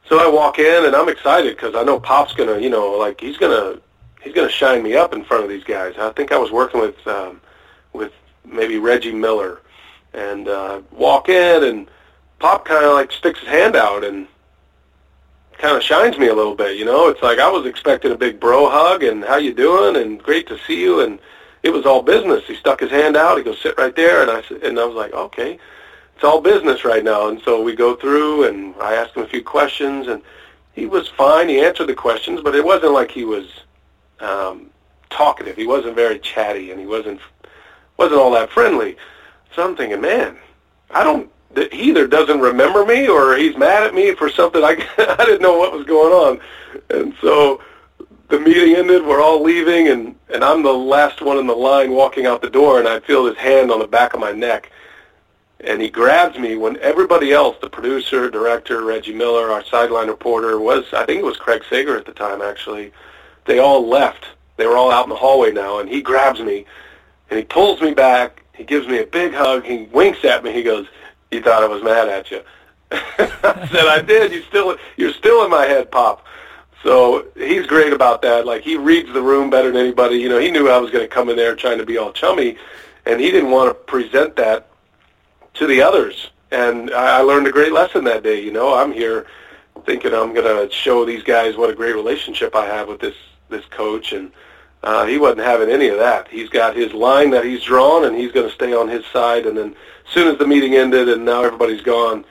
So 0.10 0.20
I 0.20 0.30
walk 0.30 0.60
in 0.60 0.86
and 0.86 0.96
I'm 0.96 1.08
excited 1.08 1.56
because 1.56 1.76
I 1.76 1.84
know 1.84 2.00
Pop's 2.00 2.34
gonna, 2.34 2.60
you 2.60 2.70
know, 2.70 2.92
like 2.92 3.22
he's 3.22 3.38
gonna 3.38 3.80
he's 4.22 4.34
gonna 4.34 4.50
shine 4.50 4.84
me 4.84 4.96
up 4.96 5.14
in 5.14 5.24
front 5.24 5.44
of 5.44 5.50
these 5.50 5.64
guys. 5.64 5.96
I 5.98 6.10
think 6.12 6.32
I 6.32 6.38
was 6.38 6.52
working 6.52 6.82
with 6.82 7.08
um, 7.08 7.40
with 7.94 8.12
maybe 8.46 8.78
Reggie 8.78 9.14
Miller, 9.14 9.62
and 10.14 10.48
uh, 10.48 10.82
walk 10.92 11.30
in 11.30 11.64
and 11.64 11.88
Pop 12.40 12.66
kind 12.66 12.84
of 12.84 12.94
like 12.94 13.14
sticks 13.14 13.40
his 13.40 13.48
hand 13.48 13.78
out 13.78 14.04
and 14.04 14.28
kind 15.58 15.76
of 15.76 15.84
shines 15.84 16.18
me 16.18 16.28
a 16.28 16.34
little 16.34 16.56
bit. 16.56 16.78
You 16.78 16.86
know, 16.86 17.08
it's 17.10 17.22
like 17.22 17.40
I 17.40 17.50
was 17.50 17.66
expecting 17.66 18.12
a 18.12 18.18
big 18.18 18.40
bro 18.40 18.70
hug 18.70 19.04
and 19.04 19.24
how 19.24 19.38
you 19.38 19.54
doing 19.54 19.96
and 19.96 20.22
great 20.22 20.48
to 20.48 20.58
see 20.60 20.82
you 20.82 21.02
and 21.02 21.20
it 21.64 21.72
was 21.72 21.86
all 21.86 22.02
business. 22.02 22.44
He 22.46 22.56
stuck 22.56 22.82
his 22.82 22.92
hand 22.92 23.16
out. 23.16 23.38
He 23.38 23.44
goes, 23.44 23.60
sit 23.62 23.78
right 23.78 23.96
there. 23.96 24.22
And 24.22 24.30
I, 24.30 24.44
and 24.68 24.80
I 24.80 24.86
was 24.86 24.96
like, 24.96 25.14
okay, 25.14 25.58
it's 26.16 26.24
all 26.24 26.42
business 26.42 26.84
right 26.84 27.04
now. 27.04 27.30
And 27.30 27.42
so 27.42 27.62
we 27.62 27.76
go 27.76 27.96
through 27.96 28.48
and 28.48 28.76
I 28.82 28.94
asked 28.96 29.16
him 29.16 29.24
a 29.24 29.28
few 29.28 29.44
questions 29.44 30.08
and 30.08 30.22
he 30.74 30.86
was 30.86 31.08
fine. 31.08 31.48
He 31.48 31.62
answered 31.62 31.88
the 31.88 31.96
questions, 31.96 32.42
but 32.42 32.56
it 32.56 32.66
wasn't 32.66 32.94
like 32.94 33.12
he 33.12 33.24
was 33.24 33.48
um, 34.20 34.70
talkative. 35.10 35.56
He 35.56 35.68
wasn't 35.68 35.96
very 35.96 36.20
chatty 36.20 36.72
and 36.72 36.80
he 36.80 36.86
wasn't, 36.86 37.22
wasn't 37.98 38.20
all 38.20 38.32
that 38.32 38.50
friendly. 38.50 38.98
So 39.56 39.64
I'm 39.64 39.78
thinking, 39.78 40.02
man, 40.02 40.38
I 40.92 41.04
don't, 41.04 41.32
he 41.56 41.90
either 41.90 42.08
doesn't 42.08 42.40
remember 42.40 42.86
me 42.86 43.08
or 43.08 43.36
he's 43.36 43.58
mad 43.58 43.84
at 43.84 43.94
me 43.94 44.16
for 44.16 44.30
something. 44.30 44.64
I, 44.64 44.72
I 44.98 45.26
didn't 45.26 45.42
know 45.42 45.58
what 45.58 45.74
was 45.74 45.86
going 45.86 46.14
on. 46.14 46.40
And 46.90 47.14
so 47.22 47.62
the 48.30 48.40
meeting 48.40 48.76
ended, 48.76 49.06
we're 49.06 49.22
all 49.22 49.44
leaving, 49.44 49.90
and, 49.90 50.16
and 50.34 50.44
I'm 50.44 50.64
the 50.64 50.74
last 50.74 51.22
one 51.22 51.38
in 51.38 51.46
the 51.46 51.54
line 51.54 51.92
walking 51.92 52.26
out 52.26 52.42
the 52.42 52.50
door, 52.50 52.80
and 52.80 52.88
I 52.88 53.00
feel 53.00 53.26
his 53.26 53.38
hand 53.38 53.72
on 53.72 53.80
the 53.80 53.88
back 53.88 54.14
of 54.14 54.20
my 54.20 54.32
neck. 54.32 54.72
And 55.60 55.82
he 55.82 55.90
grabs 55.90 56.38
me 56.38 56.58
when 56.58 56.78
everybody 56.78 57.32
else, 57.32 57.56
the 57.62 57.70
producer, 57.70 58.30
director, 58.30 58.84
Reggie 58.84 59.14
Miller, 59.14 59.52
our 59.52 59.64
sideline 59.66 60.08
reporter, 60.08 60.60
was, 60.60 60.86
I 60.94 61.06
think 61.06 61.20
it 61.20 61.26
was 61.26 61.38
Craig 61.38 61.64
Sager 61.70 61.96
at 61.98 62.06
the 62.06 62.12
time, 62.12 62.42
actually, 62.42 62.92
they 63.46 63.60
all 63.60 63.88
left. 63.88 64.26
They 64.58 64.66
were 64.66 64.78
all 64.78 64.92
out 64.92 65.06
in 65.06 65.10
the 65.10 65.16
hallway 65.16 65.52
now, 65.52 65.80
and 65.80 65.90
he 65.90 66.02
grabs 66.02 66.40
me, 66.40 66.66
and 67.30 67.38
he 67.38 67.46
pulls 67.46 67.82
me 67.82 67.94
back. 67.94 68.44
He 68.54 68.64
gives 68.64 68.88
me 68.88 69.00
a 69.00 69.06
big 69.06 69.34
hug. 69.34 69.64
He 69.64 69.84
winks 69.92 70.24
at 70.26 70.44
me. 70.44 70.54
He 70.54 70.64
goes, 70.64 70.88
you 71.34 71.42
thought 71.42 71.64
I 71.64 71.68
was 71.68 71.84
mad 71.84 72.08
at 72.10 72.32
you. 72.32 72.42
I 72.92 73.68
said, 73.72 73.88
I 73.88 74.02
did. 74.02 74.32
You 74.32 74.44
still, 74.44 74.78
you're 74.98 75.14
still 75.14 75.44
in 75.46 75.52
my 75.52 75.66
head, 75.66 75.92
Pop. 75.92 76.26
So 76.84 77.26
he's 77.36 77.66
great 77.66 77.94
about 77.94 78.22
that. 78.24 78.46
Like 78.46 78.62
he 78.62 78.76
reads 78.78 79.12
the 79.14 79.22
room 79.22 79.50
better 79.50 79.72
than 79.72 79.82
anybody. 79.82 80.18
You 80.18 80.30
know, 80.30 80.40
he 80.40 80.52
knew 80.52 80.70
I 80.70 80.78
was 80.78 80.92
going 80.92 81.04
to 81.04 81.14
come 81.14 81.30
in 81.30 81.36
there 81.38 81.56
trying 81.56 81.78
to 81.78 81.86
be 81.86 81.98
all 81.98 82.12
chummy, 82.12 82.58
and 83.06 83.20
he 83.20 83.32
didn't 83.32 83.52
want 83.52 83.70
to 83.70 83.74
present 83.74 84.36
that 84.36 84.68
to 85.56 85.66
the 85.68 85.82
others. 85.82 86.30
And 86.52 86.92
I 86.92 87.22
learned 87.22 87.48
a 87.48 87.52
great 87.52 87.72
lesson 87.72 88.04
that 88.04 88.22
day. 88.22 88.42
You 88.44 88.52
know, 88.52 88.76
I'm 88.76 88.92
here 88.92 89.26
thinking 89.86 90.14
I'm 90.14 90.34
going 90.34 90.68
to 90.68 90.74
show 90.74 91.04
these 91.06 91.24
guys 91.24 91.56
what 91.58 91.70
a 91.70 91.74
great 91.76 91.96
relationship 91.96 92.56
I 92.56 92.66
have 92.66 92.88
with 92.90 93.00
this 93.00 93.16
this 93.50 93.66
coach, 93.66 94.14
and 94.14 94.32
Uh, 94.84 95.06
he 95.06 95.18
wasn't 95.18 95.40
having 95.40 95.70
any 95.70 95.88
of 95.88 95.98
that. 95.98 96.28
He's 96.28 96.50
got 96.50 96.76
his 96.76 96.92
line 96.94 97.30
that 97.32 97.46
he's 97.46 97.64
drawn, 97.64 98.04
and 98.04 98.18
he's 98.18 98.34
going 98.34 98.50
to 98.50 98.54
stay 98.54 98.74
on 98.74 98.90
his 98.90 99.06
side. 99.14 99.46
And 99.46 99.58
then 99.58 99.76
soon 100.14 100.28
as 100.28 100.38
the 100.38 100.48
meeting 100.48 100.76
ended 100.76 101.10
and 101.10 101.26
now 101.26 101.44
everybody's 101.44 101.82
gone, 101.82 102.26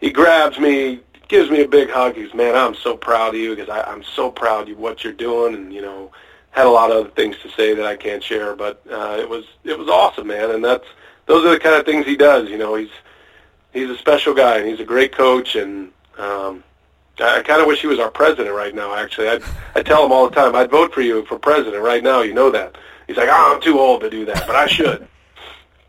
he 0.00 0.10
grabs 0.10 0.58
me, 0.58 1.00
gives 1.28 1.50
me 1.50 1.62
a 1.62 1.68
big 1.68 1.90
hug. 1.90 2.14
He 2.14 2.22
goes, 2.22 2.34
man, 2.34 2.54
I'm 2.56 2.74
so 2.74 2.96
proud 2.96 3.34
of 3.34 3.40
you 3.40 3.54
because 3.54 3.68
I, 3.68 3.82
I'm 3.82 4.02
so 4.02 4.30
proud 4.30 4.68
of 4.68 4.78
what 4.78 5.04
you're 5.04 5.12
doing. 5.12 5.54
And, 5.54 5.72
you 5.72 5.82
know, 5.82 6.10
had 6.54 6.66
a 6.66 6.70
lot 6.70 6.90
of 6.90 6.96
other 6.98 7.10
things 7.10 7.36
to 7.42 7.50
say 7.50 7.74
that 7.74 7.84
I 7.84 7.96
can't 7.96 8.22
share, 8.22 8.54
but 8.54 8.80
uh, 8.90 9.16
it 9.18 9.28
was 9.28 9.44
it 9.64 9.76
was 9.76 9.88
awesome, 9.88 10.28
man. 10.28 10.52
And 10.52 10.64
that's 10.64 10.86
those 11.26 11.44
are 11.44 11.50
the 11.50 11.58
kind 11.58 11.74
of 11.74 11.84
things 11.84 12.06
he 12.06 12.16
does. 12.16 12.48
You 12.48 12.58
know, 12.58 12.76
he's 12.76 12.90
he's 13.72 13.90
a 13.90 13.98
special 13.98 14.34
guy 14.34 14.58
and 14.58 14.68
he's 14.68 14.78
a 14.78 14.84
great 14.84 15.12
coach. 15.12 15.56
And 15.56 15.90
um, 16.16 16.62
I, 17.18 17.38
I 17.38 17.42
kind 17.42 17.60
of 17.60 17.66
wish 17.66 17.80
he 17.80 17.88
was 17.88 17.98
our 17.98 18.10
president 18.10 18.54
right 18.54 18.72
now. 18.72 18.94
Actually, 18.94 19.30
I 19.30 19.40
I 19.74 19.82
tell 19.82 20.06
him 20.06 20.12
all 20.12 20.28
the 20.28 20.34
time, 20.34 20.54
I'd 20.54 20.70
vote 20.70 20.94
for 20.94 21.00
you 21.00 21.24
for 21.24 21.38
president 21.40 21.82
right 21.82 22.04
now. 22.04 22.22
You 22.22 22.34
know 22.34 22.50
that. 22.50 22.76
He's 23.08 23.16
like, 23.16 23.28
oh, 23.28 23.54
I'm 23.54 23.60
too 23.60 23.78
old 23.78 24.00
to 24.02 24.08
do 24.08 24.24
that, 24.26 24.46
but 24.46 24.56
I 24.56 24.66
should. 24.66 25.06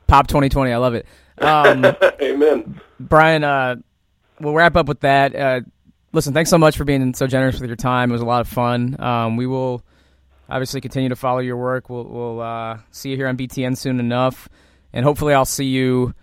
Pop 0.08 0.28
2020, 0.28 0.72
I 0.72 0.78
love 0.78 0.96
it. 0.96 1.06
Um, 1.38 1.86
Amen. 2.22 2.82
Brian, 3.00 3.44
uh, 3.44 3.76
we'll 4.40 4.54
wrap 4.54 4.76
up 4.76 4.88
with 4.88 5.02
that. 5.02 5.36
Uh, 5.36 5.62
listen, 6.12 6.34
thanks 6.34 6.50
so 6.50 6.58
much 6.58 6.78
for 6.78 6.84
being 6.84 7.14
so 7.14 7.28
generous 7.28 7.60
with 7.60 7.70
your 7.70 7.76
time. 7.76 8.10
It 8.10 8.14
was 8.14 8.22
a 8.22 8.26
lot 8.26 8.42
of 8.42 8.48
fun. 8.48 9.00
Um, 9.00 9.38
we 9.38 9.48
will 9.48 9.84
obviously 10.50 10.82
continue 10.82 11.10
to 11.10 11.16
follow 11.16 11.40
your 11.40 11.58
work. 11.58 11.90
We'll, 11.90 12.06
we'll 12.06 12.42
uh, 12.42 12.80
see 12.92 13.10
you 13.10 13.16
here 13.16 13.28
on 13.28 13.38
BTN 13.38 13.78
soon 13.78 14.00
enough, 14.00 14.50
and 14.94 15.06
hopefully 15.06 15.34
I'll 15.34 15.46
see 15.46 15.66
you 15.66 16.14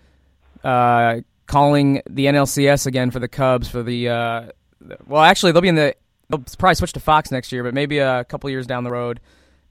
uh, 0.65 1.21
calling 1.47 2.03
the 2.09 2.27
NLCS 2.27 2.87
again 2.87 3.11
for 3.11 3.19
the 3.19 3.29
Cubs 3.29 3.69
for 3.69 3.83
the. 3.83 4.09
Uh, 4.09 4.43
well, 5.07 5.23
actually, 5.23 5.53
they'll 5.53 5.63
be 5.63 5.69
in 5.69 5.77
the. 5.77 5.95
They'll 6.29 6.43
probably 6.59 6.77
switch 6.77 6.95
to 6.95 7.01
Fox 7.01 7.31
next 7.31 7.53
year, 7.53 7.63
but 7.63 7.75
maybe 7.75 7.99
a 7.99 8.25
couple 8.25 8.49
years 8.49 8.67
down 8.67 8.85
the 8.85 8.91
road 8.91 9.21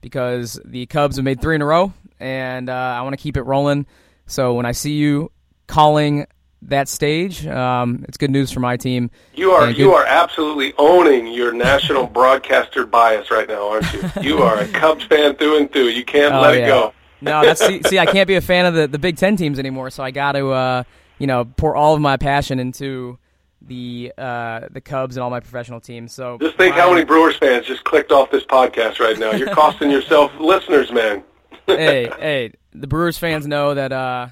because 0.00 0.60
the 0.64 0.86
Cubs 0.86 1.16
have 1.16 1.24
made 1.24 1.40
three 1.40 1.56
in 1.56 1.62
a 1.62 1.66
row, 1.66 1.92
and 2.20 2.68
uh, 2.70 2.72
I 2.72 3.02
want 3.02 3.14
to 3.14 3.22
keep 3.22 3.36
it 3.36 3.42
rolling. 3.42 3.86
So 4.26 4.54
when 4.54 4.66
I 4.66 4.72
see 4.72 4.92
you 4.92 5.30
calling 5.66 6.26
that 6.62 6.88
stage. 6.88 7.46
Um, 7.46 8.04
it's 8.08 8.16
good 8.16 8.30
news 8.30 8.50
for 8.50 8.60
my 8.60 8.76
team. 8.76 9.10
You 9.34 9.50
are 9.52 9.70
you 9.70 9.92
are 9.92 10.06
absolutely 10.06 10.74
owning 10.78 11.26
your 11.26 11.52
national 11.52 12.06
broadcaster 12.18 12.86
bias 12.86 13.30
right 13.30 13.48
now, 13.48 13.70
aren't 13.70 13.92
you? 13.92 14.02
You 14.22 14.38
are 14.38 14.58
a 14.58 14.68
Cubs 14.68 15.04
fan 15.04 15.34
through 15.36 15.58
and 15.58 15.72
through. 15.72 15.88
You 15.88 16.04
can't 16.04 16.34
oh, 16.34 16.40
let 16.40 16.58
yeah. 16.58 16.64
it 16.64 16.68
go. 16.68 16.94
no, 17.20 17.42
that's 17.42 17.64
see, 17.64 17.82
see, 17.82 17.98
I 17.98 18.06
can't 18.06 18.28
be 18.28 18.36
a 18.36 18.40
fan 18.40 18.66
of 18.66 18.74
the, 18.74 18.86
the 18.86 18.98
Big 18.98 19.16
Ten 19.16 19.36
teams 19.36 19.58
anymore, 19.58 19.90
so 19.90 20.02
I 20.02 20.10
got 20.10 20.32
to 20.32 20.50
uh, 20.50 20.82
you 21.18 21.26
know 21.26 21.44
pour 21.44 21.74
all 21.74 21.94
of 21.94 22.00
my 22.00 22.16
passion 22.16 22.60
into 22.60 23.18
the 23.60 24.12
uh, 24.16 24.68
the 24.70 24.80
Cubs 24.80 25.16
and 25.16 25.24
all 25.24 25.30
my 25.30 25.40
professional 25.40 25.80
teams. 25.80 26.12
So 26.12 26.38
just 26.38 26.56
think 26.56 26.74
how 26.76 26.90
many 26.90 27.04
Brewers 27.04 27.36
fans 27.36 27.66
just 27.66 27.84
clicked 27.84 28.12
off 28.12 28.30
this 28.30 28.44
podcast 28.44 29.00
right 29.00 29.18
now. 29.18 29.32
You're 29.32 29.54
costing 29.54 29.90
yourself 29.96 30.32
listeners, 30.38 30.92
man. 30.92 31.24
Hey, 31.66 32.10
hey, 32.18 32.52
the 32.72 32.86
Brewers 32.86 33.18
fans 33.18 33.46
know 33.46 33.74
that. 33.74 33.92
Uh, 33.92 34.28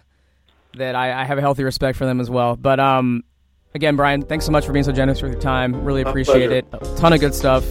that 0.77 0.95
I, 0.95 1.23
I, 1.23 1.25
have 1.25 1.39
a 1.39 1.41
healthy 1.41 1.65
respect 1.65 1.99
for 1.99 2.07
them 2.07 2.21
as 2.21 2.31
well. 2.31 2.57
But 2.57 2.79
um, 2.79 3.25
again, 3.75 3.97
Brian, 3.97 4.23
thanks 4.23 4.45
so 4.45 4.53
much 4.53 4.67
for 4.67 4.73
being 4.73 4.85
so 4.85 4.93
generous 4.93 5.23
with 5.23 5.33
your 5.33 5.41
time. 5.41 5.85
Really 5.85 6.03
appreciate 6.03 6.53
it. 6.53 6.67
A 6.73 6.79
ton 6.97 7.13
of 7.13 7.21
good 7.21 7.35
stuff 7.35 7.65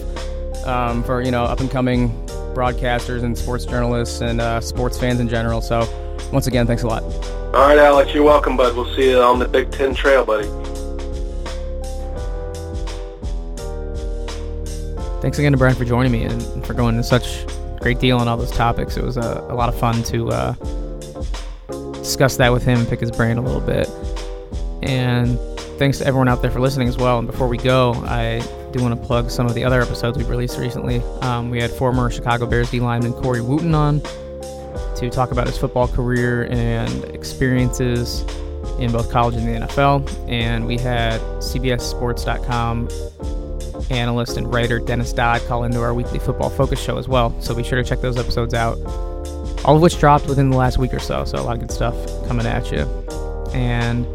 um, 0.65 1.03
for 1.03 1.22
you 1.22 1.31
know 1.31 1.44
up 1.44 1.60
and 1.60 1.69
coming 1.72 2.10
broadcasters 2.53 3.23
and 3.23 3.38
sports 3.38 3.65
journalists 3.65 4.22
and 4.22 4.41
uh, 4.41 4.60
sports 4.61 4.99
fans 4.99 5.19
in 5.19 5.30
general. 5.30 5.61
So 5.61 5.88
once 6.31 6.48
again, 6.48 6.68
thanks 6.68 6.84
a 6.84 6.88
lot. 6.88 7.03
All 7.03 7.68
right, 7.68 7.77
Alex, 7.77 8.14
you're 8.14 8.23
welcome, 8.23 8.57
bud. 8.57 8.76
We'll 8.76 8.94
see 8.95 9.11
you 9.11 9.22
on 9.22 9.40
the 9.40 9.48
Big 9.48 9.72
Ten 9.72 9.95
Trail, 9.95 10.26
buddy. 10.26 10.48
Thanks 15.22 15.38
again 15.38 15.52
to 15.52 15.57
Brian 15.57 15.76
for 15.76 15.84
joining 15.84 16.11
me 16.14 16.23
and 16.23 16.65
for 16.65 16.73
going 16.73 16.95
to 16.95 17.03
such 17.03 17.45
great 17.80 17.99
deal 17.99 18.18
on 18.18 18.27
all 18.27 18.38
those 18.38 18.51
topics. 18.51 18.97
It 18.97 19.03
was 19.03 19.18
a, 19.18 19.45
a 19.49 19.56
lot 19.56 19.69
of 19.69 19.80
fun 19.80 20.03
to. 20.03 20.30
Uh, 20.30 20.53
discuss 22.10 22.38
that 22.38 22.51
with 22.51 22.64
him, 22.64 22.85
pick 22.88 22.99
his 22.99 23.11
brain 23.11 23.38
a 23.38 23.41
little 23.41 23.61
bit. 23.61 23.88
And 24.81 25.39
thanks 25.77 25.99
to 25.99 26.07
everyone 26.07 26.27
out 26.27 26.41
there 26.41 26.49
for 26.49 26.60
listening 26.60 26.88
as 26.88 26.97
well. 26.97 27.19
And 27.19 27.27
before 27.27 27.47
we 27.47 27.57
go, 27.57 27.93
I 28.06 28.39
do 28.72 28.81
want 28.81 28.99
to 28.99 29.07
plug 29.07 29.30
some 29.30 29.45
of 29.45 29.53
the 29.53 29.64
other 29.64 29.80
episodes 29.80 30.18
we've 30.18 30.30
released 30.30 30.57
recently. 30.57 31.01
Um, 31.22 31.51
we 31.51 31.61
had 31.61 31.69
former 31.69 32.10
Chicago 32.10 32.47
Bears 32.47 32.72
D 32.72 32.80
lineman 32.80 33.14
Corey 33.14 33.41
Wootton 33.41 33.76
on 33.76 34.01
to 34.95 35.10
talk 35.11 35.31
about 35.31 35.45
his 35.45 35.57
football 35.57 35.88
career 35.88 36.47
and 36.49 37.06
experiences 37.06 38.22
in 38.80 38.91
both 38.91 39.11
college 39.11 39.35
and 39.35 39.47
the 39.47 39.68
NFL. 39.68 40.10
And 40.27 40.65
we 40.65 40.77
had 40.77 41.22
CBSSports.com 41.22 42.89
analyst 43.90 44.38
and 44.38 44.52
writer 44.52 44.80
Dennis 44.80 45.14
Dodd 45.14 45.41
call 45.48 45.64
into 45.64 45.82
our 45.82 45.94
weekly 45.94 46.20
football 46.20 46.49
focus 46.49 46.80
show 46.80 46.98
as 46.98 47.07
well. 47.07 47.40
So 47.41 47.56
be 47.56 47.64
sure 47.64 47.82
to 47.82 47.88
check 47.88 48.02
those 48.02 48.18
episodes 48.18 48.53
out 48.53 48.78
all 49.66 49.76
of 49.76 49.82
which 49.82 49.99
dropped 49.99 50.28
within 50.28 50.49
the 50.49 50.57
last 50.57 50.78
week 50.78 50.94
or 50.94 50.99
so. 50.99 51.26
So 51.26 51.38
a 51.38 51.41
lot 51.44 51.56
of 51.56 51.60
good 51.60 51.72
stuff 51.72 51.95
coming 52.28 52.45
at 52.45 52.72
you. 52.72 52.82
And 53.53 54.06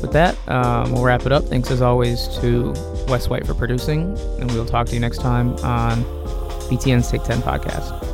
with 0.00 0.12
that, 0.12 0.36
um, 0.48 0.92
we'll 0.92 1.04
wrap 1.04 1.26
it 1.26 1.32
up. 1.32 1.44
Thanks 1.44 1.70
as 1.70 1.82
always 1.82 2.28
to 2.38 2.72
Wes 3.08 3.28
White 3.28 3.46
for 3.46 3.54
producing, 3.54 4.16
and 4.38 4.50
we'll 4.52 4.66
talk 4.66 4.86
to 4.88 4.94
you 4.94 5.00
next 5.00 5.18
time 5.18 5.54
on 5.56 6.04
BTN's 6.68 7.10
Take 7.10 7.24
10 7.24 7.42
podcast. 7.42 8.11